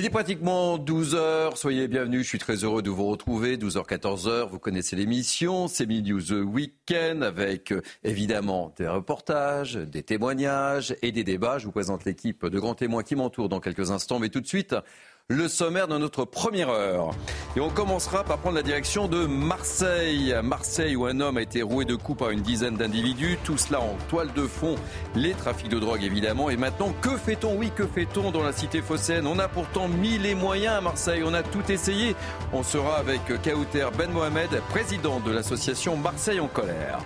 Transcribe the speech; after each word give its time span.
Il 0.00 0.06
est 0.06 0.08
pratiquement 0.08 0.78
12 0.78 1.14
heures. 1.14 1.58
Soyez 1.58 1.86
bienvenus. 1.86 2.22
Je 2.22 2.28
suis 2.28 2.38
très 2.38 2.64
heureux 2.64 2.80
de 2.80 2.88
vous 2.88 3.04
retrouver. 3.04 3.58
12h, 3.58 3.86
14h. 3.86 4.48
Vous 4.48 4.58
connaissez 4.58 4.96
l'émission. 4.96 5.68
C'est 5.68 5.84
Midi 5.84 6.12
News 6.12 6.32
Weekend 6.32 7.22
avec 7.22 7.70
euh, 7.70 7.82
évidemment 8.02 8.72
des 8.78 8.88
reportages, 8.88 9.74
des 9.74 10.02
témoignages 10.02 10.96
et 11.02 11.12
des 11.12 11.22
débats. 11.22 11.58
Je 11.58 11.66
vous 11.66 11.70
présente 11.70 12.06
l'équipe 12.06 12.46
de 12.46 12.58
grands 12.58 12.74
témoins 12.74 13.02
qui 13.02 13.14
m'entourent 13.14 13.50
dans 13.50 13.60
quelques 13.60 13.90
instants. 13.90 14.18
Mais 14.18 14.30
tout 14.30 14.40
de 14.40 14.46
suite, 14.46 14.74
le 15.30 15.46
sommaire 15.46 15.86
de 15.86 15.96
notre 15.96 16.24
première 16.24 16.70
heure. 16.70 17.12
Et 17.56 17.60
on 17.60 17.70
commencera 17.70 18.24
par 18.24 18.38
prendre 18.38 18.56
la 18.56 18.64
direction 18.64 19.06
de 19.06 19.26
Marseille. 19.26 20.34
Marseille 20.42 20.96
où 20.96 21.06
un 21.06 21.20
homme 21.20 21.36
a 21.36 21.42
été 21.42 21.62
roué 21.62 21.84
de 21.84 21.94
coups 21.94 22.18
par 22.18 22.30
une 22.30 22.40
dizaine 22.40 22.76
d'individus. 22.76 23.38
Tout 23.44 23.56
cela 23.56 23.80
en 23.80 23.96
toile 24.08 24.32
de 24.32 24.42
fond. 24.42 24.74
Les 25.14 25.32
trafics 25.34 25.68
de 25.68 25.78
drogue 25.78 26.02
évidemment. 26.02 26.50
Et 26.50 26.56
maintenant, 26.56 26.92
que 27.00 27.16
fait-on? 27.16 27.54
Oui, 27.56 27.70
que 27.74 27.86
fait-on 27.86 28.32
dans 28.32 28.42
la 28.42 28.52
cité 28.52 28.82
phocéenne? 28.82 29.28
On 29.28 29.38
a 29.38 29.46
pourtant 29.46 29.86
mis 29.86 30.18
les 30.18 30.34
moyens 30.34 30.74
à 30.74 30.80
Marseille. 30.80 31.22
On 31.24 31.32
a 31.32 31.44
tout 31.44 31.70
essayé. 31.70 32.16
On 32.52 32.64
sera 32.64 32.96
avec 32.96 33.20
Kauter 33.26 33.86
Ben 33.96 34.10
Mohamed, 34.10 34.50
président 34.70 35.20
de 35.20 35.30
l'association 35.30 35.96
Marseille 35.96 36.40
en 36.40 36.48
colère. 36.48 36.98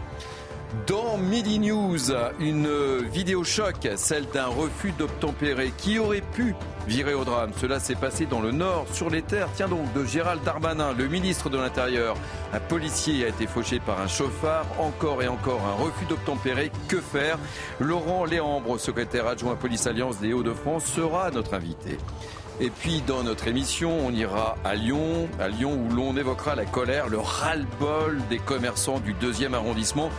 Dans 0.86 1.16
Midi 1.16 1.60
News, 1.60 2.12
une 2.40 2.68
vidéo 3.10 3.42
choc, 3.44 3.88
celle 3.96 4.26
d'un 4.28 4.46
refus 4.46 4.92
d'obtempérer 4.92 5.72
qui 5.78 5.98
aurait 5.98 6.20
pu 6.20 6.54
virer 6.86 7.14
au 7.14 7.24
drame? 7.24 7.52
Cela 7.56 7.80
s'est 7.80 7.94
passé 7.94 8.26
dans 8.26 8.40
le 8.40 8.50
nord, 8.50 8.86
sur 8.92 9.08
les 9.08 9.22
terres, 9.22 9.48
tiens 9.54 9.68
donc, 9.68 9.90
de 9.94 10.04
Gérald 10.04 10.42
Darmanin, 10.42 10.92
le 10.92 11.06
ministre 11.06 11.48
de 11.48 11.56
l'Intérieur. 11.56 12.16
Un 12.52 12.60
policier 12.60 13.24
a 13.24 13.28
été 13.28 13.46
fauché 13.46 13.80
par 13.80 14.00
un 14.00 14.08
chauffard, 14.08 14.66
encore 14.78 15.22
et 15.22 15.28
encore 15.28 15.60
un 15.64 15.82
refus 15.82 16.04
d'obtempérer. 16.06 16.70
Que 16.88 17.00
faire? 17.00 17.38
Laurent 17.80 18.24
Léambre, 18.24 18.78
secrétaire 18.78 19.26
adjoint 19.26 19.54
Police 19.54 19.86
Alliance 19.86 20.18
des 20.18 20.32
Hauts-de-France, 20.32 20.84
sera 20.84 21.30
notre 21.30 21.54
invité. 21.54 21.98
Et 22.60 22.70
puis 22.70 23.02
dans 23.04 23.24
notre 23.24 23.48
émission, 23.48 23.98
on 24.06 24.12
ira 24.12 24.56
à 24.64 24.76
Lyon, 24.76 25.28
à 25.40 25.48
Lyon 25.48 25.76
où 25.76 25.92
l'on 25.92 26.16
évoquera 26.16 26.54
la 26.54 26.64
colère, 26.64 27.08
le 27.08 27.18
ras-le-bol 27.18 28.20
des 28.30 28.38
commerçants 28.38 29.00
du 29.00 29.12
deuxième 29.14 29.54
arrondissement 29.54 30.10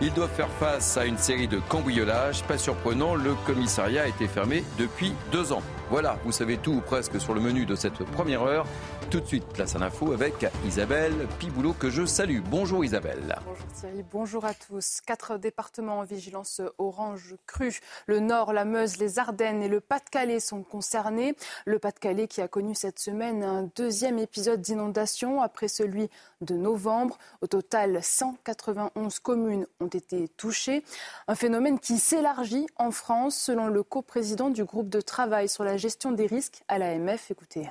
ils 0.00 0.12
doivent 0.12 0.34
faire 0.34 0.48
face 0.48 0.96
à 0.96 1.04
une 1.04 1.18
série 1.18 1.48
de 1.48 1.58
cambriolages. 1.68 2.42
Pas 2.44 2.58
surprenant, 2.58 3.14
le 3.14 3.34
commissariat 3.46 4.02
a 4.02 4.06
été 4.06 4.28
fermé 4.28 4.64
depuis 4.78 5.12
deux 5.30 5.52
ans. 5.52 5.62
Voilà, 5.90 6.18
vous 6.24 6.32
savez 6.32 6.56
tout 6.56 6.72
ou 6.72 6.80
presque 6.80 7.20
sur 7.20 7.34
le 7.34 7.40
menu 7.40 7.66
de 7.66 7.74
cette 7.74 8.04
première 8.04 8.42
heure. 8.42 8.66
Tout 9.10 9.18
de 9.18 9.26
suite, 9.26 9.46
place 9.46 9.74
à 9.74 9.80
l'info 9.80 10.12
avec 10.12 10.46
Isabelle 10.64 11.26
Piboulot 11.40 11.72
que 11.72 11.90
je 11.90 12.06
salue. 12.06 12.38
Bonjour 12.48 12.84
Isabelle. 12.84 13.36
Bonjour 13.44 13.66
Thierry, 13.74 14.04
bonjour 14.12 14.44
à 14.44 14.54
tous. 14.54 15.00
Quatre 15.04 15.36
départements 15.36 15.98
en 15.98 16.04
vigilance 16.04 16.60
orange 16.78 17.34
crue. 17.48 17.80
Le 18.06 18.20
Nord, 18.20 18.52
la 18.52 18.64
Meuse, 18.64 18.98
les 18.98 19.18
Ardennes 19.18 19.64
et 19.64 19.68
le 19.68 19.80
Pas-de-Calais 19.80 20.38
sont 20.38 20.62
concernés. 20.62 21.34
Le 21.64 21.80
Pas-de-Calais 21.80 22.28
qui 22.28 22.40
a 22.40 22.46
connu 22.46 22.76
cette 22.76 23.00
semaine 23.00 23.42
un 23.42 23.68
deuxième 23.74 24.20
épisode 24.20 24.60
d'inondation 24.60 25.42
après 25.42 25.66
celui 25.66 26.08
de 26.40 26.54
novembre. 26.54 27.18
Au 27.40 27.48
total, 27.48 28.04
191 28.04 29.18
communes 29.18 29.66
ont 29.80 29.88
été 29.88 30.28
touchées. 30.28 30.84
Un 31.26 31.34
phénomène 31.34 31.80
qui 31.80 31.98
s'élargit 31.98 32.66
en 32.76 32.92
France 32.92 33.34
selon 33.34 33.66
le 33.66 33.82
coprésident 33.82 34.50
du 34.50 34.62
groupe 34.62 34.88
de 34.88 35.00
travail 35.00 35.48
sur 35.48 35.64
la 35.64 35.76
gestion 35.76 36.12
des 36.12 36.26
risques 36.26 36.62
à 36.68 36.78
l'AMF. 36.78 37.32
Écoutez. 37.32 37.70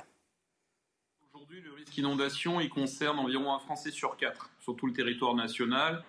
Risque 1.90 1.98
inondation, 1.98 2.60
concerne 2.68 3.18
environ 3.18 3.52
un 3.52 3.58
Français 3.58 3.90
sur 3.90 4.16
quatre 4.16 4.48
sur 4.60 4.76
tout 4.76 4.86
le 4.86 4.92
territoire 4.92 5.34
national, 5.34 6.04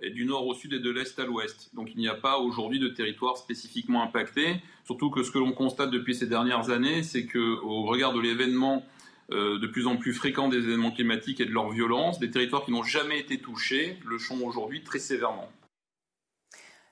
du 0.00 0.24
nord 0.24 0.46
au 0.46 0.54
sud 0.54 0.74
et 0.74 0.78
de 0.78 0.90
l'est 0.90 1.18
à 1.18 1.24
l'ouest. 1.24 1.70
Donc 1.74 1.90
il 1.92 1.98
n'y 1.98 2.06
a 2.06 2.14
pas 2.14 2.38
aujourd'hui 2.38 2.78
de 2.78 2.86
territoire 2.86 3.36
spécifiquement 3.36 4.00
impacté. 4.04 4.62
Surtout 4.84 5.10
que 5.10 5.24
ce 5.24 5.32
que 5.32 5.38
l'on 5.38 5.50
constate 5.50 5.90
depuis 5.90 6.14
ces 6.14 6.28
dernières 6.28 6.70
années, 6.70 7.02
c'est 7.02 7.26
qu'au 7.26 7.82
regard 7.82 8.12
de 8.12 8.20
l'événement 8.20 8.86
euh, 9.32 9.58
de 9.58 9.66
plus 9.66 9.88
en 9.88 9.96
plus 9.96 10.12
fréquent 10.12 10.48
des 10.48 10.58
événements 10.58 10.92
climatiques 10.92 11.40
et 11.40 11.46
de 11.46 11.52
leur 11.52 11.68
violence, 11.70 12.20
des 12.20 12.30
territoires 12.30 12.64
qui 12.64 12.70
n'ont 12.70 12.84
jamais 12.84 13.18
été 13.18 13.38
touchés 13.38 13.98
le 14.06 14.20
sont 14.20 14.40
aujourd'hui 14.42 14.84
très 14.84 15.00
sévèrement. 15.00 15.50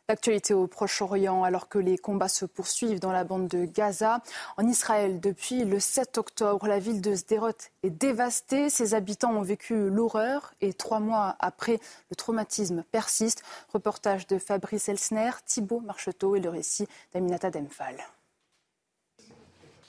L'actualité 0.09 0.55
au 0.55 0.69
Proche-Orient, 0.69 1.43
alors 1.43 1.69
que 1.69 1.81
les 1.81 1.99
combats 1.99 2.29
se 2.29 2.45
poursuivent 2.45 3.01
dans 3.01 3.11
la 3.11 3.25
bande 3.25 3.49
de 3.49 3.65
Gaza. 3.65 4.23
En 4.57 4.65
Israël, 4.69 5.19
depuis 5.19 5.65
le 5.65 5.81
7 5.81 6.17
octobre, 6.19 6.69
la 6.69 6.79
ville 6.79 7.01
de 7.01 7.17
Sderot 7.17 7.51
est 7.83 7.91
dévastée. 7.91 8.71
Ses 8.71 8.95
habitants 8.95 9.33
ont 9.33 9.43
vécu 9.43 9.91
l'horreur 9.91 10.55
et 10.61 10.73
trois 10.75 11.01
mois 11.01 11.35
après, 11.41 11.81
le 12.11 12.15
traumatisme 12.15 12.85
persiste. 12.93 13.43
Reportage 13.73 14.29
de 14.29 14.39
Fabrice 14.39 14.89
Elsner, 14.89 15.31
Thibault 15.45 15.81
Marcheteau 15.81 16.37
et 16.37 16.41
le 16.41 16.51
récit 16.51 16.87
d'Aminata 17.13 17.51
Demphal. 17.51 17.97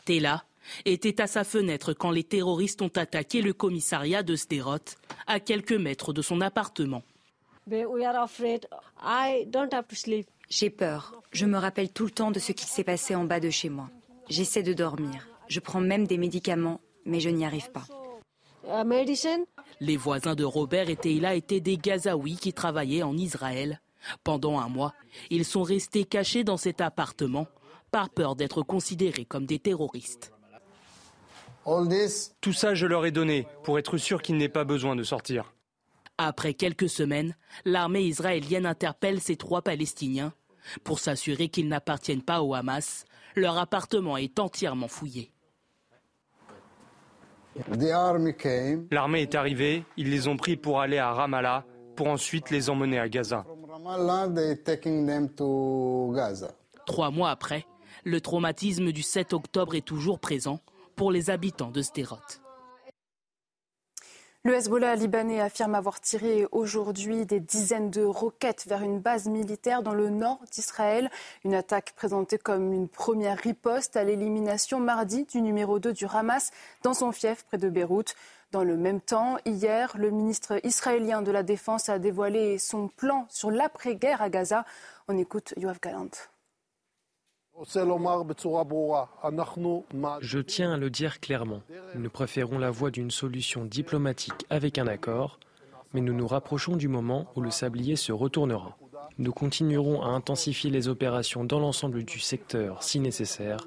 Tela 0.03 0.45
était 0.85 1.21
à 1.21 1.27
sa 1.27 1.43
fenêtre 1.43 1.93
quand 1.93 2.09
les 2.09 2.23
terroristes 2.23 2.81
ont 2.81 2.91
attaqué 2.95 3.43
le 3.43 3.53
commissariat 3.53 4.23
de 4.23 4.35
Sderot, 4.35 4.79
à 5.27 5.39
quelques 5.39 5.73
mètres 5.73 6.11
de 6.11 6.23
son 6.23 6.41
appartement. 6.41 7.03
J'ai 10.49 10.69
peur. 10.69 11.21
Je 11.31 11.45
me 11.45 11.57
rappelle 11.57 11.91
tout 11.91 12.05
le 12.05 12.11
temps 12.11 12.31
de 12.31 12.39
ce 12.39 12.53
qui 12.53 12.65
s'est 12.65 12.85
passé 12.85 13.13
en 13.13 13.25
bas 13.25 13.41
de 13.41 13.49
chez 13.49 13.69
moi. 13.69 13.89
J'essaie 14.29 14.63
de 14.63 14.73
dormir. 14.73 15.27
Je 15.47 15.59
prends 15.59 15.81
même 15.81 16.07
des 16.07 16.17
médicaments, 16.17 16.79
mais 17.05 17.19
je 17.19 17.29
n'y 17.29 17.45
arrive 17.45 17.71
pas. 17.71 17.85
Les 19.79 19.97
voisins 19.97 20.35
de 20.35 20.43
Robert 20.43 20.89
et 20.89 20.95
Teila 20.95 21.35
étaient 21.35 21.59
des 21.59 21.77
Gazaouis 21.77 22.37
qui 22.37 22.53
travaillaient 22.53 23.03
en 23.03 23.17
Israël. 23.17 23.81
Pendant 24.23 24.59
un 24.59 24.69
mois, 24.69 24.93
ils 25.29 25.45
sont 25.45 25.63
restés 25.63 26.05
cachés 26.05 26.43
dans 26.43 26.57
cet 26.57 26.81
appartement 26.81 27.47
par 27.91 28.09
peur 28.09 28.35
d'être 28.35 28.61
considérés 28.61 29.25
comme 29.25 29.45
des 29.45 29.59
terroristes. 29.59 30.31
Tout 32.39 32.53
ça, 32.53 32.73
je 32.75 32.85
leur 32.85 33.05
ai 33.05 33.11
donné 33.11 33.47
pour 33.63 33.77
être 33.77 33.97
sûr 33.97 34.21
qu'ils 34.21 34.37
n'aient 34.37 34.47
pas 34.47 34.63
besoin 34.63 34.95
de 34.95 35.03
sortir. 35.03 35.53
Après 36.17 36.55
quelques 36.55 36.89
semaines, 36.89 37.35
l'armée 37.63 38.01
israélienne 38.01 38.65
interpelle 38.65 39.21
ces 39.21 39.35
trois 39.35 39.61
Palestiniens 39.61 40.33
pour 40.83 40.99
s'assurer 40.99 41.49
qu'ils 41.49 41.67
n'appartiennent 41.67 42.23
pas 42.23 42.41
au 42.41 42.55
Hamas. 42.55 43.05
Leur 43.35 43.57
appartement 43.57 44.17
est 44.17 44.39
entièrement 44.39 44.87
fouillé. 44.87 45.31
L'armée 48.91 49.21
est 49.21 49.35
arrivée, 49.35 49.83
ils 49.95 50.09
les 50.09 50.27
ont 50.27 50.37
pris 50.37 50.57
pour 50.57 50.81
aller 50.81 50.97
à 50.97 51.11
Ramallah, 51.11 51.65
pour 51.95 52.07
ensuite 52.07 52.49
les 52.49 52.69
emmener 52.69 52.99
à 52.99 53.09
Gaza. 53.09 53.45
Trois 56.85 57.11
mois 57.11 57.29
après, 57.29 57.65
le 58.03 58.21
traumatisme 58.21 58.91
du 58.91 59.03
7 59.03 59.33
octobre 59.33 59.75
est 59.75 59.85
toujours 59.85 60.19
présent 60.19 60.61
pour 60.95 61.11
les 61.11 61.29
habitants 61.29 61.71
de 61.71 61.81
Sderot. 61.81 62.17
Le 64.43 64.53
Hezbollah 64.53 64.95
libanais 64.95 65.41
affirme 65.41 65.75
avoir 65.75 65.99
tiré 65.99 66.47
aujourd'hui 66.51 67.25
des 67.25 67.41
dizaines 67.41 67.89
de 67.89 68.03
roquettes 68.03 68.65
vers 68.67 68.81
une 68.81 68.99
base 68.99 69.27
militaire 69.27 69.83
dans 69.83 69.93
le 69.93 70.09
nord 70.09 70.39
d'Israël. 70.51 71.09
Une 71.43 71.53
attaque 71.53 71.93
présentée 71.95 72.37
comme 72.37 72.71
une 72.71 72.87
première 72.87 73.37
riposte 73.37 73.97
à 73.97 74.05
l'élimination 74.05 74.79
mardi 74.79 75.25
du 75.25 75.41
numéro 75.41 75.79
2 75.79 75.91
du 75.91 76.05
Hamas 76.05 76.51
dans 76.83 76.93
son 76.93 77.11
fief 77.11 77.43
près 77.43 77.57
de 77.57 77.69
Beyrouth. 77.69 78.15
Dans 78.51 78.63
le 78.63 78.77
même 78.77 79.01
temps, 79.01 79.37
hier, 79.43 79.97
le 79.97 80.11
ministre 80.11 80.65
israélien 80.65 81.21
de 81.21 81.31
la 81.31 81.43
Défense 81.43 81.89
a 81.89 81.99
dévoilé 81.99 82.57
son 82.57 82.87
plan 82.87 83.25
sur 83.29 83.51
l'après-guerre 83.51 84.21
à 84.21 84.29
Gaza. 84.29 84.63
On 85.09 85.17
écoute 85.17 85.53
Yoav 85.57 85.79
Galant. 85.81 86.36
Je 90.21 90.39
tiens 90.39 90.73
à 90.73 90.77
le 90.77 90.89
dire 90.89 91.19
clairement. 91.19 91.61
Nous 91.95 92.09
préférons 92.09 92.59
la 92.59 92.69
voie 92.69 92.91
d'une 92.91 93.09
solution 93.09 93.65
diplomatique 93.65 94.45
avec 94.49 94.77
un 94.77 94.85
accord, 94.85 95.39
mais 95.93 96.01
nous 96.01 96.13
nous 96.13 96.27
rapprochons 96.27 96.75
du 96.75 96.87
moment 96.87 97.25
où 97.35 97.41
le 97.41 97.49
sablier 97.49 97.95
se 97.95 98.11
retournera. 98.11 98.77
Nous 99.17 99.31
continuerons 99.31 100.03
à 100.03 100.09
intensifier 100.09 100.69
les 100.69 100.87
opérations 100.87 101.43
dans 101.43 101.59
l'ensemble 101.59 102.03
du 102.03 102.19
secteur 102.19 102.83
si 102.83 102.99
nécessaire. 102.99 103.57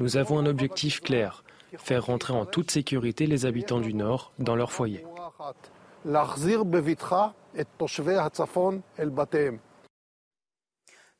Nous 0.00 0.16
avons 0.16 0.40
un 0.40 0.46
objectif 0.46 1.00
clair, 1.00 1.44
faire 1.76 2.06
rentrer 2.06 2.32
en 2.32 2.46
toute 2.46 2.72
sécurité 2.72 3.26
les 3.26 3.46
habitants 3.46 3.80
du 3.80 3.94
Nord 3.94 4.32
dans 4.40 4.56
leur 4.56 4.72
foyer. 4.72 5.04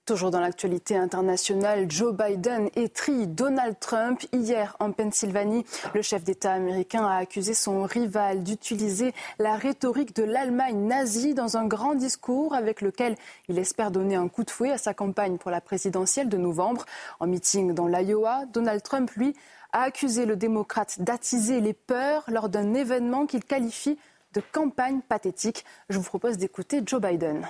Toujours 0.06 0.30
dans 0.30 0.40
l'actualité 0.40 0.98
internationale, 0.98 1.90
Joe 1.90 2.14
Biden 2.14 2.68
étrie 2.76 3.26
Donald 3.26 3.80
Trump. 3.80 4.20
Hier, 4.34 4.76
en 4.78 4.92
Pennsylvanie, 4.92 5.64
le 5.94 6.02
chef 6.02 6.22
d'État 6.22 6.52
américain 6.52 7.06
a 7.06 7.16
accusé 7.16 7.54
son 7.54 7.84
rival 7.84 8.42
d'utiliser 8.42 9.14
la 9.38 9.56
rhétorique 9.56 10.14
de 10.14 10.22
l'Allemagne 10.22 10.86
nazie 10.86 11.32
dans 11.32 11.56
un 11.56 11.64
grand 11.64 11.94
discours 11.94 12.54
avec 12.54 12.82
lequel 12.82 13.16
il 13.48 13.58
espère 13.58 13.90
donner 13.90 14.14
un 14.14 14.28
coup 14.28 14.44
de 14.44 14.50
fouet 14.50 14.72
à 14.72 14.76
sa 14.76 14.92
campagne 14.92 15.38
pour 15.38 15.50
la 15.50 15.62
présidentielle 15.62 16.28
de 16.28 16.36
novembre. 16.36 16.84
En 17.18 17.26
meeting 17.26 17.72
dans 17.72 17.86
l'Iowa, 17.86 18.44
Donald 18.52 18.82
Trump, 18.82 19.10
lui, 19.12 19.34
a 19.72 19.84
accusé 19.84 20.26
le 20.26 20.36
démocrate 20.36 21.00
d'attiser 21.00 21.62
les 21.62 21.72
peurs 21.72 22.24
lors 22.28 22.50
d'un 22.50 22.74
événement 22.74 23.24
qu'il 23.24 23.42
qualifie 23.42 23.98
de 24.34 24.42
campagne 24.52 25.00
pathétique. 25.00 25.64
Je 25.88 25.96
vous 25.96 26.04
propose 26.04 26.36
d'écouter 26.36 26.82
Joe 26.84 27.00
Biden. 27.00 27.48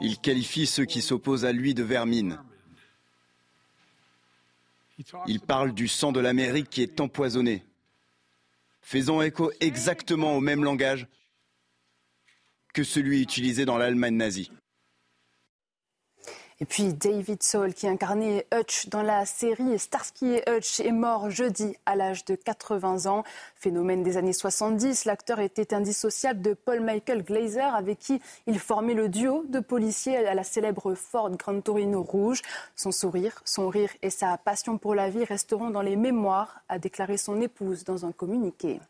Il 0.00 0.18
qualifie 0.18 0.66
ceux 0.66 0.84
qui 0.84 1.02
s'opposent 1.02 1.44
à 1.44 1.52
lui 1.52 1.74
de 1.74 1.82
vermine. 1.82 2.38
Il 5.26 5.40
parle 5.40 5.72
du 5.74 5.88
sang 5.88 6.12
de 6.12 6.20
l'Amérique 6.20 6.70
qui 6.70 6.82
est 6.82 7.00
empoisonné. 7.00 7.64
Faisant 8.80 9.22
écho 9.22 9.50
exactement 9.60 10.36
au 10.36 10.40
même 10.40 10.62
langage 10.62 11.06
que 12.72 12.84
celui 12.84 13.22
utilisé 13.22 13.64
dans 13.64 13.78
l'Allemagne 13.78 14.16
nazie. 14.16 14.50
Et 16.60 16.66
puis 16.66 16.94
David 16.94 17.42
Soul, 17.42 17.74
qui 17.74 17.88
incarnait 17.88 18.46
Hutch 18.54 18.88
dans 18.88 19.02
la 19.02 19.26
série 19.26 19.76
Starsky 19.76 20.34
et 20.34 20.48
Hutch, 20.48 20.78
est 20.78 20.92
mort 20.92 21.28
jeudi 21.28 21.76
à 21.84 21.96
l'âge 21.96 22.24
de 22.24 22.36
80 22.36 23.06
ans. 23.06 23.24
Phénomène 23.56 24.04
des 24.04 24.16
années 24.16 24.32
70, 24.32 25.04
l'acteur 25.04 25.40
était 25.40 25.74
indissociable 25.74 26.42
de 26.42 26.54
Paul 26.54 26.80
Michael 26.80 27.24
Glazer, 27.24 27.74
avec 27.74 27.98
qui 27.98 28.20
il 28.46 28.60
formait 28.60 28.94
le 28.94 29.08
duo 29.08 29.44
de 29.48 29.58
policiers 29.58 30.16
à 30.26 30.34
la 30.34 30.44
célèbre 30.44 30.94
Ford 30.94 31.30
Grand 31.30 31.60
Torino 31.60 32.02
rouge. 32.02 32.40
Son 32.76 32.92
sourire, 32.92 33.42
son 33.44 33.68
rire 33.68 33.90
et 34.02 34.10
sa 34.10 34.38
passion 34.38 34.78
pour 34.78 34.94
la 34.94 35.10
vie 35.10 35.24
resteront 35.24 35.70
dans 35.70 35.82
les 35.82 35.96
mémoires, 35.96 36.60
a 36.68 36.78
déclaré 36.78 37.16
son 37.16 37.40
épouse 37.40 37.82
dans 37.82 38.06
un 38.06 38.12
communiqué. 38.12 38.80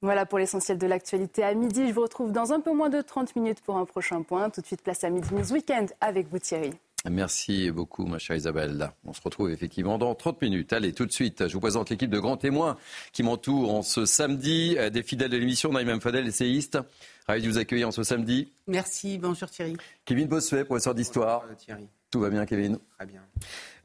Voilà 0.00 0.26
pour 0.26 0.38
l'essentiel 0.38 0.78
de 0.78 0.86
l'actualité 0.86 1.42
à 1.42 1.54
midi. 1.54 1.88
Je 1.88 1.92
vous 1.92 2.02
retrouve 2.02 2.30
dans 2.30 2.52
un 2.52 2.60
peu 2.60 2.72
moins 2.72 2.88
de 2.88 3.00
30 3.00 3.34
minutes 3.34 3.60
pour 3.60 3.76
un 3.78 3.84
prochain 3.84 4.22
point. 4.22 4.48
Tout 4.48 4.60
de 4.60 4.66
suite, 4.66 4.82
place 4.82 5.02
à 5.02 5.10
Midi 5.10 5.34
News 5.34 5.52
Weekend 5.52 5.90
avec 6.00 6.28
vous 6.30 6.38
Thierry. 6.38 6.70
Merci 7.10 7.70
beaucoup, 7.72 8.06
ma 8.06 8.18
chère 8.18 8.36
Isabelle. 8.36 8.90
On 9.04 9.12
se 9.12 9.20
retrouve 9.20 9.50
effectivement 9.50 9.98
dans 9.98 10.14
30 10.14 10.40
minutes. 10.42 10.72
Allez, 10.72 10.92
tout 10.92 11.06
de 11.06 11.12
suite, 11.12 11.48
je 11.48 11.52
vous 11.52 11.60
présente 11.60 11.90
l'équipe 11.90 12.10
de 12.10 12.18
grands 12.20 12.36
témoins 12.36 12.76
qui 13.12 13.24
m'entourent 13.24 13.74
en 13.74 13.82
ce 13.82 14.04
samedi. 14.04 14.76
Des 14.92 15.02
fidèles 15.02 15.30
de 15.30 15.36
l'émission, 15.36 15.72
Naïm 15.72 16.00
Fadel, 16.00 16.28
essayiste. 16.28 16.78
Ravi 17.26 17.42
de 17.42 17.48
vous 17.48 17.58
accueillir 17.58 17.88
en 17.88 17.92
ce 17.92 18.04
samedi. 18.04 18.52
Merci, 18.68 19.18
bonjour 19.18 19.50
Thierry. 19.50 19.76
Kevin 20.04 20.28
Bossuet, 20.28 20.64
professeur 20.64 20.94
d'histoire. 20.94 21.44
Thierry. 21.56 21.88
Tout 22.10 22.20
va 22.20 22.30
bien, 22.30 22.46
Kevin 22.46 22.78
Très 22.96 23.06
bien. 23.06 23.20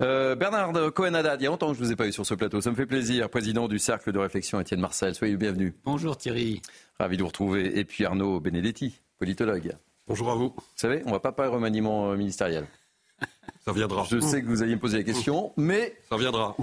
Euh, 0.02 0.36
Bernard 0.36 0.72
Cohen-Haddad, 0.94 1.42
il 1.42 1.44
y 1.44 1.48
a 1.48 1.50
longtemps 1.50 1.70
que 1.70 1.76
je 1.76 1.82
ne 1.82 1.86
vous 1.86 1.92
ai 1.92 1.96
pas 1.96 2.08
eu 2.08 2.14
sur 2.14 2.26
ce 2.26 2.34
plateau. 2.34 2.62
Ça 2.62 2.72
me 2.72 2.76
fait 2.76 2.86
plaisir. 2.86 3.30
Président 3.30 3.68
du 3.68 3.80
Cercle 3.80 4.14
de 4.14 4.20
réflexion 4.20 4.60
Étienne 4.62 4.80
Marcel. 4.80 5.14
Soyez 5.14 5.34
le 5.34 5.38
bienvenu. 5.38 5.74
Bonjour 5.84 6.18
Thierry. 6.18 6.62
Ravi 7.00 7.18
de 7.18 7.22
vous 7.22 7.28
retrouver. 7.28 7.78
Et 7.78 7.84
puis 7.84 8.06
Arnaud 8.06 8.40
Benedetti, 8.40 9.02
politologue. 9.18 9.76
Bonjour 10.08 10.32
à 10.32 10.36
vous. 10.36 10.54
Vous 10.56 10.64
savez, 10.76 11.02
on 11.04 11.10
ne 11.10 11.14
va 11.14 11.20
pas 11.20 11.34
parler 11.34 11.52
remaniement 11.52 12.12
euh, 12.12 12.16
ministériel. 12.16 12.66
Ça 13.66 13.72
viendra. 13.72 14.06
Je 14.10 14.20
sais 14.20 14.42
que 14.42 14.48
vous 14.48 14.62
alliez 14.62 14.76
me 14.76 14.80
poser 14.82 14.98
la 14.98 15.04
question, 15.04 15.54
mais. 15.56 15.96
Ça 16.10 16.18
viendra. 16.18 16.56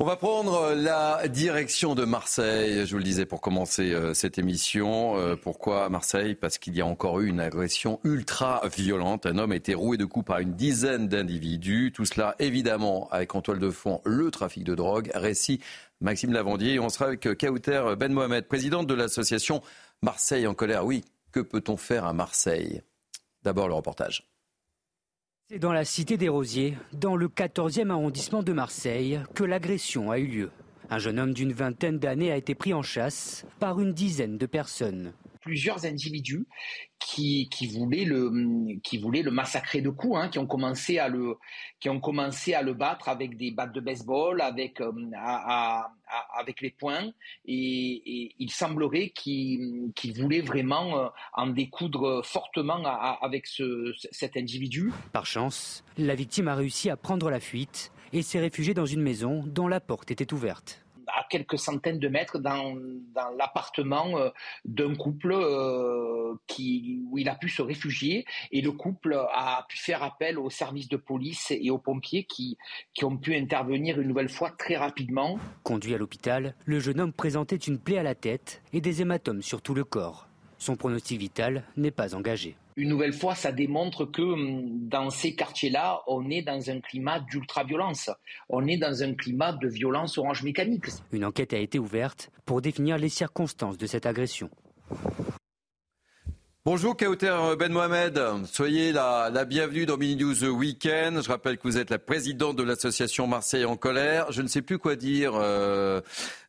On 0.00 0.04
va 0.04 0.16
prendre 0.16 0.74
la 0.74 1.28
direction 1.28 1.94
de 1.94 2.04
Marseille, 2.04 2.84
je 2.84 2.90
vous 2.90 2.98
le 2.98 3.04
disais 3.04 3.26
pour 3.26 3.40
commencer 3.40 3.92
euh, 3.92 4.12
cette 4.12 4.38
émission. 4.38 5.16
Euh, 5.18 5.36
pourquoi 5.36 5.88
Marseille? 5.88 6.34
Parce 6.34 6.58
qu'il 6.58 6.76
y 6.76 6.80
a 6.80 6.86
encore 6.86 7.20
eu 7.20 7.28
une 7.28 7.38
agression 7.38 8.00
ultra 8.02 8.60
violente. 8.76 9.24
Un 9.24 9.38
homme 9.38 9.52
a 9.52 9.56
été 9.56 9.74
roué 9.74 9.96
de 9.96 10.04
coups 10.04 10.26
par 10.26 10.40
une 10.40 10.54
dizaine 10.54 11.06
d'individus. 11.06 11.92
Tout 11.94 12.06
cela, 12.06 12.34
évidemment, 12.40 13.08
avec 13.12 13.36
en 13.36 13.40
toile 13.40 13.60
de 13.60 13.70
fond 13.70 14.00
le 14.04 14.32
trafic 14.32 14.64
de 14.64 14.74
drogue. 14.74 15.12
Récit 15.14 15.60
Maxime 16.00 16.32
Lavandier. 16.32 16.80
On 16.80 16.88
sera 16.88 17.06
avec 17.06 17.20
Kauter 17.38 17.94
Ben 17.96 18.12
Mohamed, 18.12 18.48
présidente 18.48 18.88
de 18.88 18.94
l'association 18.94 19.62
Marseille 20.02 20.48
en 20.48 20.54
colère. 20.54 20.84
Oui, 20.84 21.04
que 21.30 21.38
peut-on 21.38 21.76
faire 21.76 22.04
à 22.04 22.12
Marseille? 22.12 22.82
D'abord 23.44 23.68
le 23.68 23.74
reportage. 23.74 24.31
C'est 25.52 25.58
dans 25.58 25.74
la 25.74 25.84
cité 25.84 26.16
des 26.16 26.30
Rosiers, 26.30 26.78
dans 26.94 27.14
le 27.14 27.28
14e 27.28 27.90
arrondissement 27.90 28.42
de 28.42 28.54
Marseille, 28.54 29.20
que 29.34 29.44
l'agression 29.44 30.10
a 30.10 30.18
eu 30.18 30.26
lieu. 30.26 30.50
Un 30.88 30.98
jeune 30.98 31.18
homme 31.18 31.34
d'une 31.34 31.52
vingtaine 31.52 31.98
d'années 31.98 32.32
a 32.32 32.38
été 32.38 32.54
pris 32.54 32.72
en 32.72 32.80
chasse 32.80 33.44
par 33.60 33.78
une 33.78 33.92
dizaine 33.92 34.38
de 34.38 34.46
personnes 34.46 35.12
plusieurs 35.42 35.84
individus 35.84 36.46
qui, 36.98 37.48
qui, 37.50 37.66
voulaient 37.66 38.04
le 38.04 38.30
qui 38.82 38.98
voulaient 38.98 39.22
le 39.22 39.30
massacrer 39.30 39.80
de 39.80 39.90
coups, 39.90 40.16
hein, 40.16 40.28
qui 40.28 40.38
ont 40.38 40.46
commencé 40.46 40.98
à 40.98 41.08
le 41.08 41.36
qui 41.80 41.88
ont 41.88 42.00
commencé 42.00 42.54
à 42.54 42.62
le 42.62 42.74
battre 42.74 43.08
avec 43.08 43.36
des 43.36 43.50
battes 43.50 43.72
de 43.72 43.80
baseball, 43.80 44.40
avec 44.40 44.80
euh, 44.80 44.92
avec 46.38 46.60
les 46.60 46.70
poings, 46.70 47.10
et, 47.44 48.34
il 48.38 48.50
semblerait 48.50 49.10
qu'ils 49.10 49.92
qu 49.94 50.12
voulaient 50.12 50.40
vraiment 50.40 50.98
euh, 50.98 51.08
en 51.32 51.48
découdre 51.48 52.24
fortement 52.24 52.84
avec 53.20 53.46
ce, 53.46 53.92
cet 54.10 54.36
individu. 54.36 54.92
Par 55.12 55.26
chance, 55.26 55.84
la 55.98 56.14
victime 56.14 56.48
a 56.48 56.54
réussi 56.54 56.90
à 56.90 56.96
prendre 56.96 57.30
la 57.30 57.40
fuite 57.40 57.92
et 58.12 58.22
s'est 58.22 58.40
réfugiée 58.40 58.74
dans 58.74 58.86
une 58.86 59.02
maison 59.02 59.42
dont 59.46 59.68
la 59.68 59.80
porte 59.80 60.10
était 60.10 60.32
ouverte 60.32 60.84
à 61.14 61.24
quelques 61.28 61.58
centaines 61.58 61.98
de 61.98 62.08
mètres 62.08 62.38
dans, 62.38 62.74
l'appartement 63.38 64.18
euh, 64.18 64.30
d'un 64.64 64.94
couple 64.94 65.32
euh, 65.32 66.34
qui, 66.46 67.02
où 67.10 67.18
il 67.18 67.28
a 67.28 67.34
pu 67.34 67.48
se 67.48 67.62
réfugier 67.62 68.24
et 68.50 68.60
le 68.60 68.72
couple 68.72 69.14
a 69.14 69.64
pu 69.68 69.78
faire 69.78 70.02
appel 70.02 70.38
aux 70.38 70.50
services 70.50 70.88
de 70.88 70.96
police 70.96 71.50
et 71.50 71.70
aux 71.70 71.78
pompiers 71.78 72.24
qui, 72.24 72.56
qui 72.94 73.04
ont 73.04 73.16
pu 73.16 73.34
intervenir 73.34 74.00
une 74.00 74.08
nouvelle 74.08 74.28
fois 74.28 74.50
très 74.50 74.76
rapidement. 74.76 75.38
Conduit 75.62 75.94
à 75.94 75.98
l'hôpital, 75.98 76.54
le 76.64 76.80
jeune 76.80 77.00
homme 77.00 77.12
présentait 77.12 77.56
une 77.56 77.78
plaie 77.78 77.98
à 77.98 78.02
la 78.02 78.14
tête 78.14 78.62
et 78.72 78.80
des 78.80 79.02
hématomes 79.02 79.42
sur 79.42 79.62
tout 79.62 79.74
le 79.74 79.84
corps. 79.84 80.28
Son 80.62 80.76
pronostic 80.76 81.18
vital 81.18 81.64
n'est 81.76 81.90
pas 81.90 82.14
engagé. 82.14 82.54
Une 82.76 82.88
nouvelle 82.88 83.12
fois, 83.12 83.34
ça 83.34 83.50
démontre 83.50 84.04
que 84.04 84.22
hum, 84.22 84.88
dans 84.88 85.10
ces 85.10 85.34
quartiers-là, 85.34 86.02
on 86.06 86.30
est 86.30 86.42
dans 86.42 86.70
un 86.70 86.78
climat 86.78 87.18
d'ultra-violence. 87.18 88.10
On 88.48 88.68
est 88.68 88.76
dans 88.76 89.02
un 89.02 89.12
climat 89.14 89.52
de 89.54 89.66
violence 89.66 90.18
orange 90.18 90.44
mécanique. 90.44 90.84
Une 91.10 91.24
enquête 91.24 91.52
a 91.52 91.58
été 91.58 91.80
ouverte 91.80 92.30
pour 92.46 92.62
définir 92.62 92.96
les 92.96 93.08
circonstances 93.08 93.76
de 93.76 93.88
cette 93.88 94.06
agression. 94.06 94.50
Bonjour 96.64 96.96
Kauter 96.96 97.36
Ben 97.58 97.72
Mohamed, 97.72 98.20
soyez 98.44 98.92
la, 98.92 99.30
la 99.34 99.44
bienvenue 99.44 99.84
dans 99.84 99.96
Mini 99.96 100.14
News 100.14 100.44
Weekend. 100.44 101.20
Je 101.20 101.28
rappelle 101.28 101.58
que 101.58 101.64
vous 101.64 101.76
êtes 101.76 101.90
la 101.90 101.98
présidente 101.98 102.54
de 102.54 102.62
l'association 102.62 103.26
Marseille 103.26 103.64
en 103.64 103.76
colère. 103.76 104.30
Je 104.30 104.42
ne 104.42 104.46
sais 104.46 104.62
plus 104.62 104.78
quoi 104.78 104.94
dire, 104.94 105.32
euh, 105.34 106.00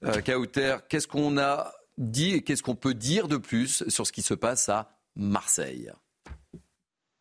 euh, 0.05 0.21
Kauter. 0.21 0.75
Qu'est-ce 0.87 1.07
qu'on 1.07 1.39
a 1.39 1.73
qu'est-ce 1.97 2.63
qu'on 2.63 2.75
peut 2.75 2.93
dire 2.93 3.27
de 3.27 3.37
plus 3.37 3.87
sur 3.89 4.07
ce 4.07 4.11
qui 4.11 4.21
se 4.21 4.33
passe 4.33 4.69
à 4.69 4.99
Marseille? 5.15 5.91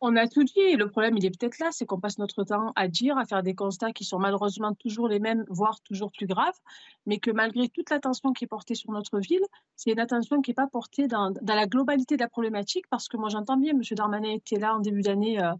On 0.05 0.17
a 0.17 0.27
tout 0.27 0.43
dit. 0.43 0.75
Le 0.75 0.89
problème, 0.89 1.15
il 1.15 1.25
est 1.25 1.29
peut-être 1.29 1.59
là, 1.59 1.69
c'est 1.71 1.85
qu'on 1.85 1.97
passe 1.97 2.17
notre 2.17 2.43
temps 2.43 2.73
à 2.75 2.89
dire, 2.89 3.17
à 3.17 3.23
faire 3.23 3.41
des 3.41 3.55
constats 3.55 3.93
qui 3.93 4.03
sont 4.03 4.19
malheureusement 4.19 4.73
toujours 4.73 5.07
les 5.07 5.19
mêmes, 5.19 5.45
voire 5.47 5.79
toujours 5.79 6.11
plus 6.11 6.27
graves, 6.27 6.59
mais 7.05 7.19
que 7.19 7.31
malgré 7.31 7.69
toute 7.69 7.89
l'attention 7.89 8.33
qui 8.33 8.43
est 8.43 8.47
portée 8.47 8.75
sur 8.75 8.91
notre 8.91 9.21
ville, 9.21 9.45
c'est 9.77 9.91
une 9.91 10.01
attention 10.01 10.41
qui 10.41 10.51
n'est 10.51 10.55
pas 10.55 10.67
portée 10.67 11.07
dans, 11.07 11.31
dans, 11.31 11.55
la 11.55 11.67
globalité 11.67 12.17
de 12.17 12.21
la 12.21 12.27
problématique, 12.27 12.85
parce 12.89 13.07
que 13.07 13.15
moi 13.15 13.29
j'entends 13.29 13.55
bien, 13.55 13.71
M. 13.71 13.81
Darmanin 13.91 14.31
était 14.31 14.59
là 14.59 14.75
en 14.75 14.79
début 14.79 15.03
d'année 15.03 15.41
euh, 15.41 15.53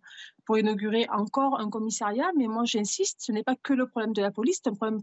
pour 0.44 0.58
inaugurer 0.58 1.08
encore 1.10 1.62
un 1.62 1.70
commissariat, 1.70 2.30
mais 2.36 2.48
moi 2.48 2.66
j'insiste, 2.66 3.22
ce 3.22 3.32
n'est 3.32 3.44
pas 3.44 3.56
que 3.56 3.72
le 3.72 3.88
problème 3.88 4.12
de 4.12 4.22
la 4.22 4.32
police, 4.32 4.60
c'est 4.62 4.70
un 4.70 4.76
problème 4.76 5.00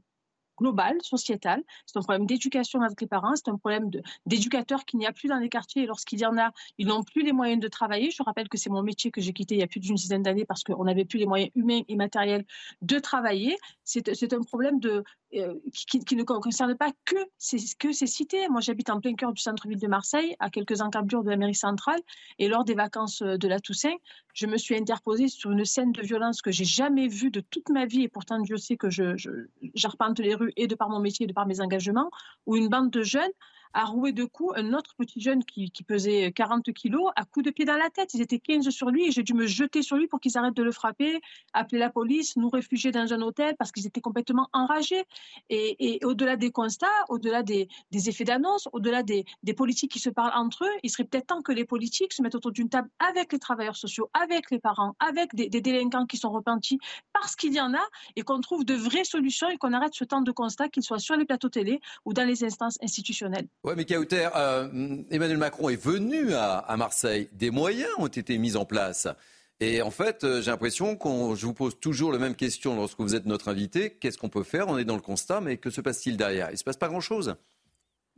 global, 0.60 0.96
sociétal. 1.02 1.62
C'est 1.86 1.98
un 1.98 2.02
problème 2.02 2.26
d'éducation 2.26 2.82
avec 2.82 3.00
les 3.00 3.06
parents, 3.06 3.34
c'est 3.34 3.48
un 3.48 3.56
problème 3.56 3.90
d'éducateurs 4.26 4.84
qu'il 4.84 4.98
n'y 4.98 5.06
a 5.06 5.12
plus 5.12 5.28
dans 5.28 5.38
les 5.38 5.48
quartiers 5.48 5.82
et 5.82 5.86
lorsqu'il 5.86 6.20
y 6.20 6.26
en 6.26 6.36
a, 6.38 6.52
ils 6.78 6.86
n'ont 6.86 7.02
plus 7.02 7.22
les 7.22 7.32
moyens 7.32 7.60
de 7.60 7.68
travailler. 7.68 8.10
Je 8.10 8.22
rappelle 8.22 8.48
que 8.48 8.58
c'est 8.58 8.70
mon 8.70 8.82
métier 8.82 9.10
que 9.10 9.20
j'ai 9.20 9.32
quitté 9.32 9.54
il 9.54 9.60
y 9.60 9.62
a 9.62 9.66
plus 9.66 9.80
d'une 9.80 9.94
dizaine 9.94 10.22
d'années 10.22 10.44
parce 10.44 10.62
qu'on 10.62 10.84
n'avait 10.84 11.04
plus 11.04 11.18
les 11.18 11.26
moyens 11.26 11.50
humains 11.54 11.80
et 11.88 11.96
matériels 11.96 12.44
de 12.82 12.98
travailler. 12.98 13.56
C'est 13.84 14.32
un 14.32 14.42
problème 14.42 14.78
euh, 15.34 15.54
qui, 15.72 16.16
ne 16.16 16.22
concerne 16.22 16.76
pas 16.76 16.92
que 17.04 17.16
ces, 17.38 17.58
que 17.78 17.92
cités. 17.92 18.48
Moi, 18.48 18.60
j'habite 18.60 18.90
en 18.90 19.00
plein 19.00 19.14
cœur 19.14 19.32
du 19.32 19.42
centre-ville 19.42 19.78
de 19.78 19.86
Marseille, 19.86 20.36
à 20.38 20.50
quelques 20.50 20.80
encablures 20.80 21.24
de 21.24 21.30
l'Amérique 21.30 21.56
centrale, 21.56 22.00
et 22.38 22.48
lors 22.48 22.64
des 22.64 22.74
vacances 22.74 23.22
de 23.22 23.48
la 23.48 23.60
Toussaint, 23.60 23.96
je 24.32 24.46
me 24.46 24.56
suis 24.56 24.76
interposée 24.76 25.28
sur 25.28 25.50
une 25.50 25.64
scène 25.64 25.92
de 25.92 26.02
violence 26.02 26.42
que 26.42 26.50
j'ai 26.50 26.64
jamais 26.64 27.08
vue 27.08 27.30
de 27.30 27.40
toute 27.40 27.68
ma 27.68 27.86
vie, 27.86 28.02
et 28.02 28.08
pourtant 28.08 28.38
Dieu 28.40 28.56
sait 28.56 28.76
que 28.76 28.90
je, 28.90 29.16
j'arpente 29.74 30.18
les 30.18 30.34
rues 30.34 30.49
et 30.56 30.66
de 30.66 30.74
par 30.74 30.88
mon 30.88 31.00
métier 31.00 31.24
et 31.24 31.26
de 31.26 31.32
par 31.32 31.46
mes 31.46 31.60
engagements, 31.60 32.10
où 32.46 32.56
une 32.56 32.68
bande 32.68 32.90
de 32.90 33.02
jeunes 33.02 33.32
a 33.72 33.84
roué 33.84 34.12
de 34.12 34.24
coups 34.24 34.52
un 34.56 34.72
autre 34.72 34.94
petit 34.96 35.20
jeune 35.20 35.44
qui, 35.44 35.70
pesait 35.86 36.30
40 36.32 36.72
kilos 36.72 37.10
à 37.16 37.24
coups 37.24 37.46
de 37.46 37.50
pied 37.50 37.64
dans 37.64 37.76
la 37.76 37.90
tête. 37.90 38.14
Ils 38.14 38.20
étaient 38.20 38.38
15 38.38 38.68
sur 38.70 38.90
lui 38.90 39.06
et 39.06 39.10
j'ai 39.10 39.22
dû 39.22 39.34
me 39.34 39.46
jeter 39.46 39.82
sur 39.82 39.96
lui 39.96 40.06
pour 40.06 40.20
qu'ils 40.20 40.36
arrêtent 40.36 40.56
de 40.56 40.62
le 40.62 40.72
frapper, 40.72 41.20
appeler 41.52 41.78
la 41.78 41.90
police, 41.90 42.36
nous 42.36 42.48
réfugier 42.48 42.90
dans 42.90 43.12
un 43.12 43.20
hôtel 43.22 43.56
parce 43.58 43.72
qu'ils 43.72 43.86
étaient 43.86 44.00
complètement 44.00 44.48
enragés. 44.52 45.04
Et, 45.48 45.98
au-delà 46.04 46.36
des 46.36 46.50
constats, 46.50 46.86
au-delà 47.08 47.42
des, 47.42 47.68
effets 47.92 48.24
d'annonce, 48.24 48.68
au-delà 48.72 49.02
des, 49.02 49.24
politiques 49.56 49.90
qui 49.90 49.98
se 49.98 50.10
parlent 50.10 50.32
entre 50.34 50.64
eux, 50.64 50.78
il 50.82 50.90
serait 50.90 51.04
peut-être 51.04 51.26
temps 51.26 51.42
que 51.42 51.52
les 51.52 51.64
politiques 51.64 52.12
se 52.12 52.22
mettent 52.22 52.34
autour 52.34 52.52
d'une 52.52 52.68
table 52.68 52.88
avec 52.98 53.32
les 53.32 53.38
travailleurs 53.38 53.76
sociaux, 53.76 54.10
avec 54.14 54.50
les 54.50 54.58
parents, 54.58 54.94
avec 55.00 55.34
des, 55.34 55.48
délinquants 55.48 56.06
qui 56.06 56.16
sont 56.16 56.30
repentis 56.30 56.78
parce 57.12 57.36
qu'il 57.36 57.52
y 57.52 57.60
en 57.60 57.74
a 57.74 57.82
et 58.16 58.22
qu'on 58.22 58.40
trouve 58.40 58.64
de 58.64 58.74
vraies 58.74 59.04
solutions 59.04 59.48
et 59.48 59.58
qu'on 59.58 59.72
arrête 59.72 59.94
ce 59.94 60.04
temps 60.04 60.22
de 60.22 60.32
constat, 60.32 60.68
qu'il 60.68 60.82
soit 60.82 60.98
sur 60.98 61.16
les 61.16 61.24
plateaux 61.24 61.48
télé 61.48 61.80
ou 62.04 62.12
dans 62.12 62.24
les 62.24 62.44
instances 62.44 62.78
institutionnelles. 62.82 63.48
Oui, 63.62 63.74
mais 63.76 63.84
Kauter, 63.84 64.28
euh, 64.36 64.68
Emmanuel 65.10 65.36
Macron 65.36 65.68
est 65.68 65.80
venu 65.80 66.32
à, 66.32 66.74
Marseille. 66.78 67.28
Des 67.32 67.50
moyens 67.50 67.90
ont 67.98 68.06
été 68.06 68.38
mis 68.38 68.56
en 68.56 68.64
place. 68.64 69.06
Et 69.60 69.82
en 69.82 69.90
fait, 69.90 70.24
euh, 70.24 70.40
j'ai 70.40 70.50
l'impression 70.50 70.96
qu'on, 70.96 71.34
je 71.34 71.44
vous 71.44 71.52
pose 71.52 71.78
toujours 71.78 72.10
la 72.10 72.18
même 72.18 72.34
question 72.34 72.74
lorsque 72.74 72.98
vous 72.98 73.14
êtes 73.14 73.26
notre 73.26 73.48
invité. 73.48 73.90
Qu'est-ce 73.90 74.16
qu'on 74.16 74.30
peut 74.30 74.44
faire? 74.44 74.68
On 74.68 74.78
est 74.78 74.86
dans 74.86 74.94
le 74.94 75.02
constat, 75.02 75.42
mais 75.42 75.58
que 75.58 75.68
se 75.68 75.82
passe-t-il 75.82 76.16
derrière? 76.16 76.48
Il 76.48 76.52
ne 76.52 76.56
se 76.56 76.64
passe 76.64 76.78
pas 76.78 76.88
grand-chose. 76.88 77.34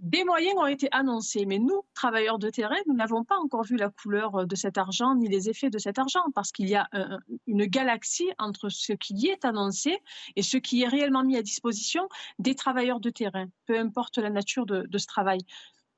Des 0.02 0.24
moyens 0.24 0.56
ont 0.58 0.66
été 0.66 0.88
annoncés, 0.90 1.46
mais 1.46 1.60
nous, 1.60 1.82
travailleurs 1.94 2.40
de 2.40 2.50
terrain, 2.50 2.76
nous 2.88 2.94
n'avons 2.94 3.22
pas 3.22 3.36
encore 3.36 3.62
vu 3.62 3.76
la 3.76 3.88
couleur 3.88 4.34
euh, 4.34 4.46
de 4.46 4.56
cet 4.56 4.76
argent 4.76 5.14
ni 5.14 5.28
les 5.28 5.48
effets 5.48 5.70
de 5.70 5.78
cet 5.78 5.96
argent, 5.96 6.24
parce 6.34 6.50
qu'il 6.50 6.68
y 6.68 6.74
a 6.74 6.88
une 7.46 7.66
galaxie 7.66 8.28
entre 8.38 8.68
ce 8.68 8.92
qui 8.94 9.28
est 9.28 9.44
annoncé 9.44 9.96
et 10.34 10.42
ce 10.42 10.56
qui 10.56 10.82
est 10.82 10.88
réellement 10.88 11.22
mis 11.22 11.36
à 11.36 11.42
disposition 11.42 12.08
des 12.40 12.56
travailleurs 12.56 12.98
de 12.98 13.10
terrain, 13.10 13.46
peu 13.66 13.78
importe 13.78 14.18
la 14.18 14.30
nature 14.30 14.66
de, 14.66 14.98
ce 14.98 15.06
travail. 15.06 15.38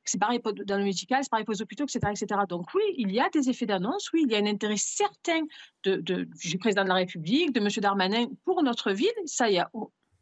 C'est 0.05 0.19
pareil 0.19 0.41
dans 0.67 0.77
le 0.77 0.85
médical, 0.85 1.21
c'est 1.23 1.31
pareil 1.31 1.47
pour 1.47 1.55
les 1.55 1.63
hôpitaux, 1.63 1.85
etc., 1.85 2.01
etc. 2.11 2.43
Donc 2.47 2.67
oui, 2.75 2.83
il 2.99 3.11
y 3.11 3.21
a 3.21 3.31
des 3.31 3.49
effets 3.49 3.65
d'annonce, 3.65 4.13
oui, 4.13 4.25
il 4.27 4.33
y 4.33 4.35
a 4.35 4.39
un 4.39 4.47
intérêt 4.47 4.77
certain 4.77 5.41
de, 5.85 5.97
du 5.97 6.59
président 6.59 6.83
de 6.83 6.89
la 6.89 6.97
République, 6.97 7.53
de 7.53 7.61
M. 7.61 7.69
Darmanin 7.79 8.27
pour 8.45 8.63
notre 8.63 8.93
ville. 8.93 9.09
Ça, 9.25 9.49
il 9.49 9.55
y 9.55 9.59
a 9.59 9.71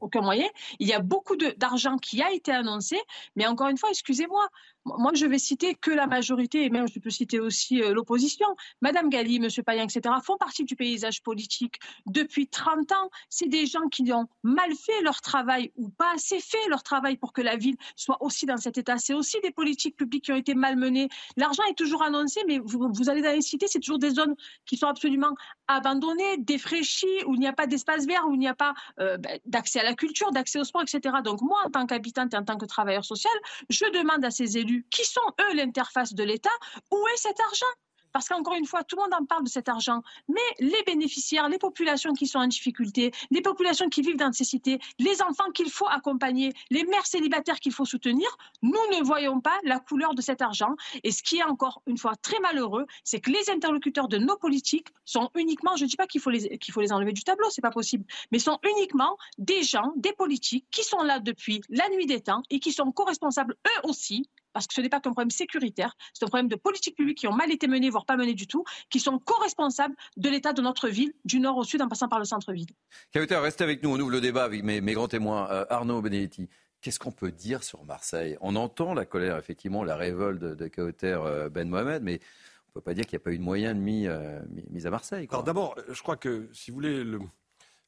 aucun 0.02 0.20
moyen. 0.20 0.48
Il 0.78 0.88
y 0.88 0.92
a 0.92 1.00
beaucoup 1.00 1.36
d'argent 1.36 1.96
qui 1.96 2.22
a 2.22 2.30
été 2.32 2.52
annoncé, 2.52 3.00
mais 3.36 3.46
encore 3.46 3.68
une 3.68 3.78
fois, 3.78 3.90
excusez-moi, 3.90 4.48
moi, 4.84 5.12
je 5.14 5.26
vais 5.26 5.38
citer 5.38 5.74
que 5.74 5.90
la 5.90 6.06
majorité, 6.06 6.64
et 6.64 6.70
même 6.70 6.88
je 6.88 6.98
peux 6.98 7.10
citer 7.10 7.38
aussi 7.38 7.82
euh, 7.82 7.94
l'opposition. 7.94 8.46
Madame 8.80 9.08
Galli, 9.10 9.38
Monsieur 9.38 9.62
Payan, 9.62 9.84
etc., 9.84 10.14
font 10.24 10.36
partie 10.36 10.64
du 10.64 10.74
paysage 10.74 11.22
politique 11.22 11.78
depuis 12.06 12.48
30 12.48 12.90
ans. 12.92 13.10
C'est 13.28 13.48
des 13.48 13.66
gens 13.66 13.88
qui 13.88 14.12
ont 14.12 14.26
mal 14.42 14.74
fait 14.74 15.00
leur 15.02 15.20
travail 15.20 15.72
ou 15.76 15.88
pas 15.88 16.12
assez 16.14 16.40
fait 16.40 16.68
leur 16.68 16.82
travail 16.82 17.16
pour 17.16 17.32
que 17.32 17.42
la 17.42 17.56
ville 17.56 17.76
soit 17.96 18.22
aussi 18.22 18.46
dans 18.46 18.56
cet 18.56 18.76
état. 18.76 18.98
C'est 18.98 19.14
aussi 19.14 19.38
des 19.42 19.52
politiques 19.52 19.96
publiques 19.96 20.24
qui 20.24 20.32
ont 20.32 20.36
été 20.36 20.54
malmenées. 20.54 21.08
L'argent 21.36 21.62
est 21.70 21.74
toujours 21.74 22.02
annoncé, 22.02 22.40
mais 22.48 22.58
vous, 22.58 23.08
allez 23.08 23.22
dans 23.22 23.32
les 23.32 23.42
cités, 23.42 23.68
c'est 23.68 23.80
toujours 23.80 23.98
des 23.98 24.10
zones 24.10 24.34
qui 24.66 24.76
sont 24.76 24.88
absolument 24.88 25.34
abandonnées, 25.68 26.38
défraîchies, 26.38 27.24
où 27.26 27.34
il 27.34 27.40
n'y 27.40 27.46
a 27.46 27.52
pas 27.52 27.66
d'espace 27.66 28.06
vert, 28.06 28.24
où 28.28 28.34
il 28.34 28.38
n'y 28.38 28.48
a 28.48 28.54
pas 28.54 28.74
euh, 28.98 29.16
ben, 29.16 29.38
d'accès 29.46 29.80
à 29.80 29.84
la 29.84 29.94
culture, 29.94 30.32
d'accès 30.32 30.58
au 30.58 30.64
sport, 30.64 30.82
etc. 30.82 31.16
Donc 31.24 31.40
moi, 31.40 31.58
en 31.64 31.70
tant 31.70 31.86
qu'habitante 31.86 32.34
et 32.34 32.36
en 32.36 32.44
tant 32.44 32.58
que 32.58 32.66
travailleur 32.66 33.04
social, 33.04 33.32
je 33.70 33.84
demande 33.92 34.24
à 34.24 34.30
ces 34.30 34.58
élus 34.58 34.71
qui 34.90 35.04
sont, 35.04 35.20
eux, 35.40 35.54
l'interface 35.54 36.14
de 36.14 36.22
l'État, 36.22 36.50
où 36.90 37.06
est 37.08 37.16
cet 37.16 37.38
argent? 37.40 37.66
Parce 38.12 38.28
qu'encore 38.28 38.54
une 38.54 38.66
fois, 38.66 38.84
tout 38.84 38.96
le 38.96 39.02
monde 39.02 39.14
en 39.14 39.24
parle 39.24 39.44
de 39.44 39.48
cet 39.48 39.68
argent, 39.68 40.02
mais 40.28 40.40
les 40.60 40.82
bénéficiaires, 40.86 41.48
les 41.48 41.58
populations 41.58 42.12
qui 42.12 42.26
sont 42.26 42.38
en 42.38 42.46
difficulté, 42.46 43.10
les 43.30 43.40
populations 43.40 43.88
qui 43.88 44.02
vivent 44.02 44.18
dans 44.18 44.32
ces 44.32 44.44
cités, 44.44 44.78
les 44.98 45.22
enfants 45.22 45.50
qu'il 45.54 45.70
faut 45.70 45.88
accompagner, 45.88 46.52
les 46.70 46.84
mères 46.84 47.06
célibataires 47.06 47.58
qu'il 47.58 47.72
faut 47.72 47.84
soutenir, 47.84 48.28
nous 48.62 48.72
ne 48.92 49.02
voyons 49.02 49.40
pas 49.40 49.58
la 49.64 49.80
couleur 49.80 50.14
de 50.14 50.20
cet 50.20 50.42
argent. 50.42 50.76
Et 51.02 51.10
ce 51.10 51.22
qui 51.22 51.38
est 51.38 51.44
encore 51.44 51.82
une 51.86 51.98
fois 51.98 52.14
très 52.16 52.38
malheureux, 52.40 52.86
c'est 53.04 53.20
que 53.20 53.30
les 53.30 53.50
interlocuteurs 53.50 54.08
de 54.08 54.18
nos 54.18 54.36
politiques 54.36 54.88
sont 55.04 55.30
uniquement, 55.34 55.76
je 55.76 55.84
ne 55.84 55.88
dis 55.88 55.96
pas 55.96 56.06
qu'il 56.06 56.20
faut 56.20 56.30
les, 56.30 56.58
faut 56.70 56.80
les 56.80 56.92
enlever 56.92 57.12
du 57.12 57.24
tableau, 57.24 57.48
c'est 57.50 57.62
pas 57.62 57.70
possible, 57.70 58.04
mais 58.30 58.38
sont 58.38 58.58
uniquement 58.76 59.16
des 59.38 59.62
gens, 59.62 59.92
des 59.96 60.12
politiques 60.12 60.66
qui 60.70 60.84
sont 60.84 61.02
là 61.02 61.18
depuis 61.18 61.62
la 61.70 61.88
nuit 61.90 62.06
des 62.06 62.20
temps 62.20 62.42
et 62.50 62.60
qui 62.60 62.72
sont 62.72 62.92
co-responsables 62.92 63.56
eux 63.66 63.88
aussi 63.88 64.28
parce 64.52 64.66
que 64.66 64.74
ce 64.74 64.80
n'est 64.80 64.88
pas 64.88 65.00
qu'un 65.00 65.12
problème 65.12 65.30
sécuritaire, 65.30 65.94
c'est 66.12 66.24
un 66.24 66.28
problème 66.28 66.48
de 66.48 66.56
politique 66.56 66.96
publique 66.96 67.18
qui 67.18 67.26
ont 67.26 67.34
mal 67.34 67.50
été 67.50 67.66
menées, 67.66 67.90
voire 67.90 68.06
pas 68.06 68.16
menées 68.16 68.34
du 68.34 68.46
tout, 68.46 68.64
qui 68.90 69.00
sont 69.00 69.18
co-responsables 69.18 69.94
de 70.16 70.28
l'état 70.28 70.52
de 70.52 70.62
notre 70.62 70.88
ville, 70.88 71.12
du 71.24 71.40
nord 71.40 71.56
au 71.56 71.64
sud, 71.64 71.82
en 71.82 71.88
passant 71.88 72.08
par 72.08 72.18
le 72.18 72.24
centre-ville. 72.24 72.66
Kauter, 73.12 73.36
restez 73.36 73.64
avec 73.64 73.82
nous, 73.82 73.90
on 73.90 74.00
ouvre 74.00 74.10
le 74.10 74.20
débat 74.20 74.44
avec 74.44 74.62
mes, 74.62 74.80
grands 74.92 75.08
témoins. 75.08 75.50
Euh, 75.50 75.64
Arnaud 75.70 76.02
Benedetti, 76.02 76.48
qu'est-ce 76.80 76.98
qu'on 76.98 77.12
peut 77.12 77.32
dire 77.32 77.62
sur 77.62 77.84
Marseille? 77.84 78.36
On 78.40 78.56
entend 78.56 78.94
la 78.94 79.06
colère, 79.06 79.36
effectivement, 79.38 79.84
la 79.84 79.96
révolte 79.96 80.40
de, 80.40 80.54
de 80.54 80.70
euh, 81.04 81.48
Ben 81.48 81.68
Mohamed, 81.68 82.02
mais 82.02 82.20
on 82.66 82.78
ne 82.78 82.80
peut 82.80 82.84
pas 82.84 82.94
dire 82.94 83.06
qu'il 83.06 83.16
n'y 83.16 83.22
a 83.22 83.24
pas 83.24 83.32
eu 83.32 83.38
de 83.38 83.42
moyens 83.42 83.76
mis, 83.76 84.06
euh, 84.06 84.40
mis, 84.70 84.86
à 84.86 84.90
Marseille. 84.90 85.26
Alors 85.30 85.44
d'abord, 85.44 85.76
je 85.88 86.02
crois 86.02 86.16
que, 86.16 86.48
si 86.52 86.70
vous 86.70 86.76
voulez, 86.76 87.04
le, 87.04 87.20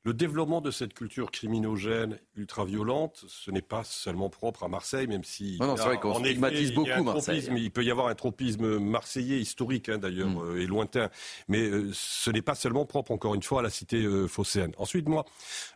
le 0.04 0.12
développement 0.12 0.60
de 0.60 0.70
cette 0.70 0.92
culture 0.92 1.30
criminogène, 1.30 2.18
ultra-violente, 2.36 3.24
ce 3.26 3.50
n'est 3.50 3.62
pas 3.62 3.84
seulement 3.84 4.28
propre 4.28 4.64
à 4.64 4.68
Marseille, 4.68 5.06
même 5.06 5.24
si... 5.24 5.56
Non, 5.60 5.76
c'est 5.78 5.84
vrai 5.84 5.98
qu'on 5.98 6.14
stigmatise 6.22 6.74
beaucoup 6.74 7.02
Marseille. 7.02 7.48
Il 7.56 7.70
peut 7.70 7.82
y 7.82 7.90
avoir 7.90 8.08
un 8.08 8.14
tropisme 8.14 8.78
marseillais 8.78 9.40
historique, 9.40 9.88
hein, 9.88 9.96
d'ailleurs, 9.96 10.28
mm. 10.28 10.56
euh, 10.56 10.60
et 10.60 10.66
lointain. 10.66 11.08
Mais 11.48 11.62
euh, 11.62 11.90
ce 11.94 12.30
n'est 12.30 12.42
pas 12.42 12.54
seulement 12.54 12.84
propre, 12.84 13.12
encore 13.12 13.34
une 13.34 13.42
fois, 13.42 13.60
à 13.60 13.62
la 13.62 13.70
cité 13.70 14.02
euh, 14.02 14.28
phocéenne. 14.28 14.72
Ensuite, 14.76 15.08
moi, 15.08 15.24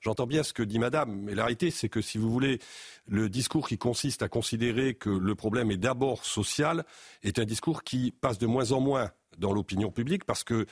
j'entends 0.02 0.26
bien 0.26 0.42
ce 0.42 0.52
que 0.52 0.62
dit 0.62 0.78
Madame, 0.78 1.22
mais 1.22 1.34
la 1.34 1.44
réalité, 1.44 1.70
c'est 1.70 1.88
que 1.88 2.02
si 2.02 2.18
vous 2.18 2.30
voulez, 2.30 2.58
le 3.06 3.30
discours 3.30 3.66
qui 3.66 3.78
consiste 3.78 4.22
à 4.22 4.28
considérer 4.28 4.92
que 4.92 5.08
le 5.08 5.34
problème 5.34 5.70
est 5.70 5.78
d'abord 5.78 6.26
social 6.26 6.84
est 7.22 7.38
un 7.38 7.46
discours 7.46 7.82
qui 7.82 8.10
passe 8.10 8.38
de 8.38 8.46
moins 8.46 8.72
en 8.72 8.80
moins 8.80 9.10
dans 9.38 9.52
l'opinion 9.52 9.90
publique 9.90 10.24
parce 10.24 10.44
que 10.44 10.66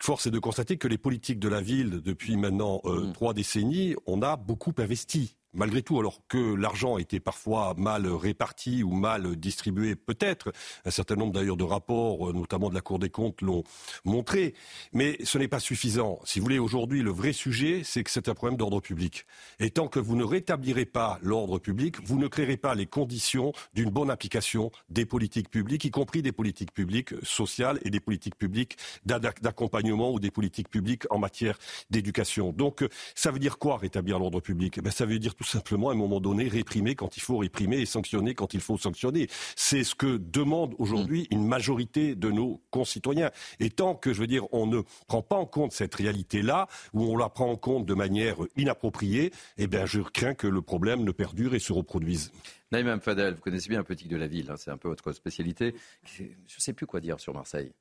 force 0.00 0.26
est 0.26 0.30
de 0.30 0.38
constater 0.38 0.76
que 0.76 0.88
les 0.88 0.98
politiques 0.98 1.38
de 1.38 1.48
la 1.48 1.60
ville, 1.60 2.02
depuis 2.02 2.36
maintenant 2.36 2.80
euh, 2.84 3.06
mmh. 3.06 3.12
trois 3.12 3.34
décennies, 3.34 3.94
on 4.06 4.22
a 4.22 4.36
beaucoup 4.36 4.72
investi 4.78 5.37
malgré 5.54 5.82
tout, 5.82 5.98
alors 5.98 6.20
que 6.28 6.54
l'argent 6.54 6.98
était 6.98 7.20
parfois 7.20 7.74
mal 7.76 8.06
réparti 8.06 8.82
ou 8.82 8.92
mal 8.92 9.36
distribué, 9.36 9.96
peut-être, 9.96 10.52
un 10.84 10.90
certain 10.90 11.16
nombre 11.16 11.32
d'ailleurs 11.32 11.56
de 11.56 11.64
rapports, 11.64 12.30
euh, 12.30 12.32
notamment 12.32 12.68
de 12.68 12.74
la 12.74 12.80
Cour 12.80 12.98
des 12.98 13.10
comptes, 13.10 13.40
l'ont 13.42 13.64
montré, 14.04 14.54
mais 14.92 15.18
ce 15.24 15.38
n'est 15.38 15.48
pas 15.48 15.60
suffisant. 15.60 16.20
Si 16.24 16.38
vous 16.38 16.44
voulez, 16.44 16.58
aujourd'hui, 16.58 17.02
le 17.02 17.10
vrai 17.10 17.32
sujet, 17.32 17.82
c'est 17.84 18.04
que 18.04 18.10
c'est 18.10 18.28
un 18.28 18.34
problème 18.34 18.56
d'ordre 18.56 18.80
public. 18.80 19.26
Et 19.58 19.70
tant 19.70 19.88
que 19.88 19.98
vous 19.98 20.16
ne 20.16 20.24
rétablirez 20.24 20.86
pas 20.86 21.18
l'ordre 21.22 21.58
public, 21.58 21.96
vous 22.04 22.18
ne 22.18 22.28
créerez 22.28 22.56
pas 22.56 22.74
les 22.74 22.86
conditions 22.86 23.52
d'une 23.74 23.90
bonne 23.90 24.10
application 24.10 24.70
des 24.88 25.06
politiques 25.06 25.50
publiques, 25.50 25.84
y 25.84 25.90
compris 25.90 26.22
des 26.22 26.32
politiques 26.32 26.72
publiques 26.72 27.14
sociales 27.22 27.78
et 27.84 27.90
des 27.90 28.00
politiques 28.00 28.36
publiques 28.36 28.76
d'accompagnement 29.04 30.12
ou 30.12 30.20
des 30.20 30.30
politiques 30.30 30.68
publiques 30.68 31.04
en 31.10 31.18
matière 31.18 31.58
d'éducation. 31.90 32.52
Donc, 32.52 32.82
euh, 32.82 32.88
ça 33.14 33.30
veut 33.30 33.38
dire 33.38 33.58
quoi 33.58 33.76
rétablir 33.76 34.18
l'ordre 34.18 34.40
public? 34.40 34.78
Eh 34.78 34.80
ben, 34.80 34.92
tout 35.38 35.44
simplement 35.44 35.90
à 35.90 35.92
un 35.92 35.96
moment 35.96 36.20
donné 36.20 36.48
réprimer 36.48 36.96
quand 36.96 37.16
il 37.16 37.20
faut 37.20 37.38
réprimer 37.38 37.78
et 37.78 37.86
sanctionner 37.86 38.34
quand 38.34 38.54
il 38.54 38.60
faut 38.60 38.76
sanctionner. 38.76 39.28
C'est 39.56 39.84
ce 39.84 39.94
que 39.94 40.16
demande 40.18 40.74
aujourd'hui 40.78 41.28
une 41.30 41.46
majorité 41.46 42.16
de 42.16 42.30
nos 42.30 42.60
concitoyens. 42.70 43.30
Et 43.60 43.70
tant 43.70 43.94
que, 43.94 44.12
je 44.12 44.20
veux 44.20 44.26
dire, 44.26 44.52
on 44.52 44.66
ne 44.66 44.82
prend 45.06 45.22
pas 45.22 45.36
en 45.36 45.46
compte 45.46 45.72
cette 45.72 45.94
réalité-là, 45.94 46.66
ou 46.92 47.04
on 47.04 47.16
la 47.16 47.28
prend 47.28 47.50
en 47.50 47.56
compte 47.56 47.86
de 47.86 47.94
manière 47.94 48.36
inappropriée, 48.56 49.32
eh 49.56 49.68
bien, 49.68 49.86
je 49.86 50.00
crains 50.00 50.34
que 50.34 50.48
le 50.48 50.60
problème 50.60 51.04
ne 51.04 51.12
perdure 51.12 51.54
et 51.54 51.60
se 51.60 51.72
reproduise. 51.72 52.32
Naïm 52.72 53.00
Fadel, 53.00 53.34
vous 53.34 53.40
connaissez 53.40 53.68
bien 53.68 53.80
un 53.80 53.84
petit 53.84 54.08
de 54.08 54.16
la 54.16 54.26
ville, 54.26 54.50
hein, 54.50 54.56
c'est 54.58 54.70
un 54.70 54.76
peu 54.76 54.88
votre 54.88 55.12
spécialité. 55.12 55.74
Je 56.04 56.24
ne 56.24 56.28
sais 56.58 56.72
plus 56.72 56.86
quoi 56.86 57.00
dire 57.00 57.20
sur 57.20 57.32
Marseille. 57.32 57.72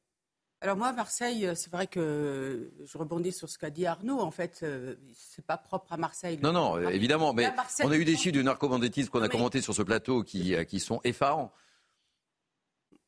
Alors 0.59 0.75
moi, 0.75 0.91
Marseille, 0.91 1.45
euh, 1.45 1.53
c'est 1.55 1.71
vrai 1.71 1.85
que 1.85 2.71
je 2.83 2.97
rebondis 2.97 3.31
sur 3.31 3.47
ce 3.47 3.59
qu'a 3.59 3.69
dit 3.69 3.85
Arnaud. 3.85 4.19
En 4.19 4.31
fait, 4.31 4.61
euh, 4.63 4.95
c'est 5.15 5.45
pas 5.45 5.57
propre 5.57 5.93
à 5.93 5.97
Marseille. 5.97 6.39
Non, 6.41 6.51
non, 6.51 6.79
évidemment. 6.89 7.31
Mais 7.33 7.47
on 7.83 7.91
a 7.91 7.95
eu 7.95 8.05
des 8.05 8.17
chiffres 8.17 8.33
du 8.33 8.43
narcobanditisme 8.43 9.09
qu'on 9.09 9.21
a 9.21 9.29
commenté 9.29 9.61
sur 9.61 9.75
ce 9.75 9.83
plateau 9.83 10.23
qui, 10.23 10.55
euh, 10.55 10.63
qui 10.63 10.79
sont 10.79 10.99
effarants. 11.03 11.51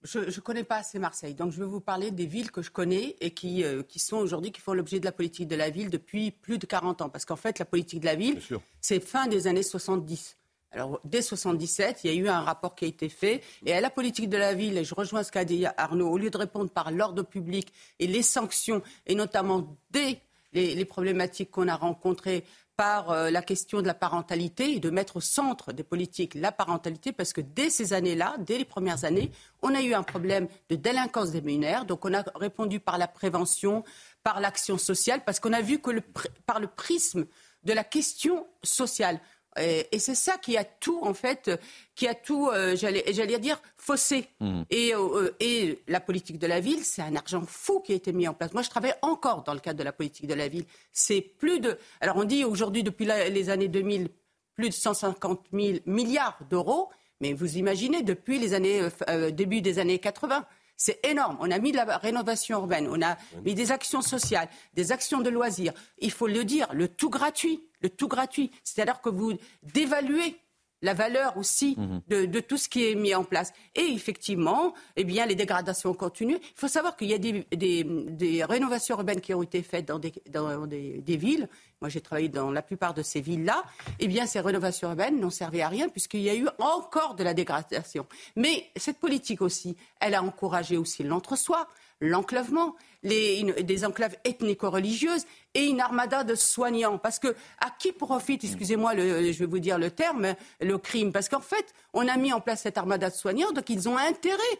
Je 0.03 0.20
ne 0.20 0.39
connais 0.39 0.63
pas 0.63 0.77
assez 0.77 0.98
Marseille, 0.98 1.34
donc 1.34 1.51
je 1.51 1.60
vais 1.60 1.65
vous 1.65 1.82
parler 1.82 2.12
des 2.12 2.25
villes 2.25 2.51
que 2.51 2.62
je 2.62 2.72
connais 2.72 3.18
et 3.20 3.34
qui, 3.34 3.65
qui 3.89 4.00
sont 4.00 4.15
aujourd'hui, 4.15 4.53
qui 4.53 4.62
font 4.62 4.72
l'objet 4.72 5.01
de 5.01 5.03
la 5.03 5.12
politique 5.12 5.50
de 5.50 5.58
la 5.58 5.70
ville 5.70 5.89
depuis 5.89 6.32
plus 6.32 6.58
de 6.58 6.65
40 6.65 7.01
ans. 7.01 7.10
Parce 7.10 7.25
qu'en 7.25 7.36
fait, 7.36 7.60
la 7.60 7.65
politique 7.65 8.00
de 8.00 8.06
la 8.06 8.15
ville, 8.15 8.39
c'est 8.79 9.01
fin 9.01 9.27
des 9.27 9.48
années 9.48 9.62
70. 9.62 10.38
Alors, 10.71 10.99
dès 11.03 11.23
77, 11.23 12.01
il 12.03 12.11
y 12.11 12.13
a 12.13 12.21
eu 12.21 12.27
un 12.27 12.41
rapport 12.41 12.75
qui 12.75 12.85
a 12.85 12.88
été 12.88 13.09
fait. 13.09 13.41
Et 13.65 13.73
à 13.73 13.81
la 13.81 13.89
politique 13.89 14.29
de 14.29 14.38
la 14.38 14.53
ville, 14.53 14.77
et 14.77 14.83
je 14.83 14.93
rejoins 14.93 15.23
ce 15.23 15.31
qu'a 15.31 15.45
dit 15.45 15.65
Arnaud, 15.77 16.07
au 16.07 16.17
lieu 16.17 16.29
de 16.29 16.38
répondre 16.38 16.69
par 16.69 16.91
l'ordre 16.91 17.23
public 17.23 17.73
et 17.97 18.05
les 18.05 18.21
sanctions, 18.21 18.83
et 19.07 19.15
notamment 19.15 19.75
dès 19.89 20.21
les, 20.53 20.85
problématiques 20.85 21.49
qu'on 21.51 21.67
a 21.67 21.75
rencontrées 21.75 22.43
par 22.75 23.09
euh, 23.11 23.29
la 23.29 23.41
question 23.41 23.81
de 23.81 23.88
la 23.88 23.93
parentalité 23.93 24.75
et 24.75 24.79
de 24.79 24.89
mettre 24.89 25.17
au 25.17 25.21
centre 25.21 25.73
des 25.73 25.83
politiques 25.83 26.35
la 26.35 26.51
parentalité, 26.51 27.11
parce 27.11 27.33
que 27.33 27.41
dès 27.41 27.69
ces 27.69 27.93
années-là, 27.93 28.35
dès 28.39 28.57
les 28.57 28.65
premières 28.65 29.05
années, 29.05 29.31
on 29.61 29.73
a 29.73 29.81
eu 29.81 29.93
un 29.93 30.03
problème 30.03 30.47
de 30.69 30.75
délinquance 30.75 31.31
des 31.31 31.41
mineurs. 31.41 31.85
Donc, 31.85 32.05
on 32.05 32.13
a 32.13 32.23
répondu 32.35 32.79
par 32.79 32.97
la 32.97 33.07
prévention, 33.07 33.83
par 34.23 34.39
l'action 34.39 34.77
sociale, 34.77 35.23
parce 35.25 35.39
qu'on 35.39 35.53
a 35.53 35.61
vu 35.61 35.79
que 35.79 35.99
par 36.45 36.59
le 36.59 36.67
prisme 36.67 37.25
de 37.63 37.73
la 37.73 37.83
question 37.83 38.47
sociale, 38.63 39.19
Et, 39.60 40.00
c'est 40.00 40.16
ça 40.16 40.38
qui 40.38 40.58
a 40.58 40.63
tout, 40.63 41.00
en 41.04 41.13
fait, 41.13 41.51
qui 41.96 42.08
a 42.08 42.16
tout, 42.16 42.50
euh, 42.50 42.75
j'allais 42.75 43.39
dire, 43.39 43.62
faussé. 43.78 44.28
Mmh. 44.39 44.62
Et, 44.70 44.96
euh, 44.96 45.36
et 45.39 45.80
la 45.88 46.00
politique 46.00 46.39
de 46.39 46.48
la 46.48 46.60
ville, 46.60 46.84
c'est 46.84 47.01
un 47.01 47.16
argent 47.16 47.44
fou 47.46 47.80
qui 47.80 47.94
a 47.94 47.96
été 47.96 48.13
mis 48.13 48.28
en 48.28 48.34
place. 48.34 48.54
Moi, 48.54 48.62
je 48.62 48.70
travaille 48.70 48.96
encore 49.01 49.44
dans 49.44 49.54
le 49.54 49.60
cadre 49.60 49.80
de 49.80 49.84
la 49.84 49.92
politique 49.92 50.28
de 50.28 50.34
la 50.34 50.48
ville. 50.48 50.66
C'est 50.92 51.22
plus 51.22 51.60
de. 51.60 51.78
Alors, 52.01 52.18
on 52.18 52.24
dit 52.24 52.46
aujourd'hui, 52.46 52.84
depuis 52.84 53.06
les 53.06 53.50
années 53.50 53.68
2000, 53.68 54.10
plus 54.56 54.70
de 54.70 54.74
150 54.74 55.48
000 55.54 55.80
milliards 55.86 56.38
d'euros. 56.50 56.89
Mais 57.22 57.34
vous 57.34 57.58
imaginez, 57.58 58.01
depuis 58.01 58.39
les 58.39 58.54
années, 58.54 58.82
euh, 59.10 59.32
début 59.32 59.62
des 59.62 59.80
années 59.80 60.00
80, 60.00 60.46
c'est 60.79 61.05
énorme. 61.05 61.38
On 61.41 61.51
a 61.51 61.59
mis 61.59 61.71
de 61.71 61.77
la 61.77 61.98
rénovation 61.98 62.59
urbaine, 62.59 62.88
on 62.89 63.01
a 63.03 63.17
mis 63.43 63.53
des 63.53 63.71
actions 63.71 64.01
sociales, 64.01 64.50
des 64.74 64.91
actions 64.91 65.19
de 65.19 65.29
loisirs. 65.29 65.74
Il 66.00 66.09
faut 66.09 66.27
le 66.27 66.43
dire, 66.45 66.67
le 66.74 66.88
tout 66.88 67.09
gratuit, 67.09 67.67
le 67.81 67.89
tout 67.89 68.07
gratuit. 68.07 68.50
C'est-à-dire 68.63 69.01
que 69.01 69.09
vous 69.09 69.33
dévaluez 69.62 70.38
la 70.81 70.93
valeur 70.93 71.38
aussi 71.38 71.75
mhm. 71.77 72.27
de, 72.27 72.39
tout 72.39 72.57
ce 72.57 72.69
qui 72.69 72.89
est 72.89 72.95
mis 72.95 73.13
en 73.13 73.24
place. 73.24 73.53
Et 73.75 73.86
effectivement, 73.93 74.74
eh 74.95 75.03
bien, 75.03 75.25
les 75.25 75.36
dégradations 75.36 75.93
continuent. 75.93 76.39
Il 76.41 76.59
faut 76.59 76.67
savoir 76.67 76.95
qu'il 76.95 77.09
y 77.09 77.13
a 77.13 77.17
des, 77.17 78.43
rénovations 78.43 78.98
urbaines 78.98 79.21
qui 79.21 79.33
ont 79.33 79.43
été 79.43 79.62
faites 79.62 79.88
dans 79.88 80.00
des, 80.00 81.17
villes. 81.17 81.48
Moi, 81.81 81.89
j'ai 81.89 82.01
travaillé 82.01 82.29
dans 82.29 82.51
la 82.51 82.62
plupart 82.62 82.93
de 82.93 83.01
ces 83.01 83.21
villes-là. 83.21 83.63
Eh 84.00 84.07
bien, 84.07 84.25
ces 84.25 84.39
rénovations 84.39 84.89
urbaines 84.89 85.19
n'ont 85.19 85.29
servi 85.29 85.62
à 85.62 85.69
rien 85.69 85.89
puisqu'il 85.89 86.21
y 86.21 86.29
a 86.29 86.36
eu 86.36 86.48
encore 86.59 87.15
de 87.15 87.24
la 87.24 87.33
dégradation. 87.33 88.05
Mais 88.36 88.69
cette 88.75 89.00
politique 89.00 89.41
aussi, 89.41 89.75
elle 90.00 90.15
a 90.15 90.24
encouragé 90.24 90.77
aussi 90.77 91.03
l'entre-soi, 91.03 91.67
l'enclavement, 92.01 92.75
des 93.03 93.86
enclaves 93.86 94.15
ethnico-religieuses 94.24 95.25
et 95.53 95.65
une 95.65 95.82
armada 95.82 96.24
de 96.24 96.36
soignants. 96.36 96.98
Parce 96.98 97.20
que 97.20 97.36
à 97.60 97.70
qui 97.77 97.91
profite, 97.91 98.44
excusez-moi, 98.44 98.96
je 98.96 99.39
vais 99.39 99.46
vous 99.46 99.60
dire 99.60 99.77
le 99.77 99.91
terme, 99.91 100.36
le 100.60 100.77
crime? 100.77 101.12
Parce 101.12 101.29
qu'en 101.29 101.41
fait, 101.41 101.74
on 101.94 102.08
a 102.08 102.18
mis 102.18 102.34
en 102.34 102.41
place 102.41 102.62
cette 102.62 102.77
armada 102.77 103.10
de 103.10 103.15
soignants, 103.15 103.51
donc 103.51 103.70
ils 103.70 103.88
ont 103.88 103.98
intérêt 103.98 104.60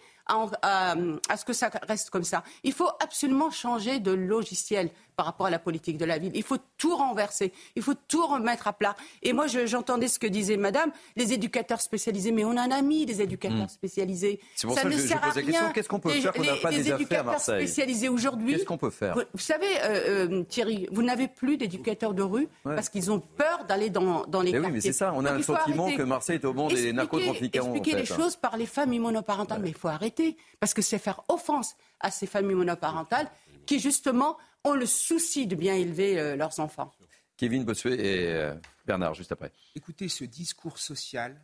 à, 0.62 0.96
ce 1.38 1.46
que 1.46 1.53
ça 1.53 1.72
reste 1.88 2.10
comme 2.10 2.24
ça. 2.24 2.43
Il 2.63 2.74
faut 2.74 2.89
absolument 3.00 3.51
changer 3.51 4.00
de 4.00 4.12
logiciel 4.12 4.89
par 5.19 5.25
rapport 5.25 5.47
à 5.47 5.49
la 5.49 5.59
politique 5.59 5.97
de 5.97 6.05
la 6.05 6.17
ville. 6.17 6.31
Il 6.33 6.43
faut 6.43 6.59
tout 6.77 6.95
renverser, 6.95 7.51
il 7.75 7.83
faut 7.83 7.93
tout 8.07 8.25
remettre 8.25 8.69
à 8.69 8.73
plat. 8.73 8.95
Et 9.21 9.33
moi, 9.33 9.47
j'entendais 9.47 10.07
ce 10.07 10.17
que 10.17 10.27
disait 10.27 10.55
Madame, 10.55 10.91
les 11.17 11.33
éducateurs 11.33 11.81
spécialisés, 11.81 12.31
mais 12.31 12.45
on 12.45 12.51
en 12.51 12.71
a 12.71 12.81
mis 12.81 13.05
des 13.05 13.21
éducateurs 13.21 13.65
hmm. 13.65 13.67
spécialisés. 13.67 14.39
C'est 14.55 14.65
pour 14.65 14.77
ça, 14.77 14.83
que 14.83 14.91
je, 14.91 14.95
pose 14.95 15.35
la 15.35 15.41
question 15.41 15.71
qu'est-ce 15.73 15.89
qu'on 15.89 15.99
peut 15.99 16.11
faire 16.11 16.31
qu'on 16.31 16.45
n'a 16.45 16.55
pas 16.55 16.71
les 16.71 16.89
éducateurs 16.89 17.41
spécialisés 17.41 18.07
aujourd'hui. 18.07 18.53
Qu'est-ce 18.53 18.63
qu'on 18.63 18.77
peut 18.77 18.89
faire 18.89 19.13
vous, 19.13 19.39
savez, 19.39 19.67
euh, 19.83 20.29
euh, 20.29 20.43
Thierry, 20.43 20.88
vous 20.89 21.03
n'avez 21.03 21.27
plus 21.27 21.57
d'éducateurs 21.57 22.13
de 22.13 22.23
rue 22.23 22.47
parce 22.63 22.88
qu'ils 22.88 23.11
ont 23.11 23.19
peur 23.19 23.65
d'aller 23.67 23.89
dans, 23.89 24.25
dans 24.25 24.41
les 24.41 24.53
mais 24.53 24.59
quartiers. 24.59 24.67
Oui, 24.67 24.73
mais 24.75 24.79
c'est 24.79 24.93
ça. 24.93 25.11
On 25.17 25.25
a 25.25 25.33
le 25.33 25.43
sentiment 25.43 25.91
que 25.91 26.03
Marseille 26.03 26.35
est 26.38 26.45
au 26.45 26.53
monde 26.53 26.71
des 26.71 26.93
narcotrafiquants. 26.93 27.73
Expliquer 27.75 27.97
les 27.97 28.05
choses 28.05 28.38
par 28.38 28.55
les 28.55 28.65
familles 28.65 28.99
monoparentales, 28.99 29.59
mais 29.61 29.67
il 29.67 29.75
faut 29.75 29.89
arrêter 29.89 30.38
parce 30.61 30.73
que 30.73 30.81
c'est 30.81 30.97
faire 30.97 31.23
offense 31.27 31.75
à 31.99 32.09
ces 32.09 32.25
familles 32.25 32.55
monoparentales 32.55 33.29
qui 33.65 33.79
justement 33.79 34.38
ont 34.63 34.73
le 34.73 34.85
souci 34.85 35.47
de 35.47 35.55
bien 35.55 35.75
élever 35.75 36.19
euh, 36.19 36.35
leurs 36.35 36.59
enfants. 36.59 36.91
Kevin 37.37 37.63
Bossuet 37.63 37.95
et 37.95 38.33
euh, 38.33 38.55
Bernard, 38.85 39.13
juste 39.13 39.31
après. 39.31 39.51
Écoutez, 39.75 40.09
ce 40.09 40.25
discours 40.25 40.77
social 40.77 41.41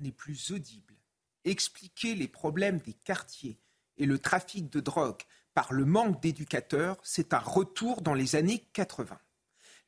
n'est 0.00 0.12
plus 0.12 0.50
audible. 0.50 0.94
Expliquer 1.44 2.14
les 2.14 2.28
problèmes 2.28 2.78
des 2.78 2.94
quartiers 2.94 3.58
et 3.98 4.06
le 4.06 4.18
trafic 4.18 4.70
de 4.70 4.80
drogue 4.80 5.22
par 5.54 5.72
le 5.72 5.84
manque 5.84 6.20
d'éducateurs, 6.20 6.96
c'est 7.02 7.32
un 7.34 7.38
retour 7.38 8.02
dans 8.02 8.14
les 8.14 8.36
années 8.36 8.64
80. 8.72 9.18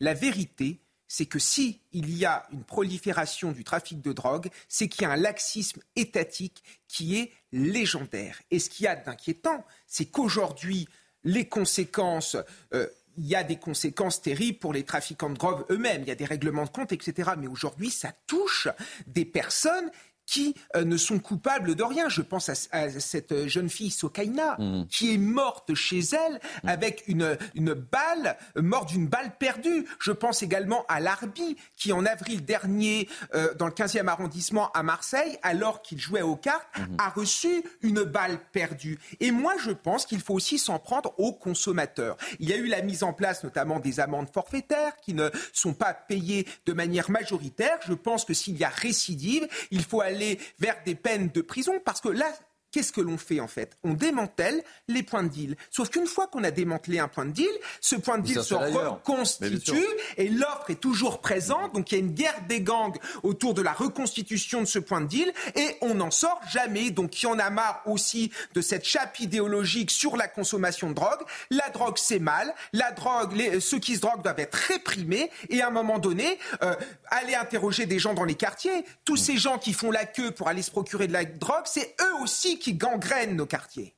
La 0.00 0.14
vérité, 0.14 0.80
c'est 1.08 1.26
que 1.26 1.38
si 1.38 1.80
il 1.92 2.16
y 2.16 2.24
a 2.24 2.46
une 2.52 2.64
prolifération 2.64 3.52
du 3.52 3.64
trafic 3.64 4.00
de 4.00 4.12
drogue, 4.12 4.48
c'est 4.68 4.88
qu'il 4.88 5.02
y 5.02 5.04
a 5.06 5.10
un 5.10 5.16
laxisme 5.16 5.80
étatique 5.96 6.62
qui 6.86 7.16
est 7.16 7.32
légendaire. 7.52 8.40
Et 8.50 8.58
ce 8.58 8.68
qu'il 8.70 8.84
y 8.84 8.86
a 8.86 8.96
d'inquiétant, 8.96 9.64
c'est 9.86 10.06
qu'aujourd'hui, 10.06 10.88
les 11.28 11.46
conséquences. 11.46 12.36
Euh, 12.72 12.86
il 13.18 13.26
y 13.26 13.34
a 13.34 13.42
des 13.42 13.56
conséquences 13.56 14.22
terribles 14.22 14.58
pour 14.58 14.72
les 14.72 14.84
trafiquants 14.84 15.28
de 15.28 15.36
drogue 15.36 15.64
eux-mêmes. 15.70 16.02
Il 16.02 16.08
y 16.08 16.12
a 16.12 16.14
des 16.14 16.24
règlements 16.24 16.64
de 16.64 16.70
compte, 16.70 16.92
etc. 16.92 17.32
Mais 17.36 17.48
aujourd'hui, 17.48 17.90
ça 17.90 18.12
touche 18.26 18.68
des 19.08 19.24
personnes 19.24 19.90
qui 20.28 20.54
euh, 20.76 20.84
ne 20.84 20.98
sont 20.98 21.18
coupables 21.18 21.74
de 21.74 21.82
rien. 21.82 22.10
Je 22.10 22.20
pense 22.20 22.50
à, 22.50 22.54
cette 22.54 23.48
jeune 23.48 23.70
fille 23.70 23.90
Sokaina, 23.90 24.56
mmh. 24.58 24.86
qui 24.90 25.14
est 25.14 25.18
morte 25.18 25.74
chez 25.74 26.00
elle 26.00 26.34
mmh. 26.34 26.68
avec 26.68 27.04
une, 27.08 27.38
une 27.54 27.72
balle, 27.72 28.36
morte 28.54 28.90
d'une 28.90 29.08
balle 29.08 29.32
perdue. 29.38 29.86
Je 29.98 30.12
pense 30.12 30.42
également 30.42 30.84
à 30.88 31.00
Larbi, 31.00 31.56
qui 31.76 31.92
en 31.92 32.04
avril 32.04 32.44
dernier, 32.44 33.08
euh, 33.34 33.54
dans 33.54 33.66
le 33.66 33.72
15e 33.72 34.06
arrondissement 34.06 34.70
à 34.72 34.82
Marseille, 34.82 35.38
alors 35.42 35.80
qu'il 35.80 35.98
jouait 35.98 36.20
aux 36.20 36.36
cartes, 36.36 36.68
mmh. 36.76 36.82
a 36.98 37.08
reçu 37.08 37.64
une 37.80 38.02
balle 38.02 38.38
perdue. 38.52 38.98
Et 39.20 39.30
moi, 39.30 39.54
je 39.58 39.70
pense 39.70 40.04
qu'il 40.04 40.20
faut 40.20 40.34
aussi 40.34 40.58
s'en 40.58 40.78
prendre 40.78 41.14
aux 41.18 41.32
consommateurs. 41.32 42.18
Il 42.38 42.50
y 42.50 42.52
a 42.52 42.56
eu 42.56 42.66
la 42.66 42.82
mise 42.82 43.02
en 43.02 43.14
place 43.14 43.44
notamment 43.44 43.80
des 43.80 43.98
amendes 43.98 44.28
forfaitaires 44.30 44.92
qui 45.00 45.14
ne 45.14 45.30
sont 45.54 45.72
pas 45.72 45.94
payées 45.94 46.46
de 46.66 46.74
manière 46.74 47.10
majoritaire. 47.10 47.78
Je 47.86 47.94
pense 47.94 48.26
que 48.26 48.34
s'il 48.34 48.58
y 48.58 48.64
a 48.64 48.68
récidive, 48.68 49.48
il 49.70 49.82
faut 49.82 50.02
aller 50.02 50.17
vers 50.58 50.76
des 50.84 50.94
peines 50.94 51.28
de 51.28 51.40
prison 51.40 51.80
parce 51.84 52.00
que 52.00 52.08
là, 52.08 52.32
qu'est-ce 52.78 52.92
que 52.92 53.00
l'on 53.00 53.18
fait 53.18 53.40
en 53.40 53.48
fait? 53.48 53.76
On 53.82 53.92
démantèle 53.92 54.62
les 54.86 55.02
points 55.02 55.24
de 55.24 55.28
deal. 55.28 55.56
Sauf 55.68 55.88
qu'une 55.88 56.06
fois 56.06 56.28
qu'on 56.28 56.44
a 56.44 56.52
démantelé 56.52 57.00
un 57.00 57.08
point 57.08 57.26
de 57.26 57.32
deal, 57.32 57.50
ce 57.80 57.96
point 57.96 58.18
de 58.18 58.22
deal 58.22 58.40
se 58.40 58.54
reconstitue 58.54 59.84
et 60.16 60.28
l'offre 60.28 60.70
est 60.70 60.80
toujours 60.80 61.20
présente. 61.20 61.74
Donc 61.74 61.90
il 61.90 61.96
y 61.96 62.00
a 62.00 62.04
une 62.04 62.12
guerre 62.12 62.40
des 62.48 62.60
gangs 62.60 62.96
autour 63.24 63.54
de 63.54 63.62
la 63.62 63.72
reconstitution 63.72 64.60
de 64.60 64.66
ce 64.66 64.78
point 64.78 65.00
de 65.00 65.08
deal 65.08 65.32
et 65.56 65.76
on 65.80 65.96
n'en 65.96 66.12
sort 66.12 66.40
jamais. 66.52 66.92
Donc 66.92 67.20
il 67.20 67.26
y 67.26 67.28
en 67.28 67.40
a 67.40 67.50
marre 67.50 67.82
aussi 67.84 68.30
de 68.54 68.60
cette 68.60 68.84
chape 68.84 69.18
idéologique 69.18 69.90
sur 69.90 70.16
la 70.16 70.28
consommation 70.28 70.90
de 70.90 70.94
drogue. 70.94 71.24
La 71.50 71.70
drogue 71.70 71.98
c'est 71.98 72.20
mal. 72.20 72.54
La 72.72 72.92
drogue, 72.92 73.32
les, 73.34 73.58
ceux 73.58 73.80
qui 73.80 73.96
se 73.96 74.02
droguent 74.02 74.22
doivent 74.22 74.38
être 74.38 74.54
réprimés 74.54 75.32
et 75.48 75.62
à 75.62 75.66
un 75.66 75.70
moment 75.70 75.98
donné, 75.98 76.38
euh, 76.62 76.76
aller 77.10 77.34
interroger 77.34 77.86
des 77.86 77.98
gens 77.98 78.14
dans 78.14 78.22
les 78.22 78.36
quartiers. 78.36 78.84
Tous 79.04 79.16
ces 79.16 79.36
gens 79.36 79.58
qui 79.58 79.72
font 79.72 79.90
la 79.90 80.06
queue 80.06 80.30
pour 80.30 80.46
aller 80.46 80.62
se 80.62 80.70
procurer 80.70 81.08
de 81.08 81.12
la 81.12 81.24
drogue, 81.24 81.64
c'est 81.64 81.96
eux 82.00 82.22
aussi 82.22 82.60
qui 82.60 82.67
gangrènent 82.74 83.36
nos 83.36 83.46
quartiers. 83.46 83.94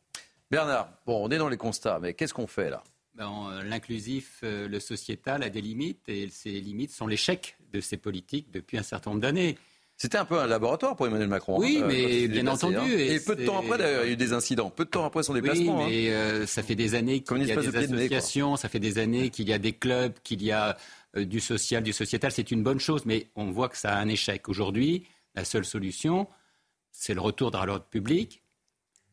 Bernard, 0.50 0.90
bon, 1.06 1.26
on 1.26 1.30
est 1.30 1.38
dans 1.38 1.48
les 1.48 1.56
constats, 1.56 1.98
mais 2.00 2.14
qu'est-ce 2.14 2.34
qu'on 2.34 2.48
fait 2.48 2.70
là 2.70 2.82
ben, 3.14 3.30
euh, 3.52 3.62
L'inclusif, 3.62 4.40
euh, 4.42 4.66
le 4.66 4.80
sociétal 4.80 5.42
a 5.42 5.48
des 5.48 5.60
limites 5.60 6.08
et 6.08 6.28
ces 6.28 6.60
limites 6.60 6.90
sont 6.90 7.06
l'échec 7.06 7.56
de 7.72 7.80
ces 7.80 7.96
politiques 7.96 8.50
depuis 8.50 8.76
un 8.76 8.82
certain 8.82 9.10
nombre 9.10 9.22
d'années. 9.22 9.56
C'était 9.96 10.18
un 10.18 10.24
peu 10.24 10.40
un 10.40 10.46
laboratoire 10.46 10.96
pour 10.96 11.06
Emmanuel 11.06 11.28
Macron. 11.28 11.58
Oui, 11.58 11.78
hein, 11.82 11.86
mais 11.86 12.26
bien 12.26 12.46
entendu. 12.46 12.78
Hein. 12.78 12.86
Et, 12.88 13.20
peu 13.20 13.36
de 13.36 13.44
temps 13.44 13.58
après, 13.58 13.76
d'ailleurs, 13.78 14.04
il 14.04 14.06
y 14.06 14.10
a 14.10 14.12
eu 14.14 14.16
des 14.16 14.32
incidents. 14.32 14.70
Peu 14.70 14.86
de 14.86 14.90
temps 14.90 15.04
après 15.04 15.22
son 15.22 15.34
déplacement. 15.34 15.84
Oui, 15.84 15.90
mais 15.90 16.08
hein. 16.08 16.14
euh, 16.14 16.46
ça 16.46 16.62
fait 16.62 16.74
des 16.74 16.94
années 16.94 17.20
qu'il 17.20 17.46
y 17.46 17.52
a 17.52 17.56
des 17.56 17.76
associations, 17.76 18.56
ça 18.56 18.68
fait 18.68 18.78
des 18.80 18.98
années 18.98 19.28
qu'il 19.28 19.48
y 19.48 19.52
a 19.52 19.58
des 19.58 19.74
clubs, 19.74 20.14
qu'il 20.24 20.42
y 20.42 20.52
a 20.52 20.76
du 21.14 21.38
social, 21.38 21.82
du 21.82 21.92
sociétal. 21.92 22.32
C'est 22.32 22.50
une 22.50 22.62
bonne 22.62 22.80
chose, 22.80 23.04
mais 23.04 23.28
on 23.36 23.50
voit 23.50 23.68
que 23.68 23.76
ça 23.76 23.92
a 23.92 23.98
un 23.98 24.08
échec. 24.08 24.48
Aujourd'hui, 24.48 25.04
la 25.34 25.44
seule 25.44 25.64
solution, 25.64 26.26
c'est 26.92 27.14
le 27.14 27.20
retour 27.20 27.50
dans 27.50 27.64
l'ordre 27.64 27.84
public, 27.84 28.42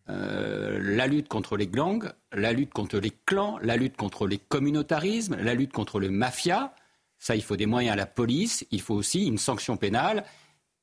euh, 0.09 0.79
la 0.81 1.07
lutte 1.07 1.27
contre 1.27 1.57
les 1.57 1.67
gangs, 1.67 2.11
la 2.31 2.53
lutte 2.53 2.71
contre 2.71 2.99
les 2.99 3.11
clans, 3.25 3.59
la 3.61 3.75
lutte 3.75 3.97
contre 3.97 4.25
les 4.25 4.37
communautarismes, 4.37 5.35
la 5.35 5.53
lutte 5.53 5.73
contre 5.73 5.99
le 5.99 6.09
mafia. 6.09 6.73
Ça, 7.19 7.35
il 7.35 7.43
faut 7.43 7.57
des 7.57 7.65
moyens 7.65 7.93
à 7.93 7.95
la 7.97 8.05
police, 8.05 8.65
il 8.71 8.81
faut 8.81 8.95
aussi 8.95 9.25
une 9.25 9.37
sanction 9.37 9.75
pénale 9.75 10.23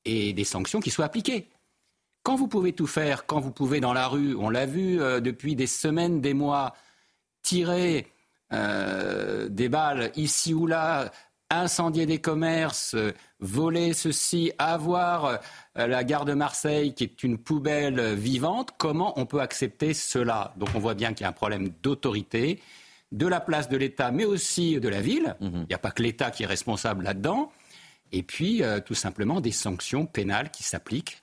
et 0.04 0.32
des 0.32 0.44
sanctions 0.44 0.80
qui 0.80 0.90
soient 0.90 1.06
appliquées. 1.06 1.48
Quand 2.22 2.36
vous 2.36 2.48
pouvez 2.48 2.72
tout 2.72 2.86
faire, 2.86 3.26
quand 3.26 3.40
vous 3.40 3.52
pouvez 3.52 3.80
dans 3.80 3.92
la 3.92 4.08
rue, 4.08 4.34
on 4.34 4.50
l'a 4.50 4.66
vu 4.66 5.00
euh, 5.00 5.20
depuis 5.20 5.56
des 5.56 5.66
semaines, 5.66 6.20
des 6.20 6.34
mois, 6.34 6.74
tirer 7.42 8.06
euh, 8.52 9.48
des 9.48 9.68
balles 9.68 10.10
ici 10.16 10.52
ou 10.54 10.66
là, 10.66 11.10
incendier 11.50 12.06
des 12.06 12.20
commerces, 12.20 12.96
voler 13.44 13.92
ceci, 13.92 14.52
avoir 14.58 15.24
euh, 15.24 15.36
la 15.74 16.04
gare 16.04 16.24
de 16.24 16.34
Marseille 16.34 16.94
qui 16.94 17.04
est 17.04 17.22
une 17.22 17.38
poubelle 17.38 18.14
vivante, 18.14 18.70
comment 18.78 19.18
on 19.18 19.26
peut 19.26 19.40
accepter 19.40 19.94
cela? 19.94 20.52
Donc 20.56 20.70
on 20.74 20.78
voit 20.78 20.94
bien 20.94 21.12
qu'il 21.12 21.22
y 21.22 21.26
a 21.26 21.28
un 21.28 21.32
problème 21.32 21.70
d'autorité, 21.82 22.60
de 23.12 23.26
la 23.26 23.40
place 23.40 23.68
de 23.68 23.76
l'État, 23.76 24.10
mais 24.10 24.24
aussi 24.24 24.80
de 24.80 24.88
la 24.88 25.00
ville. 25.00 25.36
Mhm. 25.40 25.50
Il 25.54 25.66
n'y 25.68 25.74
a 25.74 25.78
pas 25.78 25.92
que 25.92 26.02
l'État 26.02 26.30
qui 26.30 26.42
est 26.42 26.46
responsable 26.46 27.04
là-dedans. 27.04 27.52
Et 28.12 28.22
puis, 28.22 28.62
euh, 28.62 28.80
tout 28.80 28.94
simplement, 28.94 29.40
des 29.40 29.52
sanctions 29.52 30.06
pénales 30.06 30.50
qui 30.50 30.62
s'appliquent 30.62 31.20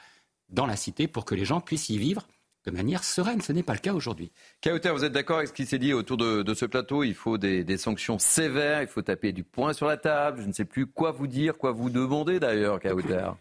dans 0.49 0.65
la 0.65 0.75
cité 0.75 1.07
pour 1.07 1.25
que 1.25 1.35
les 1.35 1.45
gens 1.45 1.61
puissent 1.61 1.89
y 1.89 1.97
vivre 1.97 2.27
de 2.65 2.71
manière 2.71 3.03
sereine. 3.03 3.41
Ce 3.41 3.51
n'est 3.51 3.63
pas 3.63 3.73
le 3.73 3.79
cas 3.79 3.93
aujourd'hui. 3.93 4.31
Kauter, 4.61 4.91
vous 4.91 5.03
êtes 5.03 5.13
d'accord 5.13 5.37
avec 5.37 5.49
ce 5.49 5.53
qui 5.53 5.65
s'est 5.65 5.79
dit 5.79 5.93
autour 5.93 6.17
de, 6.17 6.53
ce 6.53 6.65
plateau? 6.65 7.03
Il 7.03 7.15
faut 7.15 7.37
des, 7.37 7.77
sanctions 7.77 8.19
sévères, 8.19 8.81
il 8.81 8.87
faut 8.87 9.01
taper 9.01 9.31
du 9.31 9.43
poing 9.43 9.73
sur 9.73 9.87
la 9.87 9.97
table. 9.97 10.41
Je 10.41 10.47
ne 10.47 10.53
sais 10.53 10.65
plus 10.65 10.85
quoi 10.85 11.11
vous 11.11 11.27
dire, 11.27 11.57
quoi 11.57 11.71
vous 11.71 11.89
demander 11.89 12.39
d'ailleurs, 12.39 12.79
Kauter. 12.79 13.31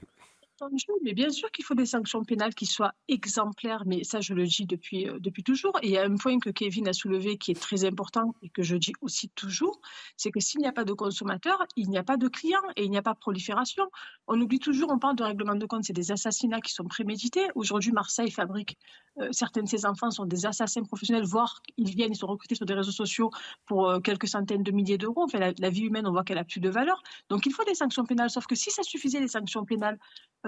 Mais 1.02 1.14
bien 1.14 1.30
sûr 1.30 1.50
qu'il 1.50 1.64
faut 1.64 1.74
des 1.74 1.86
sanctions 1.86 2.22
pénales 2.24 2.54
qui 2.54 2.66
soient 2.66 2.92
exemplaires, 3.08 3.84
mais 3.86 4.04
ça 4.04 4.20
je 4.20 4.34
le 4.34 4.44
dis 4.44 4.66
depuis, 4.66 5.08
euh, 5.08 5.18
depuis 5.18 5.42
toujours. 5.42 5.78
Et 5.82 5.88
il 5.88 5.92
y 5.92 5.98
a 5.98 6.04
un 6.04 6.16
point 6.16 6.38
que 6.38 6.50
Kevin 6.50 6.88
a 6.88 6.92
soulevé 6.92 7.38
qui 7.38 7.50
est 7.50 7.60
très 7.60 7.84
important 7.84 8.34
et 8.42 8.50
que 8.50 8.62
je 8.62 8.76
dis 8.76 8.92
aussi 9.00 9.30
toujours, 9.30 9.80
c'est 10.16 10.30
que 10.30 10.40
s'il 10.40 10.60
n'y 10.60 10.66
a 10.66 10.72
pas 10.72 10.84
de 10.84 10.92
consommateurs, 10.92 11.64
il 11.76 11.88
n'y 11.88 11.98
a 11.98 12.02
pas 12.02 12.16
de 12.16 12.28
clients 12.28 12.58
et 12.76 12.84
il 12.84 12.90
n'y 12.90 12.98
a 12.98 13.02
pas 13.02 13.14
de 13.14 13.18
prolifération. 13.18 13.84
On 14.26 14.40
oublie 14.40 14.58
toujours, 14.58 14.90
on 14.92 14.98
parle 14.98 15.16
de 15.16 15.24
règlement 15.24 15.54
de 15.54 15.66
compte, 15.66 15.84
c'est 15.84 15.92
des 15.92 16.12
assassinats 16.12 16.60
qui 16.60 16.72
sont 16.72 16.84
prémédités. 16.84 17.48
Aujourd'hui, 17.54 17.92
Marseille 17.92 18.30
fabrique, 18.30 18.76
euh, 19.18 19.28
certains 19.32 19.62
de 19.62 19.68
ses 19.68 19.86
enfants 19.86 20.10
sont 20.10 20.26
des 20.26 20.46
assassins 20.46 20.82
professionnels, 20.82 21.24
voire 21.24 21.62
ils 21.78 21.94
viennent, 21.94 22.12
ils 22.12 22.16
sont 22.16 22.26
recrutés 22.26 22.54
sur 22.54 22.66
des 22.66 22.74
réseaux 22.74 22.92
sociaux 22.92 23.30
pour 23.66 23.88
euh, 23.88 24.00
quelques 24.00 24.28
centaines 24.28 24.62
de 24.62 24.72
milliers 24.72 24.98
d'euros. 24.98 25.22
Enfin, 25.24 25.38
la, 25.38 25.52
la 25.58 25.70
vie 25.70 25.82
humaine, 25.82 26.06
on 26.06 26.12
voit 26.12 26.24
qu'elle 26.24 26.38
a 26.38 26.44
plus 26.44 26.60
de 26.60 26.68
valeur. 26.68 27.02
Donc 27.28 27.46
il 27.46 27.52
faut 27.52 27.64
des 27.64 27.74
sanctions 27.74 28.04
pénales, 28.04 28.30
sauf 28.30 28.46
que 28.46 28.54
si 28.54 28.70
ça 28.70 28.82
suffisait 28.82 29.20
les 29.20 29.28
sanctions 29.28 29.64
pénales, 29.64 29.98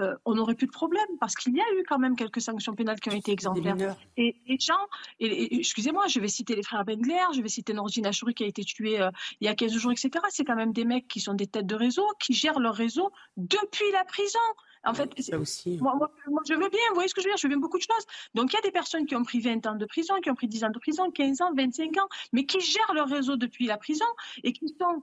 euh, 0.03 0.15
on 0.25 0.35
n'aurait 0.35 0.55
plus 0.55 0.67
de 0.67 0.71
problème 0.71 1.07
parce 1.19 1.35
qu'il 1.35 1.55
y 1.55 1.61
a 1.61 1.63
eu 1.79 1.83
quand 1.87 1.99
même 1.99 2.15
quelques 2.15 2.41
sanctions 2.41 2.73
pénales 2.73 2.99
qui 2.99 3.09
ont 3.09 3.15
été 3.15 3.31
exemplaires. 3.31 3.95
Et 4.17 4.35
les 4.47 4.57
gens, 4.59 4.73
et, 5.19 5.57
excusez-moi, 5.59 6.07
je 6.07 6.19
vais 6.19 6.27
citer 6.27 6.55
les 6.55 6.63
frères 6.63 6.85
Bengler, 6.85 7.23
je 7.35 7.41
vais 7.41 7.49
citer 7.49 7.73
Nordine 7.73 8.05
Achouri 8.05 8.33
qui 8.33 8.43
a 8.43 8.47
été 8.47 8.63
tué 8.63 9.01
euh, 9.01 9.09
il 9.41 9.45
y 9.45 9.47
a 9.47 9.55
15 9.55 9.71
jours, 9.73 9.91
etc. 9.91 10.11
C'est 10.29 10.45
quand 10.45 10.55
même 10.55 10.73
des 10.73 10.85
mecs 10.85 11.07
qui 11.07 11.19
sont 11.19 11.33
des 11.33 11.47
têtes 11.47 11.67
de 11.67 11.75
réseau, 11.75 12.05
qui 12.19 12.33
gèrent 12.33 12.59
leur 12.59 12.75
réseau 12.75 13.11
depuis 13.37 13.91
la 13.91 14.03
prison. 14.03 14.39
En 14.85 14.93
fait, 14.93 15.11
aussi. 15.33 15.77
Moi, 15.77 16.11
je 16.47 16.53
veux 16.53 16.69
bien, 16.69 16.79
vous 16.89 16.95
voyez 16.95 17.07
ce 17.07 17.13
que 17.13 17.21
je 17.21 17.27
veux 17.27 17.31
dire, 17.31 17.37
je 17.37 17.47
veux 17.47 17.49
bien 17.49 17.59
beaucoup 17.59 17.77
de 17.77 17.83
choses. 17.83 18.05
Donc, 18.33 18.51
il 18.51 18.55
y 18.55 18.59
a 18.59 18.61
des 18.61 18.71
personnes 18.71 19.05
qui 19.05 19.15
ont 19.15 19.23
pris 19.23 19.39
20 19.39 19.65
ans 19.65 19.75
de 19.75 19.85
prison, 19.85 20.15
qui 20.21 20.29
ont 20.29 20.35
pris 20.35 20.47
10 20.47 20.65
ans 20.65 20.69
de 20.69 20.79
prison, 20.79 21.09
15 21.09 21.41
ans, 21.41 21.53
25 21.55 21.97
ans, 21.97 22.07
mais 22.33 22.45
qui 22.45 22.59
gèrent 22.59 22.93
leur 22.93 23.07
réseau 23.07 23.37
depuis 23.37 23.65
la 23.65 23.77
prison 23.77 24.05
et 24.43 24.51
qui 24.51 24.67
sont 24.67 25.01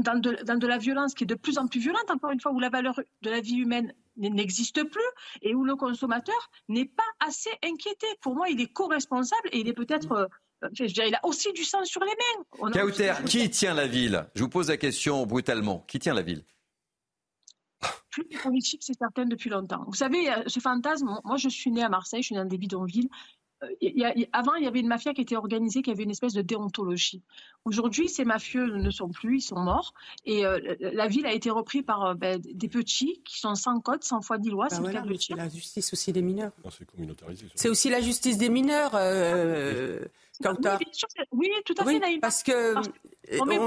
dans 0.00 0.18
de, 0.18 0.42
dans 0.44 0.58
de 0.58 0.66
la 0.66 0.78
violence 0.78 1.14
qui 1.14 1.24
est 1.24 1.26
de 1.26 1.34
plus 1.34 1.58
en 1.58 1.66
plus 1.66 1.80
violente, 1.80 2.10
encore 2.10 2.30
une 2.30 2.40
fois, 2.40 2.52
où 2.52 2.60
la 2.60 2.70
valeur 2.70 3.00
de 3.22 3.30
la 3.30 3.40
vie 3.40 3.56
humaine 3.56 3.92
n'existe 4.16 4.82
plus 4.84 5.00
et 5.42 5.54
où 5.54 5.64
le 5.64 5.76
consommateur 5.76 6.50
n'est 6.68 6.86
pas 6.86 7.26
assez 7.26 7.50
inquiété. 7.64 8.06
Pour 8.20 8.34
moi, 8.34 8.48
il 8.48 8.60
est 8.60 8.72
co-responsable 8.72 9.48
et 9.52 9.60
il 9.60 9.68
est 9.68 9.74
peut-être... 9.74 10.12
Euh, 10.12 10.26
je 10.72 10.84
dirais, 10.86 11.08
il 11.08 11.14
a 11.14 11.24
aussi 11.24 11.52
du 11.52 11.62
sang 11.62 11.84
sur 11.84 12.02
les 12.02 12.10
mains. 12.10 12.70
Kauter, 12.72 13.14
qui 13.26 13.48
tient 13.48 13.74
la 13.74 13.86
ville? 13.86 14.26
Je 14.34 14.42
vous 14.42 14.48
pose 14.48 14.68
la 14.70 14.76
question 14.76 15.24
brutalement. 15.24 15.84
Qui 15.86 16.00
tient 16.00 16.14
la 16.14 16.22
ville? 16.22 16.42
Politique, 18.24 18.82
c'est 18.82 18.98
certain 18.98 19.24
depuis 19.24 19.50
longtemps. 19.50 19.84
Vous 19.86 19.94
savez, 19.94 20.28
ce 20.46 20.60
fantasme, 20.60 21.20
moi 21.24 21.36
je 21.36 21.48
suis 21.48 21.70
née 21.70 21.82
à 21.82 21.88
Marseille, 21.88 22.22
je 22.22 22.26
suis 22.26 22.34
dans 22.34 22.44
des 22.44 22.58
bidonvilles. 22.58 23.10
Euh, 23.64 24.24
avant, 24.32 24.54
il 24.54 24.64
y 24.64 24.66
avait 24.66 24.80
une 24.80 24.86
mafia 24.86 25.12
qui 25.14 25.20
était 25.20 25.36
organisée, 25.36 25.82
qui 25.82 25.90
avait 25.90 26.04
une 26.04 26.10
espèce 26.10 26.32
de 26.32 26.42
déontologie. 26.42 27.22
Aujourd'hui, 27.64 28.08
ces 28.08 28.24
mafieux 28.24 28.76
ne 28.76 28.90
sont 28.90 29.08
plus, 29.08 29.38
ils 29.38 29.42
sont 29.42 29.58
morts. 29.58 29.94
Et 30.24 30.46
euh, 30.46 30.76
la 30.80 31.08
ville 31.08 31.26
a 31.26 31.32
été 31.32 31.50
reprise 31.50 31.82
par 31.82 32.04
euh, 32.04 32.14
ben, 32.14 32.40
des 32.40 32.68
petits 32.68 33.20
qui 33.24 33.38
sont 33.38 33.54
sans 33.54 33.80
code, 33.80 34.04
sans 34.04 34.20
foi 34.20 34.38
ni 34.38 34.50
loi. 34.50 34.68
Ben 34.70 35.16
c'est 35.18 35.34
la 35.34 35.48
justice 35.48 35.92
aussi 35.92 36.12
des 36.12 36.22
mineurs. 36.22 36.52
C'est 36.70 36.86
communautarisé. 36.86 37.46
C'est 37.54 37.68
aussi 37.68 37.90
la 37.90 38.00
justice 38.00 38.38
des 38.38 38.48
mineurs. 38.48 38.92
Oui, 41.32 41.50
tout 41.64 41.74
à 41.78 41.84
fait, 41.84 42.18
Parce 42.20 42.42
que. 42.42 42.74
on 43.40 43.46
met 43.46 43.58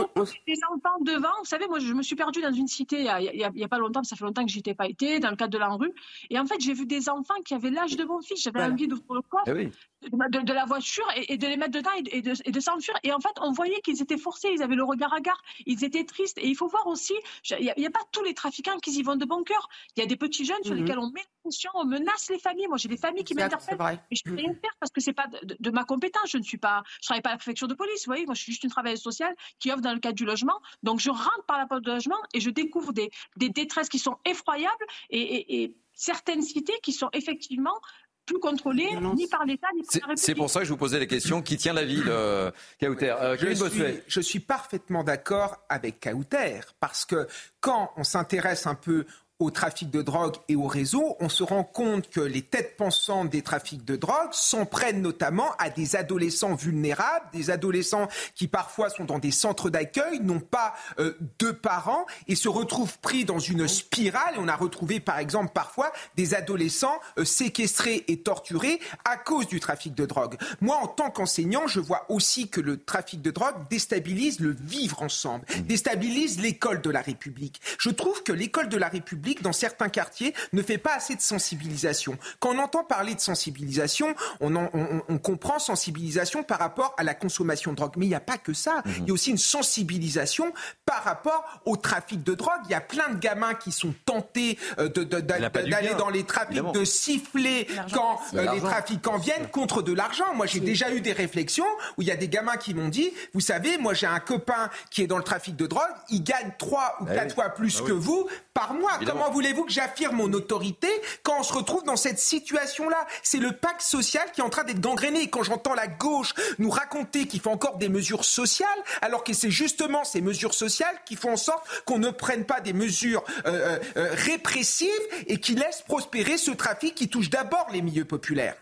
des 0.47 0.59
enfants 0.69 0.97
devant. 1.01 1.33
Vous 1.39 1.45
savez, 1.45 1.67
moi, 1.67 1.79
je 1.79 1.93
me 1.93 2.01
suis 2.01 2.15
perdue 2.15 2.41
dans 2.41 2.51
une 2.51 2.67
cité 2.67 3.01
il 3.01 3.53
n'y 3.55 3.63
a, 3.63 3.67
pas 3.67 3.77
longtemps, 3.77 4.03
ça 4.03 4.15
fait 4.15 4.25
longtemps 4.25 4.45
que 4.45 4.51
je 4.51 4.59
étais 4.59 4.73
pas 4.73 4.87
été, 4.87 5.19
dans 5.19 5.29
le 5.29 5.35
cadre 5.35 5.51
de 5.51 5.57
la 5.57 5.69
rue. 5.69 5.93
Et 6.29 6.39
en 6.39 6.45
fait, 6.45 6.59
j'ai 6.59 6.73
vu 6.73 6.85
des 6.85 7.09
enfants 7.09 7.41
qui 7.45 7.53
avaient 7.53 7.69
l'âge 7.69 7.95
de 7.95 8.03
mon 8.03 8.21
fils. 8.21 8.41
J'avais 8.41 8.63
envie 8.63 8.87
d'ouvrir 8.87 9.13
le 9.13 9.21
corps 9.21 9.43
eh 9.47 9.69
de, 10.09 10.53
la 10.53 10.65
voiture 10.65 11.05
et, 11.15 11.37
de 11.37 11.47
les 11.47 11.57
mettre 11.57 11.71
dedans 11.71 11.91
et, 12.11 12.21
de, 12.21 12.33
et 12.45 12.51
de 12.51 12.59
s'enfuir. 12.59 12.95
Et 13.03 13.13
en 13.13 13.19
fait, 13.19 13.33
on 13.41 13.51
voyait 13.51 13.79
qu'ils 13.81 14.01
étaient 14.01 14.17
forcés, 14.17 14.49
ils 14.53 14.63
avaient 14.63 14.75
le 14.75 14.83
regard 14.83 15.13
à 15.13 15.21
gare, 15.21 15.41
ils 15.65 15.83
étaient 15.83 16.03
tristes. 16.03 16.37
Et 16.39 16.47
il 16.47 16.55
faut 16.55 16.67
voir 16.67 16.87
aussi, 16.87 17.13
il 17.59 17.73
n'y 17.77 17.85
a, 17.85 17.91
pas 17.91 18.01
tous 18.11 18.23
les 18.23 18.33
trafiquants 18.33 18.77
qui 18.79 18.91
y 18.91 19.03
vont 19.03 19.15
de 19.15 19.25
bon 19.25 19.43
cœur. 19.43 19.69
Il 19.95 19.99
y 19.99 20.03
a 20.03 20.05
des 20.05 20.15
petits 20.15 20.45
jeunes 20.45 20.63
sur 20.63 20.73
mhm. 20.73 20.81
lesquels 20.81 20.99
on 20.99 21.11
met 21.11 21.21
la 21.21 21.41
pression, 21.43 21.71
on 21.75 21.85
menace 21.85 22.29
les 22.29 22.39
familles. 22.39 22.67
Moi, 22.67 22.77
j'ai 22.77 22.89
des 22.89 22.97
familles 22.97 23.23
qui 23.23 23.35
m'interpellent. 23.35 23.77
Mais 23.79 24.17
je 24.17 24.29
ne 24.29 24.35
peux 24.35 24.41
rien 24.41 24.53
faire 24.53 24.75
parce 24.79 24.91
que 24.91 25.01
c'est 25.01 25.13
pas 25.13 25.27
de, 25.27 25.55
de, 25.59 25.71
ma 25.71 25.83
compétence. 25.83 26.29
Je 26.29 26.37
ne 26.37 26.43
suis 26.43 26.57
pas, 26.57 26.83
je 27.01 27.07
travaille 27.07 27.21
pas 27.21 27.29
à 27.29 27.33
la 27.33 27.37
préfecture 27.37 27.67
de 27.67 27.75
police. 27.75 28.05
Vous 28.05 28.11
voyez, 28.11 28.25
moi, 28.25 28.35
je 28.35 28.41
suis 28.41 28.53
juste 28.53 28.63
une 28.63 28.71
travailleuse 28.71 29.01
sociale 29.01 29.35
qui 29.59 29.71
offre 29.71 29.81
dans 29.81 29.93
le 29.93 29.99
cadre 29.99 30.15
du 30.15 30.25
logement. 30.25 30.59
Donc, 30.83 30.99
je 30.99 31.09
rentre 31.09 31.45
par 31.47 31.57
la 31.57 31.67
porte 31.67 31.83
de 31.83 31.91
logement 31.91 32.19
et 32.33 32.39
je 32.39 32.49
découvre 32.49 32.93
des, 32.93 33.09
des 33.37 33.49
détresses 33.49 33.89
qui 33.89 33.99
sont 33.99 34.17
effroyables 34.25 34.85
et, 35.09 35.63
et 35.63 35.75
certaines 35.93 36.41
cités 36.41 36.77
qui 36.81 36.93
sont 36.93 37.09
effectivement 37.13 37.79
plus 38.25 38.39
contrôlées 38.39 38.89
ni 39.15 39.27
par 39.27 39.45
l'État 39.45 39.67
ni 39.75 39.83
par 39.83 39.93
la 39.93 40.07
République. 40.07 40.17
C'est 40.17 40.35
pour 40.35 40.49
ça 40.49 40.59
que 40.59 40.65
je 40.65 40.71
vous 40.71 40.77
posais 40.77 40.99
la 40.99 41.05
question 41.05 41.41
qui 41.41 41.57
tient 41.57 41.73
la 41.73 41.85
ville, 41.85 42.05
euh, 42.07 42.51
Kauter 42.79 43.11
euh, 43.11 43.37
je, 43.37 43.65
suis, 43.69 43.83
je 44.07 44.21
suis 44.21 44.39
parfaitement 44.39 45.03
d'accord 45.03 45.57
avec 45.69 45.99
Kauter 45.99 46.61
parce 46.79 47.05
que 47.05 47.27
quand 47.59 47.91
on 47.97 48.03
s'intéresse 48.03 48.67
un 48.67 48.75
peu 48.75 49.05
au 49.41 49.51
trafic 49.51 49.89
de 49.89 50.01
drogue 50.01 50.35
et 50.47 50.55
au 50.55 50.67
réseau, 50.67 51.15
on 51.19 51.29
se 51.29 51.43
rend 51.43 51.63
compte 51.63 52.09
que 52.09 52.21
les 52.21 52.41
têtes 52.41 52.77
pensantes 52.77 53.29
des 53.29 53.41
trafics 53.41 53.83
de 53.83 53.95
drogue 53.95 54.29
s'en 54.31 54.65
prennent 54.65 55.01
notamment 55.01 55.51
à 55.57 55.69
des 55.69 55.95
adolescents 55.95 56.53
vulnérables, 56.53 57.25
des 57.33 57.49
adolescents 57.49 58.07
qui 58.35 58.47
parfois 58.47 58.89
sont 58.89 59.05
dans 59.05 59.19
des 59.19 59.31
centres 59.31 59.69
d'accueil, 59.69 60.19
n'ont 60.19 60.39
pas 60.39 60.75
euh, 60.99 61.17
de 61.39 61.51
parents 61.51 62.05
et 62.27 62.35
se 62.35 62.49
retrouvent 62.49 62.99
pris 62.99 63.25
dans 63.25 63.39
une 63.39 63.67
spirale. 63.67 64.35
Et 64.35 64.39
on 64.39 64.47
a 64.47 64.55
retrouvé 64.55 64.99
par 64.99 65.17
exemple 65.17 65.51
parfois 65.53 65.91
des 66.15 66.33
adolescents 66.35 66.99
euh, 67.17 67.25
séquestrés 67.25 68.05
et 68.07 68.21
torturés 68.21 68.79
à 69.05 69.17
cause 69.17 69.47
du 69.47 69.59
trafic 69.59 69.95
de 69.95 70.05
drogue. 70.05 70.37
Moi, 70.61 70.75
en 70.75 70.87
tant 70.87 71.09
qu'enseignant, 71.09 71.67
je 71.67 71.79
vois 71.79 72.05
aussi 72.09 72.49
que 72.49 72.61
le 72.61 72.77
trafic 72.77 73.21
de 73.21 73.31
drogue 73.31 73.55
déstabilise 73.69 74.39
le 74.39 74.51
vivre 74.51 75.01
ensemble, 75.01 75.45
mmh. 75.49 75.61
déstabilise 75.61 76.39
l'école 76.39 76.81
de 76.81 76.89
la 76.89 77.01
République. 77.01 77.59
Je 77.79 77.89
trouve 77.89 78.21
que 78.23 78.31
l'école 78.31 78.69
de 78.69 78.77
la 78.77 78.87
République 78.87 79.30
dans 79.41 79.53
certains 79.53 79.89
quartiers, 79.89 80.33
ne 80.53 80.61
fait 80.61 80.77
pas 80.77 80.95
assez 80.95 81.15
de 81.15 81.21
sensibilisation. 81.21 82.17
Quand 82.39 82.55
on 82.55 82.59
entend 82.59 82.83
parler 82.83 83.15
de 83.15 83.19
sensibilisation, 83.19 84.15
on, 84.39 84.55
on, 84.55 85.17
comprend 85.17 85.59
sensibilisation 85.59 86.43
par 86.43 86.59
rapport 86.59 86.93
à 86.97 87.03
la 87.03 87.13
consommation 87.13 87.71
de 87.71 87.77
drogue. 87.77 87.93
Mais 87.97 88.05
il 88.05 88.09
n'y 88.09 88.15
a 88.15 88.19
pas 88.19 88.37
que 88.37 88.53
ça. 88.53 88.81
Mhm. 88.85 88.93
Il 88.97 89.07
y 89.07 89.11
a 89.11 89.13
aussi 89.13 89.31
une 89.31 89.37
sensibilisation 89.37 90.53
par 90.85 91.03
rapport 91.03 91.61
au 91.65 91.77
trafic 91.77 92.23
de 92.23 92.33
drogue. 92.33 92.61
Il 92.65 92.71
y 92.71 92.75
a 92.75 92.81
plein 92.81 93.09
de 93.09 93.19
gamins 93.19 93.53
qui 93.53 93.71
sont 93.71 93.93
tentés 94.05 94.57
euh, 94.79 94.89
d'aller 94.89 95.93
dans 95.97 96.09
les 96.09 96.23
trafics, 96.23 96.61
de 96.73 96.85
siffler 96.85 97.67
quand 97.93 98.19
euh, 98.33 98.51
les 98.53 98.59
trafiquants 98.59 99.17
viennent 99.17 99.47
contre 99.47 99.81
de 99.81 99.93
l'argent. 99.93 100.33
Moi, 100.35 100.45
j'ai 100.45 100.59
déjà 100.59 100.91
eu 100.91 101.01
des 101.01 101.13
réflexions 101.13 101.65
où 101.97 102.01
il 102.01 102.07
y 102.07 102.11
a 102.11 102.15
des 102.15 102.27
gamins 102.27 102.57
qui 102.57 102.73
m'ont 102.73 102.89
dit, 102.89 103.11
vous 103.33 103.39
savez, 103.39 103.77
moi 103.77 103.93
j'ai 103.93 104.07
un 104.07 104.19
copain 104.19 104.69
qui 104.89 105.01
est 105.01 105.07
dans 105.07 105.17
le 105.17 105.23
trafic 105.23 105.55
de 105.55 105.67
drogue, 105.67 105.81
il 106.09 106.23
gagne 106.23 106.51
trois 106.57 106.97
ou 107.01 107.05
ah 107.09 107.13
quatre 107.13 107.35
fois 107.35 107.49
plus 107.49 107.81
ah 107.81 107.87
que 107.87 107.93
vous 107.93 108.27
par 108.53 108.73
mois. 108.73 108.91
Comment 109.21 109.33
voulez-vous 109.33 109.65
que 109.65 109.71
j'affirme 109.71 110.15
mon 110.15 110.33
autorité 110.33 110.87
quand 111.21 111.39
on 111.39 111.43
se 111.43 111.53
retrouve 111.53 111.83
dans 111.83 111.95
cette 111.95 112.17
situation-là? 112.17 113.05
C'est 113.21 113.37
le 113.37 113.51
pacte 113.51 113.83
social 113.83 114.23
qui 114.33 114.41
est 114.41 114.43
en 114.43 114.49
train 114.49 114.63
d'être 114.63 114.79
gangréné. 114.79 115.21
Et 115.21 115.29
quand 115.29 115.43
j'entends 115.43 115.75
la 115.75 115.85
gauche 115.85 116.33
nous 116.57 116.71
raconter 116.71 117.27
qu'il 117.27 117.39
faut 117.39 117.51
encore 117.51 117.77
des 117.77 117.87
mesures 117.87 118.25
sociales, 118.25 118.67
alors 119.03 119.23
que 119.23 119.33
c'est 119.33 119.51
justement 119.51 120.03
ces 120.05 120.21
mesures 120.21 120.55
sociales 120.55 120.95
qui 121.05 121.15
font 121.15 121.33
en 121.33 121.37
sorte 121.37 121.67
qu'on 121.85 121.99
ne 121.99 122.09
prenne 122.09 122.45
pas 122.45 122.61
des 122.61 122.73
mesures 122.73 123.23
euh, 123.45 123.51
euh, 123.51 123.79
euh, 123.97 124.09
répressives 124.13 124.89
et 125.27 125.37
qui 125.37 125.53
laissent 125.53 125.83
prospérer 125.83 126.39
ce 126.39 126.49
trafic 126.49 126.95
qui 126.95 127.07
touche 127.07 127.29
d'abord 127.29 127.67
les 127.71 127.83
milieux 127.83 128.05
populaires. 128.05 128.55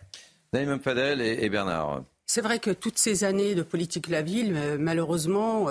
Naïm 0.52 0.78
Fadel 0.82 1.22
et, 1.22 1.50
Bernard. 1.50 2.04
C'est 2.26 2.42
vrai 2.42 2.60
que 2.60 2.72
toutes 2.72 2.98
ces 2.98 3.24
années 3.24 3.56
de 3.56 3.64
politique 3.64 4.08
de 4.08 4.12
la 4.12 4.24
ville, 4.24 4.76
malheureusement, 4.78 5.68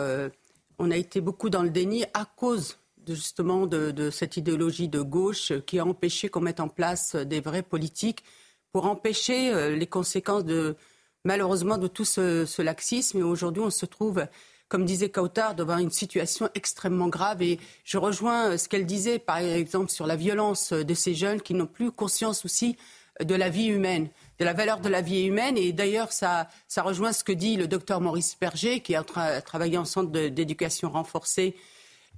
on 0.78 0.90
a 0.90 0.96
été 0.96 1.20
beaucoup 1.20 1.50
dans 1.50 1.62
le 1.62 1.68
déni 1.68 2.06
à 2.14 2.24
cause 2.24 2.78
justement 3.14 3.66
de, 3.66 4.10
cette 4.10 4.36
idéologie 4.36 4.88
de 4.88 5.00
gauche 5.00 5.52
qui 5.66 5.78
a 5.78 5.84
empêché 5.84 6.28
qu'on 6.28 6.40
mette 6.40 6.60
en 6.60 6.68
place 6.68 7.16
des 7.16 7.40
vraies 7.40 7.62
politiques 7.62 8.24
pour 8.72 8.86
empêcher 8.86 9.52
euh, 9.52 9.76
les 9.76 9.86
conséquences 9.86 10.44
de 10.44 10.76
malheureusement 11.24 11.78
de 11.78 11.88
tout 11.88 12.04
ce, 12.04 12.62
laxisme. 12.62 13.18
Et 13.18 13.22
aujourd'hui, 13.22 13.62
on 13.62 13.70
se 13.70 13.86
trouve, 13.86 14.26
comme 14.68 14.84
disait 14.84 15.08
Kautar, 15.08 15.54
devant 15.54 15.78
une 15.78 15.90
situation 15.90 16.48
extrêmement 16.54 17.08
grave. 17.08 17.42
Et 17.42 17.58
je 17.84 17.98
rejoins 17.98 18.52
euh, 18.52 18.56
ce 18.58 18.68
qu'elle 18.68 18.86
disait, 18.86 19.18
par 19.18 19.38
exemple, 19.38 19.90
sur 19.90 20.06
la 20.06 20.16
violence 20.16 20.72
de 20.72 20.94
ces 20.94 21.14
jeunes 21.14 21.40
qui 21.40 21.54
n'ont 21.54 21.66
plus 21.66 21.90
conscience 21.90 22.44
aussi 22.44 22.76
de 23.20 23.34
la 23.34 23.48
vie 23.48 23.66
humaine 23.66 24.08
de 24.38 24.44
la 24.44 24.52
valeur 24.52 24.80
de 24.80 24.88
la 24.88 25.00
vie 25.00 25.24
humaine. 25.24 25.58
Et 25.58 25.72
d'ailleurs, 25.72 26.12
ça, 26.12 26.48
ça 26.68 26.82
rejoint 26.82 27.12
ce 27.12 27.24
que 27.24 27.32
dit 27.32 27.56
le 27.56 27.66
docteur 27.66 28.00
Maurice 28.00 28.36
Berger, 28.40 28.80
qui 28.80 28.94
a 28.94 29.02
travaillé 29.02 29.76
en 29.76 29.84
centre 29.84 30.10
d'éducation 30.10 30.90
renforcée 30.90 31.56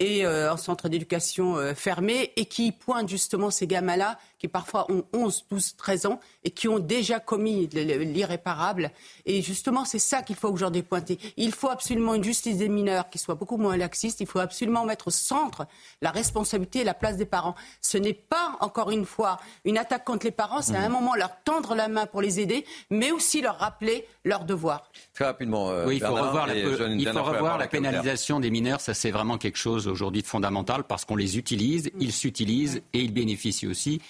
et 0.01 0.25
euh, 0.25 0.53
en 0.53 0.57
centre 0.57 0.89
d'éducation 0.89 1.57
euh, 1.57 1.75
fermé 1.75 2.33
et 2.37 2.47
qui 2.47 2.73
pointe 2.73 3.09
justement 3.09 3.51
ces 3.51 3.67
gamins-là 3.67 4.19
qui 4.41 4.49
parfois 4.49 4.91
ont 4.91 5.05
11, 5.13 5.45
12, 5.51 5.77
13 5.77 6.07
ans 6.07 6.21
et 6.45 6.51
qui 6.51 6.67
ont 6.67 6.79
déjà 6.79 7.21
commis 7.21 7.69
l'irréparable. 7.69 8.91
Et 9.27 9.43
justement, 9.43 9.85
c'est 9.85 9.99
ça 9.99 10.23
qu'il 10.23 10.35
faut 10.35 10.49
aujourd'hui 10.49 10.83
pointer. 10.83 11.19
Il 11.37 11.53
faut 11.53 11.69
absolument 11.69 12.15
une 12.15 12.25
justice 12.25 12.57
des 12.57 12.71
mineurs 12.71 13.11
qui 13.11 13.19
soit 13.19 13.35
beaucoup 13.35 13.59
moins 13.59 13.77
laxiste. 13.77 14.21
Il 14.21 14.27
faut 14.27 14.39
absolument 14.39 14.87
mettre 14.87 15.09
au 15.09 15.11
centre 15.11 15.67
la 16.01 16.11
responsabilité 16.11 16.81
et 16.81 16.85
la 16.85 16.95
place 16.95 17.19
des 17.19 17.27
parents. 17.27 17.55
Ce 17.83 17.99
n'est 17.99 18.15
pas, 18.15 18.57
encore 18.61 18.91
une 18.91 19.05
fois, 19.05 19.39
une 19.67 19.77
attaque 19.77 20.07
contre 20.07 20.25
les 20.25 20.33
parents. 20.33 20.63
C'est 20.63 20.75
à 20.75 20.81
un 20.81 20.89
mmh. 20.89 20.93
moment 20.93 21.15
leur 21.15 21.43
tendre 21.45 21.75
la 21.75 21.89
main 21.89 22.07
pour 22.07 22.23
les 22.23 22.41
aider, 22.41 22.65
mais 22.89 23.13
aussi 23.13 23.43
leur 23.43 23.59
rappeler 23.59 24.07
leurs 24.25 24.47
devoirs. 24.47 24.91
Très 25.13 25.27
rapidement. 25.27 25.71
Euh, 25.71 25.87
oui, 25.87 25.97
il 25.97 26.01
faut 26.01 26.15
revoir 26.15 26.47
la, 26.47 26.57
il 26.57 27.07
faut 27.07 27.23
revoir 27.23 27.59
la 27.59 27.69
pénalisation 27.69 28.41
des 28.41 28.51
mineurs. 28.51 28.81
Ça, 28.81 28.95
c'est 28.95 29.11
vraiment 29.11 29.37
quelque 29.37 29.59
chose 29.59 29.87
aujourd'hui 29.87 30.23
de 30.23 30.27
fondamental 30.27 30.85
parce 30.85 31.05
qu'on 31.05 31.17
les 31.17 31.37
utilise, 31.37 31.91
ils 32.01 32.13
s'utilisent 32.13 32.81
et 32.95 33.01
ils 33.01 33.13
bénéficient 33.13 33.67
aussi 33.67 34.01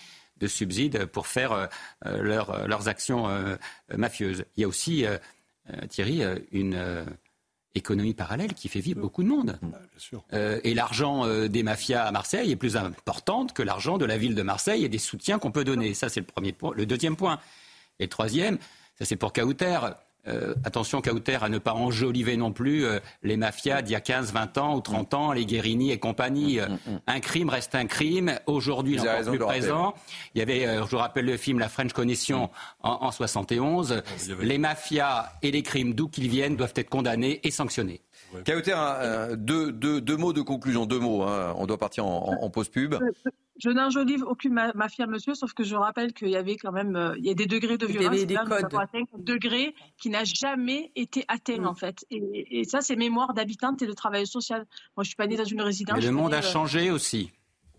de 0.40 0.46
subsides 0.46 1.07
pour 1.07 1.26
faire 1.26 1.68
leurs 2.05 2.88
actions 2.88 3.29
mafieuses. 3.94 4.44
Il 4.57 4.62
y 4.62 4.64
a 4.64 4.68
aussi, 4.68 5.05
Thierry, 5.88 6.22
une 6.50 7.07
économie 7.74 8.14
parallèle 8.14 8.55
qui 8.55 8.68
fait 8.68 8.81
vivre 8.81 9.00
beaucoup 9.00 9.22
de 9.22 9.29
monde. 9.29 9.59
Euh, 10.33 10.61
et 10.64 10.74
l'argent 10.74 11.24
euh, 11.24 11.48
des 11.48 11.62
mafias 11.62 12.05
à 12.05 12.11
Marseille 12.11 12.50
est 12.50 12.57
plus 12.57 12.76
important 12.76 13.46
que 13.46 13.62
l'argent 13.62 13.98
de 13.98 14.05
la 14.05 14.18
ville 14.18 14.35
de 14.35 14.42
Marseille 14.42 14.85
et 14.85 14.88
des 14.88 14.98
soutiens 14.98 15.38
qu'on 15.38 15.53
peut 15.53 15.64
donner. 15.64 15.94
Ça, 15.94 16.09
c'est 16.09 16.20
le 16.20 16.26
premier 16.26 16.53
point. 16.53 16.72
Le 16.74 16.87
deuxième 16.87 17.16
point. 17.16 17.38
Et 17.98 18.05
le 18.05 18.09
troisième, 18.09 18.59
ça 18.98 19.05
c'est 19.05 19.16
pour 19.16 19.33
Kauter. 19.33 19.79
Euh, 20.28 20.54
attention, 20.64 21.00
Kauter, 21.00 21.38
à 21.42 21.48
ne 21.48 21.59
pas 21.59 21.72
enjoliver 21.72 22.37
non 22.37 22.52
plus 22.52 22.85
euh, 22.85 23.00
les 23.22 23.37
mafias 23.37 23.83
d'il 23.83 23.92
y 23.92 23.96
a 23.96 24.00
15, 24.00 24.33
20 24.33 24.59
ans 24.59 24.76
ou 24.76 24.80
30 24.80 25.14
ans, 25.14 25.33
les 25.33 25.46
Guérini 25.46 25.92
et 25.92 25.98
compagnie. 25.98 26.59
Mm, 26.59 26.72
mm, 26.72 26.92
mm. 26.92 27.00
Un 27.06 27.20
crime 27.20 27.48
reste 27.48 27.74
un 27.74 27.87
crime. 27.87 28.38
Aujourd'hui, 28.46 28.94
il 28.94 29.00
encore 29.00 29.22
plus 29.22 29.38
présent. 29.38 29.94
Il 30.35 30.38
y 30.38 30.42
avait, 30.42 30.66
euh, 30.66 30.85
je 30.85 30.90
vous 30.90 30.98
rappelle 30.98 31.24
le 31.24 31.37
film 31.37 31.59
La 31.59 31.68
French 31.68 31.92
Connection 31.92 32.50
en, 32.83 32.90
en 32.90 33.11
71. 33.11 34.02
Les 34.40 34.59
mafias 34.59 35.33
et 35.42 35.50
les 35.50 35.62
crimes, 35.62 35.94
d'où 35.94 36.09
qu'ils 36.09 36.28
viennent, 36.28 36.56
doivent 36.56 36.74
être 36.76 36.90
condamnés 36.90 37.40
et 37.42 37.50
sanctionnés. 37.50 38.02
Kauter, 38.44 38.74
deux, 39.36 40.16
mots 40.16 40.32
de 40.32 40.42
conclusion, 40.42 40.86
deux 40.86 40.98
mots. 40.98 41.22
Hein. 41.22 41.54
On 41.56 41.66
doit 41.66 41.78
partir 41.78 42.06
en, 42.06 42.38
en 42.40 42.50
pause 42.50 42.68
pub. 42.68 42.94
Je 43.62 43.68
n'enjolive 43.68 44.22
aucune 44.22 44.54
mafia, 44.74 45.06
monsieur, 45.06 45.34
sauf 45.34 45.52
que 45.52 45.64
je 45.64 45.76
rappelle 45.76 46.14
qu'il 46.14 46.28
y 46.28 46.36
avait 46.36 46.56
quand 46.56 46.72
même 46.72 46.96
euh, 46.96 47.14
il 47.18 47.26
y 47.26 47.30
a 47.30 47.34
des 47.34 47.46
degrés 47.46 47.76
de 47.76 47.86
violence. 47.86 48.14
Il 48.14 48.20
y 48.20 48.22
avait 48.22 48.26
des 48.26 48.36
codes. 48.36 49.24
degré 49.24 49.74
qui 49.98 50.08
n'a 50.08 50.24
jamais 50.24 50.90
été 50.96 51.24
atteint, 51.28 51.64
en 51.64 51.74
fait. 51.74 52.06
Et, 52.10 52.64
ça, 52.64 52.80
c'est 52.80 52.96
mémoire 52.96 53.34
d'habitante 53.34 53.82
et 53.82 53.86
de 53.86 53.92
travail 53.92 54.26
social. 54.26 54.66
Moi, 54.96 55.04
je 55.04 55.08
suis 55.08 55.16
pas 55.16 55.26
née 55.26 55.36
dans 55.36 55.44
une 55.44 55.60
résidence. 55.60 55.98
Mais 55.98 56.06
le 56.06 56.12
monde 56.12 56.32
a 56.32 56.38
euh, 56.38 56.42
changé 56.42 56.90
aussi. 56.90 57.32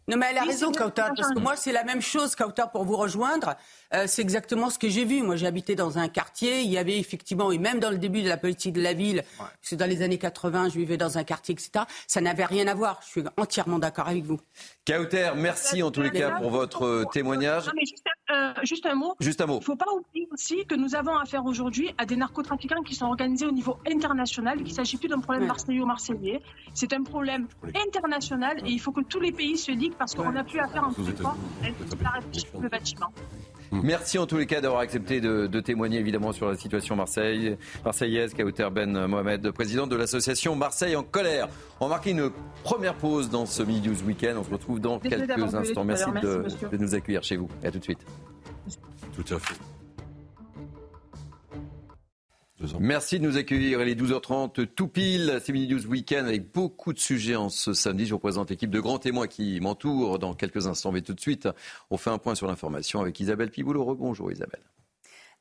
Non, 0.07 0.17
mais 0.17 0.27
elle 0.31 0.37
a 0.37 0.43
raison, 0.43 0.71
Kautar, 0.71 1.11
parce 1.15 1.31
que 1.31 1.39
moi, 1.39 1.55
c'est 1.55 1.71
la 1.71 1.83
même 1.83 2.01
chose, 2.01 2.35
Kautar, 2.35 2.71
pour 2.71 2.85
vous 2.85 2.97
rejoindre. 2.97 3.55
Euh, 3.93 4.05
c'est 4.07 4.21
exactement 4.21 4.69
ce 4.69 4.79
que 4.79 4.89
j'ai 4.89 5.05
vu. 5.05 5.21
Moi, 5.21 5.35
j'ai 5.35 5.47
habité 5.47 5.75
dans 5.75 5.97
un 5.97 6.09
quartier. 6.09 6.61
Il 6.61 6.71
y 6.71 6.77
avait 6.77 6.97
effectivement, 6.97 7.51
et 7.51 7.57
même 7.57 7.79
dans 7.79 7.91
le 7.91 7.97
début 7.97 8.23
de 8.23 8.29
la 8.29 8.37
politique 8.37 8.73
de 8.73 8.81
la 8.81 8.93
ville, 8.93 9.23
c'est 9.61 9.75
dans 9.75 9.85
les 9.85 10.01
années 10.01 10.17
80, 10.17 10.69
je 10.69 10.79
vivais 10.79 10.97
dans 10.97 11.17
un 11.17 11.23
quartier, 11.23 11.53
etc. 11.53 11.85
Ça 12.07 12.19
n'avait 12.21 12.45
rien 12.45 12.67
à 12.67 12.73
voir. 12.73 12.99
Je 13.05 13.09
suis 13.09 13.23
entièrement 13.37 13.79
d'accord 13.79 14.07
avec 14.07 14.23
vous. 14.23 14.39
Kauter, 14.85 15.31
merci 15.35 15.83
en 15.83 15.91
tous 15.91 16.01
les 16.01 16.11
cas 16.11 16.31
pour 16.31 16.49
votre 16.49 16.85
euh, 16.85 17.05
témoignage. 17.11 17.67
Non, 17.67 17.73
mais 17.75 17.83
euh, 18.31 18.53
juste, 18.63 18.85
un 18.85 18.95
mot. 18.95 19.15
Juste 19.19 19.41
un 19.41 19.45
mot. 19.45 19.55
Il 19.55 19.59
ne 19.59 19.63
faut 19.65 19.75
pas 19.75 19.91
oublier 19.93 20.27
aussi 20.31 20.65
que 20.65 20.75
nous 20.75 20.95
avons 20.95 21.15
affaire 21.17 21.45
aujourd'hui 21.45 21.93
à 21.97 22.05
des 22.05 22.15
narcotrafiquants 22.15 22.83
qui 22.83 22.95
sont 22.95 23.05
organisés 23.05 23.45
au 23.45 23.51
niveau 23.51 23.77
international, 23.89 24.57
qu'il 24.57 24.67
ne 24.67 24.73
s'agit 24.73 24.97
plus 24.97 25.09
d'un 25.09 25.19
problème 25.19 25.47
marseillais-marseillais. 25.47 26.41
C'est 26.73 26.93
un 26.93 27.03
problème 27.03 27.47
international 27.75 28.57
et 28.65 28.71
il 28.71 28.79
faut 28.79 28.91
que 28.91 29.01
tous 29.01 29.19
les 29.19 29.31
pays 29.31 29.57
se 29.57 29.71
liguent 29.71 29.95
parce 29.97 30.15
qu'on 30.15 30.31
n'a 30.31 30.43
plus 30.43 30.59
affaire 30.59 30.83
en 30.83 30.93
tout 30.93 31.03
cas 31.03 31.35
le 32.61 32.69
bâtiment. 32.69 33.11
Merci 33.71 34.19
en 34.19 34.25
tous 34.25 34.37
les 34.37 34.45
cas 34.45 34.61
d'avoir 34.61 34.81
accepté 34.81 35.21
de, 35.21 35.59
témoigner 35.59 35.99
évidemment 35.99 36.31
sur 36.31 36.49
la 36.49 36.57
situation 36.57 36.95
Marseille, 36.95 37.57
marseillaise. 37.85 38.33
Kauter 38.33 38.67
Ben 38.71 39.07
Mohamed, 39.07 39.51
président 39.51 39.87
de 39.87 39.95
l'association 39.95 40.55
Marseille 40.55 40.95
en 40.95 41.03
colère. 41.03 41.47
On 41.79 41.85
va 41.85 41.95
marquer 41.95 42.11
une 42.11 42.31
première 42.63 42.95
pause 42.95 43.29
dans 43.29 43.45
ce 43.45 43.63
Midi 43.63 43.89
News 43.89 44.03
Weekend. 44.03 44.37
On 44.37 44.43
se 44.43 44.49
retrouve 44.49 44.79
dans 44.79 44.99
quelques 44.99 45.55
instants. 45.55 45.83
Merci, 45.83 46.11
de, 46.21 46.45
de, 46.71 46.77
nous 46.77 46.95
accueillir 46.95 47.23
chez 47.23 47.37
vous. 47.37 47.49
Et 47.63 47.67
à 47.67 47.71
tout 47.71 47.79
de 47.79 47.83
suite. 47.83 48.05
Tout 49.15 49.33
à 49.33 49.39
fait. 49.39 49.55
Merci 52.79 53.19
de 53.19 53.25
nous 53.25 53.37
accueillir. 53.37 53.81
Il 53.81 53.89
est 53.89 53.99
12h30 53.99 54.67
tout 54.67 54.87
pile. 54.87 55.39
C'est 55.43 55.53
Mini 55.53 55.67
News 55.67 55.85
Weekend 55.87 56.27
avec 56.27 56.51
beaucoup 56.51 56.93
de 56.93 56.99
sujets 56.99 57.35
en 57.35 57.49
ce 57.49 57.73
samedi. 57.73 58.05
Je 58.05 58.13
vous 58.13 58.19
présente 58.19 58.49
l'équipe 58.49 58.69
de 58.69 58.79
grands 58.79 58.99
témoins 58.99 59.27
qui 59.27 59.59
m'entourent 59.59 60.19
dans 60.19 60.33
quelques 60.33 60.67
instants. 60.67 60.91
Mais 60.91 61.01
tout 61.01 61.13
de 61.13 61.21
suite, 61.21 61.49
on 61.89 61.97
fait 61.97 62.09
un 62.09 62.17
point 62.17 62.35
sur 62.35 62.47
l'information 62.47 63.01
avec 63.01 63.19
Isabelle 63.19 63.49
Piboulot. 63.49 63.95
Bonjour 63.95 64.31
Isabelle. 64.31 64.61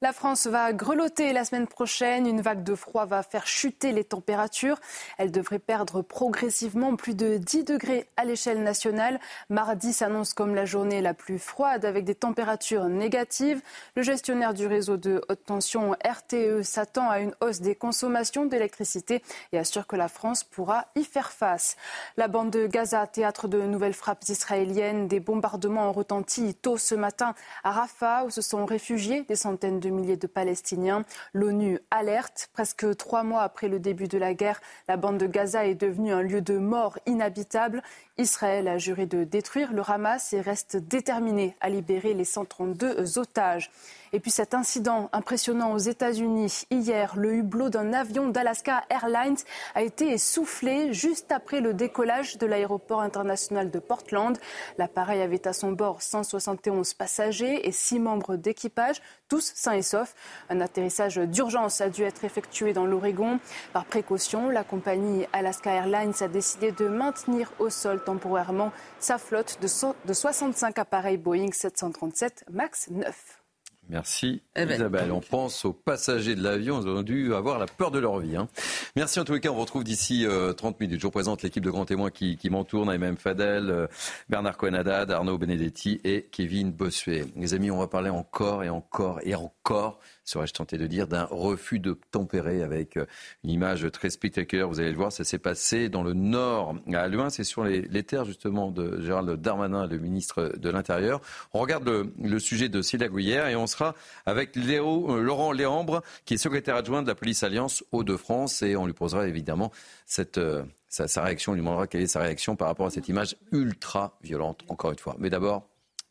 La 0.02 0.14
France 0.14 0.46
va 0.46 0.72
grelotter 0.72 1.34
la 1.34 1.44
semaine 1.44 1.66
prochaine. 1.66 2.26
Une 2.26 2.40
vague 2.40 2.64
de 2.64 2.74
froid 2.74 3.04
va 3.04 3.22
faire 3.22 3.46
chuter 3.46 3.92
les 3.92 4.02
températures. 4.02 4.80
Elle 5.18 5.30
devrait 5.30 5.58
perdre 5.58 6.00
progressivement 6.00 6.96
plus 6.96 7.14
de 7.14 7.36
10 7.36 7.64
degrés 7.64 8.08
à 8.16 8.24
l'échelle 8.24 8.62
nationale. 8.62 9.20
Mardi 9.50 9.92
s'annonce 9.92 10.32
comme 10.32 10.54
la 10.54 10.64
journée 10.64 11.02
la 11.02 11.12
plus 11.12 11.38
froide 11.38 11.84
avec 11.84 12.06
des 12.06 12.14
températures 12.14 12.86
négatives. 12.86 13.60
Le 13.94 14.00
gestionnaire 14.00 14.54
du 14.54 14.66
réseau 14.66 14.96
de 14.96 15.20
haute 15.28 15.44
tension 15.44 15.94
RTE 16.02 16.62
s'attend 16.62 17.10
à 17.10 17.20
une 17.20 17.34
hausse 17.42 17.60
des 17.60 17.74
consommations 17.74 18.46
d'électricité 18.46 19.22
et 19.52 19.58
assure 19.58 19.86
que 19.86 19.96
la 19.96 20.08
France 20.08 20.44
pourra 20.44 20.86
y 20.94 21.04
faire 21.04 21.30
face. 21.30 21.76
La 22.16 22.26
bande 22.26 22.48
de 22.48 22.66
Gaza, 22.66 23.06
théâtre 23.06 23.48
de 23.48 23.60
nouvelles 23.60 23.92
frappes 23.92 24.26
israéliennes, 24.30 25.08
des 25.08 25.20
bombardements 25.20 25.90
ont 25.90 25.92
retenti 25.92 26.54
tôt 26.54 26.78
ce 26.78 26.94
matin 26.94 27.34
à 27.64 27.72
Rafah 27.72 28.24
où 28.24 28.30
se 28.30 28.40
sont 28.40 28.64
réfugiés 28.64 29.24
des 29.24 29.36
centaines 29.36 29.78
de 29.78 29.89
milliers 29.90 30.16
de 30.16 30.26
Palestiniens. 30.26 31.04
L'ONU 31.32 31.78
alerte. 31.90 32.48
Presque 32.52 32.96
trois 32.96 33.22
mois 33.22 33.42
après 33.42 33.68
le 33.68 33.78
début 33.78 34.08
de 34.08 34.18
la 34.18 34.34
guerre, 34.34 34.60
la 34.88 34.96
bande 34.96 35.18
de 35.18 35.26
Gaza 35.26 35.66
est 35.66 35.74
devenue 35.74 36.12
un 36.12 36.22
lieu 36.22 36.40
de 36.40 36.58
mort 36.58 36.98
inhabitable. 37.06 37.82
Israël 38.20 38.68
a 38.68 38.78
juré 38.78 39.06
de 39.06 39.24
détruire 39.24 39.72
le 39.72 39.82
Hamas 39.86 40.32
et 40.32 40.40
reste 40.40 40.76
déterminé 40.76 41.56
à 41.60 41.70
libérer 41.70 42.12
les 42.12 42.24
132 42.24 43.18
otages. 43.18 43.70
Et 44.12 44.18
puis 44.18 44.32
cet 44.32 44.54
incident 44.54 45.08
impressionnant 45.12 45.72
aux 45.72 45.78
États-Unis. 45.78 46.64
Hier, 46.70 47.14
le 47.16 47.34
hublot 47.34 47.70
d'un 47.70 47.92
avion 47.92 48.28
d'Alaska 48.28 48.82
Airlines 48.90 49.36
a 49.76 49.82
été 49.82 50.10
essoufflé 50.10 50.92
juste 50.92 51.30
après 51.30 51.60
le 51.60 51.74
décollage 51.74 52.36
de 52.36 52.46
l'aéroport 52.46 53.02
international 53.02 53.70
de 53.70 53.78
Portland. 53.78 54.36
L'appareil 54.78 55.22
avait 55.22 55.46
à 55.46 55.52
son 55.52 55.72
bord 55.72 56.02
171 56.02 56.94
passagers 56.94 57.68
et 57.68 57.72
6 57.72 58.00
membres 58.00 58.34
d'équipage, 58.34 59.00
tous 59.28 59.52
sains 59.54 59.74
et 59.74 59.82
saufs. 59.82 60.14
Un 60.48 60.60
atterrissage 60.60 61.16
d'urgence 61.16 61.80
a 61.80 61.88
dû 61.88 62.02
être 62.02 62.24
effectué 62.24 62.72
dans 62.72 62.86
l'Oregon. 62.86 63.38
Par 63.72 63.84
précaution, 63.84 64.50
la 64.50 64.64
compagnie 64.64 65.24
Alaska 65.32 65.70
Airlines 65.70 66.14
a 66.20 66.26
décidé 66.26 66.72
de 66.72 66.88
maintenir 66.88 67.52
au 67.60 67.70
sol 67.70 68.02
temporairement 68.10 68.72
sa 68.98 69.18
flotte 69.18 69.58
de 69.62 70.12
65 70.12 70.78
appareils 70.78 71.16
Boeing 71.16 71.52
737 71.52 72.44
MAX 72.50 72.90
9. 72.90 73.40
Merci 73.88 74.42
eh 74.54 74.66
ben. 74.66 74.76
Isabelle. 74.76 75.10
On 75.10 75.20
pense 75.20 75.64
aux 75.64 75.72
passagers 75.72 76.36
de 76.36 76.42
l'avion, 76.42 76.80
ils 76.80 76.88
ont 76.88 77.02
dû 77.02 77.34
avoir 77.34 77.58
la 77.58 77.66
peur 77.66 77.90
de 77.90 77.98
leur 77.98 78.18
vie. 78.20 78.36
Hein. 78.36 78.48
Merci 78.94 79.18
en 79.18 79.24
tous 79.24 79.34
les 79.34 79.40
cas, 79.40 79.50
on 79.50 79.54
vous 79.54 79.62
retrouve 79.62 79.82
d'ici 79.82 80.24
30 80.24 80.30
euh, 80.30 80.76
minutes. 80.78 81.00
Je 81.00 81.06
vous 81.06 81.10
présente 81.10 81.42
l'équipe 81.42 81.64
de 81.64 81.70
grands 81.70 81.86
témoins 81.86 82.10
qui, 82.10 82.36
qui 82.36 82.50
m'entoure, 82.50 82.86
Naïm 82.86 83.16
Fadel, 83.16 83.68
euh, 83.68 83.86
Bernard 84.28 84.56
Coenadad, 84.56 85.10
Arnaud 85.10 85.38
Benedetti 85.38 86.00
et 86.04 86.28
Kevin 86.30 86.70
Bossuet. 86.70 87.26
Les 87.34 87.54
amis, 87.54 87.72
on 87.72 87.78
va 87.78 87.88
parler 87.88 88.10
encore 88.10 88.62
et 88.62 88.68
encore 88.68 89.18
et 89.24 89.34
encore 89.34 89.98
serais-je 90.30 90.52
tenté 90.52 90.78
de 90.78 90.86
dire, 90.86 91.08
d'un 91.08 91.24
refus 91.24 91.78
de 91.78 91.98
tempérer 92.10 92.62
avec 92.62 92.96
euh, 92.96 93.06
une 93.44 93.50
image 93.50 93.90
très 93.90 94.10
spectaculaire. 94.10 94.68
Vous 94.68 94.80
allez 94.80 94.90
le 94.90 94.96
voir, 94.96 95.12
ça 95.12 95.24
s'est 95.24 95.38
passé 95.38 95.88
dans 95.88 96.02
le 96.02 96.14
nord, 96.14 96.76
à 96.92 97.08
Luin. 97.08 97.30
C'est 97.30 97.44
sur 97.44 97.64
les, 97.64 98.02
terres 98.02 98.24
justement 98.24 98.70
de 98.70 99.00
Gérald 99.00 99.30
Darmanin, 99.40 99.86
le 99.86 99.98
ministre 99.98 100.52
de 100.56 100.70
l'Intérieur. 100.70 101.20
On 101.52 101.58
regarde 101.60 101.88
le, 102.18 102.38
sujet 102.38 102.68
de 102.68 102.80
Célia 102.80 103.08
Gouillère 103.08 103.48
et 103.48 103.56
on 103.56 103.66
sera 103.66 103.94
avec 104.24 104.56
Léo, 104.56 105.16
euh, 105.16 105.20
Laurent 105.20 105.52
Léambre, 105.52 106.02
qui 106.24 106.34
est 106.34 106.38
secrétaire 106.38 106.76
adjoint 106.76 107.02
de 107.02 107.08
la 107.08 107.14
police 107.14 107.42
Alliance 107.42 107.84
Hauts-de-France 107.92 108.62
et 108.62 108.76
on 108.76 108.86
lui 108.86 108.94
posera 108.94 109.26
évidemment 109.28 109.70
cette, 110.06 110.38
euh, 110.38 110.64
sa, 110.88 111.08
sa, 111.08 111.22
réaction, 111.22 111.52
on 111.52 111.54
lui 111.54 111.60
demandera 111.60 111.86
quelle 111.86 112.02
est 112.02 112.06
sa 112.06 112.20
réaction 112.20 112.56
par 112.56 112.68
rapport 112.68 112.86
à 112.86 112.90
cette 112.90 113.08
image 113.08 113.36
ultra 113.52 114.16
violente, 114.22 114.62
encore 114.68 114.92
une 114.92 114.98
fois. 114.98 115.16
Mais 115.18 115.28
d'abord, 115.28 115.68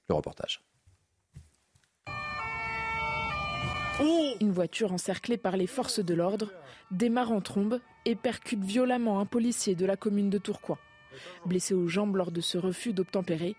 le 0.08 0.16
reportage. 0.16 0.69
Une 4.02 4.52
voiture 4.52 4.94
encerclée 4.94 5.38
par 5.38 5.58
les 5.58 5.68
forces 5.68 6.00
de 6.00 6.14
l'ordre 6.14 6.52
démarre 6.90 7.32
en 7.32 7.42
trombe 7.42 7.82
et 8.06 8.16
percute 8.16 8.64
violemment 8.64 9.20
un 9.20 9.26
policier 9.26 9.76
de 9.76 9.86
la 9.86 9.98
commune 9.98 10.30
de 10.30 10.38
Tourcoing. 10.38 10.78
Blessé 11.46 11.74
aux 11.74 11.88
jambes 11.88 12.16
lors 12.16 12.32
de 12.32 12.40
ce 12.40 12.58
refus 12.58 12.94
d'obtempérer, 12.94 13.56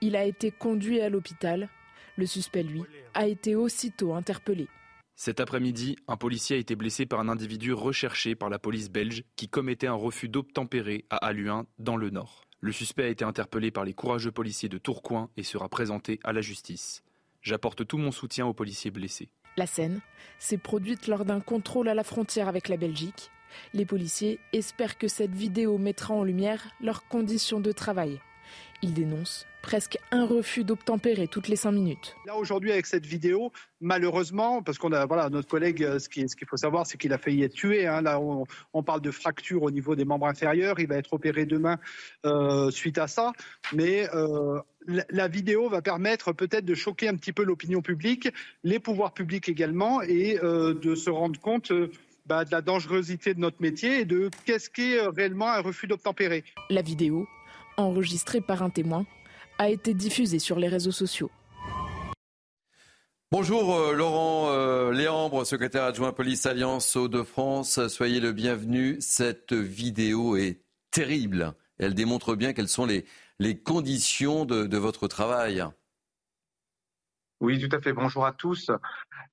il 0.00 0.16
a 0.16 0.24
été 0.24 0.50
conduit 0.50 1.00
à 1.00 1.08
l'hôpital. 1.08 1.68
Le 2.16 2.26
suspect, 2.26 2.64
lui, 2.64 2.82
a 3.14 3.28
été 3.28 3.54
aussitôt 3.54 4.14
interpellé. 4.14 4.68
Cet 5.14 5.38
après-midi, 5.38 5.96
un 6.08 6.16
policier 6.16 6.56
a 6.56 6.58
été 6.58 6.74
blessé 6.74 7.06
par 7.06 7.20
un 7.20 7.28
individu 7.28 7.72
recherché 7.72 8.34
par 8.34 8.50
la 8.50 8.58
police 8.58 8.90
belge 8.90 9.22
qui 9.36 9.48
commettait 9.48 9.86
un 9.86 9.94
refus 9.94 10.28
d'obtempérer 10.28 11.04
à 11.08 11.18
Aluin, 11.18 11.66
dans 11.78 11.96
le 11.96 12.10
Nord. 12.10 12.42
Le 12.60 12.72
suspect 12.72 13.04
a 13.04 13.08
été 13.08 13.24
interpellé 13.24 13.70
par 13.70 13.84
les 13.84 13.94
courageux 13.94 14.32
policiers 14.32 14.68
de 14.68 14.78
Tourcoing 14.78 15.30
et 15.36 15.44
sera 15.44 15.68
présenté 15.68 16.18
à 16.24 16.32
la 16.32 16.40
justice. 16.40 17.04
J'apporte 17.42 17.86
tout 17.86 17.98
mon 17.98 18.10
soutien 18.10 18.46
aux 18.46 18.54
policiers 18.54 18.90
blessés. 18.90 19.28
La 19.56 19.66
scène 19.66 20.00
s'est 20.38 20.58
produite 20.58 21.06
lors 21.06 21.24
d'un 21.24 21.40
contrôle 21.40 21.88
à 21.88 21.94
la 21.94 22.04
frontière 22.04 22.48
avec 22.48 22.68
la 22.68 22.76
Belgique. 22.76 23.30
Les 23.72 23.86
policiers 23.86 24.40
espèrent 24.52 24.98
que 24.98 25.08
cette 25.08 25.34
vidéo 25.34 25.78
mettra 25.78 26.14
en 26.14 26.24
lumière 26.24 26.70
leurs 26.80 27.06
conditions 27.06 27.60
de 27.60 27.72
travail. 27.72 28.20
Il 28.82 28.94
dénonce 28.94 29.46
presque 29.64 29.96
un 30.10 30.26
refus 30.26 30.62
d'obtempérer 30.62 31.26
toutes 31.26 31.48
les 31.48 31.56
cinq 31.56 31.72
minutes. 31.72 32.14
Là 32.26 32.36
aujourd'hui 32.36 32.70
avec 32.70 32.84
cette 32.84 33.06
vidéo, 33.06 33.50
malheureusement, 33.80 34.62
parce 34.62 34.76
qu'on 34.76 34.92
a 34.92 35.06
voilà 35.06 35.30
notre 35.30 35.48
collègue, 35.48 35.82
euh, 35.82 35.98
ce 35.98 36.08
qu'il 36.10 36.46
faut 36.46 36.58
savoir, 36.58 36.86
c'est 36.86 36.98
qu'il 36.98 37.14
a 37.14 37.18
failli 37.18 37.42
être 37.44 37.54
tué. 37.54 37.86
Hein. 37.86 38.02
Là, 38.02 38.20
on, 38.20 38.82
parle 38.82 39.00
de 39.00 39.10
fracture 39.10 39.62
au 39.62 39.70
niveau 39.70 39.96
des 39.96 40.04
membres 40.04 40.26
inférieurs. 40.26 40.78
Il 40.80 40.86
va 40.86 40.96
être 40.96 41.14
opéré 41.14 41.46
demain 41.46 41.78
euh, 42.26 42.70
suite 42.70 42.98
à 42.98 43.06
ça, 43.06 43.32
mais 43.72 44.06
euh, 44.14 44.60
la, 44.86 45.28
vidéo 45.28 45.70
va 45.70 45.80
permettre 45.80 46.32
peut-être 46.32 46.66
de 46.66 46.74
choquer 46.74 47.08
un 47.08 47.16
petit 47.16 47.32
peu 47.32 47.42
l'opinion 47.42 47.80
publique, 47.80 48.28
les 48.64 48.78
pouvoirs 48.78 49.14
publics 49.14 49.48
également, 49.48 50.02
et 50.02 50.38
de 50.42 50.94
se 50.94 51.08
rendre 51.08 51.40
compte. 51.40 51.72
Bah, 52.26 52.46
de 52.46 52.50
la 52.50 52.62
dangerosité 52.62 53.34
de 53.34 53.40
notre 53.40 53.60
métier 53.60 54.00
et 54.00 54.04
de 54.06 54.30
qu'est-ce 54.46 54.70
qu'est 54.70 54.98
réellement 55.08 55.50
un 55.50 55.60
refus 55.60 55.86
d'obtempérer. 55.86 56.42
La 56.70 56.80
vidéo, 56.80 57.28
enregistrée 57.76 58.40
par 58.40 58.62
un 58.62 58.70
témoin, 58.70 59.04
a 59.58 59.68
été 59.68 59.94
diffusé 59.94 60.38
sur 60.38 60.58
les 60.58 60.68
réseaux 60.68 60.92
sociaux. 60.92 61.30
Bonjour 63.30 63.74
euh, 63.74 63.92
Laurent 63.94 64.50
euh, 64.50 64.92
Léambre, 64.92 65.44
secrétaire 65.44 65.84
adjoint 65.84 66.12
police 66.12 66.46
Alliance 66.46 66.94
Hauts-de-France. 66.94 67.88
Soyez 67.88 68.20
le 68.20 68.32
bienvenu. 68.32 68.96
Cette 69.00 69.52
vidéo 69.52 70.36
est 70.36 70.60
terrible. 70.92 71.54
Elle 71.78 71.94
démontre 71.94 72.36
bien 72.36 72.52
quelles 72.52 72.68
sont 72.68 72.86
les, 72.86 73.04
les 73.38 73.58
conditions 73.58 74.44
de, 74.44 74.76
votre 74.76 75.08
travail. 75.08 75.64
Oui, 77.40 77.58
tout 77.58 77.74
à 77.74 77.80
fait. 77.80 77.92
Bonjour 77.92 78.24
à 78.24 78.32
tous. 78.32 78.70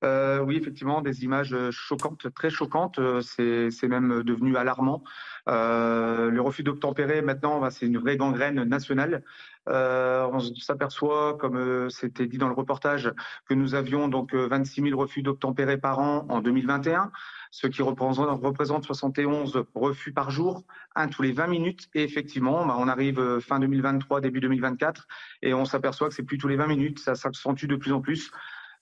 Euh, 0.04 0.40
oui, 0.40 0.58
effectivement, 0.58 1.02
des 1.02 1.24
images 1.24 1.56
choquantes, 1.72 2.34
très 2.34 2.50
choquantes. 2.50 3.00
C'est 3.22 3.88
même 3.88 4.24
devenu 4.24 4.58
alarmant. 4.58 5.04
le 5.48 6.40
refus 6.40 6.64
d'obtempérer, 6.64 7.22
maintenant, 7.22 7.60
bah, 7.60 7.72
c'est 7.72 7.86
une 7.86 7.98
vraie 7.98 8.18
gangrène 8.18 8.64
nationale. 8.64 9.24
Euh, 9.70 10.28
on 10.32 10.40
s'aperçoit, 10.40 11.38
comme 11.38 11.56
euh, 11.56 11.90
c'était 11.90 12.26
dit 12.26 12.38
dans 12.38 12.48
le 12.48 12.54
reportage, 12.54 13.14
que 13.48 13.54
nous 13.54 13.76
avions 13.76 14.08
donc 14.08 14.34
26 14.34 14.82
euh, 14.82 14.84
000 14.86 15.00
refus 15.00 15.22
d'obtempérer 15.22 15.78
par 15.78 16.00
an 16.00 16.26
en 16.30 16.42
2021, 16.42 17.12
ce 17.52 17.68
qui 17.68 17.84
représente, 17.84 18.42
représente 18.42 18.86
71 18.86 19.64
refus 19.76 20.14
par 20.14 20.32
jour, 20.32 20.64
un 20.96 21.08
tous 21.08 21.22
les 21.22 21.32
20 21.32 21.48
minutes. 21.48 21.90
Et 21.94 22.04
effectivement, 22.04 22.66
bah, 22.66 22.76
on 22.80 22.88
arrive 22.88 23.40
fin 23.40 23.60
2023, 23.60 24.22
début 24.22 24.40
2024, 24.40 25.08
et 25.44 25.54
on 25.54 25.66
s'aperçoit 25.66 26.10
que 26.10 26.16
c'est 26.16 26.24
plus 26.24 26.40
tous 26.40 26.48
les 26.48 26.56
20 26.58 26.68
minutes, 26.68 27.00
ça 27.00 27.14
s'accentue 27.14 27.66
de 27.66 27.76
plus 27.76 27.94
en 27.94 28.02
plus. 28.02 28.32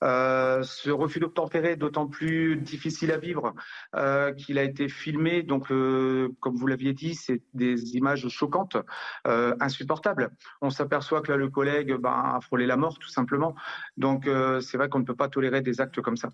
Euh, 0.03 0.63
ce 0.63 0.89
refus 0.89 1.19
d'obtempérer 1.19 1.71
est 1.71 1.75
d'autant 1.75 2.07
plus 2.07 2.55
difficile 2.55 3.11
à 3.11 3.17
vivre 3.17 3.53
euh, 3.95 4.33
qu'il 4.33 4.57
a 4.57 4.63
été 4.63 4.87
filmé. 4.87 5.43
Donc, 5.43 5.71
euh, 5.71 6.29
comme 6.39 6.55
vous 6.55 6.67
l'aviez 6.67 6.93
dit, 6.93 7.15
c'est 7.15 7.41
des 7.53 7.95
images 7.95 8.27
choquantes, 8.29 8.77
insupportables. 9.25 10.31
On 10.61 10.69
s'aperçoit 10.69 11.21
que 11.21 11.31
là, 11.31 11.37
le 11.37 11.49
collègue 11.49 11.95
ben, 11.95 12.35
a 12.35 12.39
frôlé 12.41 12.65
la 12.65 12.77
mort, 12.77 12.97
tout 12.99 13.09
simplement. 13.09 13.55
Donc, 13.97 14.29
c'est 14.61 14.77
vrai 14.77 14.89
qu'on 14.89 14.99
ne 14.99 15.05
peut 15.05 15.15
pas 15.15 15.29
tolérer 15.29 15.61
des 15.61 15.81
actes 15.81 16.01
comme 16.01 16.17
ça. 16.17 16.29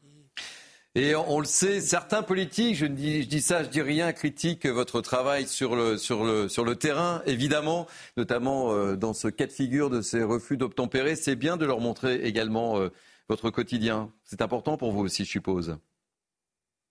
Et 0.98 1.14
on, 1.14 1.40
le 1.40 1.46
sait, 1.46 1.82
certains 1.82 2.24
politiques, 2.24 2.76
je, 2.78 2.86
dis, 2.86 3.42
ça, 3.42 3.64
je 3.64 3.70
dis 3.70 3.82
rien, 3.82 4.14
critiquent 4.14 4.66
votre 4.66 5.02
travail 5.02 5.46
sur 5.46 5.76
le 5.76 6.74
terrain, 6.74 7.22
évidemment, 7.26 7.88
notamment 8.16 8.96
dans 8.96 9.14
ce 9.14 9.28
cas 9.28 9.48
de 9.48 9.52
figure 9.52 9.90
de 9.90 10.02
ces 10.02 10.24
refus 10.24 10.58
d'obtempérer. 10.58 11.16
C'est 11.16 11.36
bien 11.36 11.58
de 11.58 11.66
leur 11.66 11.82
montrer 11.82 12.22
également 12.24 12.80
votre 13.30 13.50
quotidien. 13.50 14.12
C'est 14.24 14.42
important 14.42 14.78
pour 14.78 14.92
vous 14.92 15.02
aussi, 15.02 15.26
je 15.26 15.30
suppose. 15.30 15.78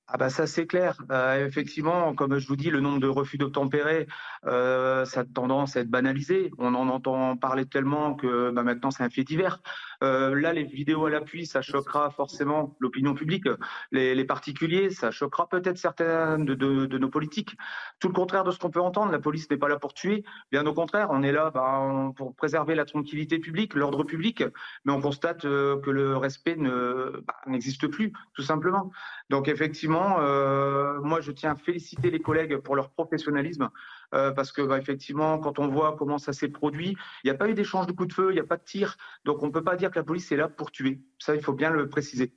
Ah 0.07 0.19
bah 0.19 0.29
ça 0.29 0.47
c'est 0.47 0.67
clair. 0.67 1.01
Euh, 1.11 1.47
effectivement, 1.47 2.15
comme 2.15 2.39
je 2.39 2.47
vous 2.47 2.57
dis, 2.57 2.69
le 2.69 2.81
nombre 2.81 3.01
de 3.01 3.09
refus 3.09 3.39
d'obtempérer, 3.39 4.07
euh, 4.45 5.07
ça 5.07 5.21
a 5.21 5.25
tendance 5.25 5.77
à 5.77 5.81
être 5.81 5.89
banalisé. 5.89 6.51
On 6.59 6.75
en 6.75 6.89
entend 6.91 7.39
parler 7.39 7.65
tellement 7.65 8.15
que 8.15 8.51
bah, 8.51 8.63
maintenant 8.63 8.91
c'est 8.91 9.03
un 9.03 9.09
fait 9.09 9.25
divers. 9.25 9.63
Euh, 10.03 10.35
là, 10.35 10.53
les 10.53 10.65
vidéos 10.65 11.07
à 11.07 11.11
l'appui, 11.11 11.47
ça 11.47 11.63
choquera 11.63 12.11
forcément 12.11 12.77
l'opinion 12.81 13.15
publique, 13.15 13.49
les, 13.93 14.25
particuliers, 14.25 14.91
ça 14.91 15.11
choquera 15.11 15.49
peut-être 15.49 15.77
certains 15.77 16.39
de, 16.39 16.55
nos 16.55 17.09
politiques. 17.09 17.57
Tout 18.01 18.09
le 18.09 18.15
contraire 18.15 18.45
de 18.45 18.51
ce 18.51 18.59
qu'on 18.59 18.71
peut 18.71 18.81
entendre, 18.81 19.13
la 19.13 19.19
police 19.19 19.51
n'est 19.51 19.57
pas 19.57 19.69
là 19.69 19.79
pour 19.79 19.95
tuer, 19.95 20.25
bien 20.51 20.65
au 20.67 20.73
contraire, 20.73 21.09
on 21.11 21.23
est 21.23 21.33
là 21.33 21.51
bah, 21.51 22.13
pour 22.17 22.35
préserver 22.35 22.75
la 22.75 22.85
tranquillité 22.85 23.39
publique, 23.39 23.75
l'ordre 23.75 24.05
public, 24.05 24.45
mais 24.85 24.93
on 24.93 25.01
constate 25.01 25.45
euh, 25.45 25.79
que 25.81 25.91
le 25.91 26.17
respect 26.17 26.57
bah, 26.57 27.35
n'existe 27.47 27.87
plus, 27.89 28.13
tout 28.35 28.43
simplement. 28.43 28.91
Donc 29.31 29.49
effectivement, 29.49 30.17
euh, 30.21 31.01
moi 31.01 31.21
je 31.21 31.33
tiens 31.33 31.53
à 31.53 31.57
féliciter 31.57 32.11
les 32.11 32.21
collègues 32.21 32.57
pour 32.59 32.77
leur 32.77 32.91
professionnalisme. 32.91 33.71
Euh, 34.13 34.33
parce 34.33 34.53
que 34.53 34.63
bah, 34.63 34.79
effectivement, 34.79 35.39
quand 35.39 35.59
on 35.59 35.69
voit 35.69 35.97
comment 35.99 36.19
ça 36.19 36.33
s'est 36.33 36.49
produit, 36.49 36.97
il 37.23 37.27
n'y 37.27 37.31
a 37.31 37.35
pas 37.35 37.49
eu 37.49 37.55
d'échange 37.55 37.87
de 37.87 37.93
coups 37.93 38.09
de 38.09 38.15
feu, 38.15 38.31
il 38.31 38.35
n'y 38.35 38.41
a 38.41 38.45
pas 38.45 38.57
de 38.57 38.65
tir, 38.65 38.97
donc 39.25 39.43
on 39.43 39.47
ne 39.47 39.53
peut 39.53 39.65
pas 39.65 39.77
dire 39.77 39.91
que 39.91 39.99
la 39.99 40.05
police 40.05 40.31
est 40.33 40.37
là 40.37 40.49
pour 40.49 40.71
tuer. 40.71 41.01
Ça, 41.19 41.35
il 41.35 41.43
faut 41.43 41.53
bien 41.53 41.71
le 41.71 41.89
préciser. 41.89 42.33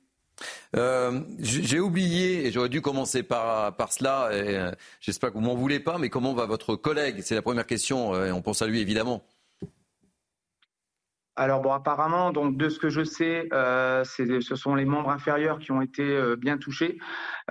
Euh, 0.76 1.20
j'ai 1.40 1.80
oublié, 1.80 2.46
et 2.46 2.52
j'aurais 2.52 2.68
dû 2.68 2.80
commencer 2.80 3.22
par, 3.22 3.74
par 3.76 3.92
cela, 3.92 4.30
et 4.32 4.70
j'espère 5.00 5.30
que 5.30 5.34
vous 5.34 5.40
m'en 5.40 5.54
voulez 5.54 5.80
pas, 5.80 5.98
mais 5.98 6.08
comment 6.08 6.32
va 6.34 6.46
votre 6.46 6.76
collègue? 6.76 7.20
C'est 7.22 7.34
la 7.34 7.42
première 7.42 7.66
question, 7.66 8.14
et 8.24 8.32
on 8.32 8.42
pense 8.42 8.62
à 8.62 8.66
lui 8.66 8.80
évidemment. 8.80 9.24
Alors 11.38 11.62
bon, 11.62 11.70
apparemment, 11.70 12.32
donc 12.32 12.56
de 12.56 12.68
ce 12.68 12.80
que 12.80 12.90
je 12.90 13.04
sais, 13.04 13.48
euh, 13.52 14.02
ce 14.02 14.56
sont 14.56 14.74
les 14.74 14.84
membres 14.84 15.10
inférieurs 15.10 15.60
qui 15.60 15.70
ont 15.70 15.80
été 15.80 16.02
euh, 16.02 16.34
bien 16.34 16.58
touchés. 16.58 16.98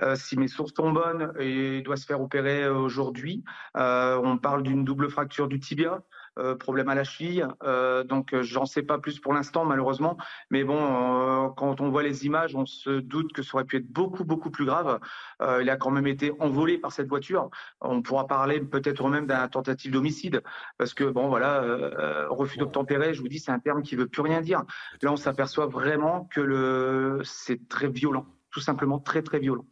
Euh, 0.02 0.14
si 0.14 0.36
mes 0.36 0.46
sources 0.46 0.74
sont 0.76 0.92
bonnes, 0.92 1.32
il 1.40 1.82
doit 1.84 1.96
se 1.96 2.04
faire 2.04 2.20
opérer 2.20 2.68
aujourd'hui. 2.68 3.44
on 3.74 4.36
parle 4.36 4.62
d'une 4.62 4.84
double 4.84 5.08
fracture 5.08 5.48
du 5.48 5.58
tibia. 5.58 6.02
Euh, 6.38 6.54
problème 6.54 6.88
à 6.88 6.94
la 6.94 7.04
cheville. 7.04 7.46
Euh, 7.64 8.04
donc 8.04 8.32
euh, 8.32 8.42
j'en 8.42 8.64
sais 8.64 8.82
pas 8.82 8.98
plus 8.98 9.18
pour 9.18 9.32
l'instant 9.32 9.64
malheureusement. 9.64 10.16
Mais 10.50 10.62
bon, 10.62 11.52
quand 11.56 11.80
on 11.80 11.90
voit 11.90 12.02
les 12.02 12.26
images, 12.26 12.54
on 12.54 12.64
se 12.66 13.00
doute 13.00 13.32
que 13.32 13.42
ça 13.42 13.56
aurait 13.56 13.64
pu 13.64 13.76
être 13.78 13.88
beaucoup 13.88 14.24
beaucoup 14.24 14.50
plus 14.50 14.64
grave. 14.64 15.00
il 15.60 15.70
a 15.70 15.76
quand 15.76 15.90
même 15.90 16.06
été 16.06 16.32
envolé 16.38 16.78
par 16.78 16.92
cette 16.92 17.08
voiture. 17.08 17.50
On 17.80 18.02
pourra 18.02 18.26
parler 18.26 18.60
peut-être 18.60 19.08
même 19.08 19.26
d'un 19.26 19.48
tentative 19.48 19.92
d'homicide 19.92 20.42
parce 20.76 20.94
que 20.94 21.04
bon 21.04 21.28
voilà, 21.28 21.62
refus 22.28 22.58
d'obtempérer, 22.58 23.14
je 23.14 23.20
vous 23.20 23.28
dis, 23.28 23.38
c'est 23.38 23.52
un 23.52 23.58
terme 23.58 23.82
qui 23.82 23.96
veut 23.96 24.06
plus 24.06 24.22
rien 24.22 24.40
dire. 24.40 24.64
Là, 25.02 25.12
on 25.12 25.16
s'aperçoit 25.16 25.66
vraiment 25.66 26.24
que 26.30 26.40
le 26.40 27.20
c'est 27.24 27.68
très 27.68 27.88
violent, 27.88 28.26
tout 28.50 28.60
simplement 28.60 28.98
très 28.98 29.22
très 29.22 29.38
violent. 29.38 29.66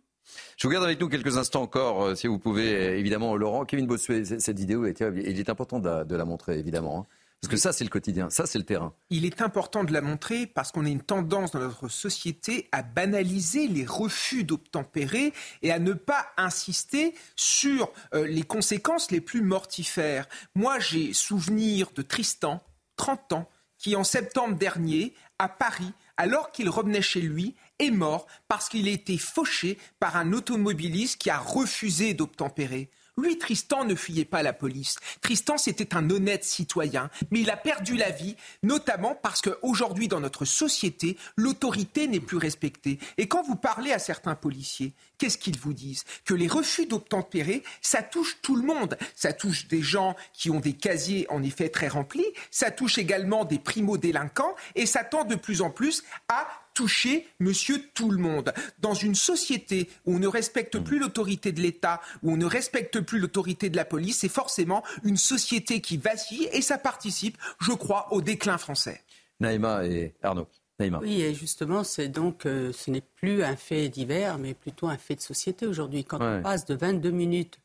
Je 0.57 0.67
vous 0.67 0.73
garde 0.73 0.85
avec 0.85 1.01
nous 1.01 1.09
quelques 1.09 1.37
instants 1.37 1.63
encore, 1.63 2.03
euh, 2.03 2.15
si 2.15 2.27
vous 2.27 2.39
pouvez, 2.39 2.75
euh, 2.75 2.99
évidemment, 2.99 3.37
Laurent. 3.37 3.65
Kevin 3.65 3.87
Bossuet, 3.87 4.25
cette 4.25 4.59
vidéo 4.59 4.87
est 4.87 5.01
Il 5.01 5.39
est 5.39 5.49
important 5.49 5.79
de 5.79 6.15
la, 6.15 6.25
montrer, 6.25 6.59
évidemment. 6.59 7.01
Hein. 7.01 7.07
Parce 7.41 7.51
que 7.51 7.57
ça, 7.59 7.73
c'est 7.73 7.85
le 7.85 7.91
quotidien, 7.91 8.31
ça, 8.31 8.47
c'est 8.47 8.59
le 8.59 8.65
terrain. 8.65 8.95
Il 9.11 9.25
est 9.25 9.43
important 9.43 9.85
de 9.85 9.93
la 9.93 10.01
montrer 10.01 10.47
parce 10.47 10.73
qu'on 10.73 10.87
a 10.87 10.89
une 10.89 11.03
tendance 11.03 11.53
dans 11.53 11.61
notre 11.61 11.89
société 11.89 12.69
à 12.73 12.83
banaliser 12.83 13.69
les 13.69 13.85
refus 13.85 14.43
d'obtempérer 14.43 15.33
et 15.63 15.71
à 15.71 15.79
ne 15.79 15.93
pas 15.93 16.27
insister 16.39 17.15
sur 17.37 17.93
euh, 18.15 18.27
les 18.27 18.43
conséquences 18.43 19.11
les 19.11 19.21
plus 19.21 19.43
mortifères. 19.43 20.27
Moi, 20.55 20.79
j'ai 20.79 21.13
souvenir 21.13 21.91
de 21.95 22.03
Tristan, 22.03 22.63
30 22.97 23.35
ans, 23.35 23.49
qui 23.79 23.95
en 23.95 24.05
septembre 24.05 24.57
dernier, 24.57 25.13
à 25.39 25.49
Paris, 25.49 25.93
alors 26.17 26.51
qu'il 26.51 26.71
revenait 26.71 27.03
chez 27.03 27.21
lui, 27.21 27.55
est 27.79 27.91
mort 27.91 28.27
parce 28.49 28.69
qu'il 28.69 28.89
a 28.89 28.93
été 28.93 29.19
fauché 29.19 29.79
par 30.01 30.17
un 30.17 30.33
automobiliste 30.33 31.19
qui 31.19 31.31
a 31.31 31.39
refusé 31.39 32.15
d'obtempérer. 32.15 32.91
Lui, 33.19 33.39
Tristan, 33.39 33.85
ne 33.85 33.95
fuyait 33.95 34.27
pas 34.27 34.43
la 34.43 34.53
police. 34.53 34.97
Tristan, 35.23 35.57
c'était 35.57 35.97
un 35.97 36.11
honnête 36.11 36.45
citoyen, 36.45 37.09
mais 37.31 37.41
il 37.41 37.49
a 37.49 37.57
perdu 37.57 37.97
la 37.97 38.11
vie, 38.11 38.37
notamment 38.63 39.15
parce 39.15 39.41
qu'aujourd'hui, 39.41 40.07
dans 40.07 40.21
notre 40.21 40.45
société, 40.45 41.17
l'autorité 41.35 42.09
n'est 42.09 42.21
plus 42.21 42.37
respectée. 42.37 42.99
Et 43.17 43.27
quand 43.27 43.43
vous 43.43 43.57
parlez 43.57 43.91
à 43.91 43.99
certains 43.99 44.35
policiers, 44.35 44.93
qu'est-ce 45.17 45.39
qu'ils 45.39 45.59
vous 45.59 45.73
disent? 45.73 46.05
Que 46.27 46.35
les 46.35 46.47
refus 46.47 46.85
d'obtempérer, 46.85 47.63
ça 47.81 48.03
touche 48.03 48.37
tout 48.43 48.55
le 48.55 48.67
monde. 48.67 48.99
Ça 49.15 49.33
touche 49.33 49.67
des 49.67 49.83
gens 49.83 50.15
qui 50.35 50.51
ont 50.51 50.61
des 50.61 50.75
casiers, 50.75 51.27
en 51.31 51.43
effet, 51.43 51.71
très 51.71 51.89
remplis. 51.89 52.27
Ça 52.51 52.71
touche 52.71 52.99
également 52.99 53.47
des 53.47 53.59
primo-délinquants. 53.59 54.55
Et 54.75 54.85
ça 54.85 55.05
tend 55.05 55.25
de 55.25 55.37
plus 55.37 55.63
en 55.63 55.71
plus 55.71 56.05
à 56.29 56.47
toucher 56.77 57.27
monsieur 57.41 57.83
tout 57.95 58.11
le 58.11 58.19
monde. 58.19 58.53
Dans 58.79 58.95
une 58.95 59.17
société 59.17 59.89
où 60.05 60.15
on 60.15 60.19
ne 60.21 60.29
respecte 60.29 60.79
plus 60.79 61.01
l'autorité 61.01 61.51
de 61.51 61.61
l'État, 61.61 62.01
où 62.23 62.31
on 62.31 62.37
ne 62.37 62.45
respecte 62.45 63.01
plus 63.01 63.19
l'autorité 63.19 63.71
de 63.71 63.77
la 63.77 63.85
police, 63.85 64.19
c'est 64.19 64.29
forcément 64.29 64.85
une 65.03 65.17
société 65.17 65.81
qui 65.81 65.97
vacille 65.97 66.49
et 66.53 66.61
ça 66.61 66.79
participe, 66.79 67.39
je 67.61 67.73
crois, 67.73 68.13
au 68.13 68.21
déclin 68.21 68.59
français. 68.59 69.01
Naïma 69.41 69.87
et 69.87 70.15
Arnaud. 70.23 70.47
Naïma. 70.79 71.01
Oui, 71.01 71.23
et 71.23 71.35
justement, 71.35 71.83
c'est 71.83 72.09
donc, 72.09 72.45
euh, 72.45 72.71
ce 72.73 72.91
n'est 72.91 73.01
plus 73.01 73.43
un 73.43 73.57
fait 73.57 73.89
divers, 73.89 74.37
mais 74.37 74.53
plutôt 74.53 74.89
un 74.89 74.99
fait 74.99 75.15
de 75.15 75.23
société 75.23 75.67
aujourd'hui. 75.67 76.05
Quand 76.05 76.19
on 76.21 76.43
passe 76.43 76.67
de 76.67 76.75
22 76.75 77.11
minutes, 77.11 77.59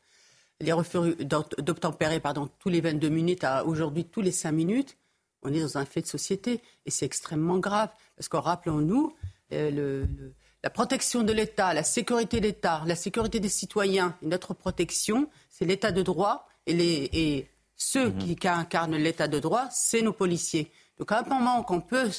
les 0.60 0.72
refus 0.72 1.16
d'obtempérer, 1.58 2.20
pardon, 2.20 2.48
tous 2.58 2.70
les 2.70 2.80
22 2.80 3.10
minutes 3.10 3.44
à 3.44 3.66
aujourd'hui 3.66 4.06
tous 4.06 4.22
les 4.22 4.32
5 4.32 4.52
minutes, 4.52 4.96
on 5.42 5.52
est 5.52 5.60
dans 5.60 5.78
un 5.78 5.84
fait 5.84 6.02
de 6.02 6.06
société 6.06 6.60
et 6.86 6.90
c'est 6.90 7.06
extrêmement 7.06 7.58
grave. 7.58 7.90
Parce 8.16 8.28
que 8.28 8.36
rappelons-nous, 8.36 9.14
euh, 9.52 10.06
la 10.62 10.70
protection 10.70 11.22
de 11.22 11.32
l'État, 11.32 11.74
la 11.74 11.82
sécurité 11.82 12.38
de 12.38 12.46
l'État, 12.46 12.82
la 12.86 12.94
sécurité 12.94 13.40
des 13.40 13.48
citoyens 13.48 14.16
et 14.22 14.26
notre 14.26 14.54
protection, 14.54 15.28
c'est 15.50 15.64
l'État 15.64 15.92
de 15.92 16.02
droit 16.02 16.46
et, 16.66 17.48
Ceux 17.76 18.10
mhm. 18.10 18.36
qui 18.36 18.48
incarnent 18.48 18.96
l'état 18.96 19.26
de 19.26 19.40
droit, 19.40 19.68
c'est 19.72 20.02
nos 20.02 20.12
policiers. 20.12 20.70
Donc 20.98 21.10
à 21.10 21.18
un 21.18 21.22
moment 21.22 21.64
qu'on 21.64 21.80
peut 21.80 22.10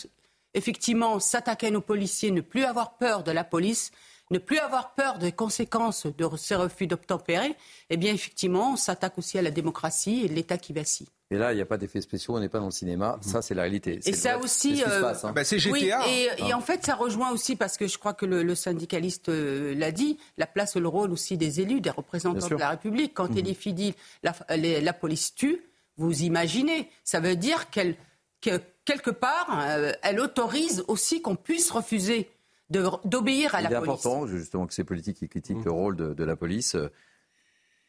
effectivement 0.54 1.20
s'attaquer 1.20 1.68
à 1.68 1.72
nos 1.72 1.82
policiers, 1.82 2.32
ne 2.32 2.42
plus 2.42 2.66
avoir 2.66 2.98
peur 2.98 3.24
de 3.24 3.32
la 3.32 3.44
police, 3.44 3.92
ne 4.34 4.40
plus 4.40 4.58
avoir 4.58 4.96
peur 4.96 5.20
des 5.20 5.32
conséquences 5.32 6.06
de 6.06 6.28
ces 6.38 6.56
refus 6.56 6.88
d'obtempérer, 6.88 7.56
eh 7.90 7.98
bien 7.98 8.14
effectivement, 8.14 8.74
on 8.74 8.76
s'attaque 8.76 9.18
aussi 9.18 9.38
à 9.38 9.42
la 9.42 9.52
démocratie 9.52 10.24
et 10.26 10.28
l'État 10.28 10.58
qui 10.58 10.74
vacille. 10.74 11.08
Et 11.32 11.38
là, 11.38 11.54
il 11.54 11.56
n'y 11.56 11.62
a 11.62 11.66
pas 11.66 11.78
d'effet 11.78 12.02
spéciaux, 12.02 12.36
on 12.36 12.40
n'est 12.40 12.50
pas 12.50 12.60
dans 12.60 12.66
le 12.66 12.72
cinéma. 12.72 13.18
Ça, 13.22 13.42
c'est 13.42 13.56
la 13.56 13.64
réalité. 13.64 14.00
Et 14.06 14.14
ça 14.14 14.38
aussi, 14.38 14.78
c'est 14.78 14.88
euh, 14.88 15.14
hein. 15.24 15.32
bah, 15.34 15.44
GTA. 15.44 15.72
Oui, 15.72 15.92
et, 16.08 16.30
et, 16.48 16.54
en 16.54 16.62
fait, 16.62 16.86
ça 16.86 16.96
rejoint 16.96 17.32
aussi 17.32 17.56
parce 17.56 17.78
que 17.78 17.88
je 17.88 17.98
crois 17.98 18.14
que 18.14 18.26
le, 18.26 18.56
syndicaliste 18.56 19.30
euh, 19.30 19.74
l'a 19.76 19.92
dit, 19.92 20.20
la 20.38 20.46
place, 20.46 20.76
le 20.76 20.88
rôle 20.88 21.12
aussi 21.12 21.38
des 21.38 21.62
élus, 21.62 21.82
des 21.82 21.90
représentants 21.90 22.48
de 22.48 22.56
la 22.56 22.70
République. 22.70 23.14
Quand 23.14 23.30
mmh. 23.30 23.38
Elie 23.38 23.56
Fidi, 23.56 23.96
la, 24.22 24.34
la, 24.50 24.94
police 24.94 25.34
tue, 25.34 25.64
vous 25.98 26.22
imaginez, 26.22 26.90
ça 27.04 27.20
veut 27.20 27.36
dire 27.36 27.70
qu'elle, 27.72 27.96
que 28.42 28.60
quelque 28.86 29.12
part, 29.12 29.60
euh, 29.60 29.92
elle 30.04 30.20
autorise 30.20 30.84
aussi 30.88 31.22
qu'on 31.22 31.36
puisse 31.36 31.72
refuser 31.72 32.30
d'obéir 32.70 33.56
à 33.56 33.62
la 33.62 33.70
police. 33.70 33.84
Il 33.84 33.90
est 33.90 33.92
important 33.92 34.28
justement 34.28 34.68
que 34.68 34.74
ces 34.74 34.84
politiques 34.84 35.18
qui 35.18 35.30
critiquent 35.30 35.58
mmh. 35.58 35.66
le 35.66 35.72
rôle 35.72 35.96
de, 35.96 36.14
de 36.14 36.24
la 36.24 36.36
police 36.36 36.76
euh, 36.76 36.90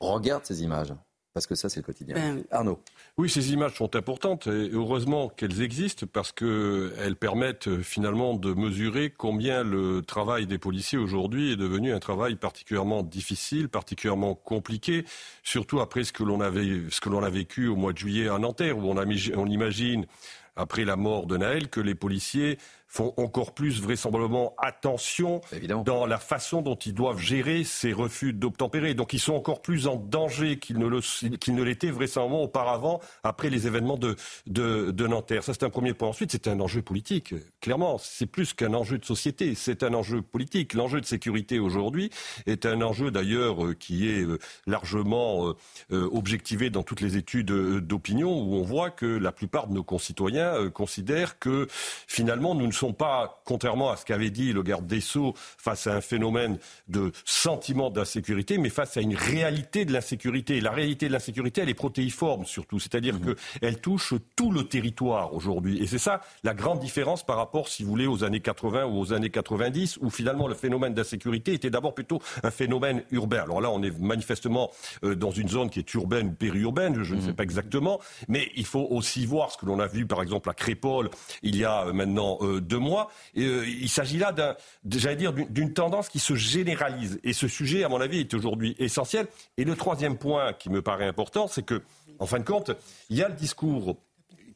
regardent 0.00 0.44
ces 0.44 0.62
images. 0.62 0.94
Parce 1.34 1.48
que 1.48 1.56
ça, 1.56 1.68
c'est 1.68 1.80
le 1.80 1.84
quotidien. 1.84 2.14
Ben 2.14 2.44
Arnaud. 2.52 2.80
Oui, 3.18 3.28
ces 3.28 3.52
images 3.52 3.74
sont 3.74 3.96
importantes 3.96 4.46
et 4.46 4.70
heureusement 4.72 5.28
qu'elles 5.28 5.62
existent 5.62 6.06
parce 6.10 6.30
qu'elles 6.30 7.16
permettent 7.18 7.66
euh, 7.66 7.82
finalement 7.82 8.34
de 8.34 8.54
mesurer 8.54 9.10
combien 9.10 9.64
le 9.64 10.02
travail 10.02 10.46
des 10.46 10.58
policiers 10.58 10.96
aujourd'hui 10.96 11.50
est 11.50 11.56
devenu 11.56 11.92
un 11.92 11.98
travail 11.98 12.36
particulièrement 12.36 13.02
difficile, 13.02 13.68
particulièrement 13.68 14.36
compliqué, 14.36 15.04
surtout 15.42 15.80
après 15.80 16.04
ce 16.04 16.12
que 16.12 16.22
l'on 16.22 16.40
avait, 16.40 16.82
ce 16.88 17.00
que 17.00 17.08
l'on 17.08 17.24
a 17.24 17.30
vécu 17.30 17.66
au 17.66 17.74
mois 17.74 17.92
de 17.92 17.98
juillet 17.98 18.28
à 18.28 18.38
Nanterre, 18.38 18.78
où 18.78 18.88
on, 18.88 18.96
a, 18.96 19.04
on 19.34 19.46
imagine 19.46 20.06
après 20.54 20.84
la 20.84 20.94
mort 20.94 21.26
de 21.26 21.36
Naël 21.36 21.68
que 21.68 21.80
les 21.80 21.96
policiers 21.96 22.58
font 22.94 23.12
encore 23.16 23.54
plus 23.54 23.82
vraisemblablement 23.82 24.54
attention 24.56 25.40
dans 25.84 26.06
la 26.06 26.18
façon 26.18 26.62
dont 26.62 26.76
ils 26.76 26.94
doivent 26.94 27.18
gérer 27.18 27.64
ces 27.64 27.92
refus 27.92 28.32
d'obtempérer. 28.32 28.94
Donc 28.94 29.12
ils 29.12 29.18
sont 29.18 29.34
encore 29.34 29.62
plus 29.62 29.88
en 29.88 29.96
danger 29.96 30.60
qu'ils 30.60 30.78
ne, 30.78 31.62
l'étaient 31.62 31.90
vraisemblablement 31.90 32.44
auparavant 32.44 33.00
après 33.24 33.50
les 33.50 33.66
événements 33.66 33.96
de, 33.96 34.14
de, 34.46 34.92
de 34.92 35.06
Nanterre. 35.08 35.42
Ça 35.42 35.54
c'est 35.54 35.64
un 35.64 35.70
premier 35.70 35.92
point. 35.92 36.08
Ensuite 36.08 36.30
c'est 36.30 36.46
un 36.46 36.60
enjeu 36.60 36.82
politique. 36.82 37.34
Clairement, 37.60 37.98
c'est 37.98 38.26
plus 38.26 38.54
qu'un 38.54 38.74
enjeu 38.74 38.98
de 38.98 39.04
société, 39.04 39.56
c'est 39.56 39.82
un 39.82 39.92
enjeu 39.92 40.22
politique. 40.22 40.72
L'enjeu 40.74 41.00
de 41.00 41.06
sécurité 41.06 41.58
aujourd'hui 41.58 42.10
est 42.46 42.64
un 42.64 42.80
enjeu 42.80 43.10
d'ailleurs 43.10 43.64
euh, 43.64 43.74
qui 43.74 44.08
est 44.08 44.22
euh, 44.22 44.38
largement 44.68 45.52
euh, 45.90 46.08
objectivé 46.12 46.70
dans 46.70 46.84
toutes 46.84 47.00
les 47.00 47.16
études 47.16 47.50
d'opinion 47.50 48.40
où 48.40 48.54
on 48.54 48.62
voit 48.62 48.90
que 48.90 49.06
la 49.06 49.32
plupart 49.32 49.66
de 49.66 49.74
nos 49.74 49.82
concitoyens 49.82 50.70
considèrent 50.70 51.40
que 51.40 51.66
finalement 52.06 52.54
nous 52.54 52.66
ne 52.66 52.72
sommes 52.72 52.83
sont 52.84 52.92
pas, 52.92 53.40
contrairement 53.46 53.90
à 53.90 53.96
ce 53.96 54.04
qu'avait 54.04 54.30
dit 54.30 54.52
le 54.52 54.62
garde 54.62 54.86
des 54.86 55.00
Sceaux, 55.00 55.32
face 55.36 55.86
à 55.86 55.94
un 55.94 56.00
phénomène 56.02 56.58
de 56.88 57.12
sentiment 57.24 57.88
d'insécurité, 57.88 58.58
mais 58.58 58.68
face 58.68 58.98
à 58.98 59.00
une 59.00 59.14
réalité 59.14 59.86
de 59.86 59.92
l'insécurité. 59.92 60.60
La 60.60 60.70
réalité 60.70 61.08
de 61.08 61.12
l'insécurité, 61.12 61.62
elle 61.62 61.70
est 61.70 61.74
protéiforme 61.74 62.44
surtout, 62.44 62.78
c'est-à-dire 62.78 63.14
mmh. 63.14 63.34
qu'elle 63.60 63.80
touche 63.80 64.12
tout 64.36 64.50
le 64.50 64.64
territoire 64.64 65.32
aujourd'hui. 65.32 65.82
Et 65.82 65.86
c'est 65.86 65.98
ça 65.98 66.20
la 66.42 66.52
grande 66.52 66.78
différence 66.78 67.24
par 67.24 67.36
rapport, 67.36 67.68
si 67.68 67.84
vous 67.84 67.88
voulez, 67.88 68.06
aux 68.06 68.22
années 68.22 68.40
80 68.40 68.84
ou 68.84 68.98
aux 68.98 69.12
années 69.14 69.30
90, 69.30 69.98
où 70.02 70.10
finalement 70.10 70.46
le 70.46 70.54
phénomène 70.54 70.92
d'insécurité 70.92 71.54
était 71.54 71.70
d'abord 71.70 71.94
plutôt 71.94 72.20
un 72.42 72.50
phénomène 72.50 73.02
urbain. 73.12 73.42
Alors 73.42 73.62
là, 73.62 73.70
on 73.70 73.82
est 73.82 73.98
manifestement 73.98 74.70
euh, 75.04 75.14
dans 75.14 75.30
une 75.30 75.48
zone 75.48 75.70
qui 75.70 75.78
est 75.78 75.94
urbaine 75.94 76.28
ou 76.28 76.32
périurbaine, 76.32 77.02
je, 77.02 77.14
ne 77.14 77.20
sais 77.22 77.30
mmh. 77.30 77.36
pas 77.36 77.44
exactement, 77.44 77.98
mais 78.28 78.50
il 78.56 78.66
faut 78.66 78.86
aussi 78.90 79.24
voir 79.24 79.50
ce 79.52 79.56
que 79.56 79.64
l'on 79.64 79.78
a 79.78 79.86
vu, 79.86 80.06
par 80.06 80.20
exemple, 80.20 80.50
à 80.50 80.54
Crépole, 80.54 81.08
il 81.42 81.56
y 81.56 81.64
a 81.64 81.86
euh, 81.86 81.92
maintenant 81.94 82.38
deux 82.74 82.80
mois. 82.80 83.10
Euh, 83.38 83.64
il 83.66 83.88
s'agit 83.88 84.18
là 84.18 84.32
d'un, 84.32 84.56
j'allais 84.90 85.16
dire, 85.16 85.32
d'une 85.32 85.72
tendance 85.72 86.08
qui 86.08 86.18
se 86.18 86.34
généralise. 86.34 87.20
Et 87.22 87.32
ce 87.32 87.46
sujet, 87.46 87.84
à 87.84 87.88
mon 87.88 88.00
avis, 88.00 88.18
est 88.20 88.34
aujourd'hui 88.34 88.74
essentiel. 88.78 89.28
Et 89.56 89.64
le 89.64 89.76
troisième 89.76 90.16
point 90.18 90.52
qui 90.52 90.70
me 90.70 90.82
paraît 90.82 91.06
important, 91.06 91.46
c'est 91.46 91.64
que, 91.64 91.82
en 92.18 92.26
fin 92.26 92.40
de 92.40 92.44
compte, 92.44 92.72
il 93.10 93.16
y 93.16 93.22
a 93.22 93.28
le 93.28 93.34
discours 93.34 93.96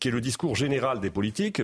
qui 0.01 0.09
est 0.09 0.11
le 0.11 0.21
discours 0.21 0.55
général 0.57 1.01
des 1.01 1.11
politiques, 1.11 1.63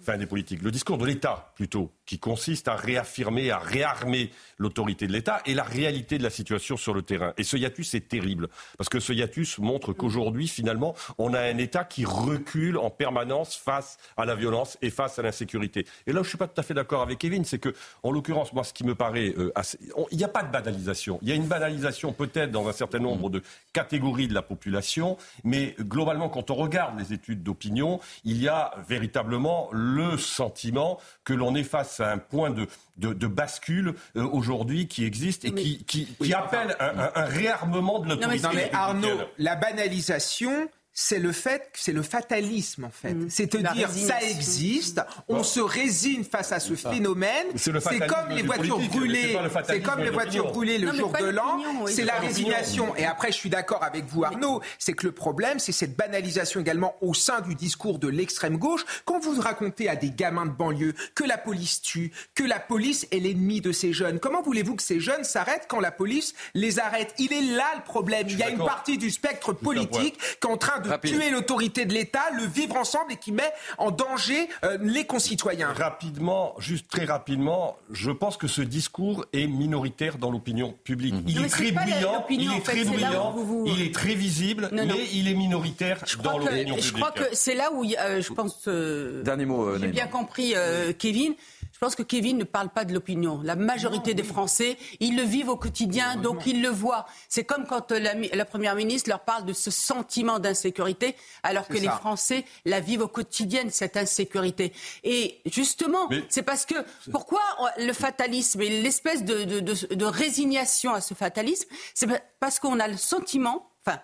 enfin 0.00 0.16
des 0.16 0.26
politiques, 0.26 0.62
le 0.62 0.70
discours 0.70 0.98
de 0.98 1.06
l'État 1.06 1.52
plutôt, 1.54 1.92
qui 2.10 2.18
consiste 2.18 2.66
à 2.66 2.74
réaffirmer, 2.74 3.52
à 3.52 3.58
réarmer 3.58 4.32
l'autorité 4.58 5.06
de 5.06 5.12
l'État 5.12 5.42
et 5.46 5.54
la 5.54 5.62
réalité 5.62 6.18
de 6.18 6.24
la 6.24 6.30
situation 6.30 6.76
sur 6.76 6.92
le 6.92 7.02
terrain. 7.02 7.34
Et 7.38 7.44
ce 7.44 7.56
hiatus 7.56 7.94
est 7.94 8.08
terrible, 8.08 8.48
parce 8.76 8.88
que 8.88 8.98
ce 8.98 9.12
hiatus 9.12 9.58
montre 9.58 9.92
qu'aujourd'hui, 9.92 10.48
finalement, 10.48 10.96
on 11.18 11.34
a 11.34 11.40
un 11.40 11.58
État 11.58 11.84
qui 11.84 12.04
recule 12.04 12.78
en 12.78 12.90
permanence 12.90 13.54
face 13.54 13.96
à 14.16 14.24
la 14.24 14.34
violence 14.34 14.76
et 14.82 14.90
face 14.90 15.20
à 15.20 15.22
l'insécurité. 15.22 15.86
Et 16.08 16.12
là 16.12 16.16
je 16.16 16.24
ne 16.24 16.28
suis 16.30 16.36
pas 16.36 16.48
tout 16.48 16.60
à 16.60 16.64
fait 16.64 16.74
d'accord 16.74 17.00
avec 17.00 17.18
Kevin, 17.18 17.44
c'est 17.44 17.60
que, 17.60 17.72
en 18.02 18.10
l'occurrence, 18.10 18.52
moi, 18.52 18.64
ce 18.64 18.72
qui 18.72 18.82
me 18.82 18.96
paraît 18.96 19.32
euh, 19.38 19.52
assez... 19.54 19.78
Il 20.10 20.18
n'y 20.18 20.24
a 20.24 20.28
pas 20.28 20.42
de 20.42 20.50
banalisation. 20.50 21.20
Il 21.22 21.28
y 21.28 21.32
a 21.32 21.36
une 21.36 21.46
banalisation 21.46 22.12
peut-être 22.12 22.50
dans 22.50 22.66
un 22.66 22.72
certain 22.72 22.98
nombre 22.98 23.30
de 23.30 23.40
catégories 23.72 24.26
de 24.26 24.34
la 24.34 24.42
population, 24.42 25.16
mais 25.44 25.76
globalement, 25.78 26.28
quand 26.28 26.50
on 26.50 26.56
regarde 26.56 26.98
les 26.98 27.12
études 27.12 27.44
d'opinion, 27.44 28.00
il 28.24 28.42
y 28.42 28.48
a 28.48 28.74
véritablement 28.88 29.68
le 29.70 30.18
sentiment 30.18 30.98
que 31.22 31.34
l'on 31.34 31.54
est 31.54 31.62
face 31.62 31.99
à 32.00 32.10
un 32.10 32.18
point 32.18 32.50
de, 32.50 32.66
de, 32.96 33.26
bascule 33.26 33.94
euh, 34.16 34.24
aujourd'hui 34.24 34.88
qui 34.88 35.04
existe 35.04 35.44
et 35.44 35.52
qui, 35.54 35.84
qui, 35.84 36.34
appelle 36.34 36.76
un, 36.80 37.10
un, 37.14 37.24
réarmement 37.24 37.98
de 38.00 38.08
l'autorité. 38.08 38.42
Non 38.42 38.52
mais 38.54 38.70
Arnaud, 38.72 39.20
la 39.38 39.56
banalisation, 39.56 40.68
c'est 41.02 41.18
le 41.18 41.32
fait, 41.32 41.70
c'est 41.72 41.92
le 41.92 42.02
fatalisme 42.02 42.84
en 42.84 42.90
fait. 42.90 43.14
Mmh. 43.14 43.30
C'est 43.30 43.54
à 43.54 43.72
dire 43.72 43.88
ça 43.90 44.20
existe, 44.20 45.00
on 45.28 45.42
se 45.42 45.58
résigne 45.58 46.24
face 46.24 46.52
à 46.52 46.60
ce 46.60 46.74
phénomène. 46.74 47.46
C'est 47.56 48.06
comme 48.06 48.28
les 48.28 48.42
voitures 48.42 48.78
brûlées, 48.78 49.38
c'est 49.66 49.80
comme 49.80 50.00
les 50.00 50.10
voitures 50.10 50.52
brûlées 50.52 50.76
le 50.76 50.92
jour 50.92 51.10
de 51.18 51.24
l'an. 51.24 51.58
C'est 51.86 52.04
la 52.04 52.16
résignation. 52.16 52.94
Et 52.96 53.06
après, 53.06 53.32
je 53.32 53.36
suis 53.36 53.48
d'accord 53.48 53.82
avec 53.82 54.04
vous, 54.04 54.24
Arnaud. 54.24 54.60
C'est 54.78 54.92
que 54.92 55.06
le 55.06 55.12
problème, 55.12 55.58
c'est 55.58 55.72
cette 55.72 55.96
banalisation 55.96 56.60
également 56.60 56.94
au 57.00 57.14
sein 57.14 57.40
du 57.40 57.54
discours 57.54 57.98
de 57.98 58.08
l'extrême 58.08 58.58
gauche. 58.58 58.84
Quand 59.06 59.20
vous 59.20 59.40
racontez 59.40 59.88
à 59.88 59.96
des 59.96 60.10
gamins 60.10 60.44
de 60.44 60.52
banlieue 60.52 60.94
que 61.14 61.24
la 61.24 61.38
police 61.38 61.80
tue, 61.80 62.12
que 62.34 62.44
la 62.44 62.60
police 62.60 63.06
est 63.10 63.20
l'ennemi 63.20 63.62
de 63.62 63.72
ces 63.72 63.94
jeunes, 63.94 64.20
comment 64.20 64.42
voulez-vous 64.42 64.76
que 64.76 64.82
ces 64.82 65.00
jeunes 65.00 65.24
s'arrêtent 65.24 65.66
quand 65.66 65.80
la 65.80 65.92
police 65.92 66.34
les 66.52 66.78
arrête? 66.78 67.14
Il 67.16 67.32
est 67.32 67.56
là 67.56 67.70
le 67.76 67.82
problème. 67.84 68.26
Il 68.28 68.38
y 68.38 68.42
a 68.42 68.50
une 68.50 68.58
partie 68.58 68.98
du 68.98 69.10
spectre 69.10 69.54
politique 69.54 70.18
qui 70.18 70.46
est 70.46 70.50
en 70.50 70.58
train 70.58 70.80
de 70.80 70.89
tuer 70.98 71.30
l'autorité 71.30 71.84
de 71.84 71.94
l'État, 71.94 72.30
le 72.36 72.44
vivre 72.44 72.76
ensemble 72.76 73.12
et 73.12 73.16
qui 73.16 73.32
met 73.32 73.52
en 73.78 73.90
danger 73.90 74.48
euh, 74.64 74.78
les 74.80 75.04
concitoyens. 75.04 75.72
Rapidement, 75.72 76.54
juste 76.58 76.88
très 76.88 77.04
rapidement, 77.04 77.76
je 77.90 78.10
pense 78.10 78.36
que 78.36 78.46
ce 78.46 78.62
discours 78.62 79.24
est 79.32 79.46
minoritaire 79.46 80.18
dans 80.18 80.30
l'opinion 80.30 80.74
publique. 80.84 81.14
Il, 81.26 81.44
est 81.44 81.48
très 81.48 81.72
brillant, 81.72 82.26
il 82.28 82.52
est 82.52 82.64
très 82.64 82.84
brillant, 82.84 83.34
il 83.66 83.82
est 83.82 83.94
très 83.94 84.14
visible, 84.14 84.68
mais 84.72 84.86
il 85.12 85.28
est 85.28 85.34
minoritaire 85.34 86.04
dans 86.22 86.38
l'opinion 86.38 86.76
publique. 86.76 86.84
Je 86.84 86.92
crois 86.92 87.12
que 87.12 87.24
c'est 87.32 87.54
là 87.54 87.70
où 87.72 87.84
euh, 87.84 88.20
je 88.20 88.32
pense. 88.32 88.64
Euh, 88.68 89.22
Dernier 89.22 89.46
mot. 89.46 89.78
J'ai 89.78 89.88
bien 89.88 90.06
compris, 90.06 90.54
Kevin. 90.98 91.34
Je 91.80 91.86
pense 91.86 91.94
que 91.94 92.02
Kevin 92.02 92.36
ne 92.36 92.44
parle 92.44 92.68
pas 92.68 92.84
de 92.84 92.92
l'opinion. 92.92 93.40
La 93.42 93.56
majorité 93.56 94.12
des 94.12 94.22
Français, 94.22 94.76
ils 95.00 95.16
le 95.16 95.22
vivent 95.22 95.48
au 95.48 95.56
quotidien, 95.56 96.16
donc 96.16 96.44
ils 96.44 96.60
le 96.60 96.68
voient. 96.68 97.06
C'est 97.30 97.44
comme 97.44 97.64
quand 97.66 97.90
la, 97.92 98.12
la, 98.12 98.44
Première 98.44 98.74
ministre 98.74 99.08
leur 99.08 99.20
parle 99.20 99.46
de 99.46 99.54
ce 99.54 99.70
sentiment 99.70 100.38
d'insécurité, 100.40 101.16
alors 101.42 101.66
que 101.68 101.78
les 101.78 101.88
Français 101.88 102.44
la 102.66 102.80
vivent 102.80 103.00
au 103.00 103.08
quotidien, 103.08 103.62
cette 103.70 103.96
insécurité. 103.96 104.74
Et 105.04 105.40
justement, 105.46 106.10
c'est 106.28 106.42
parce 106.42 106.66
que... 106.66 106.74
Pourquoi 107.10 107.40
le 107.78 107.94
fatalisme 107.94 108.60
et 108.60 108.82
l'espèce 108.82 109.24
de, 109.24 109.44
de, 109.44 109.60
de, 109.60 109.94
de 109.94 110.04
résignation 110.04 110.92
à 110.92 111.00
ce 111.00 111.14
fatalisme 111.14 111.66
C'est 111.94 112.08
parce 112.40 112.58
qu'on 112.58 112.78
a 112.78 112.88
le 112.88 112.98
sentiment, 112.98 113.70
enfin, 113.86 114.00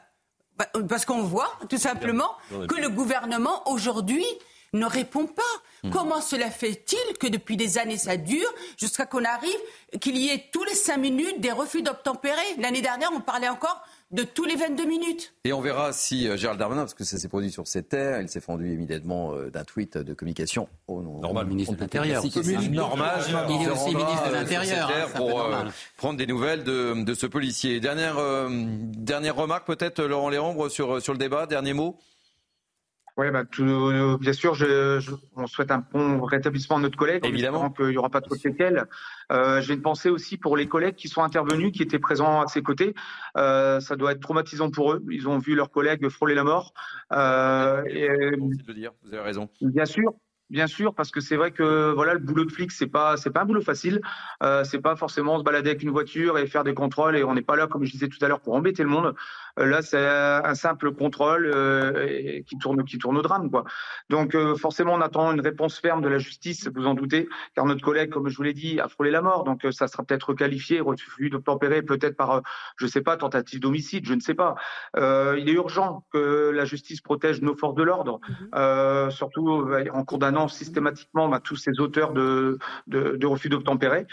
parce 0.88 1.04
qu'on 1.04 1.24
voit 1.24 1.52
tout 1.68 1.76
simplement 1.76 2.30
que 2.48 2.80
le 2.80 2.88
gouvernement 2.88 3.68
aujourd'hui 3.70 4.24
ne 4.72 4.86
répond 4.86 5.26
pas. 5.26 5.42
Hmm. 5.82 5.90
Comment 5.90 6.20
cela 6.20 6.50
fait-il 6.50 7.18
que 7.18 7.26
depuis 7.26 7.56
des 7.56 7.78
années 7.78 7.98
ça 7.98 8.16
dure 8.16 8.52
jusqu'à 8.78 9.06
qu'on 9.06 9.24
arrive, 9.24 9.58
qu'il 10.00 10.16
y 10.16 10.28
ait 10.28 10.44
tous 10.52 10.64
les 10.64 10.74
cinq 10.74 10.98
minutes 10.98 11.40
des 11.40 11.52
refus 11.52 11.82
d'obtempérer? 11.82 12.42
L'année 12.58 12.82
dernière, 12.82 13.10
on 13.14 13.20
parlait 13.20 13.48
encore 13.48 13.82
de 14.12 14.22
tous 14.22 14.44
les 14.44 14.54
22 14.54 14.84
minutes. 14.84 15.34
Et 15.44 15.52
on 15.52 15.60
verra 15.60 15.92
si 15.92 16.28
euh, 16.28 16.36
Gérald 16.36 16.60
Darmanin, 16.60 16.82
parce 16.82 16.94
que 16.94 17.02
ça 17.02 17.18
s'est 17.18 17.28
produit 17.28 17.50
sur 17.50 17.66
cette 17.66 17.88
terres, 17.88 18.20
il 18.20 18.28
s'est 18.28 18.40
fendu 18.40 18.72
immédiatement 18.72 19.34
euh, 19.34 19.50
d'un 19.50 19.64
tweet 19.64 19.98
de 19.98 20.14
communication 20.14 20.68
au 20.86 21.02
normal 21.02 21.46
ministre 21.46 21.74
de 21.74 21.80
l'Intérieur. 21.80 22.22
Normal, 22.70 23.20
il 23.48 23.62
est 23.62 23.70
aussi 23.70 23.94
ministre 23.94 24.28
de 24.28 24.34
l'Intérieur 24.34 24.90
hein, 24.90 25.08
pour 25.16 25.42
euh, 25.42 25.64
prendre 25.96 26.18
des 26.18 26.26
nouvelles 26.26 26.62
de, 26.62 27.02
de 27.02 27.14
ce 27.14 27.26
policier. 27.26 27.80
Dernière, 27.80 28.16
dernière 28.48 29.34
remarque 29.34 29.66
peut-être, 29.66 30.02
Laurent 30.02 30.28
Léombre, 30.28 30.70
sur, 30.70 31.02
sur 31.02 31.12
le 31.12 31.18
débat, 31.18 31.46
dernier 31.46 31.72
mot 31.72 31.98
Oui, 33.18 33.30
bah, 33.30 33.44
tout, 33.44 34.18
bien 34.20 34.34
sûr, 34.34 34.54
je, 34.54 35.00
je, 35.00 35.12
on 35.36 35.46
souhaite 35.46 35.70
un 35.70 35.82
bon 35.90 36.22
rétablissement 36.22 36.76
à 36.76 36.80
notre 36.80 36.98
collègue. 36.98 37.24
Évidemment. 37.24 37.70
qu'il 37.70 37.86
n'y 37.88 37.96
aura 37.96 38.10
pas 38.10 38.20
trop 38.20 38.34
de 38.34 38.40
séquelles. 38.40 38.84
Euh, 39.32 39.62
J'ai 39.62 39.72
une 39.72 39.80
pensée 39.80 40.10
aussi 40.10 40.36
pour 40.36 40.54
les 40.54 40.68
collègues 40.68 40.96
qui 40.96 41.08
sont 41.08 41.22
intervenus, 41.22 41.72
qui 41.72 41.82
étaient 41.82 41.98
présents 41.98 42.42
à 42.42 42.46
ses 42.48 42.62
côtés. 42.62 42.94
Euh, 43.38 43.80
ça 43.80 43.96
doit 43.96 44.12
être 44.12 44.20
traumatisant 44.20 44.70
pour 44.70 44.92
eux. 44.92 45.02
Ils 45.10 45.28
ont 45.28 45.38
vu 45.38 45.54
leurs 45.54 45.70
collègues 45.70 46.08
frôler 46.10 46.34
la 46.34 46.44
mort. 46.44 46.74
Euh, 47.12 47.82
et, 47.86 48.08
de 48.08 48.72
dire, 48.74 48.92
vous 49.02 49.14
avez 49.14 49.22
raison. 49.22 49.48
Bien 49.62 49.86
sûr. 49.86 50.12
Bien 50.48 50.68
sûr, 50.68 50.94
parce 50.94 51.10
que 51.10 51.20
c'est 51.20 51.34
vrai 51.34 51.50
que 51.50 51.92
voilà, 51.92 52.14
le 52.14 52.20
boulot 52.20 52.44
de 52.44 52.52
flic, 52.52 52.70
c'est 52.70 52.86
pas 52.86 53.16
c'est 53.16 53.30
pas 53.30 53.42
un 53.42 53.46
boulot 53.46 53.62
facile. 53.62 54.00
Euh, 54.44 54.62
c'est 54.62 54.80
pas 54.80 54.94
forcément 54.94 55.38
se 55.38 55.42
balader 55.42 55.70
avec 55.70 55.82
une 55.82 55.90
voiture 55.90 56.38
et 56.38 56.46
faire 56.46 56.62
des 56.62 56.74
contrôles. 56.74 57.16
Et 57.16 57.24
on 57.24 57.34
n'est 57.34 57.42
pas 57.42 57.56
là, 57.56 57.66
comme 57.66 57.84
je 57.84 57.90
disais 57.90 58.06
tout 58.06 58.24
à 58.24 58.28
l'heure, 58.28 58.40
pour 58.40 58.54
embêter 58.54 58.84
le 58.84 58.88
monde. 58.88 59.16
Euh, 59.58 59.66
là, 59.66 59.82
c'est 59.82 60.04
un 60.06 60.54
simple 60.54 60.92
contrôle 60.92 61.50
euh, 61.52 62.40
qui 62.46 62.58
tourne 62.58 62.84
qui 62.84 62.98
tourne 62.98 63.16
au 63.16 63.22
drame, 63.22 63.50
quoi. 63.50 63.64
Donc 64.10 64.34
euh, 64.34 64.54
forcément, 64.56 64.94
on 64.94 65.00
attend 65.00 65.32
une 65.32 65.40
réponse 65.40 65.78
ferme 65.78 66.02
de 66.02 66.08
la 66.08 66.18
justice, 66.18 66.68
vous 66.74 66.86
en 66.86 66.94
doutez, 66.94 67.28
car 67.54 67.64
notre 67.64 67.82
collègue, 67.82 68.10
comme 68.10 68.28
je 68.28 68.36
vous 68.36 68.42
l'ai 68.42 68.52
dit, 68.52 68.80
a 68.80 68.88
frôlé 68.88 69.10
la 69.10 69.22
mort. 69.22 69.44
Donc 69.44 69.66
ça 69.70 69.88
sera 69.88 70.04
peut-être 70.04 70.34
qualifié, 70.34 70.80
refus 70.80 71.30
d'obtempérer, 71.30 71.82
peut-être 71.82 72.16
par, 72.16 72.42
je 72.76 72.86
sais 72.86 73.00
pas, 73.00 73.16
tentative 73.16 73.60
d'homicide, 73.60 74.06
je 74.06 74.14
ne 74.14 74.20
sais 74.20 74.34
pas. 74.34 74.54
il 74.96 75.48
est 75.48 75.52
urgent 75.52 76.04
que 76.12 76.50
la 76.50 76.64
justice 76.64 77.00
protège 77.00 77.40
nos 77.42 77.56
forces 77.56 77.74
de 77.74 77.82
l'ordre, 77.82 78.20
mmh. 78.28 79.10
surtout 79.10 79.68
en 79.92 80.04
condamnant 80.04 80.48
systématiquement 80.48 81.28
bah, 81.28 81.40
tous 81.40 81.56
ces 81.56 81.80
auteurs 81.80 82.12
de, 82.12 82.58
de, 82.86 83.16
de 83.16 83.26
refus 83.26 83.48
d'obtempérer. 83.48 84.06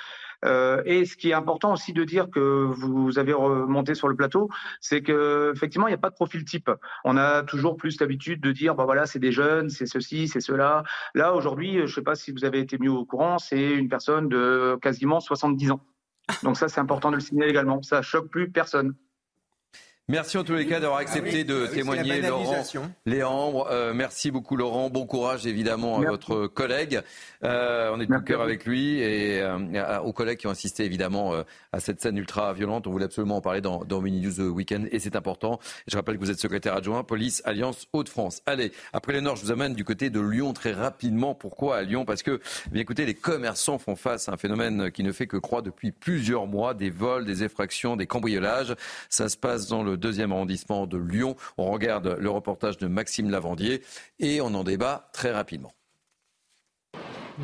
Euh, 0.44 0.82
et 0.86 1.06
ce 1.06 1.16
qui 1.16 1.30
est 1.30 1.34
important 1.34 1.74
aussi 1.74 1.94
de 1.94 2.04
dire 2.04 2.30
que 2.30 2.40
vous 2.40 3.20
avez 3.20 3.34
remonté 3.34 3.96
sur 3.96 4.08
le 4.08 4.16
plateau, 4.16 4.50
c'est 4.82 5.02
que 5.02 5.52
effectivement 5.56 5.88
il 5.88 5.92
n'y 5.92 5.96
a 5.96 6.00
pas 6.00 6.10
de 6.10 6.16
profil 6.16 6.44
type. 6.46 6.70
On 7.04 7.18
a 7.18 7.44
toujours 7.44 7.78
plus 7.78 8.00
l'habitude 8.00 8.42
de 8.42 8.52
dire 8.52 8.76
bah 8.76 8.86
voilà 8.86 9.06
c'est 9.06 9.20
des 9.20 9.32
jeunes, 9.32 9.70
c'est 9.70 9.86
ceci, 9.86 10.28
c'est 10.28 10.42
cela. 10.42 10.84
Là 11.16 11.34
aujourd'hui, 11.34 11.76
je 11.76 11.82
ne 11.82 11.88
sais 11.88 12.02
pas 12.02 12.16
si 12.16 12.32
vous 12.32 12.46
avez 12.46 12.60
été 12.60 12.78
mieux 12.78 12.92
au 12.92 13.06
courant, 13.06 13.38
c'est 13.38 13.72
une 13.72 13.90
personne 13.90 14.30
de 14.30 14.78
quasiment 14.82 15.20
70 15.20 15.72
ans. 15.72 15.82
Donc 16.44 16.58
ça 16.58 16.68
c'est 16.68 16.82
important 16.82 17.12
de 17.12 17.16
le 17.16 17.22
signaler 17.22 17.50
également. 17.50 17.82
Ça 17.82 18.02
choque 18.02 18.30
plus 18.30 18.52
personne. 18.52 18.96
Merci 20.10 20.38
en 20.38 20.44
tous 20.44 20.56
les 20.56 20.68
cas 20.68 20.82
d'avoir 20.82 21.00
accepté 21.00 21.46
de 21.46 21.64
ah 21.66 21.74
témoigner, 21.74 22.22
Laurent 22.22 22.62
Léandre. 23.06 23.68
Euh, 23.72 23.94
merci 23.94 24.32
beaucoup, 24.32 24.58
Laurent. 24.58 24.90
Bon 24.90 25.06
courage, 25.06 25.48
évidemment, 25.48 26.02
à 26.02 26.10
votre 26.10 26.48
collègue. 26.48 27.00
Euh, 27.46 27.90
on 27.94 28.02
est 28.02 28.06
de 28.06 28.18
cœur 28.18 28.42
avec 28.42 28.66
lui 28.66 29.00
et 29.00 29.42
euh, 29.42 30.00
aux 30.02 30.12
collègues 30.12 30.40
qui 30.40 30.48
ont 30.48 30.52
assisté, 30.52 30.84
évidemment, 30.84 31.34
à 31.72 31.80
cette 31.80 32.02
scène 32.02 32.18
ultra 32.18 32.52
violente. 32.52 32.86
On 32.86 32.92
voulait 32.92 33.06
absolument 33.06 33.38
en 33.38 33.42
parler 33.42 33.62
dans, 33.62 33.86
dans 33.86 34.02
Mini 34.02 34.20
News 34.20 34.42
Weekend 34.50 34.90
et 34.92 35.00
c'est 35.00 35.16
important. 35.16 35.62
Je 35.88 35.96
rappelle 35.96 36.16
que 36.16 36.20
vous 36.20 36.32
êtes 36.32 36.40
secrétaire 36.40 36.76
adjoint 36.76 37.06
police 37.06 37.42
Alliance 37.46 37.88
Hauts-de-France. 37.94 38.42
Allez, 38.46 38.74
après 38.92 39.14
les 39.14 39.22
Nord, 39.22 39.38
je 39.38 39.46
vous 39.46 39.52
amène 39.54 39.74
du 39.74 39.86
côté 39.86 40.10
de 40.10 40.20
Lyon 40.20 40.52
très 40.52 40.74
rapidement. 40.74 41.34
Pourquoi 41.34 41.78
à 41.78 41.82
Lyon? 41.82 42.04
Parce 42.04 42.24
que, 42.24 42.42
eh 42.68 42.70
bien 42.72 42.82
écoutez, 42.82 43.06
les 43.06 43.14
commerçants 43.16 43.78
font 43.78 43.96
face 43.96 44.28
à 44.28 44.34
un 44.34 44.38
phénomène 44.38 44.92
qui 44.92 45.02
ne 45.04 45.14
fait 45.14 45.28
que 45.28 45.38
croître 45.38 45.64
depuis 45.64 45.94
plusieurs 45.94 46.46
mois 46.46 46.74
des 46.74 46.90
vols, 46.90 47.24
des 47.24 47.46
effractions, 47.46 47.96
des 47.96 48.06
cambriolages. 48.06 48.76
Ça 49.08 49.30
se 49.30 49.38
passe 49.38 49.70
dans 49.70 49.82
le 49.82 49.93
deuxième 49.98 50.32
arrondissement 50.32 50.88
de 50.88 50.98
Lyon. 50.98 51.36
On 51.58 51.72
regarde 51.72 52.18
le 52.20 52.30
reportage 52.30 52.78
de 52.78 52.88
Maxime 52.88 53.30
Lavandier 53.30 53.82
et 54.20 54.42
on 54.42 54.48
en 54.48 54.64
débat 54.64 55.10
très 55.14 55.32
rapidement. 55.32 55.74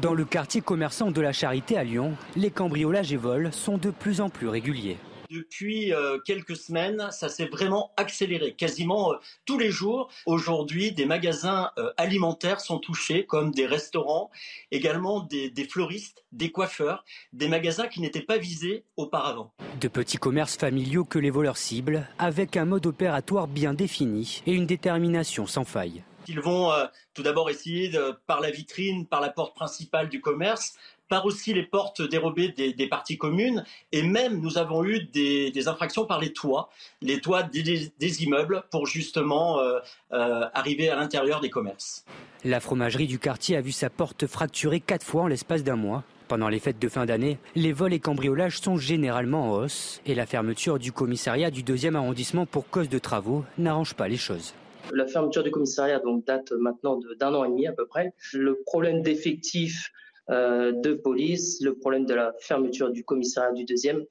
Dans 0.02 0.14
le 0.14 0.24
quartier 0.24 0.62
commerçant 0.62 1.10
de 1.10 1.20
la 1.20 1.34
Charité 1.34 1.76
à 1.76 1.84
Lyon, 1.84 2.16
les 2.36 2.52
cambriolages 2.52 3.12
et 3.12 3.18
vols 3.18 3.52
sont 3.52 3.80
de 3.80 3.90
plus 3.90 4.22
en 4.22 4.30
plus 4.30 4.48
réguliers. 4.48 4.98
Depuis 5.30 5.94
euh, 5.94 6.18
quelques 6.18 6.56
semaines, 6.56 7.10
ça 7.12 7.30
s'est 7.30 7.46
vraiment 7.46 7.92
accéléré, 7.98 8.56
quasiment 8.56 9.14
euh, 9.14 9.18
tous 9.46 9.60
les 9.60 9.70
jours. 9.70 10.10
Aujourd'hui, 10.26 10.92
des 10.92 11.06
magasins 11.06 11.70
euh, 11.78 11.92
alimentaires 11.98 12.60
sont 12.60 12.80
touchés, 12.80 13.28
comme 13.28 13.52
des 13.52 13.68
restaurants, 13.68 14.32
également 14.72 15.20
des, 15.20 15.52
des 15.52 15.66
fleuristes, 15.66 16.26
des 16.32 16.50
coiffeurs, 16.50 17.06
des 17.32 17.48
magasins 17.48 17.88
qui 17.88 18.02
n'étaient 18.02 18.24
pas 18.24 18.40
visés 18.40 18.86
auparavant. 18.98 19.54
De 19.80 19.88
petits 19.88 20.18
commerces 20.18 20.58
familiaux 20.58 21.06
que 21.06 21.20
les 21.20 21.30
voleurs 21.30 21.58
ciblent, 21.58 22.08
avec 22.18 22.58
un 22.58 22.66
mode 22.66 22.88
opératoire 22.88 23.48
bien 23.48 23.76
défini 23.76 24.42
et 24.48 24.54
une 24.54 24.66
détermination 24.66 25.46
sans 25.46 25.64
faille. 25.64 26.02
Ils 26.28 26.40
vont 26.40 26.72
tout 27.16 27.24
d'abord 27.24 27.50
essayer, 27.50 27.90
de, 27.90 28.14
par 28.28 28.40
la 28.40 28.52
vitrine, 28.52 29.08
par 29.08 29.20
la 29.20 29.30
porte 29.30 29.56
principale 29.56 30.10
du 30.10 30.22
commerce, 30.22 30.76
par 31.10 31.26
aussi 31.26 31.54
les 31.54 31.64
portes 31.64 32.02
dérobées 32.02 32.50
des, 32.50 32.88
parties 32.88 33.18
communes, 33.18 33.66
et 33.92 34.04
même 34.04 34.40
nous 34.40 34.58
avons 34.58 34.86
eu 34.86 35.04
des, 35.06 35.68
infractions 35.68 36.06
par 36.06 36.22
les 36.22 36.32
toits, 36.32 36.70
les 37.02 37.20
toits 37.20 37.44
des, 37.44 38.24
immeubles, 38.24 38.64
pour 38.72 38.86
justement 38.86 39.60
euh, 39.60 39.80
euh, 40.14 40.46
arriver 40.54 40.90
à 40.90 40.96
l'intérieur 40.96 41.42
des 41.42 41.50
commerces. 41.50 42.06
La 42.46 42.60
fromagerie 42.60 43.08
du 43.08 43.20
quartier 43.20 43.58
a 43.58 43.62
vu 43.62 43.72
sa 43.72 43.90
porte 43.90 44.28
fracturée 44.28 44.80
quatre 44.80 45.06
fois 45.06 45.24
en 45.24 45.28
l'espace 45.28 45.64
d'un 45.64 45.76
mois. 45.76 46.04
Pendant 46.30 46.48
les 46.48 46.60
fêtes 46.60 46.80
de 46.80 46.88
fin 46.88 47.08
d'année, 47.08 47.40
les 47.56 47.74
vols 47.74 47.94
et 47.94 48.00
cambriolages 48.00 48.60
sont 48.60 48.78
généralement 48.78 49.52
en 49.52 49.58
hausse 49.58 50.00
et 50.06 50.14
la 50.14 50.28
fermeture 50.28 50.78
du 50.78 50.92
commissariat 50.92 51.50
du 51.50 51.64
deuxième 51.64 51.96
arrondissement 51.96 52.46
pour 52.46 52.70
cause 52.70 52.88
de 52.88 53.00
travaux 53.00 53.44
n'arrange 53.58 53.96
pas 53.96 54.08
les 54.08 54.18
choses. 54.18 54.54
La 54.92 55.08
fermeture 55.08 55.44
du 55.44 55.52
commissariat 55.52 56.00
donc, 56.00 56.26
date 56.26 56.52
maintenant 56.52 57.00
d'un 57.20 57.34
an 57.34 57.46
et 57.46 57.50
demi 57.50 57.68
à 57.68 57.74
peu 57.74 57.88
près. 57.88 58.14
Le 58.34 58.60
problème 58.66 59.02
d'effectifs 59.02 59.90
euh, 59.90 60.00
de 60.30 60.94
police. 60.94 61.62
Le 61.62 61.76
problème 61.76 62.06
de 62.06 62.14
la 62.14 62.34
fermeture 62.40 62.92
du 62.92 63.04
commissariat 63.04 63.52
du 63.52 63.66
deuxième 63.66 64.06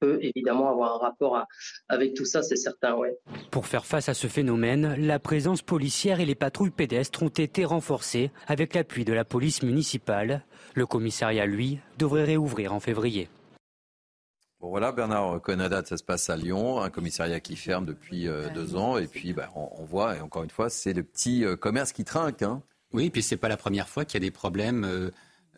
peut 0.00 0.18
évidemment 0.22 0.70
avoir 0.70 0.96
un 0.96 0.98
rapport 0.98 1.44
avec 1.88 2.14
tout 2.14 2.24
ça, 2.24 2.42
c'est 2.42 2.56
certain, 2.56 2.94
ouais. 2.94 3.18
Pour 3.50 3.66
faire 3.66 3.86
face 3.86 4.08
à 4.08 4.14
ce 4.14 4.26
phénomène, 4.26 4.94
la 4.98 5.18
présence 5.18 5.62
policière 5.62 6.20
et 6.20 6.26
les 6.26 6.34
patrouilles 6.34 6.70
pédestres 6.70 7.22
ont 7.22 7.28
été 7.28 7.64
renforcées 7.64 8.30
avec 8.46 8.74
l'appui 8.74 9.04
de 9.04 9.12
la 9.12 9.24
police 9.24 9.62
municipale. 9.62 10.44
Le 10.74 10.86
commissariat, 10.86 11.46
lui, 11.46 11.78
devrait 11.98 12.24
réouvrir 12.24 12.72
en 12.72 12.80
février. 12.80 13.28
Bon 14.60 14.70
voilà, 14.70 14.90
Bernard 14.90 15.40
Conadat, 15.40 15.84
ça 15.84 15.96
se 15.96 16.02
passe 16.02 16.30
à 16.30 16.36
Lyon, 16.36 16.80
un 16.80 16.90
commissariat 16.90 17.38
qui 17.38 17.54
ferme 17.54 17.86
depuis 17.86 18.26
euh, 18.26 18.48
deux 18.52 18.74
ans, 18.74 18.98
et 18.98 19.06
puis 19.06 19.32
bah, 19.32 19.50
on, 19.54 19.84
voit, 19.84 20.16
et 20.16 20.20
encore 20.20 20.42
une 20.42 20.50
fois, 20.50 20.68
c'est 20.68 20.92
le 20.92 21.04
petit 21.04 21.44
euh, 21.44 21.54
commerce 21.54 21.92
qui 21.92 22.04
trinque. 22.04 22.42
Hein. 22.42 22.60
Oui, 22.92 23.06
et 23.06 23.10
puis 23.10 23.22
c'est 23.22 23.36
pas 23.36 23.48
la 23.48 23.56
première 23.56 23.88
fois 23.88 24.04
qu'il 24.04 24.14
y 24.14 24.24
a 24.24 24.26
des 24.26 24.30
problèmes 24.30 24.84
euh, 24.84 25.10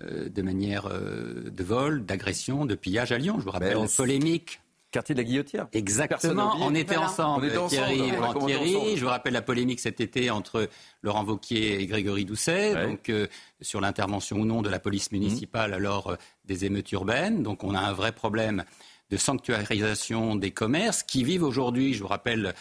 euh, 0.03 0.29
de 0.29 0.43
manière 0.43 0.87
euh, 0.87 1.51
de 1.51 1.65
vol, 1.65 2.05
d'agression, 2.05 2.65
de 2.65 2.75
pillage 2.75 3.13
à 3.13 3.19
Lyon. 3.19 3.37
Je 3.39 3.45
vous 3.45 3.51
rappelle 3.51 3.75
ben, 3.75 3.83
une 3.83 3.89
polémique. 3.89 4.61
Quartier 4.93 5.15
de 5.15 5.21
la 5.21 5.25
Guillotière. 5.25 5.69
Exactement. 5.73 6.57
On 6.59 6.75
était 6.75 6.97
ensemble, 6.97 7.49
on 7.57 7.69
Thierry, 7.69 8.11
Thierry. 8.45 8.97
Je 8.97 9.05
vous 9.05 9.09
rappelle 9.09 9.35
la 9.35 9.41
polémique 9.41 9.79
cet 9.79 10.01
été 10.01 10.31
entre 10.31 10.69
Laurent 11.03 11.23
Vauquier 11.23 11.81
et 11.81 11.87
Grégory 11.87 12.25
Doucet, 12.25 12.75
donc 12.75 13.13
sur 13.61 13.81
l'intervention 13.81 14.39
ou 14.39 14.45
non 14.45 14.63
de 14.63 14.69
la 14.69 14.81
police 14.81 15.13
municipale 15.13 15.77
mmh. 15.77 15.83
lors 15.83 16.17
des 16.45 16.65
émeutes 16.65 16.91
urbaines. 16.91 17.45
Donc 17.45 17.63
on 17.63 17.77
a 17.77 17.79
un 17.79 17.93
vrai 17.93 18.11
problème 18.11 18.65
de 19.11 19.17
sanctuarisation 19.17 20.35
des 20.35 20.51
commerces 20.51 21.05
qui 21.05 21.23
vivent 21.23 21.45
aujourd'hui, 21.45 21.95
je 21.95 22.03
vous 22.03 22.09
rappelle 22.09 22.55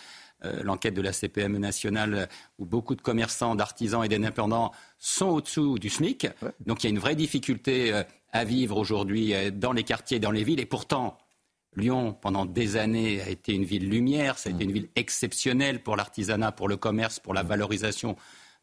euh, 0.46 0.64
l'enquête 0.64 0.94
de 0.94 1.02
la 1.02 1.12
CPM 1.12 1.58
nationale 1.58 2.30
où 2.60 2.66
beaucoup 2.66 2.96
de 2.96 3.02
commerçants, 3.02 3.56
d'artisans 3.56 4.06
et 4.06 4.08
d'indépendants 4.08 4.72
sont 4.98 5.28
au-dessous 5.28 5.78
du 5.80 5.90
SMIC. 5.90 6.28
Donc 6.66 6.82
il 6.82 6.88
y 6.88 6.88
a 6.88 6.92
une 6.92 7.00
vraie 7.00 7.18
difficulté 7.18 7.94
euh, 7.94 8.04
à 8.32 8.46
vivre 8.46 8.78
aujourd'hui 8.78 9.34
euh, 9.34 9.52
dans 9.52 9.74
les 9.74 9.84
quartiers, 9.84 10.20
dans 10.20 10.32
les 10.32 10.46
villes. 10.46 10.62
Et 10.62 10.66
pourtant, 10.66 11.18
Lyon, 11.76 12.14
pendant 12.14 12.46
des 12.46 12.78
années, 12.78 13.22
a 13.22 13.28
été 13.28 13.54
une 13.54 13.66
ville 13.66 13.90
lumière, 13.90 14.38
ça 14.38 14.50
a 14.50 14.54
été 14.54 14.64
une 14.64 14.72
ville 14.72 14.88
exceptionnelle 14.96 15.84
pour 15.84 15.98
l'artisanat, 15.98 16.54
pour 16.54 16.70
le 16.70 16.78
commerce, 16.78 17.20
pour 17.20 17.34
la 17.34 17.44
valorisation 17.44 18.16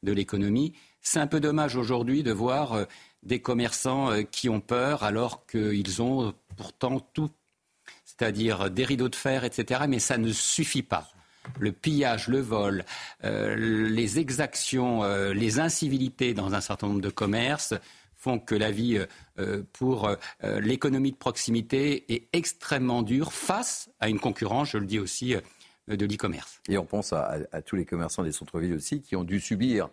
de 0.03 0.13
l'économie. 0.13 0.73
C'est 1.03 1.21
un 1.21 1.27
peu 1.27 1.41
dommage 1.41 1.77
aujourd'hui 1.77 2.23
de 2.23 2.33
voir 2.33 2.87
des 3.23 3.41
commerçants 3.41 4.11
qui 4.31 4.49
ont 4.49 4.61
peur 4.61 5.05
alors 5.05 5.47
qu'ils 5.47 6.03
ont 6.03 6.35
pourtant 6.57 7.01
tout, 7.01 7.31
c'est-à-dire 8.05 8.71
des 8.71 8.85
rideaux 8.85 9.09
de 9.09 9.15
fer, 9.15 9.45
etc. 9.45 9.83
Mais 9.89 10.01
ça 10.01 10.19
ne 10.19 10.33
suffit 10.33 10.83
pas 10.83 11.13
le 11.59 11.73
pillage, 11.73 12.29
le 12.29 12.41
vol, 12.41 12.85
euh, 13.25 13.55
les 13.57 14.19
exactions, 14.19 15.05
euh, 15.05 15.33
les 15.33 15.61
incivilités 15.61 16.35
dans 16.35 16.55
un 16.55 16.61
certain 16.61 16.89
nombre 16.89 17.01
de 17.01 17.11
commerces 17.11 17.75
font 18.17 18.39
que 18.39 18.55
la 18.55 18.71
vie 18.71 18.99
euh, 19.39 19.63
pour 19.73 20.11
l'économie 20.43 21.13
de 21.13 21.17
proximité 21.17 22.13
est 22.13 22.29
extrêmement 22.33 23.03
dure 23.03 23.33
face 23.33 23.91
à 24.01 24.09
une 24.09 24.19
concurrence, 24.19 24.71
je 24.71 24.79
le 24.79 24.87
dis 24.87 24.99
aussi, 24.99 25.37
de 25.87 26.07
l'e-commerce. 26.07 26.61
Et 26.69 26.79
on 26.79 26.87
pense 26.87 27.13
à, 27.13 27.39
tous 27.65 27.77
les 27.77 27.85
commerçants 27.85 28.25
des 28.25 28.33
centres-villes 28.33 28.75
aussi 28.75 29.03
qui 29.03 29.15
ont 29.15 29.23
dû 29.23 29.39
subir, 29.39 29.91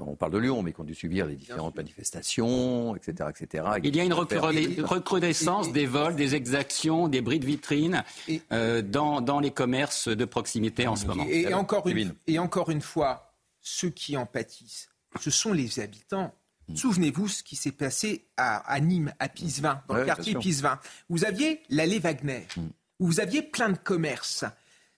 on 0.00 0.16
parle 0.16 0.32
de 0.32 0.38
Lyon, 0.38 0.62
mais 0.62 0.72
qui 0.72 0.80
ont 0.80 0.84
dû 0.84 0.94
subir 0.94 1.26
les 1.26 1.36
différentes 1.36 1.76
manifestations, 1.76 2.96
etc. 2.96 3.30
etc. 3.30 3.64
Il 3.82 3.94
y 3.94 4.00
a 4.00 4.04
une 4.04 4.12
recrudescence 4.14 5.72
des 5.72 5.86
vols, 5.86 6.16
des 6.16 6.34
exactions, 6.34 7.08
des 7.08 7.20
bris 7.20 7.38
de 7.38 7.46
vitrine 7.46 8.04
euh, 8.52 8.82
dans, 8.82 9.40
les 9.40 9.50
commerces 9.50 10.08
de 10.08 10.24
proximité 10.24 10.86
en 10.86 10.96
ce 10.96 11.06
moment. 11.06 11.26
Et, 11.28 11.52
encore 11.52 11.86
une, 11.88 12.14
et 12.26 12.38
encore 12.38 12.70
une 12.70 12.80
fois, 12.80 13.32
ceux 13.60 13.90
qui 13.90 14.16
en 14.16 14.26
pâtissent, 14.26 14.88
ce 15.20 15.30
sont 15.30 15.52
les 15.52 15.80
habitants. 15.80 16.34
Hmm. 16.68 16.76
Souvenez-vous 16.76 17.28
ce 17.28 17.42
qui 17.42 17.56
s'est 17.56 17.72
passé 17.72 18.26
à, 18.36 18.80
Nîmes, 18.80 19.12
à 19.18 19.28
Pisevin, 19.28 19.82
dans 19.88 19.94
le 19.94 20.04
quartier 20.04 20.34
Pisevin. 20.34 20.78
Vous 21.08 21.24
aviez 21.24 21.62
l'allée 21.68 21.98
Wagner, 21.98 22.46
hmm. 22.56 22.68
vous 23.00 23.20
aviez 23.20 23.42
plein 23.42 23.70
de 23.70 23.78
commerces 23.78 24.44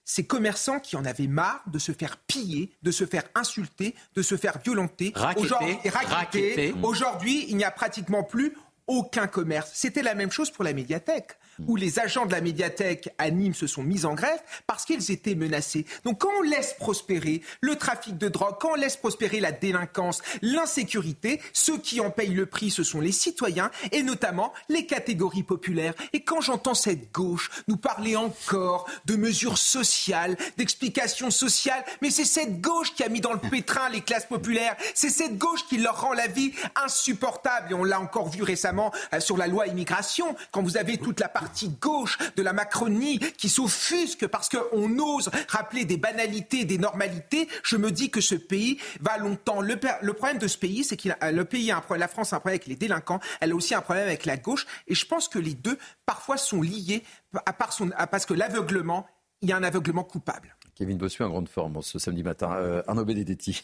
ces 0.05 0.25
commerçants 0.25 0.79
qui 0.79 0.95
en 0.95 1.03
avaient 1.03 1.27
marre 1.27 1.63
de 1.67 1.79
se 1.79 1.91
faire 1.91 2.17
piller, 2.17 2.71
de 2.83 2.91
se 2.91 3.05
faire 3.05 3.23
insulter, 3.33 3.95
de 4.15 4.21
se 4.21 4.37
faire 4.37 4.59
violenter, 4.63 5.11
raqueter. 5.15 6.73
Aujourd'hui, 6.83 7.47
il 7.49 7.57
n'y 7.57 7.63
a 7.63 7.71
pratiquement 7.71 8.23
plus 8.23 8.55
aucun 8.87 9.25
commerce. 9.25 9.71
C'était 9.73 10.03
la 10.03 10.13
même 10.13 10.31
chose 10.31 10.51
pour 10.51 10.63
la 10.63 10.73
médiathèque 10.73 11.37
où 11.67 11.75
les 11.75 11.99
agents 11.99 12.25
de 12.25 12.31
la 12.31 12.41
médiathèque 12.41 13.09
à 13.17 13.29
Nîmes 13.29 13.53
se 13.53 13.67
sont 13.67 13.83
mis 13.83 14.05
en 14.05 14.13
grève 14.13 14.39
parce 14.67 14.85
qu'ils 14.85 15.11
étaient 15.11 15.35
menacés. 15.35 15.85
Donc 16.03 16.21
quand 16.21 16.31
on 16.39 16.41
laisse 16.41 16.75
prospérer 16.77 17.41
le 17.61 17.75
trafic 17.75 18.17
de 18.17 18.27
drogue, 18.27 18.55
quand 18.59 18.71
on 18.71 18.75
laisse 18.75 18.97
prospérer 18.97 19.39
la 19.39 19.51
délinquance, 19.51 20.21
l'insécurité, 20.41 21.41
ceux 21.53 21.77
qui 21.77 21.99
en 22.01 22.11
payent 22.11 22.33
le 22.33 22.45
prix, 22.45 22.71
ce 22.71 22.83
sont 22.83 23.01
les 23.01 23.11
citoyens 23.11 23.71
et 23.91 24.03
notamment 24.03 24.53
les 24.69 24.85
catégories 24.85 25.43
populaires. 25.43 25.93
Et 26.13 26.23
quand 26.23 26.41
j'entends 26.41 26.73
cette 26.73 27.11
gauche 27.11 27.49
nous 27.67 27.77
parler 27.77 28.15
encore 28.15 28.87
de 29.05 29.15
mesures 29.15 29.57
sociales, 29.57 30.37
d'explications 30.57 31.31
sociales, 31.31 31.83
mais 32.01 32.09
c'est 32.09 32.25
cette 32.25 32.61
gauche 32.61 32.93
qui 32.93 33.03
a 33.03 33.09
mis 33.09 33.21
dans 33.21 33.33
le 33.33 33.39
pétrin 33.39 33.89
les 33.89 34.01
classes 34.01 34.25
populaires, 34.25 34.75
c'est 34.93 35.09
cette 35.09 35.37
gauche 35.37 35.65
qui 35.67 35.77
leur 35.77 36.01
rend 36.01 36.13
la 36.13 36.27
vie 36.27 36.51
insupportable. 36.75 37.71
Et 37.71 37.73
on 37.73 37.83
l'a 37.83 37.99
encore 37.99 38.29
vu 38.29 38.43
récemment 38.43 38.91
euh, 39.13 39.19
sur 39.19 39.37
la 39.37 39.47
loi 39.47 39.67
immigration, 39.67 40.35
quand 40.51 40.61
vous 40.61 40.77
avez 40.77 40.97
toute 40.97 41.19
la 41.19 41.29
partie 41.29 41.44
partie 41.45 41.69
gauche 41.69 42.17
de 42.35 42.41
la 42.41 42.53
Macronie 42.53 43.19
qui 43.19 43.49
s'offusque 43.49 44.25
parce 44.25 44.49
qu'on 44.49 44.97
ose 44.97 45.29
rappeler 45.47 45.85
des 45.85 45.97
banalités, 45.97 46.65
des 46.65 46.79
normalités, 46.79 47.47
je 47.63 47.77
me 47.77 47.91
dis 47.91 48.09
que 48.09 48.19
ce 48.19 48.33
pays 48.33 48.79
va 48.99 49.19
longtemps. 49.19 49.61
Le, 49.61 49.75
problème 50.13 50.39
de 50.39 50.47
ce 50.47 50.57
pays, 50.57 50.83
c'est 50.83 50.97
que 50.97 51.09
le 51.31 51.45
pays 51.45 51.69
a 51.69 51.77
un 51.77 51.81
problème, 51.81 51.99
la 51.99 52.07
France 52.07 52.33
a 52.33 52.37
un 52.37 52.39
problème 52.39 52.55
avec 52.55 52.65
les 52.65 52.75
délinquants, 52.75 53.19
elle 53.41 53.51
a 53.51 53.55
aussi 53.55 53.75
un 53.75 53.81
problème 53.81 54.07
avec 54.07 54.25
la 54.25 54.37
gauche, 54.37 54.65
et 54.87 54.95
je 54.95 55.05
pense 55.05 55.27
que 55.27 55.37
les 55.37 55.53
deux 55.53 55.77
parfois 56.07 56.37
sont 56.37 56.63
liés 56.63 57.03
à 57.45 57.53
part 57.53 57.77
parce 58.09 58.25
que 58.25 58.33
l'aveuglement, 58.33 59.05
il 59.41 59.49
y 59.49 59.51
a 59.51 59.57
un 59.57 59.63
aveuglement 59.63 60.03
coupable. 60.03 60.55
Kevin 60.73 60.97
Bossuet 60.97 61.25
en 61.25 61.29
grande 61.29 61.49
forme 61.49 61.79
ce 61.83 61.99
samedi 61.99 62.23
matin. 62.23 62.53
Euh, 62.53 62.81
Arnaud 62.87 63.05
Benedetti. 63.05 63.63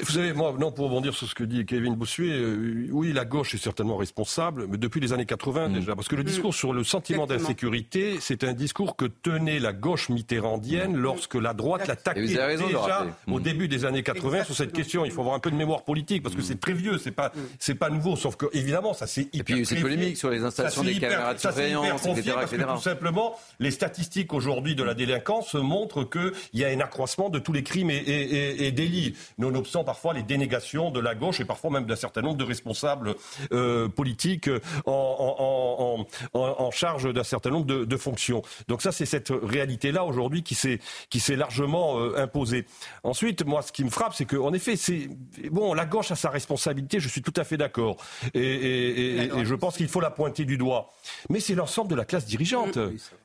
Vous 0.00 0.12
savez, 0.12 0.32
moi, 0.32 0.54
non, 0.58 0.72
pour 0.72 0.86
rebondir 0.86 1.12
sur 1.12 1.28
ce 1.28 1.34
que 1.34 1.44
dit 1.44 1.66
Kevin 1.66 1.94
Bossuet, 1.96 2.32
euh, 2.32 2.88
oui, 2.92 3.12
la 3.12 3.26
gauche 3.26 3.54
est 3.54 3.58
certainement 3.58 3.98
responsable, 3.98 4.66
mais 4.66 4.78
depuis 4.78 5.00
les 5.00 5.12
années 5.12 5.26
80 5.26 5.68
mm. 5.68 5.72
déjà, 5.74 5.94
parce 5.94 6.08
que 6.08 6.16
le 6.16 6.22
mm. 6.22 6.26
discours 6.26 6.54
sur 6.54 6.72
le 6.72 6.82
sentiment 6.82 7.26
d'insécurité, 7.26 8.16
c'est 8.18 8.42
un 8.42 8.54
discours 8.54 8.96
que 8.96 9.04
tenait 9.04 9.58
la 9.58 9.74
gauche 9.74 10.08
mitterrandienne 10.08 10.96
lorsque 10.96 11.34
la 11.34 11.52
droite 11.52 11.86
l'attaquait 11.88 12.22
déjà 12.22 13.06
au 13.28 13.38
mm. 13.38 13.42
début 13.42 13.68
des 13.68 13.84
années 13.84 14.02
80 14.02 14.44
sur 14.44 14.54
cette 14.54 14.72
question. 14.72 15.04
Il 15.04 15.10
faut 15.10 15.20
avoir 15.20 15.36
un 15.36 15.40
peu 15.40 15.50
de 15.50 15.56
mémoire 15.56 15.82
politique, 15.84 16.22
parce 16.22 16.34
que 16.34 16.42
c'est 16.42 16.58
très 16.58 16.72
vieux, 16.72 16.96
c'est 16.96 17.10
pas, 17.10 17.30
c'est 17.58 17.74
pas 17.74 17.90
nouveau, 17.90 18.16
sauf 18.16 18.36
que, 18.36 18.46
évidemment, 18.54 18.94
ça 18.94 19.06
c'est 19.06 19.28
hyper 19.34 19.40
Et 19.40 19.42
puis, 19.44 19.66
c'est 19.66 19.80
polémique 19.80 20.16
sur 20.16 20.30
les 20.30 20.42
installations 20.42 20.84
des 20.84 20.98
caméras 20.98 21.34
de 21.34 21.38
surveillance, 21.38 22.06
etc., 22.06 22.32
parce 22.34 22.50
que, 22.50 22.56
tout 22.56 22.80
simplement, 22.80 23.38
les 23.60 23.70
statistiques 23.70 24.32
aujourd'hui 24.32 24.74
de 24.74 24.84
la 24.84 24.94
délinquance 24.94 25.52
montrent 25.54 26.04
qu'il 26.04 26.32
y 26.54 26.64
a 26.64 26.68
un 26.68 26.80
accroissement 26.80 27.28
de 27.28 27.38
tous 27.38 27.52
les 27.52 27.62
crimes 27.62 27.90
et, 27.90 27.96
et, 27.96 28.66
et 28.66 28.72
délits, 28.72 29.14
nonobstant 29.36 29.81
parfois 29.84 30.14
les 30.14 30.22
dénégations 30.22 30.90
de 30.90 31.00
la 31.00 31.14
gauche 31.14 31.40
et 31.40 31.44
parfois 31.44 31.70
même 31.70 31.86
d'un 31.86 31.96
certain 31.96 32.22
nombre 32.22 32.36
de 32.36 32.44
responsables 32.44 33.14
euh, 33.52 33.88
politiques 33.88 34.50
en, 34.86 36.06
en, 36.34 36.70
charge 36.70 37.12
d'un 37.12 37.24
certain 37.24 37.50
nombre 37.50 37.66
de, 37.66 37.96
fonctions. 37.96 38.42
Donc 38.68 38.82
ça, 38.82 38.90
c'est 38.90 39.06
cette 39.06 39.30
réalité-là 39.30 40.04
aujourd'hui 40.04 40.42
qui 40.42 40.54
s'est 40.54 41.36
largement 41.36 41.98
euh, 41.98 42.16
imposée. 42.16 42.66
Ensuite, 43.04 43.44
moi, 43.44 43.62
ce 43.62 43.72
qui 43.72 43.84
me 43.84 43.90
frappe, 43.90 44.14
c'est 44.14 44.24
qu'en 44.24 44.52
effet, 44.52 44.76
c'est 44.76 45.08
bon, 45.50 45.74
la 45.74 45.84
gauche 45.84 46.10
a 46.10 46.16
sa 46.16 46.30
responsabilité. 46.30 47.00
Je 47.00 47.08
suis 47.08 47.22
tout 47.22 47.34
à 47.36 47.44
fait 47.44 47.56
d'accord, 47.56 47.96
et, 48.34 49.28
je 49.42 49.54
pense 49.54 49.76
qu'il 49.76 49.88
faut 49.88 50.00
la 50.00 50.10
pointer 50.10 50.44
du 50.44 50.56
doigt. 50.56 50.92
Mais 51.28 51.40
c'est 51.40 51.54
l'ensemble 51.54 51.90
de 51.90 51.94
la 51.94 52.04
classe 52.04 52.24
dirigeante, 52.24 52.78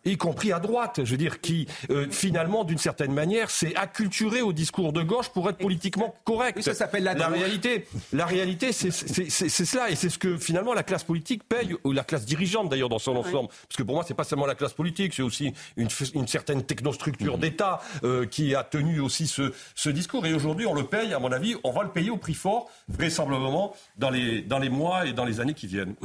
y 0.06 0.18
compris 0.18 0.52
à 0.52 0.60
droite, 0.60 1.02
je 1.04 1.12
veux 1.12 1.18
dire, 1.18 1.42
qui 1.42 1.68
euh, 1.90 2.08
finalement, 2.10 2.64
d'une 2.64 2.78
certaine 2.78 3.14
manière, 3.14 3.50
s'est 3.50 3.76
acculturé 3.76 4.42
au 4.42 4.54
discours 4.54 4.94
de 4.94 5.02
gauche 5.02 5.30
pour 5.30 5.50
être 5.50 5.58
politiquement 5.58 6.14
correct 6.26 6.47
ça 6.60 6.74
s'appelle 6.74 7.04
la, 7.04 7.14
la 7.14 7.28
réalité. 7.28 7.88
La 8.14 8.26
réalité, 8.26 8.72
c'est 8.72 8.92
cela, 8.92 9.90
et 9.90 9.96
c'est 9.96 10.10
ce 10.10 10.18
que 10.18 10.38
finalement 10.38 10.74
la 10.74 10.84
classe 10.84 11.04
politique 11.04 11.44
paye, 11.44 11.76
ou 11.84 11.92
la 11.92 12.04
classe 12.04 12.26
dirigeante 12.26 12.70
d'ailleurs 12.70 12.90
dans 12.90 13.00
son 13.00 13.16
ensemble. 13.16 13.50
Parce 13.50 13.78
que 13.78 13.84
pour 13.84 13.96
moi, 13.96 14.04
c'est 14.08 14.14
pas 14.14 14.24
seulement 14.24 14.46
la 14.46 14.56
classe 14.56 14.74
politique, 14.74 15.14
c'est 15.14 15.22
aussi 15.22 15.54
une, 15.76 15.88
une, 16.16 16.28
certaine 16.28 16.64
technostructure 16.64 17.38
mmh. 17.38 17.42
d'État 17.42 17.82
euh, 18.04 18.26
qui 18.26 18.56
a 18.56 18.64
tenu 18.64 19.00
aussi 19.00 19.28
ce, 19.28 19.54
ce 19.76 19.90
discours. 19.90 20.26
Et 20.26 20.34
aujourd'hui, 20.34 20.66
on 20.66 20.74
le 20.74 20.84
paye, 20.84 21.14
à 21.14 21.20
mon 21.20 21.32
avis, 21.32 21.56
on 21.64 21.72
va 21.72 21.84
le 21.84 21.90
payer 21.90 22.10
au 22.10 22.18
prix 22.18 22.34
fort, 22.34 22.70
vraisemblablement, 22.88 23.76
dans 23.98 24.10
les, 24.10 24.42
dans 24.42 24.60
les 24.60 24.70
mois 24.70 25.08
et 25.08 25.14
dans 25.14 25.26
les 25.26 25.40
années 25.40 25.54
qui 25.54 25.68
viennent. 25.68 25.96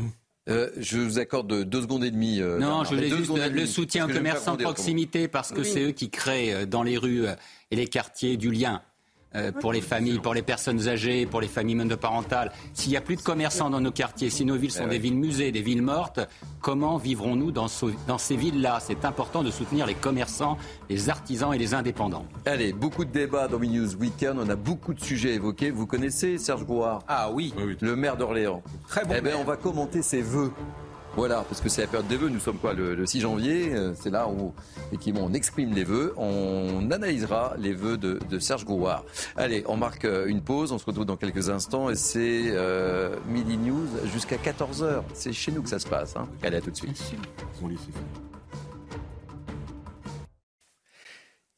Euh, 0.49 0.71
je 0.77 0.99
vous 0.99 1.19
accorde 1.21 1.63
deux 1.65 1.83
secondes 1.83 2.03
et 2.03 2.11
demie. 2.11 2.41
Euh, 2.41 2.59
non, 2.59 2.83
je 2.83 2.95
voulais 2.95 3.09
juste 3.09 3.31
le 3.33 3.67
soutien 3.67 4.07
aux 4.07 4.13
commerçants 4.13 4.57
de 4.57 4.65
proximité 4.65 5.29
parce 5.29 5.53
que 5.53 5.63
c'est 5.63 5.83
eux 5.83 5.93
qui 5.93 6.11
créent 6.11 6.67
dans 6.67 6.83
les 6.83 6.99
rues 6.99 7.27
et 7.71 7.77
les 7.77 7.87
quartiers 7.87 8.37
du 8.37 8.51
lien 8.51 8.83
euh, 9.35 9.53
pour 9.53 9.73
les 9.73 9.81
familles, 9.81 10.19
pour 10.19 10.35
les 10.35 10.43
personnes 10.43 10.89
âgées, 10.89 11.27
pour 11.27 11.41
les 11.41 11.49
familles 11.49 11.77
monoparentales. 11.77 12.53
S'il 12.75 12.91
n'y 12.91 12.97
a 12.97 13.01
plus 13.01 13.17
de 13.17 13.23
commerçants 13.23 13.71
dans 13.71 13.81
nos 13.81 13.91
quartiers, 13.91 14.31
si 14.31 14.45
nos 14.45 14.57
villes 14.57 14.71
sont 14.73 14.87
eh 14.87 14.91
des 14.91 14.99
villes 14.99 15.17
musées, 15.17 15.53
des 15.53 15.63
villes 15.63 15.83
mortes, 15.83 16.21
comment 16.61 16.97
vivrons-nous 16.97 17.53
dans, 17.53 17.67
dans 18.07 18.19
ces 18.19 18.37
villes-là? 18.37 18.79
C'est 18.81 19.05
important 19.05 19.43
de 19.43 19.51
soutenir 19.51 19.87
les 19.87 19.95
commerçants, 19.95 20.59
les 20.89 21.09
artisans 21.09 21.53
et 21.55 21.59
les 21.59 21.75
indépendants. 21.75 22.27
Allez, 22.47 22.73
beaucoup 22.73 23.05
de 23.05 23.11
débats 23.11 23.49
dans 23.49 23.59
News 23.59 23.95
Weekend. 23.97 24.39
On 24.39 24.49
a 24.49 24.57
beaucoup 24.57 24.95
de 24.95 25.01
sujets 25.01 25.35
évoqués. 25.35 25.71
Vous 25.71 25.87
connaissez 25.87 26.39
Serge 26.39 26.65
Gouard? 26.65 27.03
Ah 27.09 27.31
oui. 27.33 27.55
Le 27.81 27.97
maire 27.97 28.17
d'Orléans. 28.17 28.63
Très 28.89 29.05
bon. 29.05 29.15
Eh 29.17 29.21
bien, 29.21 29.37
on 29.39 29.45
va 29.45 29.57
commenter 29.57 30.03
ses 30.03 30.23
vœux 30.23 30.53
voilà, 31.15 31.45
parce 31.47 31.61
que 31.61 31.69
c'est 31.69 31.83
la 31.83 31.89
période 31.89 32.09
des 32.09 32.17
vœux. 32.17 32.31
Nous 32.31 32.41
sommes 32.41 32.59
quoi 32.59 32.73
le, 32.73 33.05
6 33.05 33.21
janvier 33.21 33.75
euh, 33.75 33.93
C'est 33.95 34.11
là 34.11 34.29
où 34.29 34.53
effectivement 34.89 35.21
on 35.25 35.35
exprime 35.35 35.75
les 35.75 35.85
vœux. 35.85 36.15
On 36.17 36.91
analysera 36.91 37.55
les 37.59 37.75
vœux 37.75 37.99
de, 37.99 38.39
Serge 38.39 38.65
Gouard. 38.65 39.05
Allez, 39.37 39.63
on 39.67 39.77
marque 39.77 40.05
euh, 40.05 40.27
une 40.27 40.41
pause. 40.41 40.73
On 40.73 40.79
se 40.79 40.87
retrouve 40.87 41.05
dans 41.05 41.17
quelques 41.17 41.51
instants 41.51 41.91
et 41.91 41.97
c'est 41.97 42.45
euh, 42.47 43.17
Midi 43.29 43.59
News 43.59 43.87
jusqu'à 44.13 44.39
14 44.39 44.85
h 44.85 45.03
C'est 45.13 45.33
chez 45.33 45.53
nous 45.53 45.63
que 45.63 45.69
ça 45.69 45.79
se 45.79 45.87
passe. 45.87 46.17
Hein. 46.17 46.27
Allez, 46.43 46.57
à 46.57 46.61
tout 46.61 46.71
de 46.71 46.77
suite. 46.77 46.99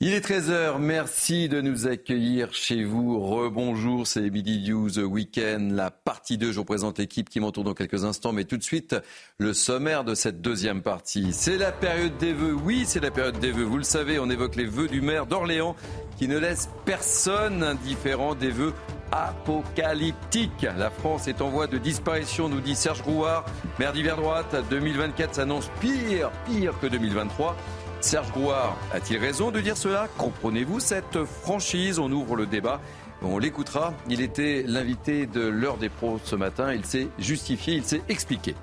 Il 0.07 0.12
est 0.12 0.22
13h, 0.22 0.76
merci 0.80 1.48
de 1.48 1.62
nous 1.62 1.86
accueillir 1.86 2.52
chez 2.52 2.84
vous. 2.84 3.18
Rebonjour, 3.18 4.07
c'est 4.07 4.28
Midi 4.28 4.62
News 4.68 4.98
Weekend, 4.98 5.72
la 5.72 5.90
partie 5.90 6.36
2. 6.36 6.52
Je 6.52 6.59
vous 6.59 6.66
présente 6.66 6.98
l'équipe 6.98 7.30
qui 7.30 7.40
m'entoure 7.40 7.64
dans 7.64 7.72
quelques 7.72 8.05
instants, 8.05 8.34
mais 8.34 8.44
tout 8.44 8.59
de 8.59 8.62
suite, 8.62 8.94
le 9.38 9.55
sommaire 9.55 10.05
de 10.05 10.14
cette 10.14 10.42
deuxième 10.42 10.82
partie. 10.82 11.32
C'est 11.32 11.57
la 11.57 11.72
période 11.72 12.18
des 12.18 12.34
vœux, 12.34 12.52
oui, 12.52 12.84
c'est 12.86 13.00
la 13.00 13.11
période 13.11 13.38
des 13.38 13.50
vœux. 13.50 13.64
Vous 13.64 13.78
le 13.78 13.82
savez, 13.82 14.18
on 14.18 14.28
évoque 14.28 14.57
les 14.57 14.66
vœux 14.66 14.88
du 14.88 15.00
maire 15.00 15.24
d'Orléans 15.24 15.74
qui 16.18 16.28
ne 16.28 16.36
laisse 16.36 16.68
personne 16.84 17.62
indifférent 17.62 18.34
des 18.34 18.50
vœux 18.50 18.74
apocalyptiques. 19.11 20.66
La 20.76 20.90
France 20.90 21.28
est 21.28 21.40
en 21.40 21.48
voie 21.48 21.66
de 21.66 21.78
disparition, 21.78 22.50
nous 22.50 22.61
dit 22.61 22.74
Serge 22.74 23.00
Grouard, 23.00 23.46
maire 23.78 23.94
d'hiver 23.94 24.16
droite. 24.16 24.55
2024 24.68 25.34
s'annonce 25.34 25.70
pire, 25.80 26.30
pire 26.44 26.78
que 26.78 26.88
2023. 26.88 27.57
Serge 28.05 28.30
Grouard 28.32 28.76
a-t-il 28.92 29.18
raison 29.18 29.50
de 29.50 29.61
dire 29.62 29.78
cela? 29.78 30.09
Comprenez-vous 30.18 30.78
cette 30.78 31.24
franchise? 31.24 31.98
On 31.98 32.12
ouvre 32.12 32.36
le 32.36 32.44
débat. 32.44 32.82
On 33.22 33.38
l'écoutera. 33.38 33.94
Il 34.11 34.20
était 34.20 34.62
l'invité 34.66 35.24
de 35.24 35.40
l'heure 35.40 35.78
des 35.78 35.88
pros 35.88 36.20
ce 36.22 36.36
matin. 36.36 36.74
Il 36.74 36.84
s'est 36.84 37.09
justifié, 37.18 37.76
il 37.76 37.82
s'est 37.82 38.02
expliqué. 38.11 38.55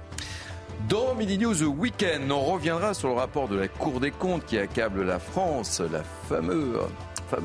Dans 0.88 1.16
Midi 1.16 1.40
News 1.40 1.64
Weekend, 1.64 2.32
on 2.32 2.42
reviendra 2.42 2.94
sur 2.94 3.08
le 3.08 3.16
rapport 3.16 3.48
de 3.48 3.56
la 3.56 3.68
Cour 3.68 4.00
des 4.00 4.12
comptes 4.12 4.46
qui 4.46 4.60
accable 4.60 5.04
la 5.04 5.18
France, 5.18 5.82
la 5.92 6.04
fameux 6.30 6.78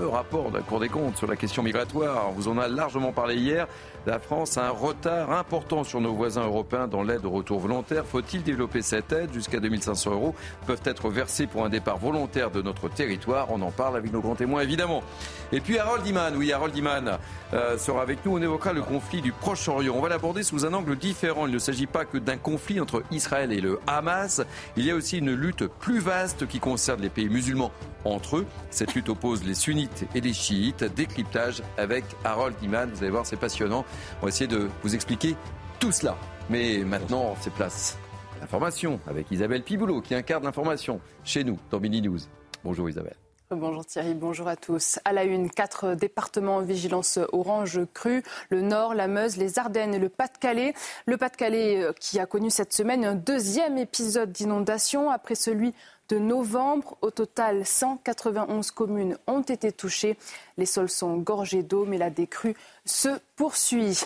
rapport 0.06 0.50
de 0.50 0.58
la 0.58 0.62
Cour 0.62 0.80
des 0.80 0.90
comptes 0.90 1.16
sur 1.16 1.26
la 1.26 1.36
question 1.36 1.62
migratoire. 1.62 2.26
On 2.28 2.32
vous 2.32 2.48
en 2.48 2.58
a 2.58 2.68
largement 2.68 3.12
parlé 3.12 3.36
hier. 3.36 3.66
La 4.06 4.20
France 4.20 4.56
a 4.56 4.68
un 4.68 4.70
retard 4.70 5.32
important 5.32 5.82
sur 5.82 6.00
nos 6.00 6.14
voisins 6.14 6.46
européens 6.46 6.86
dans 6.86 7.02
l'aide 7.02 7.24
au 7.24 7.30
retour 7.30 7.58
volontaire. 7.58 8.04
Faut-il 8.06 8.44
développer 8.44 8.80
cette 8.80 9.10
aide? 9.10 9.32
Jusqu'à 9.32 9.58
2500 9.58 10.12
euros 10.12 10.34
peuvent 10.64 10.80
être 10.84 11.10
versés 11.10 11.48
pour 11.48 11.64
un 11.64 11.68
départ 11.68 11.98
volontaire 11.98 12.52
de 12.52 12.62
notre 12.62 12.88
territoire. 12.88 13.48
On 13.50 13.60
en 13.62 13.72
parle 13.72 13.96
avec 13.96 14.12
nos 14.12 14.20
grands 14.20 14.36
témoins 14.36 14.60
évidemment. 14.60 15.02
Et 15.50 15.60
puis 15.60 15.80
Harold 15.80 16.06
Iman, 16.06 16.36
oui 16.36 16.52
Harold 16.52 16.76
Iman 16.76 17.18
euh, 17.52 17.76
sera 17.78 18.00
avec 18.00 18.24
nous. 18.24 18.36
On 18.36 18.40
évoquera 18.40 18.72
le 18.72 18.82
conflit 18.82 19.22
du 19.22 19.32
Proche-Orient. 19.32 19.94
On 19.96 20.00
va 20.00 20.08
l'aborder 20.08 20.44
sous 20.44 20.64
un 20.64 20.72
angle 20.72 20.94
différent. 20.94 21.48
Il 21.48 21.52
ne 21.52 21.58
s'agit 21.58 21.88
pas 21.88 22.04
que 22.04 22.18
d'un 22.18 22.36
conflit 22.36 22.80
entre 22.80 23.02
Israël 23.10 23.50
et 23.50 23.60
le 23.60 23.80
Hamas. 23.88 24.40
Il 24.76 24.84
y 24.84 24.92
a 24.92 24.94
aussi 24.94 25.18
une 25.18 25.32
lutte 25.32 25.66
plus 25.66 25.98
vaste 25.98 26.46
qui 26.46 26.60
concerne 26.60 27.00
les 27.00 27.10
pays 27.10 27.28
musulmans 27.28 27.72
entre 28.04 28.36
eux. 28.36 28.46
Cette 28.70 28.94
lutte 28.94 29.08
oppose 29.08 29.42
les 29.44 29.54
sunnites 29.54 30.06
et 30.14 30.20
les 30.20 30.32
chiites. 30.32 30.84
Décryptage 30.94 31.62
avec 31.76 32.04
Harold 32.24 32.54
Iman. 32.62 32.88
Vous 32.94 33.02
allez 33.02 33.10
voir, 33.10 33.26
c'est 33.26 33.36
passionnant. 33.36 33.84
On 34.20 34.26
va 34.26 34.28
essayer 34.28 34.48
de 34.48 34.68
vous 34.82 34.94
expliquer 34.94 35.36
tout 35.78 35.92
cela. 35.92 36.16
Mais 36.48 36.78
maintenant, 36.78 37.34
c'est 37.40 37.52
place 37.52 37.98
l'information 38.40 39.00
avec 39.06 39.30
Isabelle 39.30 39.62
Piboulot 39.62 40.00
qui 40.00 40.14
incarne 40.14 40.44
l'information 40.44 41.00
chez 41.24 41.44
nous 41.44 41.58
dans 41.70 41.80
Mini 41.80 42.02
News. 42.02 42.18
Bonjour 42.64 42.88
Isabelle. 42.88 43.16
Bonjour 43.50 43.86
Thierry, 43.86 44.14
bonjour 44.14 44.48
à 44.48 44.56
tous. 44.56 44.98
À 45.04 45.12
la 45.12 45.22
une, 45.22 45.48
quatre 45.48 45.94
départements 45.94 46.56
en 46.56 46.62
vigilance 46.62 47.20
orange 47.30 47.78
crue, 47.94 48.24
le 48.50 48.60
Nord, 48.60 48.92
la 48.94 49.06
Meuse, 49.06 49.36
les 49.36 49.60
Ardennes 49.60 49.94
et 49.94 50.00
le 50.00 50.08
Pas-de-Calais. 50.08 50.74
Le 51.06 51.16
Pas-de-Calais 51.16 51.80
euh, 51.80 51.92
qui 51.92 52.18
a 52.18 52.26
connu 52.26 52.50
cette 52.50 52.72
semaine 52.72 53.04
un 53.04 53.14
deuxième 53.14 53.78
épisode 53.78 54.32
d'inondation 54.32 55.10
après 55.10 55.36
celui 55.36 55.74
de 56.08 56.18
novembre. 56.18 56.96
Au 57.02 57.10
total, 57.10 57.66
191 57.66 58.70
communes 58.70 59.18
ont 59.26 59.42
été 59.42 59.72
touchées. 59.72 60.16
Les 60.56 60.66
sols 60.66 60.90
sont 60.90 61.16
gorgés 61.16 61.62
d'eau, 61.62 61.84
mais 61.84 61.98
la 61.98 62.10
décrue 62.10 62.56
se 62.84 63.18
poursuit. 63.36 64.00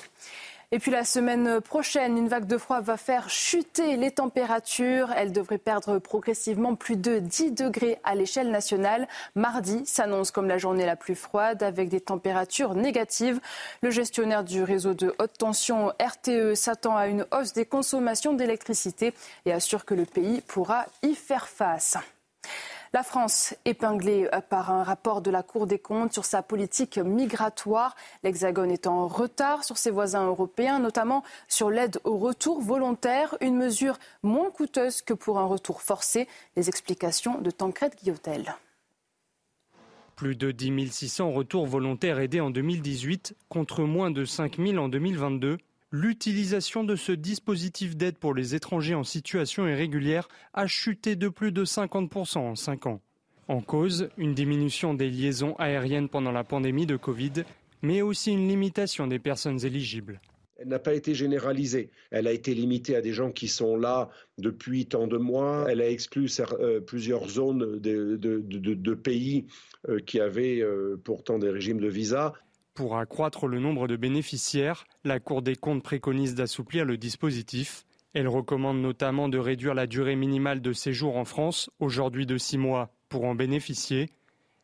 Et 0.73 0.79
puis 0.79 0.93
la 0.93 1.03
semaine 1.03 1.61
prochaine, 1.61 2.17
une 2.17 2.29
vague 2.29 2.47
de 2.47 2.57
froid 2.57 2.81
va 2.81 2.97
faire 2.97 3.29
chuter 3.29 3.97
les 3.97 4.13
températures. 4.13 5.11
Elle 5.17 5.33
devrait 5.33 5.59
perdre 5.59 5.99
progressivement 5.99 6.77
plus 6.77 6.97
de 6.97 7.19
10 7.19 7.51
degrés 7.51 7.99
à 8.05 8.15
l'échelle 8.15 8.53
nationale. 8.53 9.09
Mardi 9.35 9.85
s'annonce 9.85 10.31
comme 10.31 10.47
la 10.47 10.59
journée 10.59 10.87
la 10.87 10.95
plus 10.95 11.17
froide 11.17 11.65
avec 11.65 11.89
des 11.89 12.01
températures 12.01 12.75
négatives. 12.75 13.41
Le 13.83 13.91
gestionnaire 13.91 14.45
du 14.45 14.63
réseau 14.63 14.95
de 14.95 15.13
haute 15.19 15.37
tension 15.37 15.89
RTE 16.01 16.55
s'attend 16.55 16.97
à 16.97 17.09
une 17.09 17.27
hausse 17.33 17.53
des 17.53 17.67
consommations 17.67 18.33
d'électricité 18.33 19.13
et 19.47 19.53
assure 19.53 19.85
que 19.85 19.95
le 19.95 20.05
pays 20.05 20.41
pourra 20.41 20.87
y 21.03 21.17
faire 21.17 21.49
face. 21.49 21.97
La 22.93 23.05
France, 23.05 23.55
épinglée 23.67 24.29
par 24.49 24.73
un 24.73 24.83
rapport 24.83 25.23
de 25.23 25.31
la 25.31 25.45
Cour 25.45 25.69
des 25.69 25.79
comptes 25.79 26.13
sur 26.13 26.25
sa 26.25 26.43
politique 26.43 26.99
migratoire, 26.99 27.95
l'Hexagone 28.25 28.73
est 28.73 28.89
en 28.89 29.07
retard 29.07 29.63
sur 29.63 29.79
ses 29.79 29.93
voisins 29.93 30.27
européens, 30.27 30.81
notamment 30.81 31.23
sur 31.47 31.71
l'aide 31.71 32.01
au 32.03 32.19
retour 32.19 32.61
volontaire, 32.61 33.37
une 33.41 33.57
mesure 33.57 33.97
moins 34.25 34.51
coûteuse 34.51 35.03
que 35.03 35.15
pour 35.15 35.39
un 35.39 35.45
retour 35.45 35.83
forcé. 35.83 36.27
Les 36.57 36.69
explications 36.69 37.41
de 37.41 37.53
Tancred 37.53 37.95
Guillotel. 37.95 38.57
Plus 40.17 40.35
de 40.35 40.51
10 40.51 40.91
600 40.91 41.31
retours 41.31 41.69
volontaires 41.69 42.19
aidés 42.19 42.41
en 42.41 42.51
2018 42.51 43.37
contre 43.49 43.85
moins 43.85 44.11
de 44.11 44.25
5 44.25 44.57
000 44.59 44.79
en 44.79 44.89
2022 44.89 45.59
L'utilisation 45.93 46.85
de 46.85 46.95
ce 46.95 47.11
dispositif 47.11 47.97
d'aide 47.97 48.17
pour 48.17 48.33
les 48.33 48.55
étrangers 48.55 48.95
en 48.95 49.03
situation 49.03 49.67
irrégulière 49.67 50.29
a 50.55 50.69
chuté 50.69 51.17
de 51.17 51.29
plus 51.29 51.51
de 51.51 51.65
50% 51.65 52.39
en 52.39 52.55
5 52.55 52.87
ans. 52.87 53.01
En 53.49 53.61
cause, 53.61 54.09
une 54.17 54.33
diminution 54.33 54.95
des 54.95 55.11
liaisons 55.11 55.57
aériennes 55.57 56.09
pendant 56.09 56.31
la 56.31 56.45
pandémie 56.45 56.87
de 56.87 56.97
Covid, 56.97 57.43
mais 57.83 58.03
aussi 58.03 58.31
une 58.31 58.47
limitation 58.47 59.09
des 59.09 59.19
personnes 59.19 59.67
éligibles. 59.67 60.21
Elle 60.59 60.69
n'a 60.69 60.79
pas 60.79 60.95
été 60.95 61.13
généralisée. 61.13 61.91
Elle 62.13 62.29
a 62.29 62.33
été 62.33 62.55
limitée 62.55 62.95
à 62.95 63.01
des 63.01 63.13
gens 63.13 63.33
qui 63.33 63.49
sont 63.49 63.77
là 63.77 64.11
depuis 64.39 64.87
tant 64.87 65.09
de 65.09 65.17
mois. 65.17 65.67
Elle 65.69 65.81
a 65.81 65.89
exclu 65.89 66.29
euh, 66.61 66.81
plusieurs 66.81 67.29
zones 67.29 67.81
de, 67.81 68.95
pays 68.95 69.47
euh, 69.89 69.99
qui 69.99 70.21
avaient 70.21 70.61
euh, 70.61 71.01
pourtant 71.03 71.41
des 71.41 71.51
régimes 71.51 71.81
de 71.81 71.89
visa. 71.89 72.35
Pour 72.81 72.97
accroître 72.97 73.47
le 73.47 73.59
nombre 73.59 73.89
de 73.89 73.97
bénéficiaires, 73.97 74.87
la 75.05 75.21
Cour 75.21 75.43
des 75.43 75.55
comptes 75.55 75.83
préconise 75.83 76.35
d'assouplir 76.35 76.87
le 76.87 76.97
dispositif. 76.97 77.85
Elle 78.15 78.27
recommande 78.27 78.81
notamment 78.81 79.29
de 79.29 79.37
réduire 79.37 79.75
la 79.75 79.87
durée 79.87 80.17
minimale 80.17 80.63
de 80.63 80.73
séjour 80.73 81.19
en 81.19 81.27
France, 81.27 81.69
aujourd'hui 81.79 82.25
de 82.25 82.39
six 82.39 82.57
mois, 82.57 82.89
pour 83.11 83.27
en 83.27 83.35
bénéficier. 83.35 84.09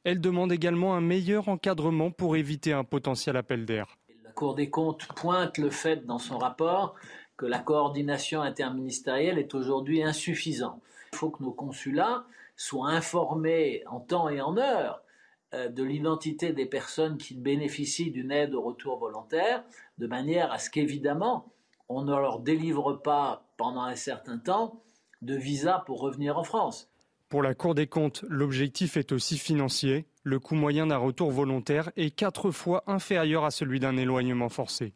Elle 0.05 0.23
demande 0.23 0.51
également 0.51 0.95
un 0.95 1.03
meilleur 1.03 1.51
encadrement 1.51 2.11
pour 2.11 2.37
éviter 2.37 2.73
un 2.73 2.85
potentiel 2.85 3.37
appel 3.37 3.67
d'air. 3.67 3.99
La 4.25 4.31
Cour 4.31 4.55
des 4.55 4.71
comptes 4.71 5.07
pointe 5.14 5.59
le 5.59 5.69
fait 5.69 6.07
dans 6.07 6.19
son 6.19 6.39
rapport 6.39 6.95
que 7.37 7.45
la 7.45 7.59
coordination 7.59 8.41
interministérielle 8.41 9.39
est 9.39 9.55
aujourd'hui 9.55 10.03
insuffisante. 10.03 10.81
Il 11.12 11.19
faut 11.19 11.29
que 11.29 11.43
nos 11.43 11.53
consulats 11.53 12.25
soient 12.57 12.89
informés 12.89 13.83
en 13.87 14.01
temps 14.01 14.31
et 14.31 14.41
en 14.41 14.57
heure 14.57 15.03
de 15.69 15.83
l'identité 15.83 16.53
des 16.53 16.67
personnes 16.67 17.19
qui 17.19 17.35
bénéficient 17.35 18.11
d'une 18.11 18.33
aide 18.33 18.55
au 18.55 18.63
retour 18.63 18.99
volontaire, 18.99 19.65
de 19.99 20.07
manière 20.07 20.53
à 20.53 20.59
ce 20.59 20.71
qu'évidemment, 20.71 21.53
on 21.89 22.03
ne 22.03 22.13
leur 22.13 22.41
délivre 22.41 22.95
pas 22.95 23.49
pendant 23.57 23.83
un 23.83 23.97
certain 23.97 24.39
temps 24.39 24.83
de 25.23 25.35
visa 25.35 25.83
pour 25.87 26.01
revenir 26.01 26.39
en 26.39 26.45
France. 26.45 26.91
Pour 27.29 27.43
la 27.43 27.55
Cour 27.55 27.75
des 27.75 27.87
comptes, 27.87 28.25
l'objectif 28.29 28.97
est 28.97 29.11
aussi 29.11 29.37
financier. 29.37 30.07
Le 30.23 30.39
coût 30.39 30.55
moyen 30.55 30.87
d'un 30.87 30.97
retour 30.97 31.31
volontaire 31.31 31.91
est 31.97 32.11
quatre 32.11 32.51
fois 32.51 32.85
inférieur 32.87 33.45
à 33.45 33.51
celui 33.51 33.81
d'un 33.81 33.97
éloignement 33.97 34.49
forcé. 34.49 34.95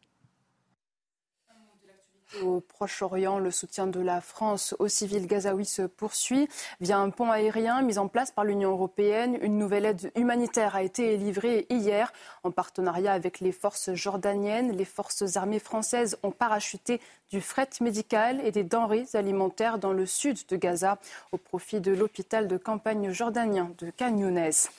Au 2.39 2.61
Proche-Orient, 2.61 3.39
le 3.39 3.51
soutien 3.51 3.87
de 3.87 3.99
la 3.99 4.21
France 4.21 4.73
aux 4.79 4.87
civils 4.87 5.27
gazaouis 5.27 5.65
se 5.65 5.81
poursuit 5.81 6.47
via 6.79 6.97
un 6.97 7.09
pont 7.09 7.29
aérien 7.29 7.81
mis 7.81 7.97
en 7.97 8.07
place 8.07 8.31
par 8.31 8.45
l'Union 8.45 8.71
européenne. 8.71 9.37
Une 9.41 9.57
nouvelle 9.57 9.85
aide 9.85 10.11
humanitaire 10.15 10.75
a 10.75 10.81
été 10.81 11.17
livrée 11.17 11.65
hier 11.69 12.13
en 12.43 12.51
partenariat 12.51 13.11
avec 13.11 13.41
les 13.41 13.51
forces 13.51 13.93
jordaniennes. 13.93 14.71
Les 14.71 14.85
forces 14.85 15.35
armées 15.35 15.59
françaises 15.59 16.17
ont 16.23 16.31
parachuté 16.31 17.01
du 17.31 17.41
fret 17.41 17.69
médical 17.81 18.39
et 18.45 18.51
des 18.51 18.63
denrées 18.63 19.07
alimentaires 19.13 19.77
dans 19.77 19.93
le 19.93 20.05
sud 20.05 20.37
de 20.47 20.55
Gaza 20.55 20.99
au 21.33 21.37
profit 21.37 21.81
de 21.81 21.91
l'hôpital 21.91 22.47
de 22.47 22.55
campagne 22.57 23.11
jordanien 23.11 23.71
de 23.79 23.89
Canyounès. 23.89 24.69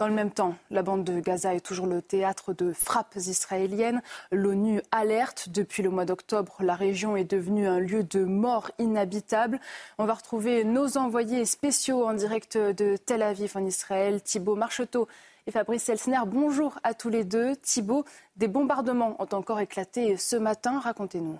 Dans 0.00 0.08
le 0.08 0.14
même 0.14 0.32
temps, 0.32 0.56
la 0.72 0.82
bande 0.82 1.04
de 1.04 1.20
Gaza 1.20 1.54
est 1.54 1.60
toujours 1.60 1.86
le 1.86 2.02
théâtre 2.02 2.52
de 2.52 2.72
frappes 2.72 3.14
israéliennes. 3.14 4.02
L'ONU 4.32 4.82
alerte. 4.90 5.50
Depuis 5.50 5.84
le 5.84 5.90
mois 5.90 6.04
d'octobre, 6.04 6.56
la 6.58 6.74
région 6.74 7.16
est 7.16 7.30
devenue 7.30 7.68
un 7.68 7.78
lieu 7.78 8.02
de 8.02 8.24
mort 8.24 8.72
inhabitable. 8.80 9.60
On 9.98 10.04
va 10.04 10.14
retrouver 10.14 10.64
nos 10.64 10.98
envoyés 10.98 11.44
spéciaux 11.44 12.08
en 12.08 12.14
direct 12.14 12.58
de 12.58 12.96
Tel 12.96 13.22
Aviv 13.22 13.52
en 13.56 13.64
Israël, 13.64 14.20
Thibault 14.20 14.56
Marcheteau 14.56 15.06
et 15.46 15.52
Fabrice 15.52 15.88
Elsner. 15.88 16.18
Bonjour 16.26 16.76
à 16.82 16.94
tous 16.94 17.08
les 17.08 17.22
deux. 17.22 17.54
Thibault, 17.54 18.04
des 18.34 18.48
bombardements 18.48 19.14
ont 19.20 19.32
encore 19.32 19.60
éclaté 19.60 20.16
ce 20.16 20.34
matin. 20.34 20.80
Racontez-nous. 20.80 21.38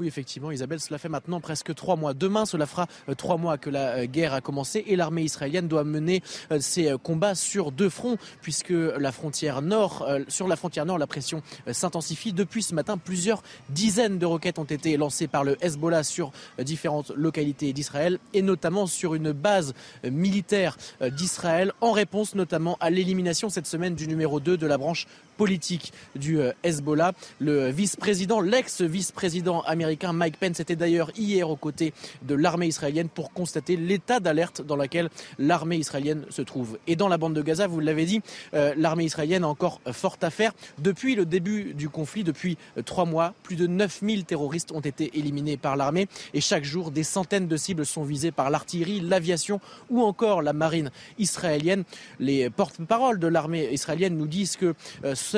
Oui, 0.00 0.06
effectivement, 0.06 0.50
Isabelle, 0.50 0.80
cela 0.80 0.96
fait 0.96 1.10
maintenant 1.10 1.42
presque 1.42 1.74
trois 1.74 1.94
mois. 1.94 2.14
Demain, 2.14 2.46
cela 2.46 2.64
fera 2.64 2.86
euh, 3.10 3.14
trois 3.14 3.36
mois 3.36 3.58
que 3.58 3.68
la 3.68 3.96
euh, 3.96 4.06
guerre 4.06 4.32
a 4.32 4.40
commencé 4.40 4.82
et 4.86 4.96
l'armée 4.96 5.24
israélienne 5.24 5.68
doit 5.68 5.84
mener 5.84 6.22
euh, 6.50 6.58
ses 6.58 6.94
combats 7.02 7.34
sur 7.34 7.70
deux 7.70 7.90
fronts, 7.90 8.16
puisque 8.40 8.70
la 8.70 9.12
frontière 9.12 9.60
nord, 9.60 10.08
sur 10.28 10.48
la 10.48 10.56
frontière 10.56 10.86
nord, 10.86 10.96
la 10.96 11.06
pression 11.06 11.42
s'intensifie. 11.70 12.32
Depuis 12.32 12.62
ce 12.62 12.74
matin, 12.74 12.96
plusieurs 12.96 13.42
dizaines 13.68 14.18
de 14.18 14.24
roquettes 14.24 14.58
ont 14.58 14.64
été 14.64 14.96
lancées 14.96 15.26
par 15.26 15.44
le 15.44 15.62
Hezbollah 15.62 16.02
sur 16.02 16.32
différentes 16.58 17.10
localités 17.10 17.74
d'Israël 17.74 18.18
et 18.32 18.40
notamment 18.40 18.86
sur 18.86 19.14
une 19.14 19.32
base 19.32 19.74
militaire 20.04 20.78
d'Israël 21.02 21.72
en 21.82 21.92
réponse 21.92 22.34
notamment 22.34 22.78
à 22.80 22.88
l'élimination 22.88 23.50
cette 23.50 23.66
semaine 23.66 23.94
du 23.94 24.08
numéro 24.08 24.40
2 24.40 24.56
de 24.56 24.66
la 24.66 24.78
branche 24.78 25.06
politique 25.40 25.94
du 26.16 26.38
euh, 26.38 26.52
Hezbollah. 26.64 27.12
Le 27.38 27.70
vice-président, 27.70 28.42
l'ex-vice-président 28.42 29.62
américain 29.62 30.12
Mike 30.12 30.38
Pence 30.38 30.60
était 30.60 30.76
d'ailleurs 30.76 31.10
hier 31.16 31.48
aux 31.48 31.56
côtés 31.56 31.94
de 32.20 32.34
l'armée 32.34 32.66
israélienne 32.66 33.08
pour 33.08 33.32
constater 33.32 33.76
l'état 33.76 34.20
d'alerte 34.20 34.60
dans 34.60 34.76
lequel 34.76 35.08
l'armée 35.38 35.78
israélienne 35.78 36.26
se 36.28 36.42
trouve. 36.42 36.78
Et 36.86 36.94
dans 36.94 37.08
la 37.08 37.16
bande 37.16 37.32
de 37.32 37.40
Gaza, 37.40 37.66
vous 37.68 37.80
l'avez 37.80 38.04
dit, 38.04 38.20
euh, 38.52 38.74
l'armée 38.76 39.04
israélienne 39.04 39.44
a 39.44 39.48
encore 39.48 39.80
fort 39.92 40.18
à 40.20 40.28
faire. 40.28 40.52
Depuis 40.76 41.14
le 41.14 41.24
début 41.24 41.72
du 41.72 41.88
conflit, 41.88 42.22
depuis 42.22 42.58
euh, 42.76 42.82
trois 42.82 43.06
mois, 43.06 43.32
plus 43.42 43.56
de 43.56 43.66
9000 43.66 44.26
terroristes 44.26 44.72
ont 44.72 44.80
été 44.80 45.18
éliminés 45.18 45.56
par 45.56 45.74
l'armée 45.74 46.06
et 46.34 46.42
chaque 46.42 46.64
jour, 46.64 46.90
des 46.90 47.02
centaines 47.02 47.48
de 47.48 47.56
cibles 47.56 47.86
sont 47.86 48.02
visées 48.02 48.30
par 48.30 48.50
l'artillerie, 48.50 49.00
l'aviation 49.00 49.58
ou 49.88 50.02
encore 50.02 50.42
la 50.42 50.52
marine 50.52 50.90
israélienne. 51.18 51.84
Les 52.18 52.50
porte-paroles 52.50 53.18
de 53.18 53.26
l'armée 53.26 53.72
israélienne 53.72 54.18
nous 54.18 54.26
disent 54.26 54.56
que 54.56 54.74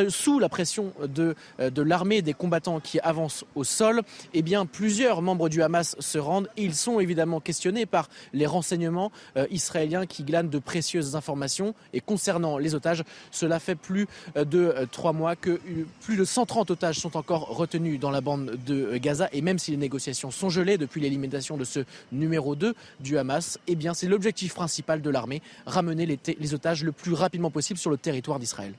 sous 0.09 0.39
la 0.39 0.49
pression 0.49 0.93
de, 1.07 1.35
euh, 1.61 1.71
de 1.71 1.83
l'armée 1.83 2.23
des 2.23 2.35
combattants 2.35 2.81
qui 2.81 3.01
avancent 3.01 3.45
au 3.55 3.65
sol, 3.65 4.03
eh 4.35 4.43
bien, 4.43 4.67
plusieurs 4.67 5.23
membres 5.23 5.49
du 5.49 5.63
Hamas 5.63 5.97
se 5.99 6.19
rendent 6.19 6.49
ils 6.57 6.75
sont 6.75 7.01
évidemment 7.01 7.41
questionnés 7.41 7.87
par 7.87 8.09
les 8.33 8.47
renseignements 8.47 9.11
euh, 9.37 9.47
israéliens 9.51 10.07
qui 10.07 10.23
glanent 10.23 10.49
de 10.49 10.59
précieuses 10.59 11.17
informations. 11.17 11.75
Et 11.93 12.01
concernant 12.01 12.59
les 12.59 12.75
otages, 12.75 13.05
cela 13.31 13.59
fait 13.59 13.75
plus 13.75 14.07
euh, 14.37 14.45
de 14.45 14.75
trois 14.91 15.13
mois 15.13 15.37
que 15.37 15.61
plus 16.01 16.17
de 16.17 16.25
130 16.25 16.71
otages 16.71 16.99
sont 16.99 17.17
encore 17.17 17.49
retenus 17.57 17.99
dans 17.99 18.11
la 18.11 18.21
bande 18.21 18.59
de 18.67 18.97
Gaza. 18.97 19.29
Et 19.33 19.41
même 19.41 19.59
si 19.59 19.71
les 19.71 19.77
négociations 19.77 20.31
sont 20.31 20.51
gelées 20.51 20.79
depuis 20.79 21.01
l'élimination 21.01 21.57
de 21.57 21.65
ce 21.65 21.81
numéro 22.11 22.55
2 22.55 22.75
du 23.01 23.19
Hamas, 23.19 23.59
eh 23.67 23.77
c'est 23.95 24.09
l'objectif 24.09 24.55
principal 24.55 25.03
de 25.03 25.11
l'armée, 25.11 25.43
ramener 25.67 26.07
les 26.07 26.55
otages 26.55 26.85
le 26.85 26.93
plus 26.93 27.15
rapidement 27.15 27.51
possible 27.51 27.79
sur 27.79 27.91
le 27.91 27.97
territoire 27.97 28.39
d'Israël. 28.39 28.75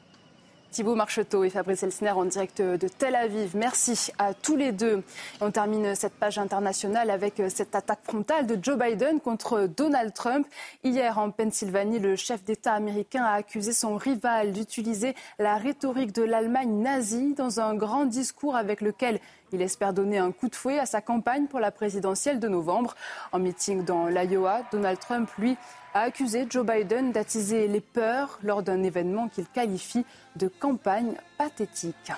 Thibaut 0.74 0.96
Marcheteau 0.96 1.44
et 1.44 1.52
Fabrice 1.52 1.84
Elsner 1.84 2.10
en 2.10 2.26
direct 2.26 2.60
de 2.60 2.88
Tel 2.88 3.14
Aviv. 3.14 3.56
Merci 3.56 4.12
à 4.18 4.34
tous 4.34 4.56
les 4.56 4.72
deux. 4.72 5.04
On 5.40 5.52
termine 5.52 5.94
cette 5.94 6.16
page 6.16 6.40
internationale 6.40 7.12
avec 7.12 7.40
cette 7.50 7.76
attaque 7.76 8.00
frontale 8.02 8.48
de 8.48 8.58
Joe 8.60 8.76
Biden 8.76 9.20
contre 9.20 9.68
Donald 9.68 10.16
Trump. 10.16 10.48
Hier 10.84 11.20
en 11.20 11.30
Pennsylvanie, 11.30 12.00
le 12.00 12.16
chef 12.16 12.44
d'État 12.44 12.74
américain 12.74 13.24
a 13.24 13.34
accusé 13.34 13.72
son 13.72 13.98
rival 13.98 14.52
d'utiliser 14.52 15.14
la 15.38 15.58
rhétorique 15.58 16.12
de 16.12 16.24
l'Allemagne 16.24 16.82
nazie 16.82 17.36
dans 17.36 17.60
un 17.60 17.76
grand 17.76 18.06
discours 18.06 18.56
avec 18.56 18.82
lequel 18.82 19.20
Il 19.54 19.62
espère 19.62 19.94
donner 19.94 20.18
un 20.18 20.32
coup 20.32 20.50
de 20.50 20.56
fouet 20.56 20.80
à 20.80 20.88
sa 20.88 21.00
campagne 21.00 21.46
pour 21.46 21.60
la 21.60 21.70
présidentielle 21.70 22.40
de 22.40 22.48
novembre. 22.48 22.96
En 23.32 23.38
meeting 23.38 23.86
dans 23.86 24.08
l'Iowa, 24.08 24.64
Donald 24.72 25.00
Trump, 25.00 25.30
lui, 25.38 25.56
a 25.94 26.02
accusé 26.02 26.48
Joe 26.50 26.66
Biden 26.66 27.12
d'attiser 27.12 27.68
les 27.68 27.80
peurs 27.80 28.40
lors 28.42 28.64
d'un 28.64 28.82
événement 28.82 29.28
qu'il 29.28 29.46
qualifie 29.46 30.06
de 30.38 30.48
campagne 30.48 31.14
pathétique. 31.38 32.12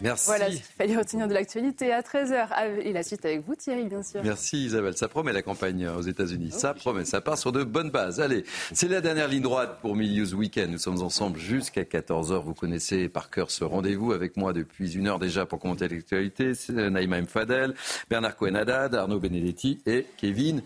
Merci. 0.00 0.26
Voilà 0.26 0.48
il 0.48 0.58
fallait 0.58 0.96
retenir 0.96 1.26
de 1.26 1.34
l'actualité 1.34 1.92
à 1.92 2.02
13h. 2.02 2.80
Et 2.82 2.92
la 2.92 3.02
suite 3.02 3.24
avec 3.24 3.44
vous, 3.44 3.54
Thierry, 3.54 3.84
bien 3.84 4.02
sûr. 4.02 4.22
Merci 4.22 4.64
Isabelle. 4.66 4.96
Ça 4.96 5.08
promet 5.08 5.32
la 5.32 5.42
campagne 5.42 5.88
aux 5.88 6.02
États-Unis. 6.02 6.50
ça 6.50 6.74
promet. 6.74 7.04
Ça 7.04 7.20
part 7.20 7.38
sur 7.38 7.52
de 7.52 7.64
bonnes 7.64 7.90
bases. 7.90 8.20
Allez, 8.20 8.44
c'est 8.72 8.88
la 8.88 9.00
dernière 9.00 9.28
ligne 9.28 9.42
droite 9.42 9.78
pour 9.80 9.96
Milius 9.96 10.34
Weekend. 10.34 10.70
Nous 10.70 10.78
sommes 10.78 11.02
ensemble 11.02 11.38
jusqu'à 11.38 11.82
14h. 11.82 12.42
Vous 12.42 12.54
connaissez 12.54 13.08
par 13.08 13.30
cœur 13.30 13.50
ce 13.50 13.64
rendez-vous 13.64 14.12
avec 14.12 14.36
moi 14.36 14.52
depuis 14.52 14.92
une 14.92 15.08
heure 15.08 15.18
déjà 15.18 15.46
pour 15.46 15.58
commenter 15.58 15.88
l'actualité. 15.88 16.54
C'est 16.54 16.72
Naïma 16.72 17.20
Mfadel, 17.22 17.74
Bernard 18.10 18.36
cohen 18.36 18.54
Arnaud 18.54 19.20
Benedetti 19.20 19.80
et 19.86 20.06
Kevin 20.16 20.62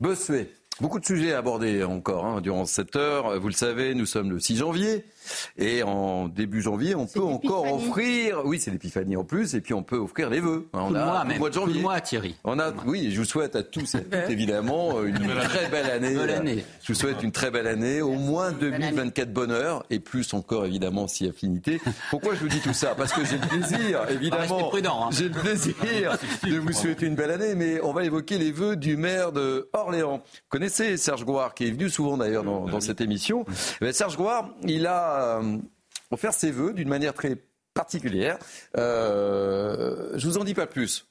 Bossuet. 0.00 0.50
Beaucoup 0.80 0.98
de 0.98 1.04
sujets 1.04 1.32
à 1.32 1.38
aborder 1.38 1.84
encore 1.84 2.24
hein, 2.26 2.40
durant 2.40 2.64
cette 2.64 2.96
heure. 2.96 3.38
Vous 3.38 3.46
le 3.46 3.54
savez, 3.54 3.94
nous 3.94 4.06
sommes 4.06 4.30
le 4.30 4.40
6 4.40 4.56
janvier. 4.56 5.04
Et 5.58 5.82
en 5.82 6.28
début 6.28 6.60
janvier, 6.62 6.94
on 6.94 7.06
peut 7.06 7.22
encore 7.22 7.72
offrir. 7.72 8.42
Oui, 8.44 8.58
c'est 8.60 8.70
l'épiphanie 8.70 9.16
en 9.16 9.24
plus. 9.24 9.54
Et 9.54 9.60
puis 9.60 9.74
on 9.74 9.82
peut 9.82 9.96
offrir 9.96 10.30
les 10.30 10.40
vœux. 10.40 10.68
On 10.72 10.94
a 10.94 11.04
mois, 11.04 11.24
mois 11.38 11.48
de 11.48 11.54
janvier. 11.54 11.80
mois, 11.80 12.00
Thierry. 12.00 12.36
On 12.44 12.58
a. 12.58 12.72
Oui, 12.86 13.10
je 13.10 13.18
vous 13.20 13.24
souhaite 13.24 13.56
à 13.56 13.62
tous 13.62 13.94
et 13.94 13.98
à 13.98 14.00
toutes 14.00 14.30
évidemment 14.30 15.02
une 15.02 15.16
très 15.34 15.68
belle 15.68 15.90
année. 15.90 16.18
année. 16.18 16.64
Je 16.82 16.92
vous 16.92 16.98
souhaite 16.98 17.22
une 17.22 17.32
très 17.32 17.50
belle 17.50 17.66
année, 17.66 18.02
au 18.02 18.14
moins 18.14 18.52
2024 18.52 19.32
bonheur 19.32 19.84
et 19.90 20.00
plus 20.00 20.32
encore 20.34 20.66
évidemment 20.66 21.06
si 21.06 21.26
affinité. 21.26 21.80
Pourquoi 22.10 22.34
je 22.34 22.40
vous 22.40 22.48
dis 22.48 22.60
tout 22.60 22.72
ça? 22.72 22.94
Parce 22.94 23.12
que 23.12 23.24
j'ai 23.24 23.38
le 23.38 23.46
plaisir, 23.46 24.00
évidemment. 24.10 24.70
Hein. 24.74 25.08
J'ai 25.12 25.28
le 25.28 25.30
plaisir 25.30 26.16
de 26.42 26.56
vous 26.58 26.72
souhaiter 26.72 27.06
une 27.06 27.14
belle 27.14 27.30
année, 27.30 27.54
mais 27.54 27.80
on 27.82 27.92
va 27.92 28.04
évoquer 28.04 28.38
les 28.38 28.52
vœux 28.52 28.76
du 28.76 28.96
maire 28.96 29.32
de 29.32 29.68
Orléans. 29.72 30.22
Vous 30.24 30.40
connaissez 30.48 30.96
Serge 30.96 31.24
Gouard, 31.24 31.54
qui 31.54 31.66
est 31.66 31.70
venu 31.70 31.88
souvent 31.88 32.16
d'ailleurs 32.16 32.44
dans, 32.44 32.66
dans 32.66 32.80
cette 32.80 33.00
émission. 33.00 33.44
Eh 33.80 33.92
Serge 33.92 34.16
Gouard, 34.16 34.50
il 34.66 34.86
a 34.86 35.13
euh, 35.14 35.58
faire 36.16 36.32
ses 36.32 36.50
voeux 36.50 36.72
d'une 36.72 36.88
manière 36.88 37.14
très 37.14 37.36
particulière. 37.74 38.38
Euh, 38.76 40.12
je 40.16 40.26
vous 40.26 40.38
en 40.38 40.44
dis 40.44 40.54
pas 40.54 40.66
plus. 40.66 41.06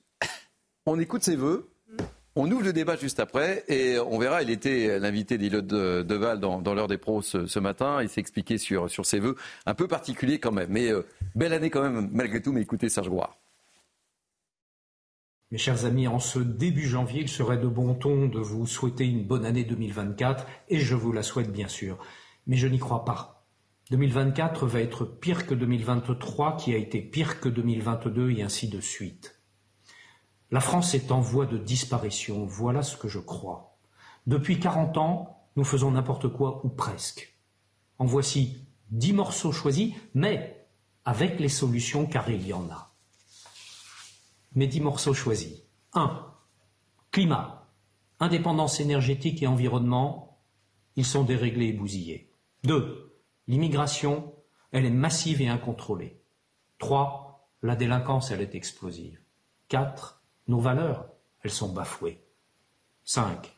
On 0.86 1.00
écoute 1.00 1.24
ses 1.24 1.36
voeux. 1.36 1.70
On 2.36 2.50
ouvre 2.50 2.64
le 2.64 2.74
débat 2.74 2.96
juste 2.96 3.20
après 3.20 3.64
et 3.68 4.00
on 4.00 4.18
verra. 4.18 4.42
Il 4.42 4.50
était 4.50 4.98
l'invité 5.00 5.38
d'Ilot 5.38 5.62
Deval 5.62 6.40
dans, 6.40 6.62
dans 6.62 6.74
l'heure 6.74 6.88
des 6.88 6.98
pros 6.98 7.22
ce, 7.22 7.60
matin. 7.60 8.02
Il 8.02 8.10
s'est 8.10 8.22
expliqué 8.22 8.58
sur, 8.58 8.90
ses 9.06 9.20
voeux, 9.20 9.36
un 9.68 9.76
peu 9.76 9.88
particulier 9.88 10.40
quand 10.40 10.52
même. 10.52 10.70
Mais 10.72 10.92
euh, 10.92 11.06
belle 11.36 11.54
année 11.54 11.70
quand 11.70 11.84
même, 11.84 12.10
malgré 12.12 12.42
tout. 12.42 12.52
Mais 12.52 12.62
écoutez 12.62 12.90
Serge 12.90 13.10
Gouard. 13.10 13.38
Mes 15.52 15.60
chers 15.60 15.86
amis, 15.86 16.08
en 16.08 16.18
ce 16.18 16.40
début 16.40 16.88
janvier, 16.88 17.22
il 17.22 17.30
serait 17.30 17.58
de 17.58 17.68
bon 17.68 17.94
ton 17.94 18.26
de 18.26 18.40
vous 18.40 18.66
souhaiter 18.66 19.06
une 19.06 19.24
bonne 19.24 19.46
année 19.46 19.64
2024 19.64 20.48
et 20.70 20.80
je 20.80 20.96
vous 20.96 21.12
la 21.12 21.22
souhaite 21.22 21.52
bien 21.52 21.68
sûr. 21.68 22.00
Mais 22.48 22.58
je 22.58 22.68
n'y 22.68 22.80
crois 22.80 23.06
pas. 23.06 23.33
2024 23.92 24.66
va 24.66 24.80
être 24.80 25.06
pire 25.06 25.46
que 25.46 25.54
2023, 25.54 26.58
qui 26.58 26.74
a 26.74 26.78
été 26.78 27.02
pire 27.02 27.40
que 27.40 27.50
2022, 27.50 28.32
et 28.32 28.42
ainsi 28.42 28.70
de 28.70 28.80
suite. 28.80 29.42
La 30.52 30.60
France 30.60 30.94
est 30.94 31.12
en 31.12 31.20
voie 31.20 31.46
de 31.46 31.58
disparition, 31.58 32.46
voilà 32.46 32.84
ce 32.84 32.96
que 32.96 33.08
je 33.08 33.20
crois. 33.20 33.78
Depuis 34.28 34.60
40 34.60 34.98
ans, 34.98 35.48
nous 35.56 35.64
faisons 35.64 35.92
n'importe 35.92 36.28
quoi 36.28 36.66
ou 36.66 36.70
presque. 36.70 37.38
En 38.00 38.06
voici 38.06 38.66
dix 38.90 39.14
morceaux 39.14 39.52
choisis, 39.52 39.94
mais 40.14 40.66
avec 41.06 41.40
les 41.40 41.50
solutions 41.50 42.06
car 42.06 42.30
il 42.30 42.48
y 42.48 42.54
en 42.54 42.70
a. 42.70 42.94
Mes 44.56 44.68
dix 44.68 44.80
morceaux 44.80 45.14
choisis. 45.14 45.64
1. 45.94 46.32
Climat. 47.12 47.68
Indépendance 48.20 48.80
énergétique 48.80 49.44
et 49.44 49.48
environnement, 49.48 50.40
ils 50.96 51.06
sont 51.06 51.24
déréglés 51.24 51.68
et 51.68 51.74
bousillés. 51.74 52.32
2. 52.64 53.03
L'immigration, 53.48 54.34
elle 54.72 54.86
est 54.86 54.90
massive 54.90 55.42
et 55.42 55.48
incontrôlée. 55.48 56.22
3. 56.80 57.50
La 57.62 57.76
délinquance, 57.76 58.32
elle 58.32 58.42
est 58.42 58.56
explosive. 58.56 59.20
4. 59.70 60.22
Nos 60.48 60.60
valeurs, 60.60 61.10
elles 61.42 61.52
sont 61.52 61.72
bafouées. 61.72 62.24
5. 63.06 63.52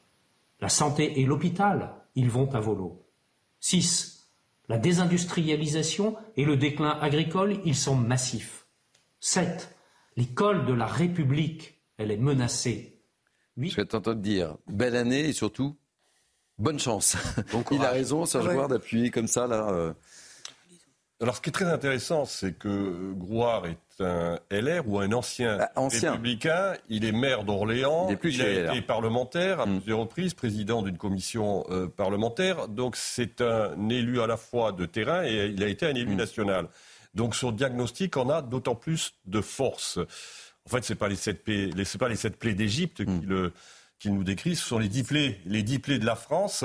La 0.62 0.70
santé 0.70 1.20
et 1.20 1.26
l'hôpital, 1.26 1.96
ils 2.16 2.30
vont 2.30 2.54
à 2.54 2.60
volo. 2.60 3.06
6. 3.60 4.30
La 4.68 4.78
désindustrialisation 4.78 6.16
et 6.38 6.46
le 6.46 6.58
déclin 6.58 6.98
agricole, 7.02 7.60
ils 7.66 7.76
sont 7.76 7.96
massifs. 7.96 8.66
7. 9.20 9.76
L'école 10.18 10.66
de 10.66 10.74
la 10.74 10.88
République, 10.88 11.82
elle 11.98 12.12
est 12.12 12.18
menacée. 12.18 13.02
8. 13.58 13.70
Je 13.72 13.76
vais 13.76 13.86
t'entendre 13.86 14.22
dire 14.22 14.58
belle 14.68 14.96
année 14.96 15.30
et 15.30 15.34
surtout 15.34 15.78
bonne 16.58 16.80
chance. 16.80 17.18
Il 17.72 17.82
a 17.84 17.92
raison, 17.92 18.26
Serge 18.26 18.48
ouais. 18.48 18.68
d'appuyer 18.68 19.12
comme 19.12 19.28
ça 19.28 19.48
là. 19.48 19.70
Euh. 19.70 19.94
Alors, 21.22 21.38
ce 21.38 21.42
qui 21.42 21.50
est 21.50 21.54
très 21.54 21.66
intéressant, 21.66 22.26
c'est 22.26 22.52
que 22.58 23.14
Grouard 23.14 23.68
est 23.68 24.04
un 24.04 24.38
LR 24.52 24.86
ou 24.86 25.00
un 25.00 25.14
ancien, 25.14 25.58
bah, 25.58 25.72
républicain. 25.78 26.74
Il 26.90 27.06
est 27.06 27.14
maire 27.14 27.46
d'Orléans. 27.46 28.10
Il, 28.22 28.42
a 28.42 28.74
été 28.74 28.82
parlementaire 28.82 29.62
à 29.62 29.66
mm. 29.66 29.80
plusieurs 29.80 30.00
reprises, 30.00 30.34
président 30.34 30.82
d'une 30.82 30.98
commission 30.98 31.66
euh, 31.70 31.88
parlementaire. 31.88 32.68
Donc, 32.68 32.98
c'est 32.98 33.40
un 33.40 33.88
élu 33.88 34.20
à 34.20 34.28
la 34.28 34.36
fois 34.36 34.74
de 34.74 34.86
terrain 34.86 35.24
et 35.24 35.46
il 35.46 35.64
a 35.64 35.68
été 35.68 35.86
un 35.86 35.96
élu 35.96 36.14
mm. 36.14 36.18
national. 36.18 36.68
Donc, 37.14 37.34
son 37.34 37.54
diagnostic 37.54 38.18
en 38.18 38.30
a 38.30 38.42
d'autant 38.42 38.76
plus 38.76 39.14
de 39.26 39.40
force. 39.40 40.00
En 40.66 40.70
fait, 40.70 40.84
ce 40.84 40.92
n'est 40.92 41.00
pas 41.00 41.08
les 41.08 41.16
sept 41.16 41.46
plaies, 41.46 41.70
pas 41.98 42.10
les 42.10 42.18
sept 42.18 42.38
plaies 42.38 42.56
d'Égypte 42.56 43.00
mm. 43.00 43.06
qui 43.06 43.26
le 43.26 43.54
qu'il 44.00 44.14
nous 44.14 44.24
décrit, 44.24 44.56
ce 44.56 44.66
sont 44.66 44.80
les 44.80 44.90
dix 44.90 45.06
les 45.46 45.64
de 45.64 46.06
la 46.06 46.16
France. 46.16 46.64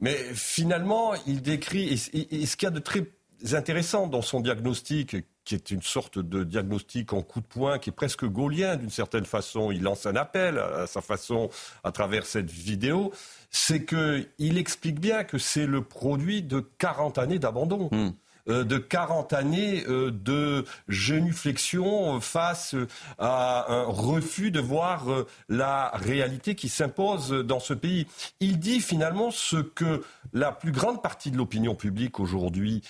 Mais 0.00 0.16
finalement, 0.34 1.12
il 1.26 1.42
décrit, 1.42 2.00
et, 2.12 2.46
ce 2.46 2.56
qu'il 2.56 2.66
y 2.66 2.68
a 2.68 2.70
de 2.70 2.80
très 2.80 3.06
intéressant 3.52 4.06
dans 4.06 4.22
son 4.22 4.40
diagnostic, 4.40 5.16
qui 5.44 5.54
est 5.54 5.70
une 5.70 5.82
sorte 5.82 6.18
de 6.18 6.42
diagnostic 6.44 7.12
en 7.12 7.22
coup 7.22 7.40
de 7.40 7.46
poing, 7.46 7.78
qui 7.78 7.90
est 7.90 7.92
presque 7.92 8.24
gaulien 8.24 8.76
d'une 8.76 8.90
certaine 8.90 9.26
façon, 9.26 9.70
il 9.70 9.82
lance 9.82 10.06
un 10.06 10.16
appel 10.16 10.58
à 10.58 10.86
sa 10.86 11.02
façon 11.02 11.50
à 11.84 11.92
travers 11.92 12.26
cette 12.26 12.50
vidéo, 12.50 13.12
c'est 13.50 13.84
qu'il 13.84 14.58
explique 14.58 15.00
bien 15.00 15.24
que 15.24 15.38
c'est 15.38 15.66
le 15.66 15.82
produit 15.82 16.42
de 16.42 16.60
40 16.78 17.18
années 17.18 17.38
d'abandon. 17.38 17.88
Hmm. 17.92 18.10
Euh, 18.50 18.62
de 18.62 18.76
40 18.76 19.32
années 19.32 19.84
euh, 19.88 20.10
de 20.10 20.66
genuflexion 20.88 22.20
face 22.20 22.74
à 23.18 23.72
un 23.72 23.84
refus 23.84 24.50
de 24.50 24.60
voir 24.60 25.10
euh, 25.10 25.26
la 25.48 25.90
réalité 25.94 26.54
qui 26.54 26.68
s'impose 26.68 27.30
dans 27.30 27.58
ce 27.58 27.72
pays. 27.72 28.06
Il 28.40 28.58
dit 28.58 28.82
finalement 28.82 29.30
ce 29.30 29.56
que 29.56 30.02
la 30.34 30.52
plus 30.52 30.72
grande 30.72 31.02
partie 31.02 31.30
de 31.30 31.38
l'opinion 31.38 31.74
publique 31.74 32.20
aujourd'hui 32.20 32.82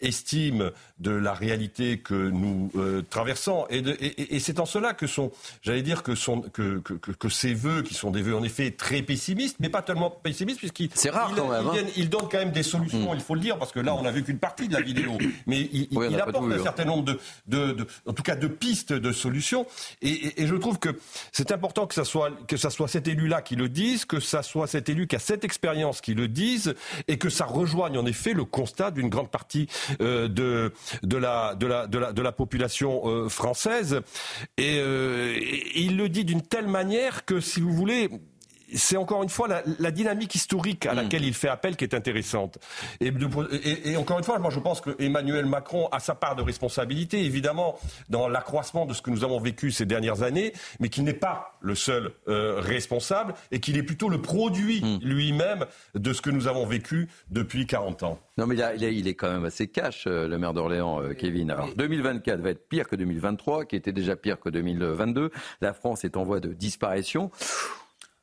estime 0.00 0.70
de 0.98 1.10
la 1.10 1.34
réalité 1.34 1.98
que 1.98 2.14
nous 2.14 2.70
traversons. 3.10 3.66
Et, 3.70 4.38
c'est 4.38 4.60
en 4.60 4.66
cela 4.66 4.94
que 4.94 5.06
sont, 5.06 5.32
j'allais 5.62 5.82
dire 5.82 6.02
que, 6.02 6.14
sont, 6.14 6.40
que, 6.40 6.78
que, 6.78 7.28
ces 7.28 7.54
vœux, 7.54 7.82
qui 7.82 7.94
sont 7.94 8.10
des 8.10 8.22
vœux 8.22 8.36
en 8.36 8.42
effet 8.42 8.70
très 8.70 9.02
pessimistes, 9.02 9.56
mais 9.58 9.68
pas 9.68 9.82
tellement 9.82 10.10
pessimistes, 10.10 10.58
puisqu'ils 10.58 10.90
c'est 10.94 11.10
rare 11.10 11.32
quand 11.34 11.48
même, 11.48 11.66
hein. 11.66 12.04
donnent 12.08 12.28
quand 12.30 12.38
même 12.38 12.52
des 12.52 12.62
solutions, 12.62 13.12
hmm. 13.12 13.16
il 13.16 13.20
faut 13.20 13.34
le 13.34 13.40
dire, 13.40 13.58
parce 13.58 13.72
que 13.72 13.80
là 13.80 13.94
on 13.94 14.04
a 14.04 14.10
vu 14.10 14.22
qu'une 14.22 14.38
partie 14.38 14.68
de 14.70 14.76
la 14.76 14.80
vidéo. 14.80 15.18
Mais 15.46 15.68
il, 15.72 16.20
apporte 16.20 16.44
un 16.44 16.52
hein. 16.52 16.62
certain 16.62 16.84
nombre 16.84 17.16
de, 17.46 17.86
en 18.06 18.12
tout 18.12 18.22
cas, 18.22 18.36
de 18.36 18.46
pistes 18.46 18.92
de 18.92 19.12
solutions. 19.12 19.66
Et, 20.02 20.46
je 20.46 20.54
trouve 20.54 20.78
que 20.78 20.98
c'est 21.32 21.52
important 21.52 21.86
que 21.86 21.94
ça 21.94 22.04
soit, 22.04 22.30
que 22.46 22.56
ça 22.56 22.70
soit 22.70 22.88
cet 22.88 23.08
élu-là 23.08 23.42
qui 23.42 23.56
le 23.56 23.68
dise, 23.68 24.04
que 24.04 24.20
ça 24.20 24.42
soit 24.42 24.66
cet 24.66 24.88
élu 24.88 25.06
qui 25.06 25.16
a 25.16 25.18
cette 25.18 25.44
expérience 25.44 26.00
qui 26.00 26.14
le 26.14 26.28
dise, 26.28 26.74
et 27.08 27.18
que 27.18 27.28
ça 27.28 27.44
rejoigne 27.44 27.98
en 27.98 28.06
effet 28.06 28.32
le 28.32 28.44
constat 28.44 28.90
d'une 28.90 29.08
grande 29.08 29.30
partie 29.30 29.68
euh, 30.00 30.28
de, 30.28 30.72
de, 31.02 31.16
la, 31.16 31.54
de, 31.54 31.66
la, 31.66 31.86
de, 31.86 32.22
la, 32.22 32.32
population 32.32 33.02
euh, 33.04 33.28
française. 33.28 34.00
Et, 34.56 34.78
euh, 34.78 35.34
et 35.36 35.80
il 35.80 35.96
le 35.96 36.08
dit 36.08 36.24
d'une 36.24 36.42
telle 36.42 36.68
manière 36.68 37.24
que, 37.24 37.40
si 37.40 37.60
vous 37.60 37.72
voulez, 37.72 38.08
c'est 38.74 38.96
encore 38.96 39.22
une 39.22 39.28
fois 39.28 39.48
la, 39.78 39.90
dynamique 39.90 40.34
historique 40.34 40.86
à 40.86 40.94
laquelle 40.94 41.24
il 41.24 41.34
fait 41.34 41.48
appel 41.48 41.76
qui 41.76 41.84
est 41.84 41.94
intéressante. 41.94 42.58
Et, 43.00 43.96
encore 43.96 44.18
une 44.18 44.24
fois, 44.24 44.38
moi 44.38 44.50
je 44.50 44.60
pense 44.60 44.80
que 44.80 44.90
Emmanuel 44.98 45.46
Macron 45.46 45.88
a 45.92 46.00
sa 46.00 46.14
part 46.14 46.36
de 46.36 46.42
responsabilité, 46.42 47.24
évidemment, 47.24 47.78
dans 48.08 48.28
l'accroissement 48.28 48.86
de 48.86 48.94
ce 48.94 49.02
que 49.02 49.10
nous 49.10 49.24
avons 49.24 49.40
vécu 49.40 49.70
ces 49.70 49.86
dernières 49.86 50.22
années, 50.22 50.52
mais 50.78 50.88
qu'il 50.88 51.04
n'est 51.04 51.12
pas 51.12 51.58
le 51.60 51.74
seul 51.74 52.12
euh, 52.28 52.60
responsable 52.60 53.34
et 53.50 53.60
qu'il 53.60 53.76
est 53.76 53.82
plutôt 53.82 54.08
le 54.08 54.20
produit 54.20 54.80
hmm. 54.82 54.98
lui-même 55.02 55.66
de 55.94 56.12
ce 56.12 56.22
que 56.22 56.30
nous 56.30 56.48
avons 56.48 56.66
vécu 56.66 57.08
depuis 57.30 57.66
40 57.66 58.02
ans. 58.02 58.18
Non, 58.38 58.46
mais 58.46 58.56
il, 58.78 59.06
est 59.06 59.14
quand 59.14 59.30
même 59.30 59.44
assez 59.44 59.68
cash, 59.68 60.04
euh, 60.06 60.26
le 60.26 60.38
maire 60.38 60.54
d'Orléans, 60.54 61.02
euh, 61.02 61.12
Kevin. 61.12 61.50
Alors, 61.50 61.68
2024 61.76 62.40
va 62.40 62.50
être 62.50 62.68
pire 62.68 62.88
que 62.88 62.96
2023, 62.96 63.66
qui 63.66 63.76
était 63.76 63.92
déjà 63.92 64.16
pire 64.16 64.40
que 64.40 64.48
2022. 64.48 65.30
La 65.60 65.74
France 65.74 66.04
est 66.04 66.16
en 66.16 66.24
voie 66.24 66.40
de 66.40 66.52
disparition. 66.52 67.30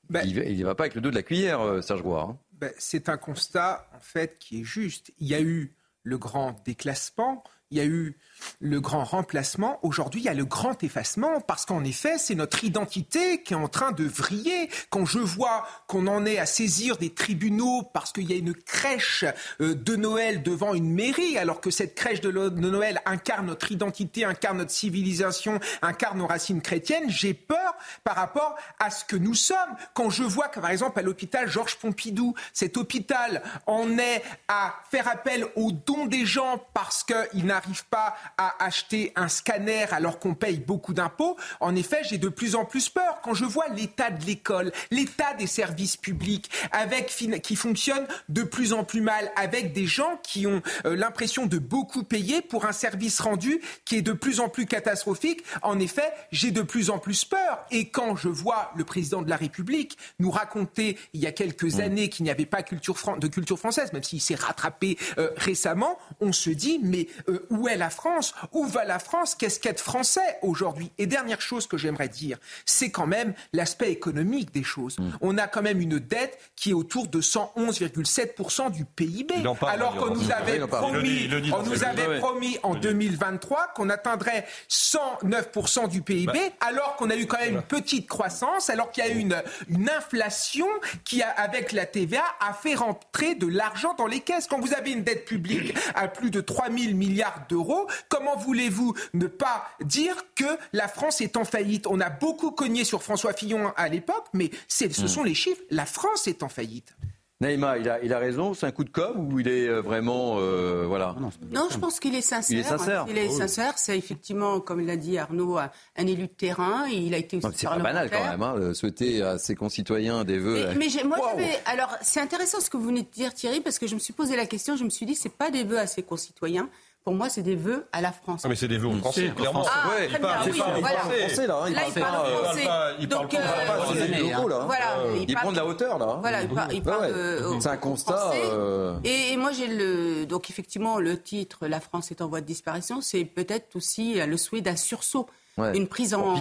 Ben, 0.09 0.25
il 0.25 0.55
n'y 0.55 0.63
va 0.63 0.75
pas 0.75 0.83
avec 0.83 0.95
le 0.95 1.01
dos 1.01 1.09
de 1.09 1.15
la 1.15 1.23
cuillère, 1.23 1.61
euh, 1.61 1.81
Serge 1.81 2.01
Gouard. 2.01 2.29
Hein. 2.29 2.39
Ben, 2.53 2.71
c'est 2.77 3.09
un 3.09 3.17
constat, 3.17 3.87
en 3.95 3.99
fait, 3.99 4.37
qui 4.39 4.61
est 4.61 4.63
juste. 4.63 5.11
Il 5.19 5.27
y 5.27 5.35
a 5.35 5.41
eu 5.41 5.75
le 6.03 6.17
grand 6.17 6.61
déclassement 6.65 7.43
il 7.71 7.77
y 7.77 7.81
a 7.81 7.85
eu 7.85 8.17
le 8.59 8.79
grand 8.81 9.03
remplacement, 9.03 9.79
aujourd'hui 9.81 10.21
il 10.21 10.25
y 10.25 10.29
a 10.29 10.33
le 10.33 10.45
grand 10.45 10.83
effacement, 10.83 11.41
parce 11.41 11.65
qu'en 11.65 11.83
effet 11.83 12.17
c'est 12.17 12.35
notre 12.35 12.63
identité 12.63 13.41
qui 13.43 13.53
est 13.53 13.57
en 13.57 13.67
train 13.67 13.91
de 13.91 14.03
vriller. 14.03 14.69
Quand 14.89 15.05
je 15.05 15.19
vois 15.19 15.65
qu'on 15.87 16.07
en 16.07 16.25
est 16.25 16.37
à 16.37 16.45
saisir 16.45 16.97
des 16.97 17.13
tribunaux 17.13 17.83
parce 17.93 18.11
qu'il 18.11 18.29
y 18.29 18.33
a 18.33 18.37
une 18.37 18.53
crèche 18.53 19.25
euh, 19.61 19.75
de 19.75 19.95
Noël 19.95 20.43
devant 20.43 20.73
une 20.73 20.91
mairie, 20.91 21.37
alors 21.37 21.61
que 21.61 21.71
cette 21.71 21.95
crèche 21.95 22.21
de 22.21 22.31
Noël 22.31 23.01
incarne 23.05 23.47
notre 23.47 23.71
identité, 23.71 24.25
incarne 24.25 24.57
notre 24.57 24.71
civilisation, 24.71 25.59
incarne 25.81 26.19
nos 26.19 26.27
racines 26.27 26.61
chrétiennes, 26.61 27.09
j'ai 27.09 27.33
peur 27.33 27.75
par 28.03 28.15
rapport 28.15 28.55
à 28.79 28.89
ce 28.89 29.05
que 29.05 29.15
nous 29.15 29.33
sommes. 29.33 29.57
Quand 29.93 30.09
je 30.09 30.23
vois 30.23 30.47
que 30.47 30.59
par 30.59 30.69
exemple 30.69 30.99
à 30.99 31.01
l'hôpital 31.01 31.49
Georges 31.49 31.77
Pompidou, 31.77 32.33
cet 32.53 32.77
hôpital 32.77 33.43
en 33.65 33.97
est 33.97 34.23
à 34.47 34.75
faire 34.89 35.07
appel 35.07 35.45
aux 35.55 35.71
dons 35.71 36.05
des 36.05 36.25
gens 36.25 36.63
parce 36.73 37.03
qu'ils 37.03 37.45
n'arrivent 37.45 37.85
pas 37.85 38.15
à 38.37 38.63
acheter 38.63 39.13
un 39.15 39.27
scanner 39.27 39.85
alors 39.91 40.19
qu'on 40.19 40.35
paye 40.35 40.57
beaucoup 40.57 40.93
d'impôts, 40.93 41.37
en 41.59 41.75
effet, 41.75 42.01
j'ai 42.03 42.17
de 42.17 42.29
plus 42.29 42.55
en 42.55 42.65
plus 42.65 42.89
peur 42.89 43.19
quand 43.23 43.33
je 43.33 43.45
vois 43.45 43.67
l'état 43.69 44.11
de 44.11 44.25
l'école, 44.25 44.71
l'état 44.91 45.33
des 45.37 45.47
services 45.47 45.97
publics, 45.97 46.49
avec 46.71 47.07
qui 47.41 47.55
fonctionnent 47.55 48.07
de 48.29 48.43
plus 48.43 48.73
en 48.73 48.83
plus 48.83 49.01
mal, 49.01 49.31
avec 49.35 49.73
des 49.73 49.85
gens 49.85 50.19
qui 50.23 50.47
ont 50.47 50.61
euh, 50.85 50.95
l'impression 50.95 51.45
de 51.45 51.57
beaucoup 51.57 52.03
payer 52.03 52.41
pour 52.41 52.65
un 52.65 52.71
service 52.71 53.19
rendu 53.19 53.61
qui 53.85 53.97
est 53.97 54.01
de 54.01 54.13
plus 54.13 54.39
en 54.39 54.49
plus 54.49 54.65
catastrophique. 54.65 55.43
En 55.61 55.79
effet, 55.79 56.11
j'ai 56.31 56.51
de 56.51 56.61
plus 56.61 56.89
en 56.89 56.99
plus 56.99 57.25
peur. 57.25 57.65
Et 57.71 57.89
quand 57.89 58.15
je 58.15 58.29
vois 58.29 58.71
le 58.75 58.83
président 58.83 59.21
de 59.21 59.29
la 59.29 59.37
République 59.37 59.97
nous 60.19 60.31
raconter 60.31 60.97
il 61.13 61.21
y 61.21 61.27
a 61.27 61.31
quelques 61.31 61.75
mmh. 61.75 61.81
années 61.81 62.09
qu'il 62.09 62.23
n'y 62.23 62.31
avait 62.31 62.45
pas 62.45 62.63
culture 62.63 62.97
de 63.17 63.27
culture 63.27 63.59
française, 63.59 63.93
même 63.93 64.03
s'il 64.03 64.21
s'est 64.21 64.35
rattrapé 64.35 64.97
euh, 65.17 65.29
récemment, 65.35 65.97
on 66.19 66.31
se 66.31 66.49
dit 66.49 66.79
mais 66.83 67.07
euh, 67.29 67.45
où 67.49 67.67
est 67.67 67.77
la 67.77 67.89
France? 67.89 68.16
Où 68.51 68.65
va 68.65 68.85
la 68.85 68.99
France? 68.99 69.35
Qu'est-ce 69.35 69.59
qu'être 69.59 69.79
français 69.79 70.37
aujourd'hui? 70.41 70.91
Et 70.97 71.05
dernière 71.05 71.41
chose 71.41 71.67
que 71.67 71.77
j'aimerais 71.77 72.09
dire, 72.09 72.37
c'est 72.65 72.91
quand 72.91 73.07
même 73.07 73.33
l'aspect 73.53 73.91
économique 73.91 74.53
des 74.53 74.63
choses. 74.63 74.97
Mm. 74.99 75.09
On 75.21 75.37
a 75.37 75.47
quand 75.47 75.61
même 75.61 75.81
une 75.81 75.99
dette 75.99 76.37
qui 76.55 76.71
est 76.71 76.73
autour 76.73 77.07
de 77.07 77.21
111,7% 77.21 78.71
du 78.71 78.85
PIB. 78.85 79.33
alors 79.67 79.95
qu'on 79.95 80.15
nous 80.15 80.31
avait 80.31 80.59
promis, 80.59 81.29
on 81.53 81.63
nous 81.63 81.83
avait 81.83 82.19
promis 82.19 82.57
en 82.63 82.75
2023 82.75 83.73
qu'on 83.75 83.89
atteindrait 83.89 84.45
109% 84.69 85.89
du 85.89 86.01
PIB, 86.01 86.31
bah. 86.33 86.67
alors 86.67 86.95
qu'on 86.95 87.09
a 87.09 87.15
eu 87.15 87.27
quand 87.27 87.39
même 87.39 87.55
une 87.55 87.61
petite 87.61 88.07
croissance, 88.07 88.69
alors 88.69 88.91
qu'il 88.91 89.03
y 89.03 89.07
a 89.07 89.11
eu 89.11 89.19
une, 89.19 89.41
une 89.69 89.89
inflation 89.89 90.67
qui, 91.03 91.21
a, 91.21 91.29
avec 91.29 91.71
la 91.71 91.85
TVA, 91.85 92.23
a 92.39 92.53
fait 92.53 92.75
rentrer 92.75 93.35
de 93.35 93.47
l'argent 93.47 93.93
dans 93.95 94.07
les 94.07 94.21
caisses. 94.21 94.47
Quand 94.47 94.59
vous 94.59 94.73
avez 94.73 94.91
une 94.91 95.03
dette 95.03 95.25
publique 95.25 95.75
à 95.95 96.07
plus 96.07 96.31
de 96.31 96.41
3 96.41 96.69
000 96.69 96.93
milliards 96.95 97.41
d'euros, 97.49 97.87
Comment 98.09 98.35
voulez-vous 98.35 98.93
ne 99.13 99.27
pas 99.27 99.67
dire 99.83 100.15
que 100.35 100.45
la 100.73 100.87
France 100.87 101.21
est 101.21 101.37
en 101.37 101.45
faillite? 101.45 101.87
On 101.87 101.99
a 101.99 102.09
beaucoup 102.09 102.51
cogné 102.51 102.83
sur 102.83 103.03
François 103.03 103.33
Fillon 103.33 103.71
à 103.75 103.89
l'époque, 103.89 104.25
mais 104.33 104.51
ce 104.67 104.85
hmm. 104.85 105.07
sont 105.07 105.23
les 105.23 105.35
chiffres. 105.35 105.61
La 105.69 105.85
France 105.85 106.27
est 106.27 106.43
en 106.43 106.49
faillite. 106.49 106.95
Naïma, 107.39 107.77
il 107.77 107.87
a, 107.87 108.01
il 108.01 108.11
a 108.13 108.17
raison, 108.17 108.55
c'est 108.55 108.65
un 108.65 108.71
coup 108.71 108.83
de 108.83 108.89
com 108.89 109.31
ou 109.31 109.39
il 109.39 109.47
est 109.47 109.67
euh, 109.67 109.79
vraiment. 109.79 110.37
Euh, 110.39 110.85
voilà? 110.87 111.15
Non, 111.51 111.67
je 111.69 111.77
pense 111.77 111.99
qu'il 111.99 112.15
est 112.15 112.21
sincère. 112.21 112.57
Il 112.57 112.59
est 112.59 112.63
sincère. 112.63 113.05
Il 113.07 113.17
est 113.17 113.29
sincère. 113.29 113.73
C'est 113.77 113.95
effectivement, 113.95 114.59
comme 114.59 114.83
l'a 114.83 114.97
dit 114.97 115.19
Arnaud, 115.19 115.57
un 115.57 116.07
élu 116.07 116.23
de 116.23 116.33
terrain. 116.33 116.87
Il 116.87 117.13
a 117.13 117.17
été 117.17 117.37
aussi 117.37 117.47
C'est 117.53 117.67
pas 117.67 117.77
banal 117.77 118.09
quand 118.09 118.23
même, 118.23 118.41
hein, 118.41 118.73
souhaiter 118.73 119.21
à 119.21 119.37
ses 119.37 119.53
concitoyens 119.53 120.23
des 120.23 120.39
vœux. 120.39 120.69
Mais, 120.77 120.87
moi, 121.03 121.35
alors, 121.65 121.95
c'est 122.01 122.19
intéressant 122.19 122.59
ce 122.59 122.71
que 122.71 122.77
vous 122.77 122.87
venez 122.87 123.03
de 123.03 123.11
dire, 123.11 123.31
Thierry, 123.35 123.61
parce 123.61 123.77
que 123.77 123.85
je 123.85 123.93
me 123.93 123.99
suis 123.99 124.13
posé 124.13 124.35
la 124.35 124.47
question. 124.47 124.75
Je 124.75 124.83
me 124.83 124.89
suis 124.89 125.05
dit, 125.05 125.13
c'est 125.13 125.29
pas 125.29 125.51
des 125.51 125.63
vœux 125.63 125.77
à 125.77 125.85
ses 125.85 126.01
concitoyens 126.01 126.69
pour 127.07 127.15
moi, 127.15 127.29
c'est 127.29 127.41
des 127.41 127.55
vœux 127.55 127.87
à 127.93 128.01
la 128.01 128.11
France. 128.11 128.41
Ah, 128.43 128.49
mais 128.49 128.55
c'est 128.57 128.67
des 128.67 128.77
vœux 128.77 128.89
aux 128.89 128.97
Français, 128.97 129.31
clairement. 129.33 129.63
Ah, 129.65 129.91
ouais, 129.91 130.09
il 130.11 130.19
parle, 130.19 130.51
oui, 130.51 130.61
voilà. 130.81 130.99
français, 130.99 131.47
là. 131.47 131.59
Hein, 131.63 131.65
il 131.69 131.73
là, 131.73 131.81
il 131.87 131.93
parle 131.93 132.27
français. 132.35 132.67
Il 132.99 133.07
parle 133.07 133.27
pas, 133.29 133.37
il 133.37 134.29
parle 134.29 134.49
pas 134.49 134.65
Voilà, 134.65 134.85
il, 135.25 135.35
prend 135.35 135.51
de 135.53 135.55
la 135.55 135.65
hauteur, 135.65 135.97
là. 135.99 136.17
Voilà, 136.19 136.41
il 136.41 136.49
parle, 136.49 136.73
il 136.73 136.83
parle 136.83 137.05
euh, 137.05 137.59
C'est 137.61 137.69
un 137.69 137.77
constat. 137.77 138.33
Euh... 138.35 138.99
Et, 139.05 139.31
et, 139.31 139.37
moi, 139.37 139.53
j'ai 139.53 139.67
le... 139.67 140.25
Donc, 140.25 140.49
effectivement, 140.49 140.99
le 140.99 141.17
titre 141.17 141.65
«La 141.69 141.79
France 141.79 142.11
est 142.11 142.21
en 142.21 142.27
voie 142.27 142.41
de 142.41 142.45
disparition», 142.45 142.99
c'est 143.01 143.23
peut-être 143.23 143.77
aussi 143.77 144.15
le 144.15 144.35
souhait 144.35 144.59
d'un 144.59 144.75
sursaut, 144.75 145.27
ouais. 145.57 145.77
une 145.77 145.87
prise 145.87 146.13
en... 146.13 146.35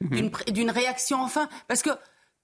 D'une 0.00 0.70
réaction, 0.70 1.20
enfin. 1.20 1.48
Parce 1.66 1.82
que 1.82 1.90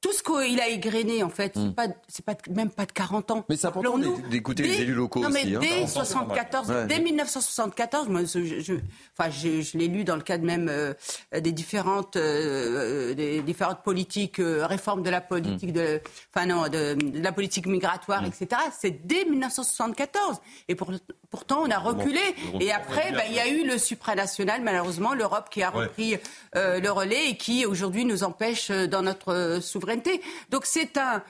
tout 0.00 0.12
ce 0.12 0.22
qu'il 0.22 0.60
a 0.60 0.68
égrené, 0.68 1.24
en 1.24 1.28
fait, 1.28 1.52
c'est 1.54 1.60
hmm. 1.60 1.74
pas, 1.74 1.88
pas, 2.24 2.36
même 2.50 2.70
pas 2.70 2.86
de 2.86 2.92
40 2.92 3.30
ans. 3.32 3.44
Mais 3.48 3.56
c'est 3.56 3.66
important 3.66 3.98
d'écouter 4.30 4.62
les 4.62 4.82
élus 4.82 4.94
locaux 4.94 5.20
non, 5.20 5.30
mais 5.30 5.42
hein. 5.54 5.58
Dès, 5.60 5.86
74, 5.88 6.86
dès 6.86 7.00
1974, 7.00 8.08
moi, 8.08 8.22
je, 8.24 8.74
enfin, 9.18 9.30
je, 9.30 9.76
l'ai 9.76 9.88
lu 9.88 10.04
dans 10.04 10.14
le 10.14 10.22
cadre 10.22 10.44
même 10.44 10.68
euh, 10.68 10.94
des 11.40 11.50
différentes, 11.50 12.14
euh, 12.14 13.14
des 13.14 13.42
différentes 13.42 13.82
politiques, 13.82 14.38
euh, 14.38 14.66
réformes 14.66 15.02
de 15.02 15.10
la 15.10 15.20
politique, 15.20 15.70
hmm. 15.70 15.72
de, 15.72 16.00
enfin 16.32 16.46
non, 16.46 16.68
de, 16.68 16.96
la 17.20 17.32
politique 17.32 17.66
migratoire, 17.66 18.22
hmm. 18.22 18.26
etc. 18.26 18.60
C'est 18.78 19.04
dès 19.04 19.24
1974. 19.24 20.36
Et 20.68 20.76
pour, 20.76 20.92
pourtant, 21.30 21.62
on 21.62 21.70
a 21.70 21.78
reculé. 21.78 22.20
et 22.60 22.72
après, 22.72 23.12
bah, 23.12 23.22
il 23.28 23.34
y 23.34 23.40
a 23.40 23.48
eu 23.48 23.66
le 23.66 23.78
supranational, 23.78 24.62
malheureusement, 24.62 25.14
l'Europe 25.14 25.48
qui 25.50 25.62
a 25.62 25.70
repris 25.70 26.16
le 26.54 26.88
relais 26.88 27.30
et 27.30 27.36
qui 27.36 27.66
aujourd'hui 27.66 28.04
nous 28.04 28.24
empêche 28.24 28.70
dans 28.70 29.02
notre 29.02 29.58
souveraineté 29.60 30.20
donc 30.50 30.66
c'est 30.66 30.96
un, 30.96 31.22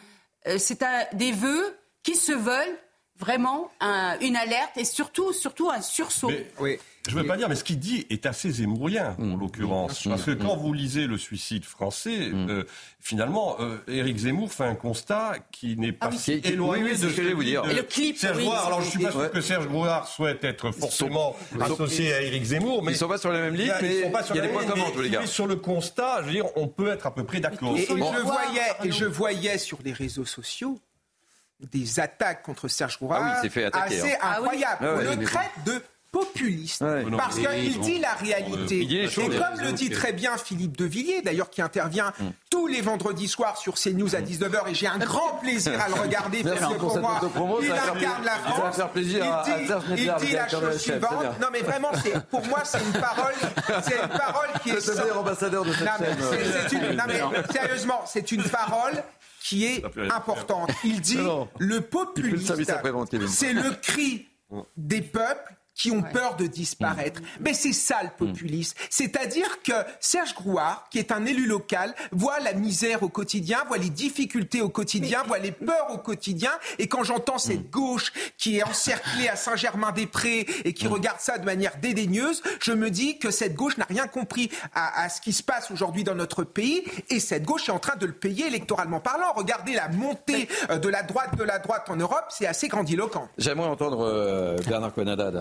euh, 0.46 0.58
c'est 0.58 0.82
un 0.82 1.04
des 1.12 1.32
vœux 1.32 1.76
qui 2.02 2.14
se 2.14 2.32
veulent 2.32 2.78
vraiment 3.16 3.70
une 4.20 4.36
alerte 4.36 4.76
et 4.76 4.84
surtout, 4.84 5.32
surtout 5.32 5.70
un 5.70 5.80
sursaut. 5.80 6.30
oui. 6.60 6.78
Je 7.08 7.16
ne 7.16 7.22
veux 7.22 7.26
pas 7.26 7.36
dire, 7.36 7.48
mais 7.48 7.54
ce 7.54 7.64
qu'il 7.64 7.78
dit 7.78 8.06
est 8.10 8.26
assez 8.26 8.50
zémourien, 8.50 9.16
en 9.18 9.22
mmh. 9.22 9.40
l'occurrence. 9.40 10.06
Parce 10.08 10.24
que 10.24 10.32
quand 10.32 10.56
vous 10.56 10.72
lisez 10.72 11.06
le 11.06 11.16
suicide 11.16 11.64
français, 11.64 12.30
mmh. 12.30 12.50
euh, 12.50 12.64
finalement, 13.00 13.56
euh, 13.60 13.78
Éric 13.88 14.18
Zemmour 14.18 14.52
fait 14.52 14.64
un 14.64 14.74
constat 14.74 15.36
qui 15.50 15.76
n'est 15.76 15.92
pas 15.92 16.10
ah 16.12 16.16
si 16.16 16.32
éloigné 16.44 16.90
de 16.90 16.96
ce 16.96 17.06
que 17.06 17.22
je 17.22 17.28
vais 17.28 17.34
vous 17.34 17.44
dire. 17.44 17.64
le 17.64 17.82
clip, 17.82 18.18
Serge 18.18 18.38
Grouard, 18.38 18.66
alors 18.66 18.80
je 18.82 18.86
ne 18.86 18.90
suis 18.90 19.02
pas 19.02 19.10
sûr 19.10 19.30
que 19.30 19.40
Serge 19.40 19.68
Grouard 19.68 20.06
souhaite 20.06 20.44
être 20.44 20.70
forcément 20.70 21.34
associé 21.60 22.12
à 22.12 22.22
Éric 22.22 22.44
Zemmour, 22.44 22.82
mais 22.82 22.92
ils 22.92 22.94
ne 22.94 22.98
sont 22.98 23.08
pas 23.08 23.18
sur 23.18 23.32
la 23.32 23.40
même 23.40 23.54
ligne, 23.54 23.72
mais 23.80 23.96
il 23.96 24.36
y 24.36 24.38
a 24.38 24.42
des 24.42 24.48
points 24.48 24.64
communs, 24.64 24.90
tous 24.92 25.00
les 25.00 25.10
gars. 25.10 25.26
sur 25.26 25.46
le 25.46 25.56
constat, 25.56 26.18
je 26.20 26.26
veux 26.26 26.32
dire, 26.32 26.46
on 26.56 26.68
peut 26.68 26.88
être 26.88 27.06
à 27.06 27.14
peu 27.14 27.24
près 27.24 27.40
d'accord. 27.40 27.76
Et, 27.76 27.86
je 27.86 27.92
voyais, 27.94 28.60
et 28.84 28.92
je 28.92 29.04
voyais 29.04 29.58
sur 29.58 29.78
les 29.82 29.92
réseaux 29.92 30.24
sociaux 30.24 30.78
des 31.60 31.98
attaques 31.98 32.42
contre 32.42 32.68
Serge 32.68 32.98
Grouard 32.98 33.22
ah 33.24 33.40
oui, 33.42 33.50
fait 33.50 33.64
attaquer, 33.64 34.00
assez 34.00 34.12
hein. 34.14 34.36
incroyables. 34.36 34.78
Ah 34.80 34.94
on 34.96 35.16
le 35.16 35.24
traite 35.24 35.64
de 35.66 35.82
populiste 36.10 36.84
parce 37.16 37.38
qu'il 37.38 37.80
dit 37.80 37.98
la 37.98 38.14
réalité. 38.14 38.80
et 38.80 39.08
comme 39.08 39.60
le 39.60 39.72
dit 39.72 39.90
très 39.90 40.12
bien 40.12 40.36
Philippe 40.36 40.76
de 40.76 40.84
Villiers, 40.84 41.22
d'ailleurs 41.22 41.50
qui 41.50 41.62
intervient 41.62 42.12
mm. 42.18 42.26
tous 42.50 42.66
les 42.66 42.80
vendredis 42.80 43.28
soirs 43.28 43.58
sur 43.58 43.74
CNews 43.74 44.14
à 44.14 44.20
19h 44.20 44.68
et 44.68 44.74
j'ai 44.74 44.86
un 44.86 44.98
grand 44.98 45.36
plaisir 45.42 45.80
à 45.80 45.88
le 45.88 45.94
regarder 45.94 46.42
parce 46.42 46.74
que 46.74 46.78
pour 46.78 46.98
moi, 46.98 47.20
il 47.62 47.70
incarne 47.70 48.24
la 48.24 48.36
France. 48.36 48.80
il 48.96 49.02
dit, 49.02 49.16
il 49.96 50.14
dit 50.20 50.32
la 50.32 50.48
chose 50.48 50.78
suivante. 50.78 51.40
Non 51.40 51.48
mais 51.52 51.60
vraiment, 51.60 51.90
pour 52.30 52.44
moi, 52.46 52.60
c'est 52.64 52.80
une 52.80 53.00
parole, 53.00 53.34
c'est 53.82 54.00
une 54.02 54.08
parole 54.08 54.48
qui 54.62 54.70
est... 54.70 54.80
C'est 54.80 55.10
ambassadeur 55.12 55.64
de 55.64 55.72
cette 55.72 56.70
chaîne. 56.70 56.96
Non 56.96 57.04
mais 57.06 57.20
sérieusement, 57.52 58.02
c'est 58.06 58.32
une 58.32 58.42
parole 58.44 59.02
qui 59.42 59.66
est 59.66 59.84
importante. 60.10 60.70
Il 60.84 61.00
dit 61.00 61.18
le 61.58 61.80
populisme, 61.80 62.56
c'est 63.26 63.52
le 63.52 63.70
cri 63.80 64.26
des 64.76 65.02
peuples 65.02 65.57
qui 65.78 65.92
ont 65.92 66.02
peur 66.02 66.36
de 66.36 66.46
disparaître. 66.46 67.20
Mm. 67.20 67.24
Mais 67.40 67.54
c'est 67.54 67.72
ça 67.72 67.98
le 68.02 68.10
populisme. 68.10 68.76
C'est-à-dire 68.90 69.62
que 69.62 69.72
Serge 70.00 70.34
Grouard, 70.34 70.88
qui 70.90 70.98
est 70.98 71.12
un 71.12 71.24
élu 71.24 71.46
local, 71.46 71.94
voit 72.10 72.40
la 72.40 72.52
misère 72.52 73.02
au 73.04 73.08
quotidien, 73.08 73.60
voit 73.68 73.78
les 73.78 73.88
difficultés 73.88 74.60
au 74.60 74.68
quotidien, 74.68 75.22
voit 75.26 75.38
les 75.38 75.52
peurs 75.52 75.90
au 75.90 75.98
quotidien. 75.98 76.50
Et 76.78 76.88
quand 76.88 77.04
j'entends 77.04 77.38
cette 77.38 77.68
mm. 77.68 77.70
gauche 77.70 78.12
qui 78.36 78.58
est 78.58 78.64
encerclée 78.64 79.28
à 79.28 79.36
Saint-Germain-des-Prés 79.36 80.46
et 80.64 80.74
qui 80.74 80.86
mm. 80.86 80.92
regarde 80.92 81.20
ça 81.20 81.38
de 81.38 81.44
manière 81.44 81.78
dédaigneuse, 81.78 82.42
je 82.60 82.72
me 82.72 82.90
dis 82.90 83.18
que 83.18 83.30
cette 83.30 83.54
gauche 83.54 83.78
n'a 83.78 83.86
rien 83.88 84.08
compris 84.08 84.50
à, 84.74 85.08
ce 85.08 85.20
qui 85.20 85.32
se 85.32 85.44
passe 85.44 85.70
aujourd'hui 85.70 86.02
dans 86.02 86.16
notre 86.16 86.42
pays. 86.42 86.82
Et 87.08 87.20
cette 87.20 87.44
gauche 87.44 87.68
est 87.68 87.72
en 87.72 87.78
train 87.78 87.96
de 87.96 88.06
le 88.06 88.12
payer 88.12 88.48
électoralement 88.48 88.98
parlant. 88.98 89.32
Regardez 89.36 89.74
la 89.74 89.88
montée 89.88 90.48
euh, 90.70 90.78
de 90.78 90.88
la 90.88 91.04
droite 91.04 91.36
de 91.36 91.44
la 91.44 91.60
droite 91.60 91.88
en 91.88 91.96
Europe, 91.96 92.26
c'est 92.30 92.46
assez 92.46 92.66
grandiloquent. 92.66 93.28
J'aimerais 93.38 93.68
entendre 93.68 94.00
euh, 94.00 94.56
Bernard 94.66 94.92
Conadad 94.92 95.36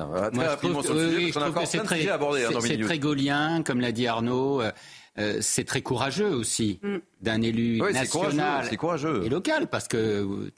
c'est 1.66 2.78
très, 2.80 3.00
gaulien, 3.00 3.64
comme 3.64 3.80
l'a 3.80 3.92
dit 3.92 4.08
Arnaud. 4.08 4.62
Euh, 4.62 4.72
euh, 5.20 5.40
c'est 5.42 5.64
très 5.64 5.82
courageux 5.82 6.30
aussi 6.30 6.80
mm. 6.84 6.98
d'un 7.22 7.42
élu 7.42 7.80
national 7.80 8.78
courageux, 8.78 9.24
et 9.26 9.30
local, 9.30 9.68
parce 9.68 9.88
que 9.88 10.52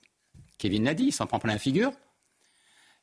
Kevin 0.58 0.84
l'a 0.84 0.94
dit, 0.94 1.06
il 1.06 1.12
s'en 1.14 1.28
prend 1.28 1.40
plein 1.40 1.54
la 1.54 1.60
figure. 1.60 1.92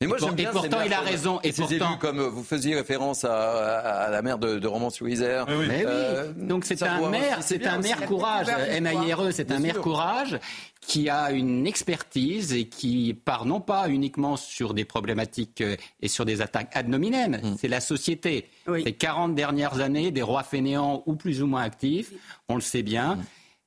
Et, 0.02 0.06
moi, 0.06 0.18
et 0.36 0.44
pourtant, 0.52 0.82
il 0.84 0.92
a 0.92 1.00
raison. 1.00 1.40
Et 1.42 1.52
pourtant, 1.52 1.96
comme 1.96 2.20
vous 2.20 2.42
faisiez 2.42 2.74
référence 2.74 3.24
à, 3.24 4.08
la 4.10 4.20
mère 4.20 4.38
de, 4.38 4.58
de 4.58 4.66
Romans-sur-Isère. 4.68 5.46
Oui, 5.48 5.54
oui. 5.58 5.68
Euh, 5.86 6.32
Donc 6.36 6.66
c'est 6.66 6.82
un 6.82 7.08
maire, 7.08 7.38
c'est 7.40 7.66
un 7.66 7.78
maire 7.78 8.04
courage. 8.04 8.46
MAIRE, 8.80 9.32
c'est 9.32 9.50
un 9.50 9.58
maire 9.58 9.80
courage 9.80 10.38
qui 10.82 11.08
a 11.08 11.30
une 11.30 11.66
expertise 11.66 12.52
et 12.52 12.68
qui 12.68 13.14
part 13.14 13.46
non 13.46 13.60
pas 13.60 13.88
uniquement 13.88 14.36
sur 14.36 14.74
des 14.74 14.84
problématiques 14.84 15.62
euh, 15.62 15.76
et 16.00 16.08
sur 16.08 16.26
des 16.26 16.42
attaques 16.42 16.70
ad 16.74 16.88
nominem, 16.88 17.40
mm. 17.42 17.56
c'est 17.58 17.68
la 17.68 17.80
société. 17.80 18.50
Les 18.68 18.92
40 18.92 19.34
dernières 19.34 19.80
années, 19.80 20.10
des 20.10 20.22
rois 20.22 20.42
fainéants 20.42 21.02
ou 21.06 21.16
plus 21.16 21.42
ou 21.42 21.46
moins 21.46 21.62
actifs, 21.62 22.12
on 22.48 22.54
le 22.54 22.60
sait 22.60 22.82
bien. 22.82 23.16
Mm. 23.16 23.24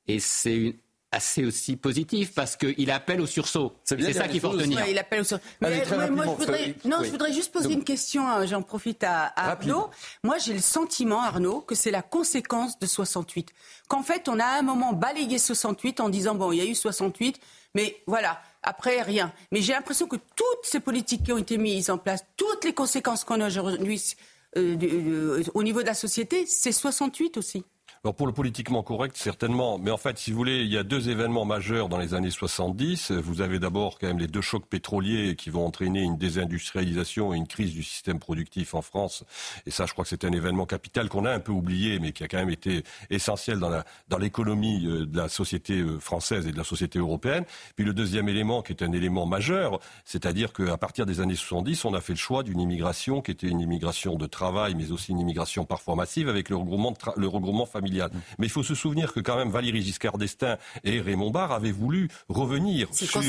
Et 0.08 0.20
c'est 0.20 0.56
une 0.56 0.74
assez 1.12 1.44
aussi 1.44 1.76
positif 1.76 2.32
parce 2.34 2.56
qu'il 2.56 2.90
appelle 2.90 3.20
au 3.20 3.26
sursaut. 3.26 3.72
C'est 3.84 4.12
ça 4.12 4.28
qu'il 4.28 4.40
faut 4.40 4.50
retenir. 4.50 4.86
il 4.86 4.98
appelle 4.98 5.20
au 5.20 5.24
sursaut. 5.24 5.42
moi, 5.60 5.70
je 5.70 6.30
voudrais, 6.30 6.74
non, 6.84 6.98
je 7.02 7.10
voudrais 7.10 7.32
juste 7.32 7.52
poser 7.52 7.72
une 7.72 7.84
question. 7.84 8.28
Hein, 8.28 8.46
j'en 8.46 8.62
profite 8.62 9.02
à, 9.04 9.32
Arnaud. 9.36 9.90
Moi, 10.22 10.38
j'ai 10.38 10.52
le 10.52 10.60
sentiment, 10.60 11.22
Arnaud, 11.22 11.60
que 11.60 11.74
c'est 11.74 11.90
la 11.90 12.02
conséquence 12.02 12.78
de 12.78 12.86
68. 12.86 13.50
Qu'en 13.88 14.02
fait, 14.02 14.28
on 14.28 14.38
a 14.38 14.44
à 14.44 14.58
un 14.58 14.62
moment 14.62 14.92
balayé 14.92 15.38
68 15.38 16.00
en 16.00 16.08
disant 16.08 16.34
bon, 16.34 16.52
il 16.52 16.58
y 16.58 16.60
a 16.60 16.64
eu 16.64 16.74
68, 16.74 17.40
mais 17.74 18.02
voilà. 18.06 18.40
Après, 18.62 19.02
rien. 19.02 19.32
Mais 19.52 19.62
j'ai 19.62 19.72
l'impression 19.72 20.06
que 20.06 20.16
toutes 20.16 20.64
ces 20.64 20.80
politiques 20.80 21.24
qui 21.24 21.32
ont 21.32 21.38
été 21.38 21.56
mises 21.56 21.90
en 21.90 21.98
place, 21.98 22.24
toutes 22.36 22.64
les 22.64 22.74
conséquences 22.74 23.24
qu'on 23.24 23.40
a 23.40 23.46
aujourd'hui 23.46 24.16
euh, 24.56 25.42
au 25.54 25.62
niveau 25.62 25.80
de 25.80 25.86
la 25.86 25.94
société, 25.94 26.44
c'est 26.46 26.72
68 26.72 27.36
aussi. 27.36 27.64
Alors 28.02 28.14
pour 28.14 28.26
le 28.26 28.32
politiquement 28.32 28.82
correct, 28.82 29.14
certainement. 29.18 29.76
Mais 29.78 29.90
en 29.90 29.98
fait, 29.98 30.16
si 30.16 30.30
vous 30.30 30.38
voulez, 30.38 30.60
il 30.62 30.72
y 30.72 30.78
a 30.78 30.82
deux 30.82 31.10
événements 31.10 31.44
majeurs 31.44 31.90
dans 31.90 31.98
les 31.98 32.14
années 32.14 32.30
70. 32.30 33.10
Vous 33.10 33.42
avez 33.42 33.58
d'abord 33.58 33.98
quand 33.98 34.06
même 34.06 34.18
les 34.18 34.26
deux 34.26 34.40
chocs 34.40 34.64
pétroliers 34.64 35.36
qui 35.36 35.50
vont 35.50 35.66
entraîner 35.66 36.00
une 36.00 36.16
désindustrialisation 36.16 37.34
et 37.34 37.36
une 37.36 37.46
crise 37.46 37.74
du 37.74 37.82
système 37.82 38.18
productif 38.18 38.72
en 38.72 38.80
France. 38.80 39.22
Et 39.66 39.70
ça, 39.70 39.84
je 39.84 39.92
crois 39.92 40.04
que 40.04 40.08
c'est 40.08 40.24
un 40.24 40.32
événement 40.32 40.64
capital 40.64 41.10
qu'on 41.10 41.26
a 41.26 41.30
un 41.30 41.40
peu 41.40 41.52
oublié, 41.52 41.98
mais 41.98 42.12
qui 42.12 42.24
a 42.24 42.28
quand 42.28 42.38
même 42.38 42.48
été 42.48 42.84
essentiel 43.10 43.58
dans, 43.58 43.68
la, 43.68 43.84
dans 44.08 44.16
l'économie 44.16 44.86
euh, 44.86 45.04
de 45.04 45.18
la 45.18 45.28
société 45.28 45.80
euh, 45.80 45.98
française 45.98 46.46
et 46.46 46.52
de 46.52 46.56
la 46.56 46.64
société 46.64 46.98
européenne. 46.98 47.44
Puis 47.76 47.84
le 47.84 47.92
deuxième 47.92 48.30
élément, 48.30 48.62
qui 48.62 48.72
est 48.72 48.82
un 48.82 48.92
élément 48.92 49.26
majeur, 49.26 49.78
c'est-à-dire 50.06 50.54
qu'à 50.54 50.78
partir 50.78 51.04
des 51.04 51.20
années 51.20 51.34
70, 51.34 51.84
on 51.84 51.92
a 51.92 52.00
fait 52.00 52.14
le 52.14 52.18
choix 52.18 52.44
d'une 52.44 52.60
immigration 52.60 53.20
qui 53.20 53.30
était 53.30 53.48
une 53.48 53.60
immigration 53.60 54.14
de 54.14 54.24
travail, 54.24 54.74
mais 54.74 54.90
aussi 54.90 55.12
une 55.12 55.20
immigration 55.20 55.66
parfois 55.66 55.96
massive 55.96 56.30
avec 56.30 56.48
le 56.48 56.56
regroupement, 56.56 56.94
le 57.18 57.28
regroupement 57.28 57.66
familial 57.66 57.89
mais 58.38 58.46
il 58.46 58.50
faut 58.50 58.62
se 58.62 58.74
souvenir 58.74 59.12
que 59.12 59.20
quand 59.20 59.36
même 59.36 59.50
Valéry 59.50 59.82
Giscard 59.82 60.18
d'Estaing 60.18 60.56
et 60.84 61.00
Raymond 61.00 61.30
Barre 61.30 61.52
avaient 61.52 61.72
voulu 61.72 62.08
revenir 62.28 62.88
sur 62.92 63.20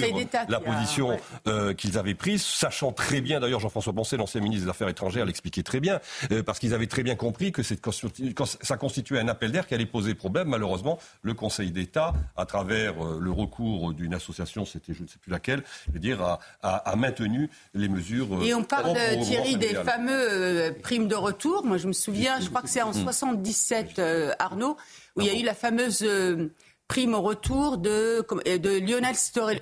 la 0.47 0.59
position 0.59 1.17
euh, 1.47 1.73
qu'ils 1.73 1.97
avaient 1.97 2.15
prise, 2.15 2.43
sachant 2.43 2.91
très 2.91 3.21
bien, 3.21 3.39
d'ailleurs 3.39 3.59
Jean-François 3.59 3.93
Poncet, 3.93 4.17
l'ancien 4.17 4.41
ministre 4.41 4.65
des 4.65 4.69
Affaires 4.69 4.89
étrangères, 4.89 5.25
l'expliquait 5.25 5.63
très 5.63 5.79
bien, 5.79 5.99
euh, 6.31 6.43
parce 6.43 6.59
qu'ils 6.59 6.73
avaient 6.73 6.87
très 6.87 7.03
bien 7.03 7.15
compris 7.15 7.51
que 7.51 7.61
ça 7.63 8.77
constituait 8.77 9.19
un 9.19 9.27
appel 9.27 9.51
d'air 9.51 9.67
qui 9.67 9.73
allait 9.73 9.85
poser 9.85 10.13
problème. 10.15 10.49
Malheureusement, 10.49 10.99
le 11.21 11.33
Conseil 11.33 11.71
d'État, 11.71 12.13
à 12.35 12.45
travers 12.45 13.03
euh, 13.03 13.19
le 13.19 13.31
recours 13.31 13.93
d'une 13.93 14.13
association, 14.13 14.65
c'était 14.65 14.93
je 14.93 15.03
ne 15.03 15.07
sais 15.07 15.17
plus 15.19 15.31
laquelle, 15.31 15.63
je 15.87 15.93
veux 15.93 15.99
dire, 15.99 16.21
a, 16.21 16.39
a, 16.61 16.95
maintenu 16.95 17.49
les 17.73 17.87
mesures. 17.87 18.43
Et 18.43 18.53
on 18.53 18.63
parle, 18.63 18.93
Thierry, 19.23 19.57
des 19.57 19.75
fameux 19.75 20.75
primes 20.81 21.07
de 21.07 21.15
retour. 21.15 21.65
Moi, 21.65 21.77
je 21.77 21.87
me 21.87 21.93
souviens, 21.93 22.39
je 22.39 22.49
crois 22.49 22.61
que 22.61 22.69
c'est 22.69 22.81
en 22.81 22.93
77 22.93 23.99
à 24.39 24.47
où 24.59 25.21
il 25.21 25.25
y 25.25 25.29
a 25.29 25.39
eu 25.39 25.43
la 25.43 25.53
fameuse 25.53 26.03
euh, 26.03 26.51
prime 26.87 27.13
au 27.13 27.21
retour 27.21 27.77
de, 27.77 28.25
euh, 28.47 28.57
de 28.57 28.79
Lionel 28.79 29.15
Stoléry, 29.15 29.61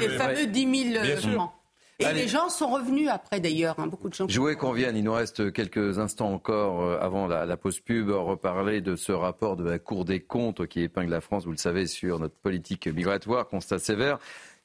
les 0.00 0.08
fameux 0.10 0.46
10 0.46 0.92
000 0.92 1.04
francs. 1.16 1.52
Et 2.00 2.12
les 2.12 2.26
gens 2.26 2.48
sont 2.48 2.70
revenus 2.70 3.08
après 3.08 3.38
d'ailleurs, 3.38 3.78
hein, 3.78 3.86
beaucoup 3.86 4.08
de 4.08 4.14
gens. 4.14 4.26
Voulais 4.26 4.56
qu'on 4.56 4.72
vienne, 4.72 4.96
il 4.96 5.04
nous 5.04 5.12
reste 5.12 5.52
quelques 5.52 5.98
instants 5.98 6.32
encore 6.32 6.82
euh, 6.82 6.98
avant 7.00 7.28
la, 7.28 7.56
pause 7.56 7.78
pub, 7.78 8.10
reparler 8.10 8.80
de 8.80 8.96
ce 8.96 9.12
rapport 9.12 9.56
de 9.56 9.64
la 9.64 9.78
Cour 9.78 10.04
des 10.04 10.20
comptes 10.20 10.66
qui 10.66 10.80
épingle 10.80 11.10
la 11.10 11.20
France, 11.20 11.44
vous 11.44 11.52
le 11.52 11.56
savez, 11.56 11.86
sur 11.86 12.18
notre 12.18 12.34
politique 12.34 12.88
migratoire, 12.88 13.46
constat 13.48 13.78
sévère. 13.78 14.18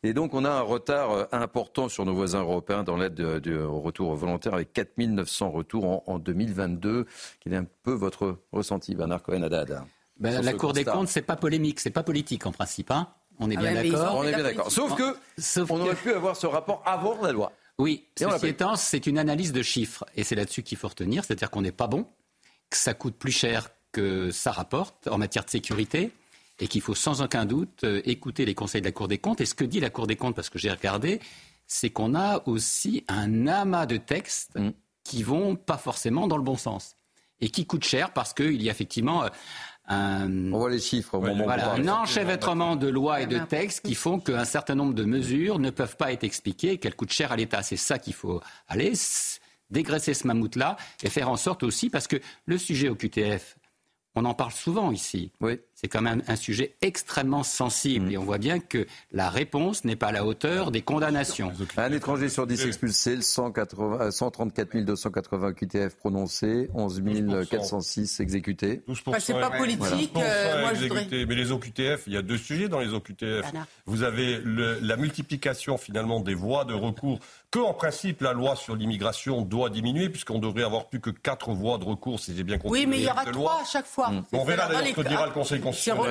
Et 0.04 0.14
donc 0.14 0.34
on 0.34 0.46
a 0.46 0.50
un 0.50 0.62
retard 0.62 1.28
important 1.34 1.90
sur 1.90 2.06
nos 2.06 2.14
voisins 2.14 2.42
européens 2.42 2.84
dans 2.84 2.96
l'aide 2.96 3.20
au 3.20 3.82
retour 3.82 4.16
volontaire 4.16 4.54
avec 4.54 4.72
4 4.72 4.98
900 4.98 5.52
retours 5.52 5.86
en, 5.86 6.04
en 6.08 6.20
2022. 6.20 7.06
Quel 7.42 7.54
est 7.54 7.58
un 7.58 7.68
peu 7.84 7.92
votre 7.92 8.38
ressenti, 8.52 8.96
Bernard 8.96 9.24
Cohen-Haddad? 9.24 9.84
Ben, 10.18 10.42
la 10.42 10.54
Cour 10.54 10.74
des 10.74 10.86
comptes, 10.86 11.08
c'est 11.08 11.22
pas 11.22 11.36
polémique, 11.36 11.80
c'est 11.80 11.90
pas 11.90 12.04
politique 12.04 12.46
en 12.46 12.52
principe. 12.52 12.92
Hein 12.92 13.10
on 13.40 13.50
est 13.50 13.58
ah 13.58 13.62
bien 13.62 13.74
d'accord. 13.74 14.16
On 14.18 14.24
est 14.24 14.34
bien 14.34 14.44
d'accord. 14.44 14.72
Sauf 14.72 14.96
que 14.96 15.16
on 15.70 15.82
aurait 15.82 15.96
pu 15.96 16.14
avoir 16.14 16.36
ce 16.36 16.46
rapport 16.46 16.84
avant 16.86 17.22
la 17.22 17.32
loi. 17.32 17.54
Oui, 17.78 18.06
ceci 18.18 18.48
étant, 18.48 18.76
c'est 18.76 19.08
une 19.08 19.18
analyse 19.18 19.54
de 19.54 19.62
chiffres. 19.62 20.06
Et 20.16 20.24
c'est 20.24 20.36
là-dessus 20.36 20.64
qu'il 20.64 20.78
faut 20.78 20.90
retenir. 20.90 21.24
C'est-à-dire 21.24 21.50
qu'on 21.50 21.62
n'est 21.62 21.72
pas 21.72 21.88
bon, 21.88 22.06
que 22.70 22.76
ça 22.76 22.94
coûte 22.94 23.16
plus 23.16 23.32
cher 23.32 23.70
que 23.92 24.30
ça 24.32 24.52
rapporte 24.52 25.08
en 25.08 25.18
matière 25.18 25.46
de 25.46 25.50
sécurité 25.50 26.12
et 26.60 26.68
qu'il 26.68 26.82
faut 26.82 26.96
sans 26.96 27.22
aucun 27.22 27.46
doute 27.46 27.84
euh, 27.84 28.02
écouter 28.06 28.46
les 28.46 28.56
conseils 28.56 28.82
de 28.82 28.86
la 28.86 28.92
Cour 28.92 29.08
des 29.08 29.18
comptes. 29.18 29.42
Et 29.42 29.46
ce 29.46 29.56
que 29.56 29.64
dit 29.64 29.80
la 29.80 29.90
Cour 29.90 30.08
des 30.08 30.16
comptes, 30.16 30.36
parce 30.36 30.50
que 30.50 30.60
j'ai 30.60 30.72
regardé, 30.72 31.20
c'est 31.68 31.90
qu'on 31.90 32.16
a 32.16 32.42
aussi 32.48 33.04
un 33.08 33.48
amas 33.48 33.86
de 33.86 33.98
textes 33.98 34.56
mm. 34.56 34.72
qui 35.04 35.24
vont 35.24 35.56
pas 35.56 35.78
forcément 35.78 36.28
dans 36.28 36.38
le 36.38 36.44
bon 36.44 36.58
sens 36.58 36.96
et 37.42 37.50
qui 37.50 37.66
coûtent 37.66 37.86
cher 37.86 38.12
parce 38.12 38.34
qu'il 38.34 38.62
y 38.62 38.70
a 38.70 38.72
effectivement 38.72 39.24
euh, 39.24 40.50
on 40.52 40.58
voit 40.58 40.70
les 40.70 40.80
chiffres. 40.80 41.16
Au 41.16 41.22
moment 41.22 41.46
voilà, 41.46 41.74
un 41.74 41.88
enchevêtrement 41.88 42.76
de 42.76 42.88
lois 42.88 43.22
et 43.22 43.26
de 43.26 43.40
textes 43.40 43.86
qui 43.86 43.96
font 43.96 44.20
qu'un 44.20 44.46
certain 44.46 44.76
nombre 44.76 44.94
de 44.94 45.04
mesures 45.04 45.58
ne 45.58 45.72
peuvent 45.72 45.98
pas 45.98 46.12
être 46.12 46.24
expliquées 46.24 46.74
et 46.74 46.78
qu'elles 46.78 46.96
coûtent 46.96 47.12
cher 47.12 47.32
à 47.32 47.36
l'État. 47.36 47.64
C'est 47.64 47.78
ça 47.78 47.98
qu'il 47.98 48.14
faut 48.14 48.42
aller 48.68 48.94
dégraisser 49.72 50.14
ce 50.14 50.28
mammouth-là 50.28 50.78
et 51.04 51.10
faire 51.10 51.30
en 51.30 51.38
sorte 51.38 51.64
aussi, 51.64 51.90
parce 51.90 52.08
que 52.08 52.18
le 52.46 52.58
sujet 52.58 52.90
au 52.90 52.96
QTF, 52.96 53.58
on 54.16 54.26
en 54.26 54.34
parle 54.34 54.52
souvent 54.52 54.92
ici. 54.92 55.32
Oui. 55.42 55.60
C'est 55.82 55.88
quand 55.88 56.02
même 56.02 56.22
un 56.28 56.36
sujet 56.36 56.76
extrêmement 56.82 57.44
sensible 57.44 58.08
mm. 58.08 58.12
et 58.12 58.18
on 58.18 58.26
voit 58.26 58.38
bien 58.38 58.60
que 58.60 58.86
la 59.14 59.30
réponse 59.30 59.86
n'est 59.86 59.96
pas 59.96 60.08
à 60.08 60.12
la 60.12 60.26
hauteur 60.26 60.72
des 60.72 60.82
condamnations. 60.82 61.54
Un 61.78 61.94
étranger 61.94 62.28
sur 62.28 62.46
10 62.46 62.66
expulsé, 62.66 63.22
180, 63.22 64.12
134 64.12 64.76
280 64.84 65.54
QTF 65.54 65.96
prononcés, 65.96 66.70
11 66.74 67.02
406 67.50 68.20
exécutés. 68.20 68.82
c'est 69.20 69.34
pas 69.40 69.52
politique. 69.52 70.12
Euh, 70.18 70.62
moi, 70.64 70.74
je 70.74 71.26
Mais 71.26 71.36
les 71.36 71.52
OQTF, 71.54 72.04
il 72.08 72.14
y 72.14 72.18
a 72.18 72.22
deux 72.24 72.38
sujets 72.38 72.68
dans 72.68 72.82
les 72.82 72.94
OQTF. 72.94 73.46
Vous 73.86 74.04
avez 74.04 74.42
la 74.44 74.98
multiplication 74.98 75.78
finalement 75.78 76.20
des 76.20 76.34
voies 76.34 76.66
de 76.66 76.74
recours 76.74 77.20
que 77.52 77.60
en 77.60 77.74
principe 77.74 78.22
la 78.22 78.34
loi 78.34 78.56
sur 78.56 78.76
l'immigration 78.76 79.42
doit 79.42 79.70
diminuer 79.70 80.10
puisqu'on 80.10 80.40
devrait 80.40 80.64
avoir 80.64 80.88
plus 80.88 81.00
que 81.00 81.10
quatre 81.10 81.52
voies 81.52 81.78
de 81.78 81.86
recours 81.86 82.20
si 82.20 82.36
j'ai 82.36 82.44
bien 82.44 82.58
compris. 82.58 82.82
Oui, 82.82 82.86
mais 82.86 82.98
il 82.98 83.04
y 83.04 83.10
aura 83.10 83.26
trois 83.26 83.62
à 83.62 83.66
chaque 83.66 83.88
fois. 83.88 84.12
On 84.34 84.44
verra 84.44 84.68
d'ailleurs 84.68 84.88
ce 84.88 84.94
que 84.94 85.08
dira 85.08 85.26
le 85.26 85.32
Conseil 85.32 85.62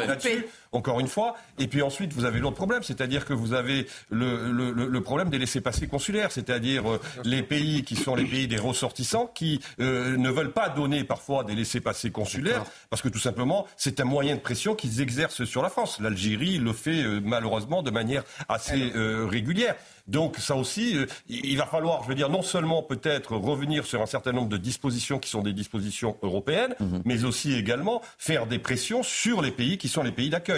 là-dessus, 0.06 0.46
encore 0.72 1.00
une 1.00 1.08
fois. 1.08 1.34
Et 1.58 1.66
puis 1.66 1.82
ensuite, 1.82 2.12
vous 2.12 2.24
avez 2.24 2.40
l'autre 2.40 2.56
problème, 2.56 2.82
c'est-à-dire 2.82 3.24
que 3.24 3.32
vous 3.32 3.52
avez 3.52 3.86
le, 4.10 4.52
le, 4.52 4.72
le 4.72 5.00
problème 5.00 5.30
des 5.30 5.38
laissés-passer 5.38 5.86
consulaires, 5.86 6.32
c'est-à-dire 6.32 6.90
euh, 6.90 7.00
les 7.24 7.42
pays 7.42 7.84
qui 7.84 7.96
sont 7.96 8.14
les 8.14 8.24
pays 8.24 8.48
des 8.48 8.58
ressortissants 8.58 9.30
qui 9.34 9.60
euh, 9.80 10.16
ne 10.16 10.30
veulent 10.30 10.52
pas 10.52 10.68
donner 10.68 11.04
parfois 11.04 11.44
des 11.44 11.54
laissés-passer 11.54 12.10
consulaires 12.10 12.64
parce 12.90 13.02
que 13.02 13.08
tout 13.08 13.18
simplement, 13.18 13.66
c'est 13.76 14.00
un 14.00 14.04
moyen 14.04 14.36
de 14.36 14.40
pression 14.40 14.74
qu'ils 14.74 15.00
exercent 15.00 15.44
sur 15.44 15.62
la 15.62 15.70
France. 15.70 16.00
L'Algérie 16.00 16.58
le 16.58 16.72
fait 16.72 17.02
euh, 17.02 17.20
malheureusement 17.22 17.82
de 17.82 17.90
manière 17.90 18.24
assez 18.48 18.92
régulière. 18.94 19.74
Donc 20.06 20.36
ça 20.38 20.56
aussi, 20.56 20.96
il 21.28 21.56
va 21.58 21.66
falloir, 21.66 22.02
je 22.02 22.08
veux 22.08 22.14
dire, 22.14 22.30
non 22.30 22.42
seulement 22.42 22.82
peut-être 22.82 23.36
revenir 23.36 23.84
sur 23.84 24.00
un 24.00 24.06
certain 24.06 24.32
nombre 24.32 24.48
de 24.48 24.56
dispositions 24.56 25.18
qui 25.18 25.28
sont 25.28 25.42
des 25.42 25.52
dispositions 25.52 26.16
européennes, 26.22 26.74
mhm. 26.80 27.02
mais 27.04 27.24
aussi 27.24 27.54
également 27.54 28.00
faire 28.16 28.46
des 28.46 28.58
pressions 28.58 29.02
sur 29.02 29.42
les 29.42 29.50
pays 29.50 29.76
qui 29.76 29.88
sont 29.88 30.02
les 30.02 30.12
pays 30.12 30.30
d'accueil. 30.30 30.57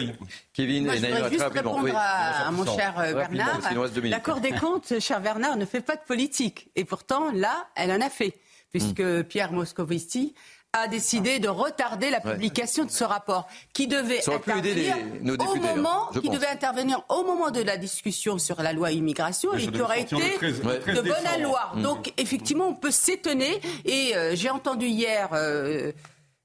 Kevin, 0.53 0.85
Moi, 0.85 0.97
je 0.97 1.07
voudrais 1.07 1.31
juste 1.31 1.45
répondre 1.53 1.89
à, 1.95 2.51
mon 2.51 2.65
cher 2.65 2.95
euh, 2.99 3.15
Bernard. 3.15 3.61
La 4.05 4.21
Cour 4.21 4.41
des 4.41 4.53
comptes, 4.53 4.99
cher 5.01 5.21
Bernard, 5.21 5.57
ne 5.57 5.65
fait 5.65 5.81
pas 5.81 5.97
de 5.97 6.03
politique. 6.03 6.71
Et 6.77 6.85
pourtant, 6.85 7.31
là, 7.33 7.69
elle 7.77 7.93
en 7.93 8.01
a 8.01 8.11
fait. 8.11 8.35
Puisque 8.71 9.01
hmm. 9.01 9.25
Pierre 9.25 9.53
Moscovici 9.53 10.35
a 10.73 10.87
décidé 10.87 11.41
de 11.41 11.49
retarder 11.49 12.11
la 12.11 12.21
publication 12.21 12.85
de 12.85 12.91
ce 12.91 13.03
rapport 13.03 13.49
qui 13.73 13.89
devait 13.89 14.21
intervenir 14.31 14.97
au 15.25 15.57
moment 15.57 16.07
qui 16.23 16.31
devait 16.31 16.47
intervenir 16.47 17.03
au 17.09 17.25
moment 17.25 17.51
de 17.51 17.61
la 17.61 17.77
discussion 17.77 18.39
sur 18.39 18.63
la 18.63 18.73
loi 18.73 18.93
immigration 18.93 19.53
et 19.55 19.67
qui 19.67 19.81
aurait 19.81 20.03
été 20.03 20.15
de 20.15 21.01
bonne 21.01 21.43
loi. 21.43 21.73
Hmm. 21.75 21.83
Donc 21.83 22.13
effectivement, 22.17 22.69
on 22.69 22.75
peut 22.75 22.93
s'étonner 22.93 23.61
et 23.85 24.15
euh, 24.15 24.37
j'ai 24.37 24.51
entendu 24.51 24.87
hier 24.87 25.31
euh, 25.33 25.91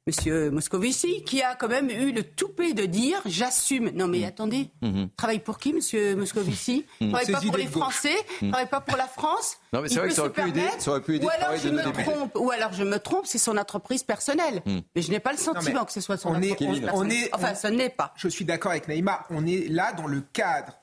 Monsieur 0.08 0.52
Moscovici, 0.52 1.24
qui 1.24 1.42
a 1.42 1.56
quand 1.56 1.68
même 1.68 1.90
eu 1.90 2.12
le 2.12 2.22
toupet 2.22 2.74
de 2.74 2.86
dire 2.86 3.20
j'assume. 3.26 3.90
Non 3.96 4.08
mais 4.08 4.20
mm. 4.20 4.26
attendez, 4.26 4.70
mm-hmm. 4.84 5.10
travaille 5.18 5.40
pour 5.40 5.58
qui, 5.58 5.74
Monsieur 5.74 6.16
Moscovici 6.16 6.86
mm. 7.02 7.10
Travaille 7.10 7.32
pas 7.32 7.42
pour 7.42 7.58
les 7.58 7.66
Français, 7.66 8.16
mm. 8.40 8.52
travaille 8.52 8.70
pas 8.70 8.82
pour 8.82 8.98
la 8.98 9.08
France. 9.08 9.58
Non 9.74 9.82
mais 9.82 9.90
c'est 9.90 9.98
vrai 9.98 10.10
que 10.10 10.14
ça 10.14 10.22
aurait, 10.22 10.30
pu 10.30 10.48
aider, 10.48 10.62
ça 10.78 10.92
aurait 10.92 11.02
pu 11.02 11.16
aider. 11.16 11.26
Ou 11.26 11.30
alors 11.30 11.58
je 11.58 11.70
me 11.70 12.04
trompe, 12.04 12.38
ou 12.38 12.52
alors 12.52 12.72
je 12.72 12.84
me 12.84 13.00
trompe, 13.00 13.26
c'est 13.26 13.40
son 13.40 13.58
entreprise 13.58 14.04
personnelle. 14.04 14.62
Mais 14.96 15.02
je 15.02 15.10
n'ai 15.10 15.20
pas 15.20 15.32
le 15.32 15.40
sentiment 15.40 15.86
que 15.86 15.92
ce 15.92 16.02
soit 16.02 16.18
son 16.18 16.30
on 16.30 16.36
entreprise 16.36 16.84
est, 16.84 16.90
on, 16.94 17.10
est, 17.10 17.34
Enfin, 17.34 17.56
ce 17.56 17.68
n'est 17.68 17.90
pas. 17.90 18.14
Je 18.16 18.28
suis 18.28 18.46
d'accord 18.46 18.74
avec 18.74 18.88
Naïma. 18.88 19.26
On 19.32 19.48
est 19.48 19.68
là 19.70 19.92
dans 19.94 20.06
le 20.06 20.22
cadre 20.22 20.74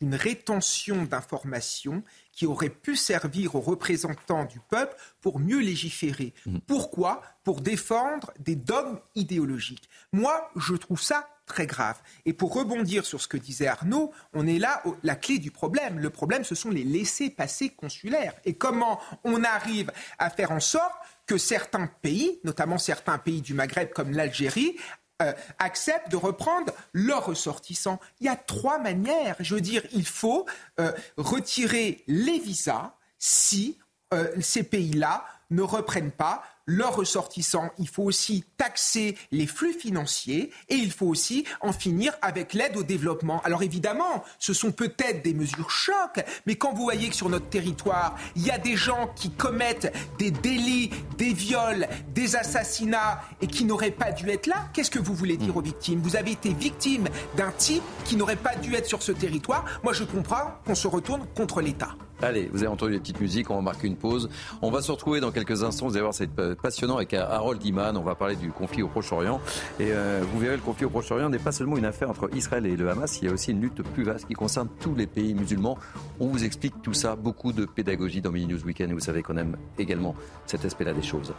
une 0.00 0.14
rétention 0.14 1.04
d'informations 1.04 2.02
qui 2.32 2.46
aurait 2.46 2.70
pu 2.70 2.96
servir 2.96 3.54
aux 3.54 3.60
représentants 3.60 4.44
du 4.44 4.60
peuple 4.60 4.96
pour 5.20 5.38
mieux 5.38 5.60
légiférer. 5.60 6.32
Mmh. 6.46 6.58
Pourquoi? 6.66 7.22
Pour 7.44 7.60
défendre 7.60 8.32
des 8.38 8.56
dogmes 8.56 9.00
idéologiques. 9.14 9.88
Moi, 10.12 10.50
je 10.56 10.74
trouve 10.74 11.02
ça 11.02 11.28
très 11.50 11.66
grave. 11.66 12.00
Et 12.26 12.32
pour 12.32 12.54
rebondir 12.54 13.04
sur 13.04 13.20
ce 13.20 13.26
que 13.26 13.36
disait 13.36 13.66
Arnaud, 13.66 14.12
on 14.32 14.46
est 14.46 14.58
là, 14.58 14.82
la 15.02 15.16
clé 15.16 15.38
du 15.38 15.50
problème. 15.50 15.98
Le 15.98 16.10
problème, 16.10 16.44
ce 16.44 16.54
sont 16.54 16.70
les 16.70 16.84
laissés-passer 16.84 17.70
consulaires. 17.70 18.34
Et 18.44 18.54
comment 18.54 19.00
on 19.24 19.42
arrive 19.42 19.90
à 20.18 20.30
faire 20.30 20.52
en 20.52 20.60
sorte 20.60 20.94
que 21.26 21.38
certains 21.38 21.86
pays, 21.86 22.40
notamment 22.44 22.78
certains 22.78 23.18
pays 23.18 23.40
du 23.40 23.54
Maghreb 23.54 23.90
comme 23.90 24.12
l'Algérie, 24.12 24.76
euh, 25.20 25.32
acceptent 25.58 26.10
de 26.10 26.16
reprendre 26.16 26.72
leurs 26.92 27.26
ressortissants. 27.26 28.00
Il 28.20 28.26
y 28.26 28.28
a 28.28 28.36
trois 28.36 28.78
manières. 28.78 29.36
Je 29.40 29.54
veux 29.54 29.60
dire, 29.60 29.82
il 29.92 30.06
faut 30.06 30.46
euh, 30.78 30.92
retirer 31.16 32.02
les 32.06 32.38
visas 32.38 32.94
si 33.18 33.78
euh, 34.14 34.28
ces 34.40 34.62
pays-là 34.62 35.24
ne 35.50 35.62
reprennent 35.62 36.12
pas 36.12 36.42
leurs 36.70 36.96
ressortissants. 36.96 37.70
Il 37.78 37.88
faut 37.88 38.04
aussi 38.04 38.44
taxer 38.56 39.16
les 39.32 39.46
flux 39.46 39.72
financiers 39.72 40.50
et 40.68 40.76
il 40.76 40.92
faut 40.92 41.06
aussi 41.06 41.44
en 41.60 41.72
finir 41.72 42.12
avec 42.22 42.54
l'aide 42.54 42.76
au 42.76 42.82
développement. 42.82 43.40
Alors 43.42 43.62
évidemment, 43.62 44.22
ce 44.38 44.54
sont 44.54 44.70
peut-être 44.70 45.22
des 45.24 45.34
mesures 45.34 45.70
chocs, 45.70 46.24
mais 46.46 46.54
quand 46.54 46.72
vous 46.72 46.84
voyez 46.84 47.08
que 47.08 47.16
sur 47.16 47.28
notre 47.28 47.48
territoire, 47.48 48.16
il 48.36 48.46
y 48.46 48.50
a 48.50 48.58
des 48.58 48.76
gens 48.76 49.10
qui 49.16 49.30
commettent 49.30 49.92
des 50.18 50.30
délits, 50.30 50.90
des 51.18 51.32
viols, 51.32 51.88
des 52.14 52.36
assassinats 52.36 53.20
et 53.40 53.48
qui 53.48 53.64
n'auraient 53.64 53.90
pas 53.90 54.12
dû 54.12 54.30
être 54.30 54.46
là, 54.46 54.68
qu'est-ce 54.72 54.90
que 54.90 55.00
vous 55.00 55.14
voulez 55.14 55.36
dire 55.36 55.56
aux 55.56 55.62
victimes? 55.62 56.00
Vous 56.00 56.16
avez 56.16 56.30
été 56.30 56.52
victime 56.52 57.08
d'un 57.36 57.50
type 57.50 57.82
qui 58.04 58.16
n'aurait 58.16 58.36
pas 58.36 58.54
dû 58.54 58.74
être 58.74 58.86
sur 58.86 59.02
ce 59.02 59.12
territoire. 59.12 59.64
Moi, 59.82 59.92
je 59.92 60.04
comprends 60.04 60.52
qu'on 60.64 60.76
se 60.76 60.86
retourne 60.86 61.26
contre 61.34 61.60
l'État. 61.60 61.96
Allez, 62.22 62.50
vous 62.52 62.58
avez 62.58 62.66
entendu 62.66 62.92
les 62.92 63.00
petites 63.00 63.20
musiques, 63.20 63.48
on 63.50 63.56
va 63.56 63.62
marquer 63.62 63.86
une 63.86 63.96
pause. 63.96 64.28
On 64.60 64.70
va 64.70 64.82
se 64.82 64.92
retrouver 64.92 65.20
dans 65.20 65.30
quelques 65.30 65.62
instants, 65.62 65.86
vous 65.86 65.94
allez 65.94 66.02
voir, 66.02 66.12
c'est 66.12 66.28
passionnant 66.60 66.96
avec 66.96 67.14
Harold 67.14 67.64
Iman, 67.64 67.96
on 67.96 68.02
va 68.02 68.14
parler 68.14 68.36
du 68.36 68.50
conflit 68.50 68.82
au 68.82 68.88
Proche-Orient. 68.88 69.40
Et 69.78 69.92
euh, 69.92 70.22
vous 70.32 70.38
verrez, 70.38 70.56
le 70.56 70.62
conflit 70.62 70.84
au 70.84 70.90
Proche-Orient 70.90 71.28
n'est 71.28 71.38
pas 71.38 71.52
seulement 71.52 71.76
une 71.76 71.84
affaire 71.84 72.10
entre 72.10 72.30
Israël 72.34 72.66
et 72.66 72.76
le 72.76 72.90
Hamas, 72.90 73.20
il 73.20 73.26
y 73.26 73.28
a 73.28 73.32
aussi 73.32 73.50
une 73.52 73.60
lutte 73.60 73.82
plus 73.82 74.04
vaste 74.04 74.26
qui 74.26 74.34
concerne 74.34 74.68
tous 74.80 74.94
les 74.94 75.06
pays 75.06 75.34
musulmans. 75.34 75.78
On 76.18 76.26
vous 76.26 76.44
explique 76.44 76.82
tout 76.82 76.94
ça, 76.94 77.16
beaucoup 77.16 77.52
de 77.52 77.64
pédagogie 77.64 78.20
dans 78.20 78.30
Mini 78.30 78.52
News 78.52 78.64
Weekend, 78.64 78.90
et 78.90 78.94
vous 78.94 79.00
savez 79.00 79.22
qu'on 79.22 79.36
aime 79.36 79.56
également 79.78 80.14
cet 80.46 80.64
aspect-là 80.64 80.92
des 80.92 81.02
choses. 81.02 81.32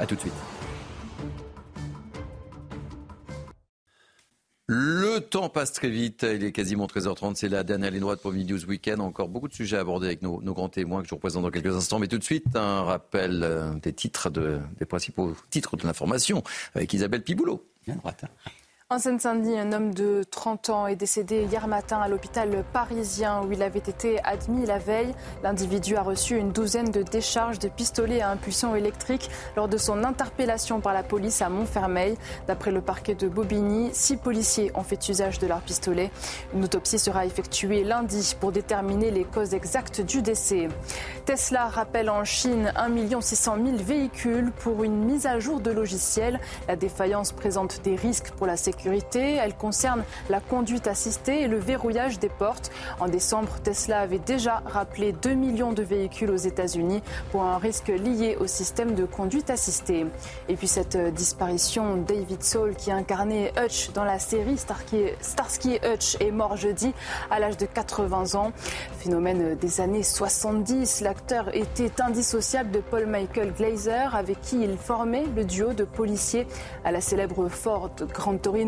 A 0.00 0.06
tout 0.06 0.14
de 0.14 0.20
suite. 0.20 0.75
Le 4.68 5.20
temps 5.20 5.48
passe 5.48 5.72
très 5.72 5.88
vite, 5.88 6.26
il 6.28 6.42
est 6.42 6.50
quasiment 6.50 6.86
13h30, 6.86 7.36
c'est 7.36 7.48
la 7.48 7.62
dernière 7.62 7.92
ligne 7.92 8.00
droite 8.00 8.20
pour 8.20 8.32
Midi 8.32 8.52
Weekend. 8.52 9.00
Encore 9.00 9.28
beaucoup 9.28 9.46
de 9.46 9.54
sujets 9.54 9.76
à 9.76 9.80
aborder 9.80 10.08
avec 10.08 10.22
nos, 10.22 10.40
grands 10.40 10.68
témoins 10.68 11.02
que 11.02 11.06
je 11.06 11.10
vous 11.10 11.16
représente 11.16 11.44
dans 11.44 11.52
quelques 11.52 11.76
instants. 11.76 12.00
Mais 12.00 12.08
tout 12.08 12.18
de 12.18 12.24
suite, 12.24 12.56
un 12.56 12.82
rappel 12.82 13.44
euh, 13.44 13.74
des 13.74 13.92
titres, 13.92 14.28
des 14.28 14.84
principaux 14.84 15.36
titres 15.50 15.76
de 15.76 15.84
l'information 15.84 16.42
avec 16.74 16.92
Isabelle 16.92 17.22
Piboulot. 17.22 17.64
Bien 17.86 17.94
droite. 17.94 18.24
En 18.88 19.00
Seine-Saint-Denis, 19.00 19.58
un 19.58 19.72
homme 19.72 19.92
de 19.92 20.22
30 20.30 20.70
ans 20.70 20.86
est 20.86 20.94
décédé 20.94 21.42
hier 21.42 21.66
matin 21.66 21.98
à 21.98 22.06
l'hôpital 22.06 22.62
parisien 22.72 23.42
où 23.42 23.50
il 23.50 23.60
avait 23.64 23.80
été 23.80 24.22
admis 24.22 24.64
la 24.64 24.78
veille. 24.78 25.12
L'individu 25.42 25.96
a 25.96 26.02
reçu 26.02 26.36
une 26.36 26.52
douzaine 26.52 26.92
de 26.92 27.02
décharges 27.02 27.58
de 27.58 27.68
pistolets 27.68 28.20
à 28.20 28.30
impulsion 28.30 28.76
électrique 28.76 29.28
lors 29.56 29.66
de 29.66 29.76
son 29.76 30.04
interpellation 30.04 30.80
par 30.80 30.94
la 30.94 31.02
police 31.02 31.42
à 31.42 31.48
Montfermeil. 31.48 32.16
D'après 32.46 32.70
le 32.70 32.80
parquet 32.80 33.16
de 33.16 33.26
Bobigny, 33.26 33.90
six 33.92 34.18
policiers 34.18 34.70
ont 34.76 34.84
fait 34.84 35.08
usage 35.08 35.40
de 35.40 35.48
leurs 35.48 35.62
pistolets. 35.62 36.12
Une 36.54 36.62
autopsie 36.62 37.00
sera 37.00 37.26
effectuée 37.26 37.82
lundi 37.82 38.36
pour 38.38 38.52
déterminer 38.52 39.10
les 39.10 39.24
causes 39.24 39.54
exactes 39.54 40.00
du 40.00 40.22
décès. 40.22 40.68
Tesla 41.24 41.66
rappelle 41.66 42.08
en 42.08 42.22
Chine 42.22 42.72
1 42.76 43.20
600 43.20 43.56
000 43.64 43.76
véhicules 43.78 44.52
pour 44.60 44.84
une 44.84 45.04
mise 45.04 45.26
à 45.26 45.40
jour 45.40 45.58
de 45.58 45.72
logiciel. 45.72 46.38
La 46.68 46.76
défaillance 46.76 47.32
présente 47.32 47.82
des 47.82 47.96
risques 47.96 48.30
pour 48.30 48.46
la 48.46 48.56
sécurité 48.56 48.75
elle 48.84 49.54
concerne 49.54 50.04
la 50.28 50.40
conduite 50.40 50.86
assistée 50.86 51.42
et 51.42 51.48
le 51.48 51.58
verrouillage 51.58 52.18
des 52.18 52.28
portes. 52.28 52.70
En 53.00 53.08
décembre, 53.08 53.56
Tesla 53.62 54.00
avait 54.00 54.18
déjà 54.18 54.62
rappelé 54.66 55.12
2 55.12 55.34
millions 55.34 55.72
de 55.72 55.82
véhicules 55.82 56.30
aux 56.30 56.36
États-Unis 56.36 57.02
pour 57.32 57.42
un 57.42 57.58
risque 57.58 57.88
lié 57.88 58.36
au 58.40 58.46
système 58.46 58.94
de 58.94 59.04
conduite 59.04 59.50
assistée. 59.50 60.06
Et 60.48 60.56
puis 60.56 60.68
cette 60.68 60.96
disparition, 61.14 61.96
David 61.96 62.42
Soul, 62.42 62.74
qui 62.74 62.90
incarnait 62.90 63.52
Hutch 63.56 63.90
dans 63.92 64.04
la 64.04 64.18
série 64.18 64.58
Starsky 64.58 65.78
Hutch, 65.82 66.16
est 66.20 66.30
mort 66.30 66.56
jeudi 66.56 66.92
à 67.30 67.40
l'âge 67.40 67.56
de 67.56 67.66
80 67.66 68.34
ans. 68.34 68.52
Phénomène 68.98 69.54
des 69.56 69.80
années 69.80 70.02
70, 70.02 71.00
l'acteur 71.00 71.54
était 71.54 72.00
indissociable 72.00 72.70
de 72.70 72.80
Paul 72.80 73.06
Michael 73.06 73.52
Glazer, 73.52 74.14
avec 74.14 74.40
qui 74.40 74.62
il 74.62 74.76
formait 74.76 75.24
le 75.34 75.44
duo 75.44 75.72
de 75.72 75.84
policiers 75.84 76.46
à 76.84 76.92
la 76.92 77.00
célèbre 77.00 77.48
Ford 77.48 77.90
Grand 78.12 78.36
Torino 78.36 78.65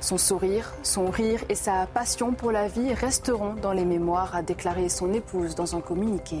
Son 0.00 0.18
sourire, 0.18 0.72
son 0.82 1.10
rire 1.10 1.40
et 1.48 1.54
sa 1.54 1.86
passion 1.86 2.32
pour 2.32 2.52
la 2.52 2.68
vie 2.68 2.92
resteront 2.94 3.54
dans 3.54 3.72
les 3.72 3.84
mémoires, 3.84 4.34
a 4.34 4.42
déclaré 4.42 4.88
son 4.88 5.12
épouse 5.12 5.54
dans 5.54 5.76
un 5.76 5.80
communiqué. 5.80 6.38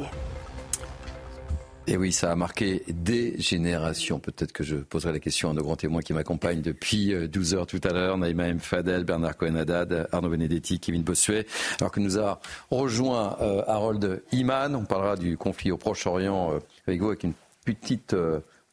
Et 1.88 1.96
oui, 1.96 2.12
ça 2.12 2.30
a 2.30 2.36
marqué 2.36 2.84
des 2.88 3.40
générations. 3.40 4.20
Peut-être 4.20 4.52
que 4.52 4.62
je 4.62 4.76
poserai 4.76 5.12
la 5.12 5.18
question 5.18 5.50
à 5.50 5.52
nos 5.52 5.62
grands 5.62 5.74
témoins 5.74 6.00
qui 6.00 6.12
m'accompagnent 6.12 6.62
depuis 6.62 7.12
12 7.28 7.54
euh, 7.54 7.56
heures 7.56 7.66
tout 7.66 7.80
à 7.82 7.92
l'heure. 7.92 8.16
Naïma 8.18 8.46
M. 8.46 8.60
Fadel, 8.60 9.02
Bernard 9.02 9.36
Cohen-Haddad, 9.36 10.08
Arnaud 10.12 10.28
Benedetti, 10.28 10.78
Kevin 10.78 11.02
Bossuet. 11.02 11.44
Alors 11.80 11.90
que 11.90 11.98
nous 11.98 12.20
a 12.20 12.40
rejoint 12.70 13.36
euh, 13.40 13.64
Harold 13.66 14.22
Iman. 14.30 14.76
On 14.76 14.84
parlera 14.84 15.16
du 15.16 15.36
conflit 15.36 15.72
au 15.72 15.76
Proche-Orient 15.76 16.52
euh, 16.52 16.58
avec 16.86 17.00
vous 17.00 17.08
avec 17.08 17.24
une 17.24 17.34
petite 17.64 18.14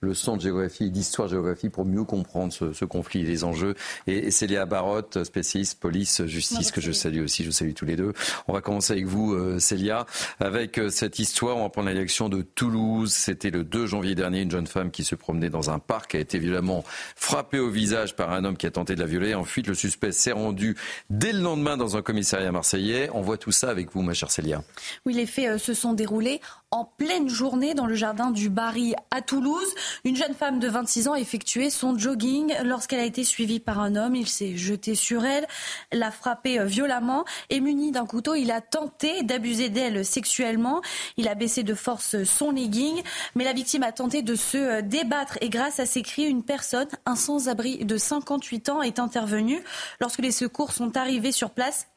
leçon 0.01 0.37
de 0.37 0.41
géographie 0.41 0.85
et 0.85 0.89
d'histoire-géographie 0.89 1.69
pour 1.69 1.85
mieux 1.85 2.03
comprendre 2.03 2.53
ce, 2.53 2.85
conflit 2.85 3.21
et 3.21 3.25
les 3.25 3.43
enjeux. 3.43 3.75
Et, 4.07 4.31
Célia 4.31 4.65
Barotte, 4.65 5.23
spécialiste 5.23 5.79
police, 5.79 6.25
justice, 6.25 6.71
que 6.71 6.81
je 6.81 6.91
salue 6.91 7.23
aussi, 7.23 7.43
je 7.43 7.51
salue 7.51 7.73
tous 7.73 7.85
les 7.85 7.95
deux. 7.95 8.13
On 8.47 8.53
va 8.53 8.61
commencer 8.61 8.93
avec 8.93 9.05
vous, 9.05 9.33
euh, 9.33 9.59
Célia, 9.59 10.05
avec 10.39 10.77
euh, 10.77 10.89
cette 10.89 11.19
histoire. 11.19 11.57
On 11.57 11.63
va 11.63 11.69
prendre 11.69 11.89
l'élection 11.89 12.29
de 12.29 12.41
Toulouse. 12.41 13.11
C'était 13.11 13.49
le 13.49 13.63
2 13.63 13.85
janvier 13.85 14.15
dernier, 14.15 14.41
une 14.41 14.51
jeune 14.51 14.67
femme 14.67 14.91
qui 14.91 15.03
se 15.03 15.15
promenait 15.15 15.49
dans 15.49 15.69
un 15.69 15.79
parc 15.79 16.15
a 16.15 16.19
été 16.19 16.39
violemment 16.39 16.83
frappée 17.15 17.59
au 17.59 17.69
visage 17.69 18.15
par 18.15 18.31
un 18.31 18.45
homme 18.45 18.57
qui 18.57 18.67
a 18.67 18.71
tenté 18.71 18.95
de 18.95 18.99
la 18.99 19.05
violer. 19.05 19.35
Ensuite, 19.35 19.67
le 19.67 19.75
suspect 19.75 20.11
s'est 20.11 20.31
rendu 20.31 20.75
dès 21.09 21.33
le 21.33 21.39
lendemain 21.39 21.77
dans 21.77 21.97
un 21.97 22.01
commissariat 22.01 22.51
marseillais. 22.51 23.09
On 23.13 23.21
voit 23.21 23.37
tout 23.37 23.51
ça 23.51 23.69
avec 23.69 23.91
vous, 23.93 24.01
ma 24.01 24.13
chère 24.13 24.31
Célia. 24.31 24.63
Oui, 25.05 25.13
les 25.13 25.25
faits 25.25 25.47
euh, 25.47 25.57
se 25.57 25.73
sont 25.73 25.93
déroulés 25.93 26.41
en 26.71 26.85
pleine 26.85 27.29
journée 27.29 27.73
dans 27.73 27.87
le 27.87 27.95
jardin 27.95 28.29
du 28.29 28.49
Barry 28.49 28.93
à 29.09 29.21
Toulouse. 29.21 29.73
Une 30.03 30.15
jeune 30.15 30.35
femme 30.35 30.59
de 30.59 30.67
26 30.67 31.07
ans 31.07 31.13
a 31.13 31.19
effectué 31.19 31.71
son 31.71 31.97
jogging 31.97 32.53
lorsqu'elle 32.63 32.99
a 32.99 33.05
été 33.05 33.23
suivie 33.23 33.59
par 33.59 33.79
un 33.79 33.95
homme. 33.95 34.15
Il 34.15 34.27
s'est 34.27 34.55
jeté 34.55 34.93
sur 34.93 35.25
elle, 35.25 35.47
l'a 35.91 36.11
frappée 36.11 36.59
euh, 36.59 36.65
violemment 36.65 37.25
et 37.49 37.59
muni 37.59 37.91
d'un 37.91 38.05
couteau, 38.05 38.35
il 38.35 38.51
a 38.51 38.61
tenté 38.61 39.23
d'abuser 39.23 39.69
d'elle 39.69 40.05
sexuellement. 40.05 40.81
Il 41.17 41.27
a 41.27 41.33
baissé 41.33 41.63
de 41.63 41.73
force 41.73 42.23
son 42.23 42.51
legging, 42.51 43.01
mais 43.33 43.45
la 43.45 43.53
victime 43.53 43.83
a 43.83 43.91
tenté 43.91 44.21
de 44.21 44.35
se 44.35 44.57
euh, 44.57 44.81
débattre 44.81 45.39
et 45.41 45.49
grâce 45.49 45.79
à 45.79 45.87
ses 45.87 46.03
cris, 46.03 46.25
une 46.25 46.43
personne, 46.43 46.87
un 47.07 47.15
sans-abri 47.15 47.83
de 47.83 47.97
58 47.97 48.69
ans, 48.69 48.81
est 48.83 48.99
intervenue. 48.99 49.63
Lorsque 49.99 50.19
les 50.19 50.31
secours 50.31 50.71
sont 50.71 50.95
arrivés 50.97 51.31
sur 51.31 51.49
place, 51.49 51.87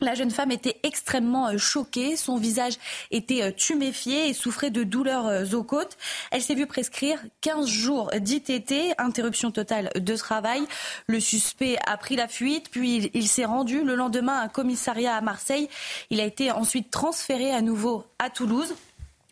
la 0.00 0.14
jeune 0.14 0.30
femme 0.30 0.50
était 0.50 0.78
extrêmement 0.82 1.48
euh, 1.48 1.58
choquée, 1.58 2.16
son 2.16 2.36
visage 2.36 2.74
était 3.10 3.42
euh, 3.42 3.50
tuméfié 3.50 4.28
et 4.28 4.32
souffrait 4.32 4.70
de 4.70 4.84
douleurs 4.84 5.26
euh, 5.26 5.44
aux 5.52 5.64
côtes. 5.64 5.96
Elle 6.30 6.42
s'est 6.42 6.54
vue 6.54 6.66
prescrire 6.66 7.18
15 7.40 7.66
jours 7.66 8.10
d'ITT, 8.18 8.94
interruption 8.98 9.50
totale 9.50 9.90
de 9.96 10.16
travail. 10.16 10.62
Le 11.06 11.20
suspect 11.20 11.78
a 11.86 11.96
pris 11.96 12.16
la 12.16 12.28
fuite, 12.28 12.70
puis 12.70 13.10
il, 13.12 13.28
s'est 13.28 13.44
rendu 13.44 13.82
le 13.82 13.94
lendemain 13.94 14.34
à 14.34 14.44
un 14.44 14.48
commissariat 14.48 15.16
à 15.16 15.20
Marseille. 15.20 15.68
Il 16.10 16.20
a 16.20 16.24
été 16.24 16.50
ensuite 16.50 16.90
transféré 16.90 17.50
à 17.50 17.60
nouveau 17.60 18.04
à 18.18 18.30
Toulouse. 18.30 18.74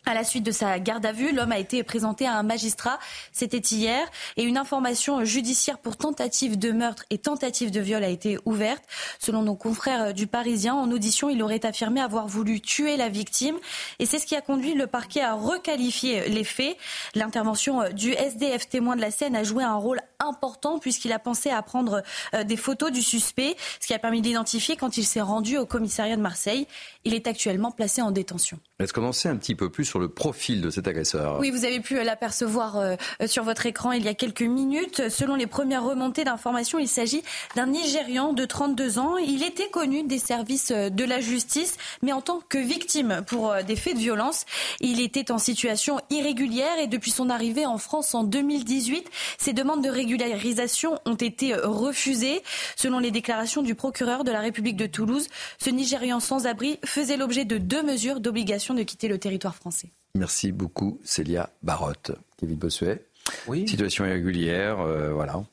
À 0.07 0.13
la 0.13 0.23
suite 0.23 0.45
de 0.45 0.51
sa 0.51 0.79
garde 0.79 1.05
à 1.05 1.11
vue, 1.11 1.33
l'homme 1.33 1.51
a 1.51 1.59
été 1.59 1.83
présenté 1.83 2.25
à 2.25 2.37
un 2.37 2.43
magistrat. 2.43 2.97
C'était 3.33 3.57
hier. 3.57 4.07
Et 4.37 4.43
une 4.43 4.57
information 4.57 5.25
judiciaire 5.25 5.79
pour 5.79 5.97
tentative 5.97 6.57
de 6.57 6.71
meurtre 6.71 7.03
et 7.09 7.17
tentative 7.17 7.71
de 7.71 7.81
viol 7.81 8.01
a 8.05 8.07
été 8.07 8.37
ouverte. 8.45 8.81
Selon 9.19 9.41
nos 9.41 9.55
confrères 9.55 10.13
du 10.13 10.25
Parisien, 10.25 10.75
en 10.75 10.89
audition, 10.91 11.29
il 11.29 11.43
aurait 11.43 11.65
affirmé 11.65 11.99
avoir 11.99 12.25
voulu 12.25 12.61
tuer 12.61 12.95
la 12.95 13.09
victime. 13.09 13.57
Et 13.99 14.05
c'est 14.05 14.17
ce 14.17 14.25
qui 14.25 14.37
a 14.37 14.39
conduit 14.39 14.75
le 14.75 14.87
parquet 14.87 15.19
à 15.19 15.33
requalifier 15.33 16.29
les 16.29 16.45
faits. 16.45 16.77
L'intervention 17.13 17.89
du 17.91 18.13
SDF 18.13 18.69
témoin 18.69 18.95
de 18.95 19.01
la 19.01 19.11
scène 19.11 19.35
a 19.35 19.43
joué 19.43 19.65
un 19.65 19.75
rôle 19.75 19.99
important 20.19 20.79
puisqu'il 20.79 21.11
a 21.11 21.19
pensé 21.19 21.49
à 21.49 21.61
prendre 21.61 22.01
euh, 22.33 22.45
des 22.45 22.57
photos 22.57 22.93
du 22.93 23.01
suspect, 23.01 23.55
ce 23.81 23.87
qui 23.87 23.93
a 23.93 23.99
permis 23.99 24.21
d'identifier 24.21 24.77
quand 24.77 24.97
il 24.97 25.03
s'est 25.03 25.21
rendu 25.21 25.57
au 25.57 25.65
commissariat 25.65 26.15
de 26.15 26.21
Marseille. 26.21 26.65
Il 27.03 27.13
est 27.13 27.27
actuellement 27.27 27.71
placé 27.71 28.01
en 28.01 28.11
détention. 28.11 28.57
En 28.79 29.11
sait 29.11 29.29
un 29.29 29.37
petit 29.37 29.55
peu 29.55 29.69
plus 29.69 29.85
sur 29.85 29.96
le 29.99 30.09
profil 30.09 30.61
de 30.61 30.69
cet 30.69 30.87
agresseur. 30.87 31.39
Oui, 31.39 31.51
vous 31.51 31.65
avez 31.65 31.79
pu 31.79 31.95
l'apercevoir 32.03 32.77
euh, 32.77 32.95
sur 33.25 33.43
votre 33.43 33.65
écran 33.65 33.91
il 33.91 34.03
y 34.03 34.07
a 34.07 34.13
quelques 34.13 34.41
minutes. 34.41 35.09
Selon 35.09 35.35
les 35.35 35.47
premières 35.47 35.83
remontées 35.83 36.23
d'informations, 36.23 36.79
il 36.79 36.87
s'agit 36.87 37.23
d'un 37.55 37.67
Nigérian 37.67 38.33
de 38.33 38.45
32 38.45 38.99
ans. 38.99 39.17
Il 39.17 39.43
était 39.43 39.69
connu 39.69 40.03
des 40.03 40.19
services 40.19 40.71
de 40.71 41.03
la 41.03 41.19
justice, 41.19 41.77
mais 42.01 42.11
en 42.11 42.21
tant 42.21 42.41
que 42.47 42.57
victime 42.57 43.23
pour 43.27 43.53
des 43.65 43.75
faits 43.75 43.95
de 43.95 43.99
violence. 43.99 44.45
Il 44.79 45.01
était 45.01 45.31
en 45.31 45.37
situation 45.37 45.99
irrégulière 46.09 46.79
et 46.79 46.87
depuis 46.87 47.11
son 47.11 47.29
arrivée 47.29 47.65
en 47.65 47.77
France 47.77 48.13
en 48.13 48.23
2018, 48.23 49.09
ses 49.37 49.53
demandes 49.53 49.83
de 49.83 49.89
régularisation 49.89 50.99
ont 51.05 51.15
été 51.15 51.53
refusées. 51.55 52.43
Selon 52.75 52.99
les 52.99 53.11
déclarations 53.11 53.61
du 53.61 53.75
procureur 53.75 54.23
de 54.23 54.31
la 54.31 54.39
République 54.39 54.77
de 54.77 54.85
Toulouse, 54.85 55.27
ce 55.57 55.69
Nigérian 55.69 56.19
sans 56.19 56.47
abri 56.47 56.79
faisait 56.85 57.17
l'objet 57.17 57.45
de 57.45 57.57
deux 57.57 57.83
mesures 57.83 58.19
d'obligation 58.19 58.73
de 58.73 58.83
quitter 58.83 59.07
le 59.07 59.17
territoire 59.17 59.55
français. 59.55 59.86
Merci 60.17 60.51
beaucoup, 60.51 60.99
Célia 61.03 61.51
Barotte. 61.61 62.11
Kevin 62.37 62.57
Bossuet. 62.57 63.05
Oui. 63.45 63.67
Situation 63.67 64.05
irrégulière, 64.05 64.79
euh, 64.79 65.13
voilà. 65.13 65.43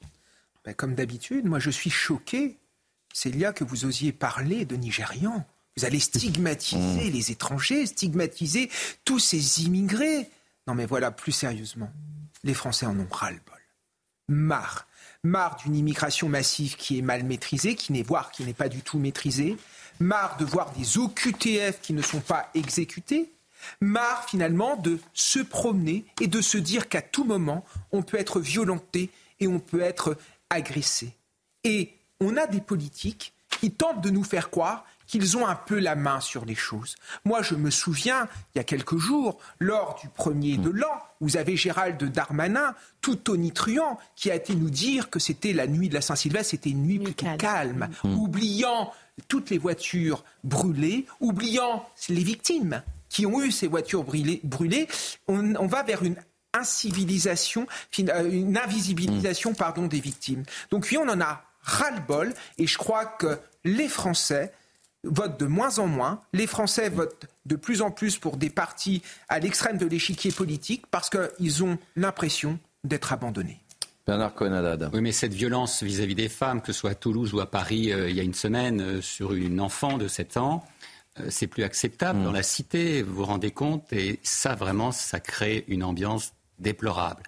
Ben, 0.65 0.75
comme 0.75 0.95
d'habitude, 0.95 1.45
moi 1.45 1.59
je 1.59 1.71
suis 1.71 1.91
choqué, 1.91 2.57
Célia, 3.13 3.53
que 3.53 3.65
vous 3.65 3.85
osiez 3.85 4.13
parler 4.13 4.65
de 4.65 4.77
Nigérians. 4.77 5.45
Vous 5.77 5.85
allez 5.85 6.01
stigmatiser 6.01 6.79
mmh. 7.11 7.13
les 7.13 7.31
étrangers, 7.31 7.87
stigmatiser 7.87 8.71
tous 9.05 9.19
ces 9.19 9.65
immigrés. 9.65 10.31
Non 10.67 10.75
mais 10.75 10.87
voilà, 10.87 11.11
plus 11.11 11.33
sérieusement, 11.33 11.91
les 12.43 12.55
Français 12.55 12.87
en 12.87 12.99
ont 12.99 13.09
ras-le-bol. 13.11 13.61
Marre. 14.29 14.87
Marre 15.23 15.57
d'une 15.57 15.77
immigration 15.77 16.29
massive 16.29 16.77
qui 16.77 16.99
est 16.99 17.03
mal 17.03 17.25
maîtrisée, 17.25 17.75
qui 17.75 17.93
n'est 17.93 18.03
voire 18.03 18.31
qui 18.31 18.45
n'est 18.45 18.55
pas 18.55 18.69
du 18.69 18.81
tout 18.81 18.99
maîtrisée. 18.99 19.57
Marre 20.01 20.37
de 20.39 20.45
voir 20.45 20.73
des 20.73 20.97
OQTF 20.97 21.81
qui 21.83 21.93
ne 21.93 22.03
sont 22.03 22.21
pas 22.21 22.51
exécutés. 22.55 23.31
Marre 23.81 24.29
finalement 24.29 24.77
de 24.77 24.99
se 25.13 25.41
promener 25.41 26.05
et 26.21 26.27
de 26.27 26.41
se 26.41 26.59
dire 26.59 26.89
qu'à 26.89 27.03
tout 27.03 27.25
moment, 27.25 27.65
on 27.93 28.03
peut 28.03 28.19
être 28.19 28.41
violenté 28.41 29.11
et 29.41 29.49
on 29.49 29.61
peut 29.61 29.81
être 29.81 30.17
agressé. 30.51 31.15
Et 31.65 31.95
on 32.21 32.37
a 32.37 32.47
des 32.47 32.61
politiques 32.61 33.33
qui 33.61 33.71
tentent 33.71 34.03
de 34.03 34.11
nous 34.11 34.25
faire 34.25 34.51
croire 34.51 34.85
qu'ils 35.07 35.37
ont 35.37 35.47
un 35.47 35.55
peu 35.55 35.79
la 35.79 35.97
main 35.97 36.21
sur 36.21 36.45
les 36.45 36.55
choses. 36.55 36.97
Moi, 37.25 37.43
je 37.43 37.55
me 37.55 37.71
souviens, 37.71 38.29
il 38.55 38.59
y 38.59 38.61
a 38.61 38.65
quelques 38.65 38.97
jours, 38.97 39.39
lors 39.59 39.99
du 40.01 40.09
premier 40.09 40.57
de 40.57 40.71
l'an, 40.71 40.99
vous 41.21 41.37
avez 41.37 41.57
Gérald 41.57 42.03
Darmanin, 42.03 42.75
tout 43.01 43.17
tonitruant, 43.17 43.99
qui 44.17 44.31
a 44.31 44.35
été 44.35 44.55
nous 44.55 44.71
dire 44.71 45.11
que 45.11 45.19
c'était 45.19 45.53
la 45.53 45.67
nuit 45.67 45.89
de 45.89 45.95
la 45.95 46.01
Saint-Sylvestre, 46.01 46.51
c'était 46.53 46.71
une 46.71 46.83
nuit 46.83 46.99
plutôt 46.99 47.27
calme, 47.39 47.89
mmh. 48.03 48.15
oubliant 48.15 48.93
toutes 49.29 49.51
les 49.51 49.59
voitures 49.59 50.25
brûlées, 50.43 51.07
oubliant 51.21 51.87
les 52.09 52.25
victimes 52.25 52.83
qui 53.15 53.27
ont 53.27 53.41
eu 53.41 53.53
ces 53.53 53.69
voitures 53.69 54.03
brûlées, 54.03 54.89
on, 55.29 55.67
va 55.69 55.85
vers 55.85 56.03
une 56.03 56.17
incivilisation, 56.53 57.69
euh, 58.01 58.29
une 58.29 58.59
invisibilisation 58.59 59.53
mmh. 59.53 59.57
pardon, 59.57 59.87
des 59.87 60.01
victimes. 60.01 60.43
Donc 60.71 60.89
oui, 60.91 60.99
on 60.99 61.09
en 61.09 61.21
a 61.21 61.45
ras-le-bol 61.63 62.35
et 62.59 62.67
je 62.67 62.77
crois 62.77 63.05
que 63.05 63.39
les 63.65 63.89
Français 63.89 64.53
votent 65.05 65.39
de 65.39 65.47
moins 65.47 65.79
en 65.79 65.87
moins. 65.87 66.23
Les 66.33 66.49
Français 66.49 66.89
votent 66.89 67.27
de 67.47 67.55
plus 67.55 67.83
en 67.83 67.93
plus 67.93 68.19
pour 68.19 68.37
des 68.37 68.51
partis 68.51 69.01
à 69.29 69.39
l'extrême 69.39 69.79
de 69.79 69.87
l'échiquier 69.87 70.33
politique 70.33 70.85
parce 70.91 71.09
qu'ils 71.09 71.63
ont 71.63 71.79
l'impression 71.95 72.59
d'être 72.83 73.13
abandonnés. 73.13 73.61
Bernard 74.09 74.35
Conadad. 74.35 74.91
Oui, 74.93 75.01
mais 75.01 75.13
cette 75.13 75.33
violence 75.33 75.85
vis-à-vis 75.85 76.17
des 76.17 76.29
femmes, 76.29 76.61
que 76.61 76.73
ce 76.73 76.81
soit 76.81 76.91
à 76.91 76.95
Toulouse 76.95 77.33
ou 77.33 77.41
à 77.41 77.49
Paris 77.49 77.93
euh, 77.93 78.11
il 78.11 78.17
y 78.17 78.21
a 78.21 78.25
une 78.25 78.35
semaine, 78.35 78.81
euh, 78.81 79.01
sur 79.01 79.35
une 79.35 79.61
enfant 79.61 79.99
de 79.99 80.09
7 80.09 80.37
ans, 80.37 80.65
euh, 80.67 80.85
c'est 81.29 81.47
plus 81.47 81.63
acceptable 81.63 82.21
mm. 82.21 82.25
dans 82.25 82.33
la 82.33 82.43
cité, 82.43 83.03
vous 83.03 83.15
vous 83.15 83.25
rendez 83.25 83.51
compte 83.51 83.93
Et 83.93 84.19
ça, 84.23 84.55
vraiment, 84.55 84.93
ça 84.93 85.21
crée 85.21 85.65
une 85.69 85.85
ambiance 85.85 86.33
déplorable. 86.59 87.23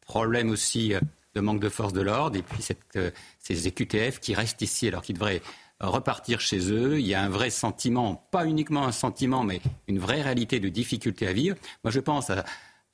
Problème 0.00 0.50
aussi 0.50 0.94
de 1.34 1.40
manque 1.40 1.60
de 1.60 1.68
force 1.68 1.92
de 1.92 2.00
l'ordre, 2.00 2.36
et 2.36 2.42
puis 2.42 2.62
cette, 2.62 2.98
ces 3.38 3.68
EQTF 3.68 4.18
qui 4.18 4.34
restent 4.34 4.62
ici 4.62 4.88
alors 4.88 5.02
qu'ils 5.02 5.14
devraient 5.14 5.42
repartir 5.80 6.40
chez 6.40 6.70
eux. 6.72 6.98
Il 7.00 7.06
y 7.06 7.14
a 7.14 7.22
un 7.22 7.28
vrai 7.28 7.50
sentiment, 7.50 8.26
pas 8.30 8.46
uniquement 8.46 8.86
un 8.86 8.92
sentiment, 8.92 9.42
mais 9.42 9.60
une 9.88 9.98
vraie 9.98 10.22
réalité 10.22 10.60
de 10.60 10.68
difficulté 10.68 11.26
à 11.26 11.32
vivre. 11.32 11.56
Moi, 11.84 11.90
je 11.90 12.00
pense 12.00 12.30
à, 12.30 12.44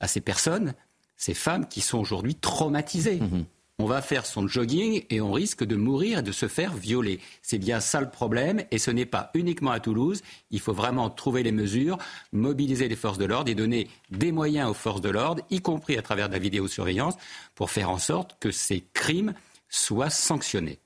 ces 0.07 0.21
personnes, 0.21 0.73
ces 1.17 1.33
femmes 1.33 1.67
qui 1.67 1.81
sont 1.81 1.99
aujourd'hui 1.99 2.35
traumatisées. 2.35 3.19
Mhm. 3.19 3.45
On 3.79 3.85
va 3.85 4.01
faire 4.01 4.25
son 4.25 4.47
jogging 4.47 5.03
et 5.11 5.21
on 5.21 5.31
risque 5.31 5.63
de 5.63 5.75
mourir 5.75 6.19
et 6.19 6.21
de 6.23 6.31
se 6.31 6.47
faire 6.47 6.73
violer. 6.73 7.19
C'est 7.43 7.59
bien 7.59 7.79
ça 7.79 8.01
le 8.01 8.09
problème 8.09 8.63
et 8.71 8.79
ce 8.79 8.89
n'est 8.89 9.05
pas 9.05 9.29
uniquement 9.35 9.69
à 9.69 9.79
Toulouse. 9.79 10.23
Il 10.49 10.59
faut 10.59 10.73
vraiment 10.73 11.11
trouver 11.11 11.43
les 11.43 11.51
mesures, 11.51 11.99
mobiliser 12.31 12.87
les 12.87 12.95
forces 12.95 13.19
de 13.19 13.25
l'ordre 13.25 13.51
et 13.51 13.55
donner 13.55 13.87
des 14.09 14.31
moyens 14.31 14.71
aux 14.71 14.73
forces 14.73 15.01
de 15.01 15.09
l'ordre, 15.09 15.43
y 15.51 15.61
compris 15.61 15.95
à 15.95 16.01
travers 16.01 16.27
de 16.27 16.33
la 16.33 16.39
vidéosurveillance, 16.39 17.13
pour 17.53 17.69
faire 17.69 17.91
en 17.91 17.99
sorte 17.99 18.35
que 18.39 18.49
ces 18.49 18.83
crimes 18.93 19.35
soient 19.69 20.09
sanctionnés. 20.09 20.79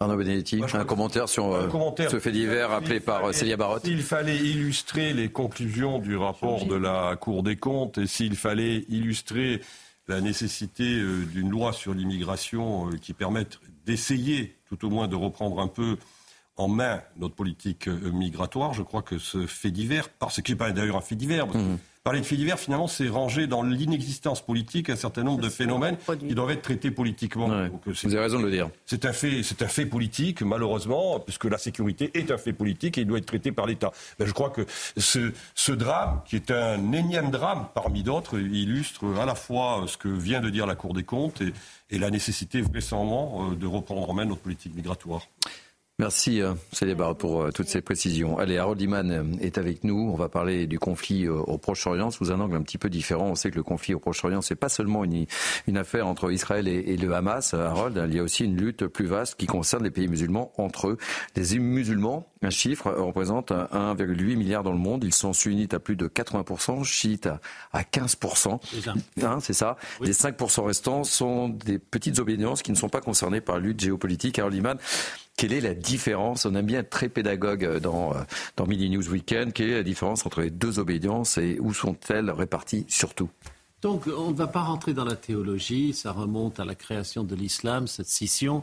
Arnaud 0.00 0.16
Benedetti, 0.16 0.62
un 0.72 0.84
commentaire 0.84 1.28
sur 1.28 1.52
euh, 1.52 1.68
ce 2.10 2.18
fait 2.18 2.32
divers 2.32 2.70
appelé 2.72 3.00
par 3.00 3.26
euh, 3.26 3.32
Célia 3.32 3.58
Barotte. 3.58 3.84
S'il 3.84 4.02
fallait 4.02 4.38
illustrer 4.38 5.12
les 5.12 5.28
conclusions 5.30 5.98
du 5.98 6.16
rapport 6.16 6.64
de 6.64 6.74
la 6.74 7.16
Cour 7.16 7.42
des 7.42 7.56
comptes 7.56 7.98
et 7.98 8.06
s'il 8.06 8.34
fallait 8.34 8.86
illustrer 8.88 9.60
la 10.08 10.20
nécessité 10.20 10.84
euh, 10.84 11.24
d'une 11.24 11.50
loi 11.50 11.72
sur 11.72 11.94
l'immigration 11.94 12.90
qui 13.00 13.12
permette 13.12 13.58
d'essayer, 13.86 14.56
tout 14.68 14.84
au 14.84 14.90
moins, 14.90 15.08
de 15.08 15.16
reprendre 15.16 15.60
un 15.60 15.68
peu 15.68 15.96
en 16.56 16.68
main 16.68 17.02
notre 17.16 17.34
politique 17.34 17.88
migratoire, 17.88 18.74
je 18.74 18.82
crois 18.82 19.02
que 19.02 19.18
ce 19.18 19.46
fait 19.46 19.70
divers, 19.70 20.10
parce 20.10 20.42
qu'il 20.42 20.54
n'est 20.54 20.58
pas 20.58 20.70
d'ailleurs 20.70 20.98
un 20.98 21.00
fait 21.00 21.14
divers, 21.14 21.46
mmh. 21.46 21.78
Parler 22.04 22.18
de 22.18 22.26
faits 22.26 22.38
divers, 22.38 22.58
finalement, 22.58 22.88
c'est 22.88 23.08
ranger 23.08 23.46
dans 23.46 23.62
l'inexistence 23.62 24.44
politique 24.44 24.90
un 24.90 24.96
certain 24.96 25.22
nombre 25.22 25.40
de 25.40 25.48
phénomènes 25.48 25.96
qui 26.18 26.34
doivent 26.34 26.50
être 26.50 26.62
traités 26.62 26.90
politiquement. 26.90 27.48
Euh, 27.52 27.68
vous 27.86 28.06
avez 28.06 28.18
raison 28.18 28.40
de 28.40 28.44
le 28.46 28.50
dire. 28.50 28.70
C'est 28.86 29.04
un 29.04 29.12
fait, 29.12 29.44
c'est 29.44 29.62
un 29.62 29.68
fait 29.68 29.86
politique, 29.86 30.42
malheureusement, 30.42 31.20
puisque 31.20 31.44
la 31.44 31.58
sécurité 31.58 32.10
est 32.14 32.32
un 32.32 32.38
fait 32.38 32.52
politique 32.52 32.98
et 32.98 33.02
il 33.02 33.06
doit 33.06 33.18
être 33.18 33.26
traité 33.26 33.52
par 33.52 33.66
l'État. 33.66 33.92
Ben, 34.18 34.26
je 34.26 34.32
crois 34.32 34.50
que 34.50 34.66
ce, 34.96 35.32
ce 35.54 35.70
drame, 35.70 36.22
qui 36.26 36.34
est 36.34 36.50
un 36.50 36.90
énième 36.90 37.30
drame 37.30 37.68
parmi 37.72 38.02
d'autres, 38.02 38.36
illustre 38.36 39.04
à 39.20 39.24
la 39.24 39.36
fois 39.36 39.84
ce 39.86 39.96
que 39.96 40.08
vient 40.08 40.40
de 40.40 40.50
dire 40.50 40.66
la 40.66 40.74
Cour 40.74 40.94
des 40.94 41.04
comptes 41.04 41.40
et, 41.40 41.52
et 41.90 42.00
la 42.00 42.10
nécessité 42.10 42.62
vraisemblablement 42.62 43.52
euh, 43.52 43.54
de 43.54 43.66
reprendre 43.66 44.10
en 44.10 44.12
main 44.12 44.24
notre 44.24 44.40
politique 44.40 44.74
migratoire. 44.74 45.28
Merci 45.98 46.40
euh, 46.40 46.54
Célébar 46.72 47.14
pour 47.16 47.42
euh, 47.42 47.50
toutes 47.50 47.68
ces 47.68 47.82
précisions. 47.82 48.38
Allez, 48.38 48.56
Harold 48.56 48.80
Iman 48.80 49.10
euh, 49.10 49.24
est 49.42 49.58
avec 49.58 49.84
nous. 49.84 50.10
On 50.10 50.16
va 50.16 50.30
parler 50.30 50.66
du 50.66 50.78
conflit 50.78 51.28
au 51.28 51.58
Proche-Orient 51.58 52.10
sous 52.10 52.32
un 52.32 52.40
angle 52.40 52.56
un 52.56 52.62
petit 52.62 52.78
peu 52.78 52.88
différent. 52.88 53.26
On 53.26 53.34
sait 53.34 53.50
que 53.50 53.56
le 53.56 53.62
conflit 53.62 53.92
au 53.92 53.98
Proche-Orient, 53.98 54.40
c'est 54.40 54.56
pas 54.56 54.70
seulement 54.70 55.04
une, 55.04 55.26
une, 55.66 55.76
affaire 55.76 56.06
entre 56.06 56.32
Israël 56.32 56.66
et, 56.66 56.96
le 56.96 57.14
Hamas, 57.14 57.52
Harold. 57.52 58.02
Il 58.08 58.16
y 58.16 58.18
a 58.18 58.22
aussi 58.22 58.44
une 58.44 58.56
lutte 58.56 58.86
plus 58.86 59.04
vaste 59.04 59.36
qui 59.36 59.46
concerne 59.46 59.84
les 59.84 59.90
pays 59.90 60.08
musulmans 60.08 60.50
entre 60.56 60.88
eux. 60.88 60.98
Les 61.36 61.58
musulmans, 61.58 62.26
un 62.40 62.50
chiffre, 62.50 62.90
représente 62.90 63.52
1,8 63.52 64.36
milliard 64.36 64.62
dans 64.62 64.72
le 64.72 64.78
monde. 64.78 65.04
Ils 65.04 65.14
sont 65.14 65.34
sunnites 65.34 65.74
à 65.74 65.78
plus 65.78 65.96
de 65.96 66.08
80%, 66.08 66.84
chiites 66.84 67.28
à 67.72 67.82
15%. 67.82 68.60
Hein, 69.22 69.38
c'est 69.40 69.52
ça. 69.52 69.76
Les 70.00 70.12
5% 70.12 70.64
restants 70.64 71.04
sont 71.04 71.48
des 71.50 71.78
petites 71.78 72.18
obédiences 72.18 72.62
qui 72.62 72.72
ne 72.72 72.76
sont 72.76 72.88
pas 72.88 73.00
concernées 73.00 73.40
par 73.40 73.56
la 73.56 73.60
lutte 73.62 73.80
géopolitique. 73.80 74.38
Harold 74.38 74.56
Iman, 74.56 74.78
quelle 75.42 75.54
est 75.54 75.60
la 75.60 75.74
différence? 75.74 76.46
On 76.46 76.54
aime 76.54 76.66
bien 76.66 76.78
être 76.78 76.90
très 76.90 77.08
pédagogue 77.08 77.78
dans, 77.78 78.14
euh, 78.14 78.20
dans 78.56 78.64
Midi 78.64 78.88
News 78.88 79.08
Weekend. 79.08 79.52
Quelle 79.52 79.70
est 79.70 79.74
la 79.74 79.82
différence 79.82 80.24
entre 80.24 80.40
les 80.40 80.50
deux 80.50 80.78
obédiences 80.78 81.36
et 81.36 81.58
où 81.58 81.74
sont-elles 81.74 82.30
réparties 82.30 82.86
surtout? 82.86 83.28
Donc, 83.80 84.06
on 84.06 84.30
ne 84.30 84.36
va 84.36 84.46
pas 84.46 84.60
rentrer 84.60 84.94
dans 84.94 85.04
la 85.04 85.16
théologie, 85.16 85.94
ça 85.94 86.12
remonte 86.12 86.60
à 86.60 86.64
la 86.64 86.76
création 86.76 87.24
de 87.24 87.34
l'islam, 87.34 87.88
cette 87.88 88.06
scission. 88.06 88.62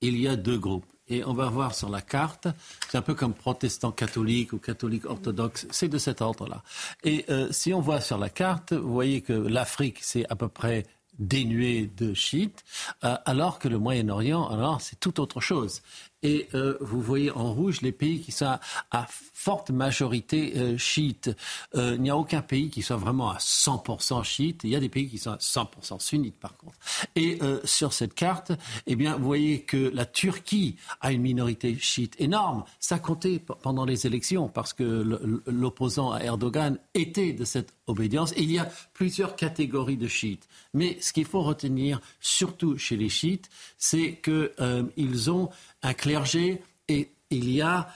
Il 0.00 0.18
y 0.18 0.26
a 0.26 0.34
deux 0.34 0.58
groupes. 0.58 0.84
Et 1.06 1.24
on 1.24 1.32
va 1.32 1.48
voir 1.48 1.76
sur 1.76 1.88
la 1.88 2.00
carte, 2.00 2.48
c'est 2.88 2.98
un 2.98 3.02
peu 3.02 3.14
comme 3.14 3.32
protestant 3.32 3.92
catholique 3.92 4.52
ou 4.52 4.58
catholique 4.58 5.04
orthodoxe, 5.04 5.68
c'est 5.70 5.86
de 5.86 5.98
cet 5.98 6.22
ordre-là. 6.22 6.64
Et 7.04 7.24
euh, 7.30 7.46
si 7.52 7.72
on 7.72 7.80
voit 7.80 8.00
sur 8.00 8.18
la 8.18 8.30
carte, 8.30 8.72
vous 8.72 8.92
voyez 8.92 9.20
que 9.20 9.32
l'Afrique, 9.32 9.98
c'est 10.02 10.28
à 10.28 10.34
peu 10.34 10.48
près 10.48 10.86
dénué 11.20 11.90
de 11.96 12.14
chiites, 12.14 12.64
euh, 13.04 13.16
alors 13.24 13.58
que 13.58 13.68
le 13.68 13.78
Moyen-Orient, 13.78 14.48
alors 14.48 14.80
c'est 14.80 14.98
tout 14.98 15.20
autre 15.20 15.40
chose. 15.40 15.82
Et 16.22 16.48
euh, 16.54 16.76
vous 16.80 17.00
voyez 17.00 17.30
en 17.30 17.52
rouge 17.52 17.80
les 17.80 17.92
pays 17.92 18.20
qui 18.20 18.32
sont 18.32 18.58
à, 18.90 19.06
forte 19.08 19.70
majorité 19.70 20.52
euh, 20.56 20.76
chiite. 20.76 21.30
Euh, 21.74 21.94
il 21.94 22.02
n'y 22.02 22.10
a 22.10 22.16
aucun 22.16 22.42
pays 22.42 22.68
qui 22.68 22.82
soit 22.82 22.96
vraiment 22.96 23.30
à 23.30 23.38
100% 23.38 24.22
chiite. 24.22 24.60
Il 24.64 24.70
y 24.70 24.76
a 24.76 24.80
des 24.80 24.90
pays 24.90 25.08
qui 25.08 25.18
sont 25.18 25.30
à 25.30 25.36
100% 25.36 25.98
sunnites 25.98 26.38
par 26.38 26.56
contre. 26.56 26.76
Et 27.16 27.38
sur 27.64 27.92
cette 27.92 28.14
carte, 28.14 28.52
eh 28.86 28.96
bien, 28.96 29.16
vous 29.16 29.24
voyez 29.24 29.62
que 29.62 29.90
la 29.94 30.04
Turquie 30.04 30.76
a 31.00 31.12
une 31.12 31.22
minorité 31.22 31.76
chiite 31.78 32.14
énorme. 32.18 32.64
Ça 32.78 32.98
comptait 32.98 33.38
pendant 33.62 33.84
les 33.84 34.06
élections 34.06 34.48
parce 34.48 34.72
que 34.72 35.42
l'opposant 35.46 36.12
à 36.12 36.20
Erdogan 36.20 36.78
était 36.94 37.32
de 37.32 37.44
cette 37.44 37.74
obédience. 37.86 38.32
Il 38.36 38.50
y 38.50 38.58
a 38.58 38.68
plusieurs 38.94 39.36
catégories 39.36 39.96
de 39.96 40.08
chiites. 40.08 40.48
Mais 40.74 40.98
ce 41.00 41.12
qu'il 41.12 41.24
faut 41.24 41.42
retenir, 41.42 42.00
surtout 42.20 42.78
chez 42.78 42.96
les 42.96 43.08
chiites, 43.08 43.48
c'est 43.78 44.20
qu'ils 44.22 45.30
ont 45.30 45.50
un 45.82 45.94
clergé 45.94 46.62
et 46.88 47.10
il 47.30 47.50
y 47.50 47.62
a 47.62 47.88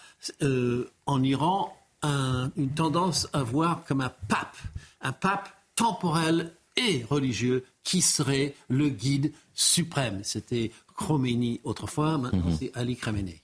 euh, 0.43 0.91
en 1.07 1.23
Iran 1.23 1.77
une 2.57 2.69
tendance 2.75 3.31
à 3.33 3.43
voir 3.43 3.83
comme 3.85 4.03
un 4.03 4.13
pape, 4.29 4.59
un 5.01 5.13
pape 5.13 5.49
temporel 5.75 6.53
et 6.77 7.03
religieux 7.09 7.65
qui 7.83 8.03
serait 8.03 8.55
le 8.69 8.91
guide 8.91 9.33
suprême. 9.55 10.21
C'était 10.23 10.71
Khomeini 10.97 11.61
autrefois, 11.65 12.19
maintenant 12.19 12.51
mhm. 12.51 12.57
c'est 12.59 12.71
Ali 12.75 12.97
Khamenei. 12.97 13.41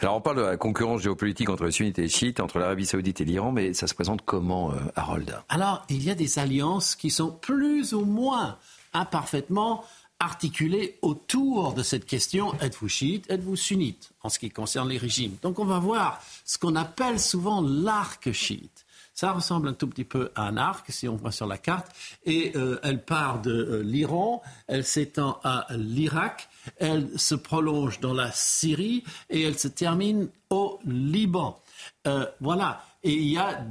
Alors 0.00 0.16
on 0.16 0.20
parle 0.20 0.36
de 0.36 0.42
la 0.42 0.56
concurrence 0.56 1.00
géopolitique 1.00 1.48
entre 1.48 1.64
les 1.64 1.72
sunnites 1.72 1.98
et 1.98 2.02
les 2.02 2.08
chiites, 2.08 2.40
entre 2.40 2.58
l'Arabie 2.58 2.84
saoudite 2.84 3.20
et 3.22 3.24
l'Iran, 3.24 3.52
mais 3.52 3.72
ça 3.72 3.86
se 3.86 3.94
présente 3.94 4.22
comment, 4.22 4.70
euh, 4.72 4.76
Harold? 4.96 5.34
Alors 5.48 5.84
il 5.88 6.04
y 6.04 6.10
a 6.10 6.14
des 6.14 6.38
alliances 6.38 6.94
qui 6.94 7.10
sont 7.10 7.30
plus 7.30 7.94
ou 7.94 8.04
moins 8.04 8.58
imparfaitement 8.92 9.84
articulées 10.22 10.98
autour 11.02 11.74
de 11.74 11.82
cette 11.82 12.06
question 12.06 12.54
êtes-vous 12.60 12.88
chiite, 12.88 13.28
êtes-vous 13.28 13.56
sunnite 13.56 14.12
en 14.22 14.28
ce 14.28 14.38
qui 14.38 14.50
concerne 14.50 14.88
les 14.88 14.96
régimes. 14.96 15.36
Donc 15.42 15.58
on 15.58 15.64
va 15.64 15.80
voir 15.80 16.22
ce 16.44 16.58
qu'on 16.58 16.76
appelle 16.76 17.18
souvent 17.18 17.60
l'arc 17.60 18.30
chiite. 18.30 18.86
Ça 19.14 19.32
ressemble 19.32 19.68
un 19.68 19.72
tout 19.74 19.88
petit 19.88 20.04
peu 20.04 20.30
à 20.34 20.46
un 20.46 20.56
arc, 20.56 20.86
si 20.90 21.08
on 21.08 21.16
voit 21.16 21.32
sur 21.32 21.46
la 21.46 21.58
carte, 21.58 21.88
et 22.24 22.52
euh, 22.56 22.78
elle 22.82 23.04
part 23.04 23.42
de 23.42 23.52
euh, 23.52 23.82
l'Iran, 23.82 24.42
elle 24.68 24.84
s'étend 24.84 25.38
à 25.44 25.66
l'Irak, 25.70 26.48
elle 26.76 27.08
se 27.18 27.34
prolonge 27.34 28.00
dans 28.00 28.14
la 28.14 28.30
Syrie 28.32 29.04
et 29.28 29.42
elle 29.42 29.58
se 29.58 29.68
termine 29.68 30.28
au 30.50 30.78
Liban. 30.84 31.60
Euh, 32.06 32.26
voilà. 32.40 32.84
Et 33.02 33.12
il 33.12 33.28
y 33.28 33.38
a 33.38 33.66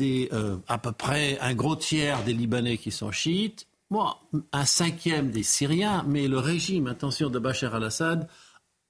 à 0.68 0.78
peu 0.78 0.92
près 0.92 1.40
un 1.40 1.54
gros 1.54 1.78
tiers 1.78 2.22
des 2.24 2.34
Libanais 2.34 2.78
qui 2.78 2.92
sont 2.92 3.12
chiites, 3.12 3.66
moi, 3.92 4.24
un 4.52 4.66
cinquième 4.66 5.30
des 5.30 5.44
Syriens, 5.44 6.04
mais 6.08 6.28
le 6.28 6.40
régime, 6.40 6.88
attention, 6.88 7.30
de 7.30 7.38
Bachar 7.38 7.76
al-Assad 7.76 8.28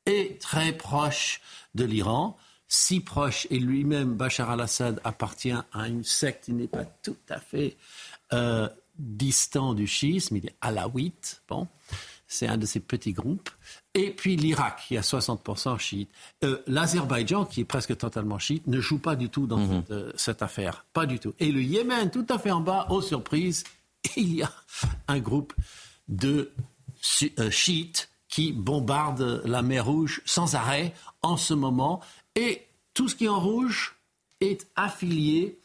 est 0.06 0.42
très 0.42 0.72
proche 0.72 1.42
de 1.76 1.84
l'Iran 1.84 2.38
si 2.74 3.02
proche, 3.02 3.48
et 3.50 3.60
lui-même, 3.60 4.14
Bachar 4.14 4.50
al-Assad, 4.50 5.02
appartient 5.04 5.52
à 5.52 5.88
une 5.90 6.06
secte 6.06 6.46
qui 6.46 6.54
n'est 6.54 6.70
pas 6.70 6.86
tout 6.86 7.18
à 7.28 7.38
fait 7.38 7.76
euh, 8.32 8.70
distant 8.98 9.74
du 9.74 9.88
schisme, 9.88 10.38
il 10.38 10.46
est 10.46 10.56
alawite, 10.62 11.44
bon, 11.50 11.68
c'est 12.28 12.48
un 12.48 12.58
de 12.58 12.66
ces 12.66 12.80
petits 12.80 13.12
groupes. 13.12 13.50
Et 13.94 14.12
puis 14.12 14.38
l'Irak, 14.38 14.84
qui 14.88 14.98
a 14.98 15.02
60% 15.02 15.78
chiite. 15.80 16.10
Euh, 16.46 16.60
L'Azerbaïdjan, 16.66 17.44
qui 17.44 17.60
est 17.60 17.66
presque 17.66 17.98
totalement 17.98 18.40
chiite, 18.40 18.66
ne 18.68 18.80
joue 18.80 19.00
pas 19.00 19.18
du 19.18 19.28
tout 19.28 19.48
dans 19.48 19.58
mhm. 19.58 19.84
euh, 19.92 20.12
cette, 20.16 20.42
affaire. 20.42 20.86
Pas 20.94 21.06
du 21.06 21.20
tout. 21.20 21.34
Et 21.40 21.52
le 21.52 21.62
Yémen, 21.62 22.10
tout 22.10 22.26
à 22.30 22.40
fait 22.40 22.52
en 22.52 22.62
bas, 22.62 22.88
aux 22.90 23.02
surprises, 23.02 23.66
il 24.16 24.36
y 24.36 24.44
a 24.44 24.52
un 25.08 25.20
groupe 25.20 25.54
de 26.08 26.52
chiites 27.50 28.10
qui 28.28 28.54
bombarde 28.54 29.42
la 29.46 29.62
mer 29.62 29.86
Rouge 29.86 30.22
sans 30.26 30.56
arrêt 30.56 30.94
en 31.22 31.38
ce 31.38 31.54
moment 31.54 32.02
et 32.36 32.66
tout 32.94 33.08
ce 33.08 33.16
qui 33.16 33.26
est 33.26 33.30
en 33.30 33.40
rouge 33.40 33.96
est 34.40 34.68
affilié 34.76 35.60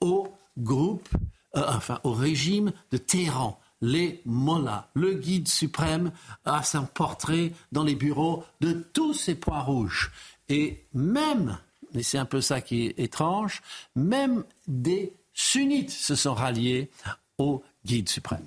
au 0.00 0.28
groupe, 0.58 1.08
euh, 1.56 1.64
enfin 1.68 2.00
au 2.04 2.12
régime 2.12 2.72
de 2.90 2.98
Téhéran. 2.98 3.58
Les 3.80 4.20
Mollahs, 4.24 4.88
le 4.94 5.14
guide 5.14 5.46
suprême, 5.46 6.10
a 6.44 6.62
son 6.64 6.86
portrait 6.86 7.52
dans 7.70 7.84
les 7.84 7.94
bureaux 7.94 8.44
de 8.60 8.72
tous 8.72 9.14
ces 9.14 9.36
points 9.36 9.60
rouges. 9.60 10.10
Et 10.48 10.84
même, 10.94 11.58
et 11.94 12.02
c'est 12.02 12.18
un 12.18 12.24
peu 12.24 12.40
ça 12.40 12.60
qui 12.60 12.86
est 12.86 12.98
étrange, 12.98 13.62
même 13.94 14.44
des 14.66 15.12
sunnites 15.32 15.92
se 15.92 16.16
sont 16.16 16.34
ralliés 16.34 16.90
au 17.38 17.62
guide 17.88 18.08
suprême. 18.08 18.44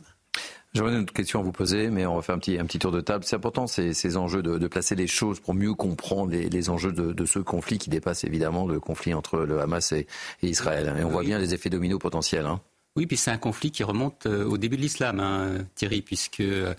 J'aurais 0.73 0.93
une 0.93 1.01
autre 1.01 1.11
question 1.11 1.41
à 1.41 1.43
vous 1.43 1.51
poser, 1.51 1.89
mais 1.89 2.05
on 2.05 2.15
va 2.15 2.21
faire 2.21 2.35
un 2.35 2.39
petit, 2.39 2.57
un 2.57 2.65
petit 2.65 2.79
tour 2.79 2.91
de 2.91 3.01
table. 3.01 3.25
C'est 3.25 3.35
important 3.35 3.67
ces, 3.67 3.93
ces 3.93 4.15
enjeux 4.15 4.41
de, 4.41 4.57
de, 4.57 4.67
placer 4.67 4.95
les 4.95 5.07
choses 5.07 5.41
pour 5.41 5.53
mieux 5.53 5.73
comprendre 5.73 6.31
les, 6.31 6.49
les 6.49 6.69
enjeux 6.69 6.93
de, 6.93 7.11
de, 7.11 7.25
ce 7.25 7.39
conflit 7.39 7.77
qui 7.77 7.89
dépasse 7.89 8.23
évidemment 8.23 8.65
le 8.65 8.79
conflit 8.79 9.13
entre 9.13 9.39
le 9.39 9.59
Hamas 9.59 9.91
et, 9.91 10.07
Israël. 10.41 10.95
Et 10.97 11.03
on 11.03 11.09
voit 11.09 11.23
bien 11.23 11.39
les 11.39 11.53
effets 11.53 11.69
dominos 11.69 11.99
potentiels. 11.99 12.45
Hein. 12.45 12.61
Oui, 12.95 13.05
puis 13.05 13.17
c'est 13.17 13.31
un 13.31 13.37
conflit 13.37 13.71
qui 13.71 13.83
remonte 13.83 14.25
euh, 14.27 14.45
au 14.45 14.57
début 14.57 14.77
de 14.77 14.81
l'islam, 14.81 15.19
hein, 15.19 15.65
Thierry, 15.75 16.01
puisque 16.01 16.39
euh, 16.39 16.73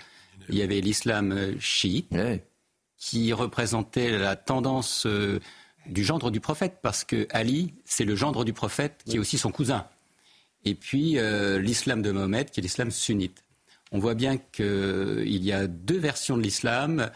il 0.49 0.57
y 0.57 0.63
avait 0.63 0.81
l'islam 0.81 1.33
euh, 1.33 1.55
chiite 1.59 2.15
qui 2.97 3.33
représentait 3.33 4.17
la 4.17 4.37
tendance 4.37 5.09
du 5.87 6.05
gendre 6.05 6.31
du 6.31 6.39
prophète, 6.39 6.79
parce 6.83 7.03
que 7.03 7.27
Ali, 7.31 7.75
c'est 7.85 8.05
le 8.05 8.15
gendre 8.15 8.45
du 8.45 8.53
prophète 8.53 9.03
qui 9.05 9.17
est 9.17 9.19
aussi 9.19 9.39
son 9.39 9.51
cousin. 9.51 9.87
Et 10.65 10.75
puis 10.75 11.19
l'islam 11.59 12.03
de 12.03 12.13
Mohamed, 12.13 12.51
qui 12.51 12.61
est 12.61 12.63
l'islam 12.63 12.91
sunnite 12.91 13.43
on 13.93 13.99
voit 13.99 14.15
bien 14.15 14.39
qu'il 14.39 15.45
y 15.45 15.53
a 15.53 15.67
deux 15.67 15.99
versions 15.99 16.37
de 16.37 16.43
l'islam, 16.43 17.11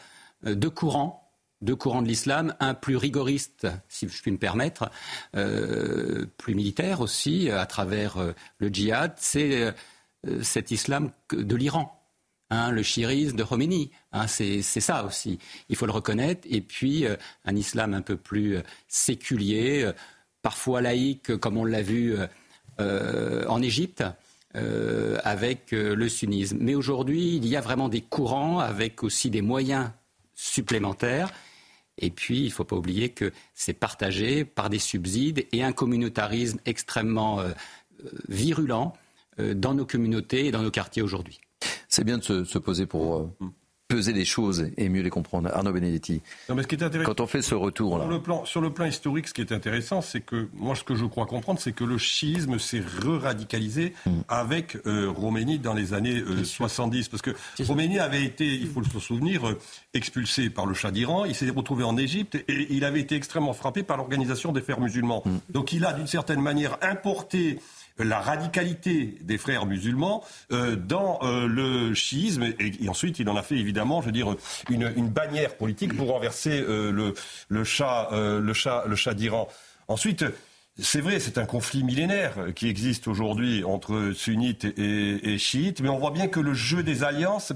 euh, 0.47 0.55
deux 0.55 0.70
courants 0.70 1.23
deux 1.62 1.74
courants 1.74 2.02
de 2.02 2.06
l'islam, 2.06 2.55
un 2.60 2.74
plus 2.74 2.97
rigoriste, 2.97 3.66
si 3.89 4.06
je 4.06 4.20
puis 4.20 4.31
me 4.31 4.36
permettre, 4.36 4.90
euh, 5.35 6.27
plus 6.36 6.55
militaire 6.55 7.01
aussi, 7.01 7.51
à 7.51 7.64
travers 7.64 8.18
euh, 8.18 8.32
le 8.59 8.68
djihad, 8.68 9.14
c'est 9.16 9.74
cet 10.43 10.70
islam 10.70 11.12
de 11.32 11.56
l'Iran, 11.56 11.98
hein, 12.51 12.70
le 12.70 12.82
chiisme 12.82 13.39
de 13.39 13.43
Khomeini. 13.43 13.90
Hein, 14.12 14.27
c'est 14.27 14.60
ça 14.60 15.06
aussi, 15.06 15.39
il 15.70 15.77
faut 15.77 15.86
le 15.86 15.93
reconnaître. 15.93 16.47
Et 16.51 16.60
puis 16.60 17.06
un 17.06 17.56
islam 17.56 17.94
un 17.94 18.02
peu 18.02 18.18
plus 18.18 18.59
séculier, 18.86 19.90
parfois 20.43 20.82
laïque, 20.82 21.39
comme 21.39 21.56
on 21.56 21.64
l'a 21.64 21.82
vu 21.82 22.16
en 22.78 23.62
Égypte. 23.62 24.02
Euh, 24.56 25.18
avec 25.22 25.74
euh, 25.74 25.94
le 25.94 26.08
sunnisme. 26.08 26.56
Mais 26.60 26.74
aujourd'hui, 26.74 27.36
il 27.36 27.46
y 27.46 27.56
a 27.56 27.60
vraiment 27.60 27.90
des 27.90 28.00
courants 28.00 28.58
avec 28.58 29.02
aussi 29.02 29.28
des 29.28 29.42
moyens 29.42 29.90
supplémentaires. 30.34 31.30
Et 31.98 32.08
puis, 32.08 32.40
il 32.40 32.46
ne 32.46 32.52
faut 32.52 32.64
pas 32.64 32.76
oublier 32.76 33.10
que 33.10 33.32
c'est 33.52 33.74
partagé 33.74 34.46
par 34.46 34.70
des 34.70 34.78
subsides 34.78 35.46
et 35.52 35.62
un 35.62 35.72
communautarisme 35.72 36.58
extrêmement 36.64 37.40
euh, 37.40 37.50
virulent 38.28 38.94
dans 39.38 39.74
nos 39.74 39.84
communautés 39.84 40.46
et 40.46 40.50
dans 40.50 40.62
nos 40.62 40.70
quartiers 40.70 41.02
aujourd'hui. 41.02 41.38
C'est 41.88 42.04
bien 42.04 42.16
de 42.16 42.22
se, 42.22 42.58
poser 42.58 42.86
pour 42.86 43.30
peser 43.88 44.12
les 44.12 44.24
choses 44.24 44.70
et 44.76 44.88
mieux 44.88 45.02
les 45.02 45.10
comprendre. 45.10 45.50
Arnaud 45.52 45.72
Benedetti. 45.72 46.20
Non, 46.48 46.54
mais 46.54 46.62
ce 46.62 46.66
qui 46.66 46.74
est 46.74 47.04
quand 47.04 47.20
on 47.20 47.26
fait 47.26 47.42
ce 47.42 47.54
retour 47.54 47.98
là. 47.98 48.04
Sur 48.04 48.12
le 48.12 48.22
plan, 48.22 48.44
sur 48.44 48.60
le 48.60 48.70
plan 48.70 48.84
historique, 48.86 49.28
ce 49.28 49.34
qui 49.34 49.40
est 49.40 49.52
intéressant, 49.52 50.00
c'est 50.00 50.20
que 50.20 50.48
moi, 50.54 50.74
ce 50.74 50.82
que 50.82 50.94
je 50.94 51.04
crois 51.04 51.26
comprendre, 51.26 51.60
c'est 51.60 51.72
que 51.72 51.84
le 51.84 51.98
chiisme 51.98 52.58
s'est 52.58 52.80
re-radicalisé 52.80 53.94
hmm. 54.04 54.20
avec 54.28 54.76
euh, 54.86 55.08
Roménie 55.10 55.58
dans 55.58 55.74
les 55.74 55.94
années 55.94 56.22
70, 56.42 57.06
euh, 57.06 57.10
parce 57.10 57.22
que 57.22 57.30
Roménie 57.62 57.98
avait 57.98 58.24
été, 58.24 58.46
il 58.46 58.66
faut 58.68 58.82
se 58.82 58.98
souvenir, 58.98 59.46
euh, 59.46 59.58
expulsé 59.94 60.50
par 60.50 60.66
le 60.66 60.74
Shah 60.74 60.90
d'Iran. 60.90 61.24
Il 61.24 61.34
s'est 61.34 61.50
retrouvé 61.50 61.84
en 61.84 61.96
Égypte 61.96 62.36
et 62.48 62.66
il 62.70 62.84
avait 62.84 63.00
été 63.00 63.14
extrêmement 63.14 63.52
frappé 63.52 63.82
par 63.82 63.96
l'organisation 63.96 64.52
des 64.52 64.62
frères 64.62 64.80
musulmans. 64.80 65.22
Hmm. 65.24 65.38
Donc, 65.50 65.72
il 65.72 65.84
a 65.84 65.92
d'une 65.92 66.06
certaine 66.08 66.40
manière 66.40 66.76
importé 66.82 67.58
la 67.98 68.20
radicalité 68.20 69.16
des 69.23 69.39
frères 69.39 69.66
musulmans 69.66 70.24
euh, 70.52 70.77
dans 70.77 71.18
euh, 71.23 71.47
le 71.47 71.94
chiisme. 71.94 72.44
Et, 72.59 72.89
ensuite, 72.89 73.18
il 73.18 73.28
en 73.28 73.36
a 73.36 73.43
fait 73.43 73.56
évidemment, 73.56 74.01
je 74.01 74.06
veux 74.06 74.12
dire, 74.12 74.35
une, 74.70 74.93
une 74.97 75.09
bannière 75.09 75.56
politique 75.56 75.97
pour 75.97 76.09
renverser 76.09 76.60
euh, 76.60 76.90
le, 76.90 77.14
le 77.48 77.64
chat, 77.64 78.09
le 78.12 78.52
chat, 78.52 78.85
le 78.86 78.97
chat 78.97 79.14
d'Iran. 79.14 79.48
Ensuite, 79.89 80.24
c'est 80.78 81.01
vrai, 81.01 81.20
c'est 81.20 81.39
un 81.39 81.47
conflit 81.47 81.82
millénaire 81.82 82.35
qui 82.55 82.68
existe 82.68 83.09
aujourd'hui 83.09 83.64
entre 83.64 84.12
sunnites 84.14 84.64
et, 84.64 85.32
et, 85.32 85.39
chiites, 85.39 85.81
mais 85.81 85.89
on 85.89 85.98
voit 85.98 86.10
bien 86.10 86.28
que 86.28 86.40
le 86.40 86.52
jeu 86.52 86.82
des 86.82 87.02
alliances 87.02 87.55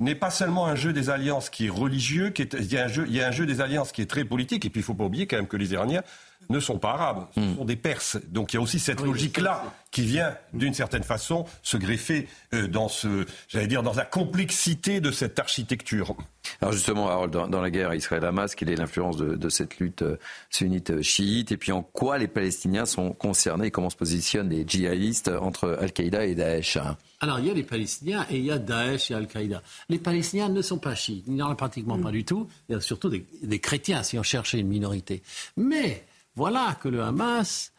n'est 0.00 0.16
pas 0.16 0.30
seulement 0.30 0.66
un 0.66 0.74
jeu 0.74 0.92
des 0.92 1.08
alliances 1.08 1.48
qui 1.48 1.66
est 1.66 1.70
religieux, 1.70 2.30
qui 2.30 2.42
est, 2.42 2.54
il, 2.54 2.72
y 2.72 2.76
a 2.76 2.84
un 2.84 2.88
jeu, 2.88 3.04
il 3.08 3.14
y 3.14 3.20
a 3.20 3.28
un 3.28 3.30
jeu 3.30 3.46
des 3.46 3.60
alliances 3.60 3.92
qui 3.92 4.02
est 4.02 4.10
très 4.10 4.24
politique, 4.24 4.64
et 4.64 4.70
puis 4.70 4.80
il 4.80 4.82
ne 4.82 4.86
faut 4.86 4.94
pas 4.94 5.04
oublier 5.04 5.26
quand 5.26 5.36
même 5.36 5.46
que 5.46 5.56
les 5.56 5.72
Iraniens 5.72 6.02
ne 6.48 6.60
sont 6.60 6.78
pas 6.78 6.92
arabes, 6.92 7.26
ce 7.34 7.40
hmm. 7.40 7.56
sont 7.56 7.64
des 7.64 7.76
Perses. 7.76 8.18
Donc 8.28 8.52
il 8.52 8.56
y 8.56 8.58
a 8.58 8.62
aussi 8.62 8.78
cette 8.78 9.00
logique-là 9.00 9.64
qui 9.90 10.02
vient, 10.02 10.36
d'une 10.52 10.74
certaine 10.74 11.02
façon, 11.02 11.46
se 11.62 11.76
greffer 11.76 12.28
euh, 12.52 12.68
dans 12.68 12.88
ce, 12.88 13.24
j'allais 13.48 13.66
dire, 13.66 13.82
dans 13.82 13.94
la 13.94 14.04
complexité 14.04 15.00
de 15.00 15.10
cette 15.10 15.38
architecture. 15.38 16.14
Alors 16.60 16.72
justement, 16.72 17.08
Harold, 17.08 17.32
dans, 17.32 17.60
la 17.60 17.70
guerre 17.70 17.94
Israël-Hamas, 17.94 18.54
quelle 18.54 18.70
est 18.70 18.76
l'influence 18.76 19.16
de, 19.16 19.48
cette 19.48 19.78
lutte 19.78 20.02
euh, 20.02 20.18
sunnite-chiite 20.50 21.52
Et 21.52 21.56
puis 21.56 21.72
en 21.72 21.82
quoi 21.82 22.18
les 22.18 22.28
Palestiniens 22.28 22.84
sont 22.84 23.12
concernés? 23.12 23.70
Comment 23.70 23.90
se 23.90 23.96
positionnent 23.96 24.50
les 24.50 24.64
djihadistes 24.66 25.28
entre 25.28 25.78
Al-Qaïda 25.80 26.26
et 26.26 26.34
Daesh? 26.34 26.78
Alors 27.20 27.38
il 27.38 27.46
y 27.46 27.50
a 27.50 27.54
les 27.54 27.62
Palestiniens 27.62 28.26
et 28.30 28.36
il 28.36 28.44
y 28.44 28.50
a 28.50 28.58
Daesh 28.58 29.10
et 29.10 29.14
Al-Qaïda. 29.14 29.62
Les 29.88 29.98
Palestiniens 29.98 30.48
ne 30.48 30.62
sont 30.62 30.78
pas 30.78 30.94
chiites, 30.94 31.24
il 31.26 31.34
n'y 31.34 31.42
en 31.42 31.50
a 31.50 31.54
pratiquement 31.54 31.98
pas 31.98 32.10
hmm. 32.10 32.12
du 32.12 32.24
tout. 32.24 32.48
Il 32.68 32.72
y 32.72 32.76
a 32.76 32.80
surtout 32.80 33.08
des, 33.08 33.26
des 33.42 33.58
chrétiens, 33.58 34.02
si 34.02 34.18
on 34.18 34.22
cherchait 34.22 34.58
une 34.58 34.68
minorité. 34.68 35.22
Mais 35.56 36.04
voilà 36.36 36.76
que 36.80 36.88
le 36.88 37.02
Hamas 37.02 37.72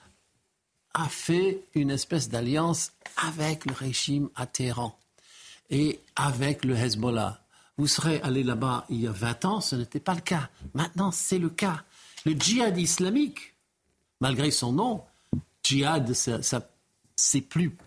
a 0.93 1.07
fait 1.07 1.63
une 1.75 1.91
espèce 1.91 2.27
d'alliance 2.27 2.91
avec 3.17 3.65
le 3.65 3.73
régime 3.73 4.29
à 4.35 4.47
Téhéran 4.47 4.97
et 5.69 5.99
avec 6.15 6.65
le 6.65 6.75
Hezbollah. 6.75 7.43
Vous 7.77 7.87
serez 7.87 8.19
allé 8.21 8.43
là-bas 8.43 8.85
il 8.89 9.01
y 9.01 9.07
a 9.07 9.11
20 9.11 9.45
ans, 9.45 9.61
ce 9.61 9.75
n'était 9.75 9.99
pas 9.99 10.15
le 10.15 10.21
cas. 10.21 10.49
Maintenant, 10.73 11.11
c'est 11.11 11.37
le 11.37 11.49
cas. 11.49 11.83
Le 12.25 12.31
djihad 12.31 12.75
islamique, 12.77 13.53
malgré 14.19 14.49
son 14.49 14.73
nom, 14.73 15.03
djihad, 15.63 16.11
c'est 17.15 17.41
plus 17.41 17.77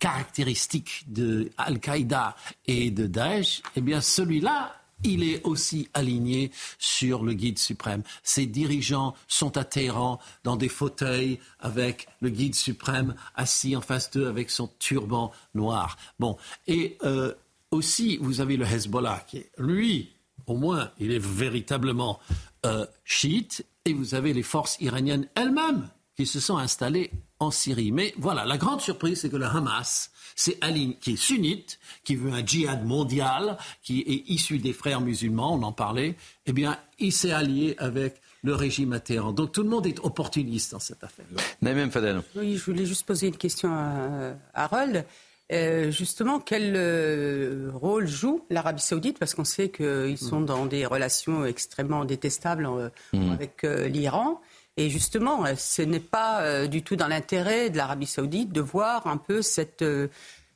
caractéristique 0.00 1.04
de 1.06 1.50
Al-Qaïda 1.58 2.34
et 2.66 2.90
de 2.90 3.06
Daesh, 3.06 3.62
eh 3.76 3.82
bien 3.82 4.00
celui-là 4.00 4.74
il 5.04 5.22
est 5.22 5.44
aussi 5.44 5.88
aligné 5.94 6.50
sur 6.78 7.22
le 7.22 7.34
guide 7.34 7.58
suprême. 7.58 8.02
Ses 8.22 8.46
dirigeants 8.46 9.14
sont 9.28 9.56
à 9.56 9.64
Téhéran 9.64 10.18
dans 10.42 10.56
des 10.56 10.68
fauteuils 10.68 11.38
avec 11.60 12.08
le 12.20 12.30
guide 12.30 12.54
suprême 12.54 13.14
assis 13.34 13.76
en 13.76 13.80
face 13.80 14.10
d'eux 14.10 14.26
avec 14.26 14.50
son 14.50 14.68
turban 14.78 15.30
noir. 15.54 15.96
Bon, 16.18 16.36
et 16.66 16.96
euh, 17.04 17.34
aussi 17.70 18.18
vous 18.20 18.40
avez 18.40 18.56
le 18.56 18.64
Hezbollah 18.64 19.24
qui, 19.28 19.44
lui, 19.58 20.14
au 20.46 20.56
moins, 20.56 20.90
il 20.98 21.12
est 21.12 21.24
véritablement 21.24 22.18
euh, 22.66 22.86
chiite, 23.04 23.64
et 23.84 23.92
vous 23.92 24.14
avez 24.14 24.32
les 24.32 24.42
forces 24.42 24.78
iraniennes 24.80 25.28
elles-mêmes 25.34 25.88
qui 26.16 26.26
se 26.26 26.40
sont 26.40 26.58
installées 26.58 27.10
en 27.38 27.50
Syrie. 27.50 27.92
Mais 27.92 28.14
voilà, 28.18 28.44
la 28.44 28.56
grande 28.56 28.80
surprise, 28.80 29.20
c'est 29.20 29.30
que 29.30 29.36
le 29.36 29.46
Hamas, 29.46 30.10
c'est 30.36 30.56
Ali 30.60 30.96
qui 31.00 31.12
est 31.12 31.16
sunnite, 31.16 31.78
qui 32.04 32.16
veut 32.16 32.32
un 32.32 32.44
djihad 32.44 32.84
mondial, 32.84 33.56
qui 33.82 34.00
est 34.00 34.30
issu 34.30 34.58
des 34.58 34.72
frères 34.72 35.00
musulmans, 35.00 35.54
on 35.54 35.62
en 35.62 35.72
parlait, 35.72 36.16
eh 36.46 36.52
bien, 36.52 36.78
il 36.98 37.12
s'est 37.12 37.32
allié 37.32 37.74
avec 37.78 38.20
le 38.42 38.54
régime 38.54 38.92
à 38.92 39.00
Téhéran. 39.00 39.32
Donc 39.32 39.52
tout 39.52 39.62
le 39.62 39.68
monde 39.68 39.86
est 39.86 39.98
opportuniste 40.00 40.72
dans 40.72 40.78
cette 40.78 41.02
affaire. 41.02 41.24
Naïm 41.62 41.90
Fadel. 41.90 42.22
Oui, 42.36 42.56
je 42.56 42.64
voulais 42.64 42.84
juste 42.84 43.06
poser 43.06 43.28
une 43.28 43.36
question 43.36 43.72
à 43.72 44.34
Harold. 44.52 45.04
Euh, 45.52 45.90
justement, 45.90 46.40
quel 46.40 46.72
euh, 46.74 47.70
rôle 47.74 48.06
joue 48.06 48.44
l'Arabie 48.50 48.82
saoudite? 48.82 49.18
Parce 49.18 49.34
qu'on 49.34 49.44
sait 49.44 49.68
qu'ils 49.68 50.18
sont 50.18 50.40
dans 50.40 50.66
des 50.66 50.86
relations 50.86 51.44
extrêmement 51.44 52.04
détestables 52.04 52.66
euh, 52.66 52.88
mm. 53.12 53.32
avec 53.32 53.62
l'Iran. 53.62 54.40
Et 54.76 54.90
justement, 54.90 55.44
ce 55.56 55.82
n'est 55.82 56.00
pas 56.00 56.66
du 56.66 56.82
tout 56.82 56.96
dans 56.96 57.06
l'intérêt 57.06 57.70
de 57.70 57.76
l'Arabie 57.76 58.06
saoudite 58.06 58.52
de 58.52 58.60
voir 58.60 59.06
un 59.06 59.16
peu 59.16 59.40
cette, 59.40 59.84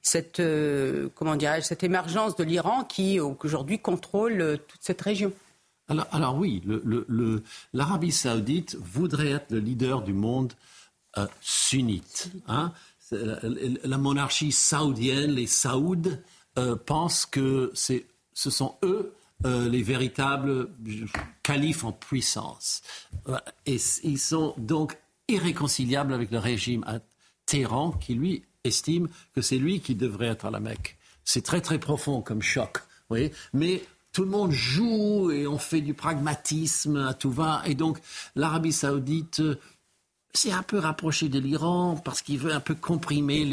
cette, 0.02 0.42
comment 1.14 1.38
cette 1.62 1.84
émergence 1.84 2.34
de 2.34 2.42
l'Iran 2.42 2.82
qui 2.82 3.20
aujourd'hui 3.20 3.78
contrôle 3.78 4.58
toute 4.66 4.80
cette 4.80 5.00
région. 5.02 5.32
Alors, 5.86 6.06
alors 6.10 6.36
oui, 6.36 6.62
l'Arabie 7.72 8.10
saoudite 8.10 8.76
voudrait 8.80 9.30
être 9.30 9.52
le 9.52 9.60
leader 9.60 10.02
du 10.02 10.12
monde 10.12 10.52
sunnite. 11.40 12.32
Hein 12.48 12.72
la 13.10 13.98
monarchie 13.98 14.52
saoudienne, 14.52 15.32
les 15.32 15.46
Saouds, 15.46 16.16
euh, 16.58 16.76
pensent 16.76 17.26
que 17.26 17.72
ce 17.74 18.50
sont 18.50 18.74
eux 18.82 19.12
euh, 19.44 19.68
les 19.68 19.82
véritables 19.82 20.68
califes 21.42 21.84
en 21.84 21.92
puissance. 21.92 22.82
Et 23.66 23.76
ils 24.02 24.18
sont 24.18 24.54
donc 24.58 24.98
irréconciliables 25.28 26.12
avec 26.12 26.30
le 26.30 26.38
régime 26.38 26.84
à 26.86 26.98
Téhéran 27.46 27.92
qui, 27.92 28.14
lui, 28.14 28.44
estime 28.64 29.08
que 29.34 29.40
c'est 29.40 29.58
lui 29.58 29.80
qui 29.80 29.94
devrait 29.94 30.26
être 30.26 30.46
à 30.46 30.50
la 30.50 30.60
Mecque. 30.60 30.98
C'est 31.24 31.44
très 31.44 31.60
très 31.60 31.78
profond 31.78 32.20
comme 32.20 32.42
choc. 32.42 32.78
Mais 33.52 33.82
tout 34.12 34.22
le 34.22 34.30
monde 34.30 34.52
joue 34.52 35.30
et 35.30 35.46
on 35.46 35.58
fait 35.58 35.80
du 35.80 35.94
pragmatisme 35.94 36.96
à 36.96 37.14
tout 37.14 37.30
va. 37.30 37.62
Et 37.66 37.74
donc 37.74 37.98
l'Arabie 38.34 38.72
saoudite 38.72 39.42
c'est 40.34 40.52
un 40.52 40.62
peu 40.62 40.78
rapproché 40.78 41.28
de 41.28 41.38
l'Iran 41.38 42.00
parce 42.04 42.22
qu'il 42.22 42.38
veut 42.38 42.52
un 42.52 42.60
peu 42.60 42.74
comprimer 42.74 43.44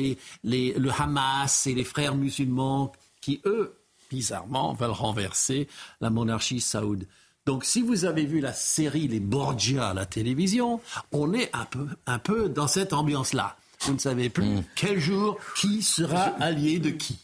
les, 0.43 0.73
le 0.73 0.89
Hamas 0.91 1.67
et 1.67 1.73
les 1.73 1.83
frères 1.83 2.15
musulmans 2.15 2.91
qui, 3.21 3.41
eux, 3.45 3.75
bizarrement, 4.09 4.73
veulent 4.73 4.91
renverser 4.91 5.67
la 6.01 6.09
monarchie 6.09 6.61
saoud. 6.61 7.07
Donc, 7.45 7.63
si 7.63 7.81
vous 7.81 8.05
avez 8.05 8.25
vu 8.25 8.39
la 8.39 8.53
série 8.53 9.07
Les 9.07 9.19
Borgia 9.19 9.89
à 9.89 9.93
la 9.93 10.05
télévision, 10.05 10.81
on 11.11 11.33
est 11.33 11.49
un 11.53 11.65
peu, 11.65 11.87
un 12.07 12.17
peu 12.17 12.49
dans 12.49 12.67
cette 12.67 12.91
ambiance-là. 12.91 13.55
Vous 13.81 13.93
ne 13.93 13.99
savez 13.99 14.29
plus 14.29 14.45
hmm. 14.45 14.63
quel 14.75 14.99
jour 14.99 15.37
qui 15.55 15.83
sera 15.83 16.23
allié 16.39 16.79
de 16.79 16.89
qui. 16.89 17.19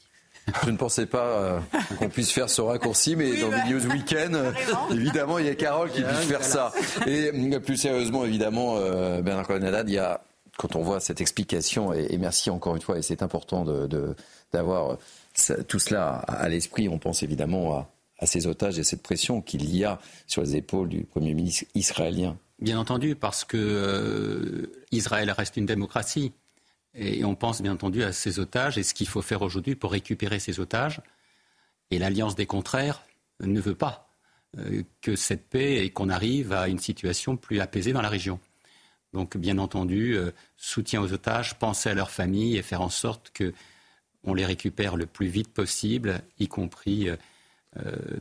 Je 0.64 0.70
ne 0.70 0.78
pensais 0.78 1.06
pas 1.06 1.24
euh, 1.24 1.60
qu'on 1.98 2.10
puisse 2.10 2.32
faire 2.32 2.50
ce 2.50 2.62
raccourci, 2.62 3.16
mais 3.16 3.40
dans 3.40 3.50
le 3.50 3.72
News 3.72 3.86
Weekend, 3.92 4.38
évidemment, 4.92 5.40
il 5.40 5.46
y 5.46 5.50
a 5.50 5.56
Carole 5.56 5.92
qui 5.92 6.02
puisse 6.02 6.28
faire 6.28 6.44
ça. 6.44 6.72
Et 7.06 7.32
euh, 7.34 7.60
plus 7.60 7.78
sérieusement, 7.78 8.26
évidemment, 8.26 8.76
euh, 8.78 9.22
Bernard 9.22 9.48
Cohen 9.48 9.62
il 9.88 9.94
y 9.94 9.98
a, 9.98 10.22
quand 10.58 10.76
on 10.76 10.82
voit 10.82 11.00
cette 11.00 11.22
explication, 11.22 11.94
et, 11.94 12.18
merci 12.18 12.50
encore 12.50 12.76
une 12.76 12.82
fois, 12.82 12.98
et 12.98 13.02
c'est 13.02 13.24
important 13.24 13.66
d'avoir 14.52 14.90
de, 14.90 14.98
tout 15.68 15.80
cela 15.80 16.16
à, 16.16 16.50
l'esprit, 16.50 16.90
on 16.90 17.00
pense 17.00 17.24
évidemment 17.24 17.88
à, 18.20 18.26
ces 18.26 18.46
otages 18.46 18.78
et 18.78 18.84
cette 18.84 19.02
pression 19.02 19.42
qu'il 19.42 19.76
y 19.76 19.84
a 19.84 20.00
sur 20.28 20.44
les 20.44 20.56
épaules 20.56 20.90
du 20.90 21.04
Premier 21.04 21.34
ministre 21.34 21.66
israélien. 21.74 22.38
Bien 22.60 22.78
entendu, 22.78 23.16
parce 23.16 23.44
que 23.44 24.72
Israël 24.92 25.32
reste 25.32 25.58
une 25.58 25.66
démocratie. 25.66 26.32
Et 26.94 27.24
on 27.24 27.36
pense 27.36 27.62
bien 27.62 27.72
entendu 27.72 28.04
à 28.04 28.12
ces 28.12 28.40
otages 28.40 28.78
et 28.78 28.84
ce 28.84 28.94
qu'il 28.94 29.08
faut 29.08 29.22
faire 29.22 29.42
aujourd'hui 29.42 29.76
pour 29.76 29.92
récupérer 29.92 30.40
ces 30.40 30.60
otages. 30.60 31.02
Et 31.90 32.00
l'Alliance 32.00 32.36
des 32.36 32.46
contraires 32.46 33.04
ne 33.40 33.60
veut 33.60 33.76
pas 33.76 34.10
euh, 34.58 34.84
que 35.02 35.16
cette 35.16 35.50
paix 35.50 35.84
et 35.84 35.90
qu'on 35.92 36.10
arrive 36.10 36.52
à 36.52 36.68
une 36.68 36.80
situation 36.80 37.38
plus 37.38 37.60
apaisée 37.60 37.94
dans 37.94 38.02
la 38.02 38.10
région. 38.10 38.40
Donc, 39.14 39.38
bien 39.38 39.58
entendu, 39.58 40.16
euh, 40.16 40.32
soutien 40.58 41.02
aux 41.02 41.14
otages, 41.14 41.58
penser 41.58 41.90
à 41.90 41.94
leurs 41.94 42.12
familles 42.12 42.58
et 42.58 42.62
faire 42.62 42.82
en 42.82 42.90
sorte 42.90 43.32
qu'on 44.24 44.34
les 44.34 44.46
récupère 44.46 44.96
le 44.96 45.06
plus 45.06 45.28
vite 45.28 45.50
possible, 45.50 46.22
y 46.40 46.48
compris 46.48 47.10
euh, 47.10 47.16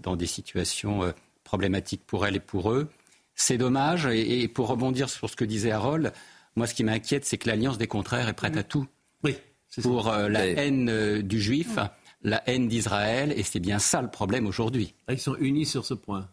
dans 0.03 0.17
des 0.17 0.27
situations 0.27 1.13
problématiques 1.45 2.05
pour 2.07 2.27
elles 2.27 2.37
et 2.37 2.41
pour 2.41 2.73
eux. 2.73 2.89
C'est 3.35 3.59
dommage. 3.59 4.07
Et, 4.07 4.49
pour 4.49 4.69
rebondir 4.69 5.09
sur 5.09 5.31
ce 5.31 5.37
que 5.37 5.45
disait 5.45 5.71
Harold, 5.71 6.13
moi, 6.57 6.67
ce 6.67 6.75
qui 6.75 6.85
m'inquiète, 6.85 7.25
c'est 7.25 7.39
que 7.39 7.49
l'alliance 7.49 7.79
des 7.79 7.87
contraires 7.87 8.29
est 8.29 8.35
prête 8.35 8.57
à 8.57 8.63
tout. 8.63 8.87
Oui. 9.25 9.37
Pour 9.83 10.09
euh, 10.09 10.29
la 10.29 10.47
haine 10.47 10.89
euh, 10.89 11.23
du 11.23 11.41
juif, 11.41 11.79
la 12.23 12.43
haine 12.49 12.69
d'Israël, 12.69 13.33
et 13.37 13.43
c'est 13.43 13.61
bien 13.61 13.79
ça 13.79 14.03
le 14.03 14.11
problème 14.11 14.47
aujourd'hui. 14.47 14.95
Ah, 15.07 15.13
ils 15.13 15.19
sont 15.19 15.37
unis 15.37 15.65
sur 15.65 15.85
ce 15.85 15.95
point. 15.95 16.29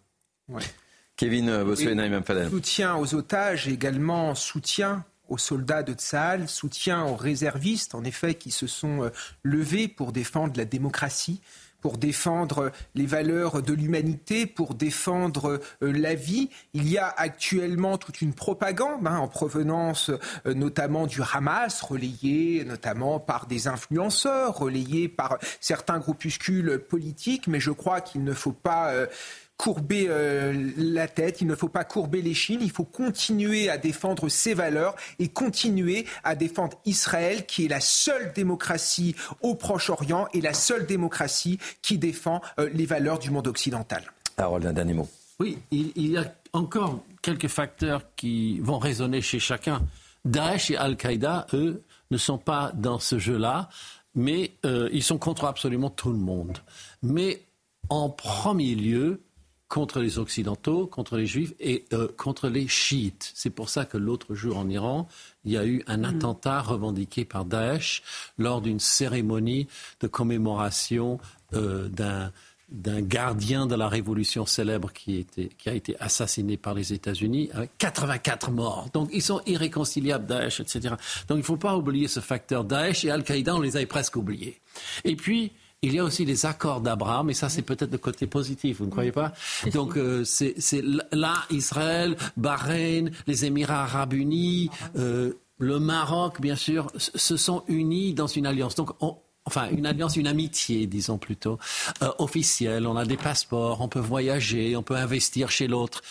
Kevin 1.15 1.49
euh, 1.49 1.63
Bossuet, 1.63 1.95
Naïm 1.95 2.23
Fadel. 2.23 2.49
Soutien 2.49 2.95
aux 2.95 3.13
otages, 3.15 3.67
également 3.67 4.35
soutien 4.35 5.05
aux 5.29 5.37
soldats 5.37 5.83
de 5.83 5.93
Tsahal, 5.93 6.47
soutien 6.47 7.05
aux 7.05 7.15
réservistes, 7.15 7.95
en 7.95 8.03
effet, 8.03 8.35
qui 8.35 8.51
se 8.51 8.67
sont 8.67 9.11
levés 9.43 9.87
pour 9.87 10.11
défendre 10.11 10.53
la 10.57 10.65
démocratie 10.65 11.41
pour 11.81 11.97
défendre 11.97 12.71
les 12.95 13.05
valeurs 13.05 13.61
de 13.61 13.73
l'humanité, 13.73 14.45
pour 14.45 14.73
défendre 14.73 15.61
euh, 15.81 15.91
la 15.91 16.15
vie. 16.15 16.49
Il 16.73 16.89
y 16.89 16.97
a 16.97 17.07
actuellement 17.07 17.97
toute 17.97 18.21
une 18.21 18.33
propagande 18.33 19.05
hein, 19.05 19.17
en 19.17 19.27
provenance 19.27 20.09
euh, 20.45 20.53
notamment 20.53 21.07
du 21.07 21.21
Hamas, 21.21 21.81
relayée 21.81 22.65
notamment 22.65 23.19
par 23.19 23.45
des 23.45 23.67
influenceurs, 23.67 24.57
relayée 24.57 25.07
par 25.07 25.37
certains 25.59 25.99
groupuscules 25.99 26.79
politiques, 26.79 27.47
mais 27.47 27.59
je 27.59 27.71
crois 27.71 28.01
qu'il 28.01 28.23
ne 28.23 28.33
faut 28.33 28.51
pas... 28.51 28.91
Euh, 28.91 29.07
courber 29.57 30.05
euh, 30.07 30.71
la 30.77 31.07
tête, 31.07 31.41
il 31.41 31.47
ne 31.47 31.55
faut 31.55 31.67
pas 31.67 31.83
courber 31.83 32.21
les 32.21 32.35
chines, 32.35 32.59
il 32.61 32.71
faut 32.71 32.85
continuer 32.85 33.69
à 33.69 33.77
défendre 33.77 34.29
ses 34.29 34.53
valeurs 34.53 34.95
et 35.19 35.27
continuer 35.27 36.05
à 36.23 36.35
défendre 36.35 36.79
Israël, 36.85 37.45
qui 37.45 37.65
est 37.65 37.67
la 37.67 37.81
seule 37.81 38.31
démocratie 38.33 39.15
au 39.41 39.55
Proche-Orient 39.55 40.27
et 40.33 40.41
la 40.41 40.53
seule 40.53 40.85
démocratie 40.85 41.57
qui 41.81 41.97
défend 41.97 42.41
euh, 42.59 42.69
les 42.73 42.85
valeurs 42.85 43.19
du 43.19 43.31
monde 43.31 43.47
occidental. 43.47 44.03
Harold, 44.37 44.65
un 44.67 44.73
dernier 44.73 44.93
mot. 44.93 45.09
Oui, 45.39 45.57
il, 45.71 46.07
y 46.07 46.17
a 46.17 46.33
encore 46.53 47.03
quelques 47.21 47.47
facteurs 47.47 48.01
qui 48.15 48.59
vont 48.59 48.79
résonner 48.79 49.21
chez 49.21 49.39
chacun. 49.39 49.81
Daesh 50.25 50.71
et 50.71 50.77
Al-Qaïda, 50.77 51.47
eux, 51.53 51.83
ne 52.09 52.17
sont 52.17 52.37
pas 52.37 52.71
dans 52.73 52.99
ce 52.99 53.19
jeu-là, 53.19 53.69
mais 54.15 54.51
euh, 54.65 54.89
ils 54.91 55.03
sont 55.03 55.17
contre 55.19 55.45
absolument 55.45 55.89
tout 55.89 56.11
le 56.11 56.17
monde. 56.17 56.57
Mais 57.03 57.41
en 57.89 58.09
premier 58.09 58.73
lieu, 58.75 59.21
contre 59.67 59.99
les 59.99 60.17
Occidentaux, 60.17 60.87
contre 60.87 61.17
les 61.17 61.25
Juifs 61.25 61.53
et 61.59 61.85
euh, 61.93 62.07
contre 62.15 62.47
les 62.47 62.67
chiites. 62.67 63.31
C'est 63.35 63.49
pour 63.49 63.69
ça 63.69 63.85
que 63.85 63.97
l'autre 63.97 64.33
jour 64.33 64.57
en 64.57 64.69
Iran, 64.69 65.07
il 65.45 65.51
y 65.51 65.57
a 65.57 65.65
eu 65.65 65.83
un 65.87 65.97
mm. 65.97 66.05
attentat 66.05 66.61
revendiqué 66.61 67.25
par 67.25 67.45
Daesh 67.45 68.01
lors 68.37 68.61
d'une 68.61 68.79
cérémonie 68.79 69.67
de 69.99 70.07
commémoration 70.07 71.19
euh, 71.53 71.87
d'un 71.89 72.31
d'un 72.69 73.01
gardien 73.01 73.65
de 73.65 73.75
la 73.75 73.87
révolution 73.87 74.45
célèbre 74.45 74.91
qui, 74.91 75.17
était, 75.17 75.49
qui 75.57 75.69
a 75.69 75.73
été 75.73 75.95
assassiné 76.01 76.57
par 76.57 76.73
les 76.73 76.91
États-Unis, 76.91 77.49
avec 77.53 77.71
84 77.77 78.51
morts. 78.51 78.89
Donc 78.91 79.09
ils 79.13 79.21
sont 79.21 79.41
irréconciliables, 79.45 80.25
Daesh, 80.25 80.59
etc. 80.59 80.95
Donc 81.29 81.37
il 81.37 81.37
ne 81.37 81.41
faut 81.43 81.55
pas 81.55 81.77
oublier 81.77 82.09
ce 82.09 82.19
facteur. 82.19 82.65
Daesh 82.65 83.05
et 83.05 83.11
Al-Qaïda, 83.11 83.55
on 83.55 83.61
les 83.61 83.77
avait 83.77 83.85
presque 83.85 84.17
oubliés. 84.17 84.59
Et 85.05 85.15
puis, 85.15 85.53
il 85.81 85.93
y 85.93 85.99
a 85.99 86.03
aussi 86.03 86.25
les 86.25 86.45
accords 86.45 86.81
d'Abraham, 86.81 87.29
et 87.29 87.33
ça 87.33 87.49
c'est 87.49 87.61
peut-être 87.61 87.91
le 87.91 87.97
côté 87.97 88.25
positif, 88.25 88.79
vous 88.79 88.85
ne 88.85 88.91
croyez 88.91 89.11
pas? 89.11 89.33
Donc 89.73 89.95
euh, 89.97 90.23
c'est 90.23 90.55
là 91.11 91.35
Israël, 91.51 92.17
Bahreïn, 92.35 93.11
les 93.27 93.45
Émirats 93.45 93.83
arabes 93.83 94.13
unis, 94.13 94.69
euh, 94.97 95.33
le 95.59 95.79
Maroc 95.79 96.41
bien 96.41 96.55
sûr, 96.55 96.91
se 96.97 97.37
sont 97.37 97.63
unis 97.67 98.13
dans 98.13 98.27
une 98.27 98.47
alliance. 98.47 98.75
Donc 98.75 98.91
enfin 99.45 99.69
une 99.69 99.85
alliance, 99.85 100.15
une 100.15 100.27
amitié, 100.27 100.87
disons 100.87 101.17
plutôt, 101.17 101.59
euh, 102.01 102.11
officielle. 102.17 102.87
On 102.87 102.97
a 102.97 103.05
des 103.05 103.17
passeports, 103.17 103.81
on 103.81 103.87
peut 103.87 103.99
voyager, 103.99 104.75
on 104.75 104.83
peut 104.83 104.95
investir 104.95 105.51
chez 105.51 105.67
l'autre. 105.67 106.01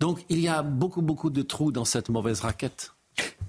Donc 0.00 0.24
il 0.28 0.40
y 0.40 0.48
a 0.48 0.62
beaucoup, 0.62 1.02
beaucoup 1.02 1.30
de 1.30 1.42
trous 1.42 1.70
dans 1.70 1.84
cette 1.84 2.08
mauvaise 2.08 2.40
raquette. 2.40 2.93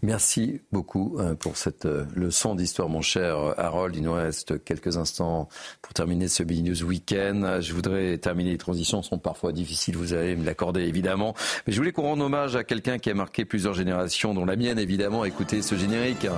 Merci 0.01 0.61
beaucoup 0.71 1.17
euh, 1.19 1.35
pour 1.35 1.57
cette 1.57 1.85
euh, 1.85 2.05
leçon 2.15 2.55
d'histoire, 2.55 2.89
mon 2.89 3.01
cher 3.01 3.37
Harold. 3.57 3.95
Il 3.95 4.03
nous 4.03 4.13
reste 4.13 4.63
quelques 4.63 4.97
instants 4.97 5.49
pour 5.81 5.93
terminer 5.93 6.27
ce 6.27 6.43
Big 6.43 6.63
News 6.63 6.83
Weekend. 6.83 7.61
Je 7.61 7.73
voudrais 7.73 8.17
terminer. 8.17 8.51
Les 8.51 8.57
transitions 8.57 9.01
sont 9.01 9.17
parfois 9.17 9.51
difficiles, 9.51 9.97
vous 9.97 10.13
allez 10.13 10.35
me 10.35 10.45
l'accorder 10.45 10.81
évidemment. 10.81 11.33
Mais 11.65 11.73
je 11.73 11.77
voulais 11.77 11.91
qu'on 11.91 12.03
rende 12.03 12.21
hommage 12.21 12.55
à 12.55 12.63
quelqu'un 12.63 12.99
qui 12.99 13.09
a 13.09 13.13
marqué 13.13 13.45
plusieurs 13.45 13.73
générations, 13.73 14.33
dont 14.33 14.45
la 14.45 14.55
mienne 14.55 14.79
évidemment. 14.79 15.25
Écoutez 15.25 15.61
ce 15.61 15.75
générique. 15.75 16.27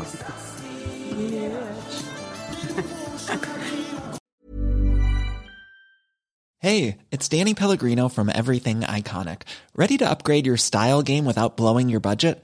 Hey, 6.60 6.98
it's 7.12 7.30
Danny 7.30 7.54
Pellegrino 7.54 8.10
from 8.10 8.30
Everything 8.34 8.80
Iconic. 8.82 9.44
Ready 9.76 9.96
to 9.98 10.10
upgrade 10.10 10.48
your 10.48 10.58
style 10.58 11.04
game 11.04 11.24
without 11.24 11.56
blowing 11.56 11.88
your 11.88 12.00
budget? 12.00 12.44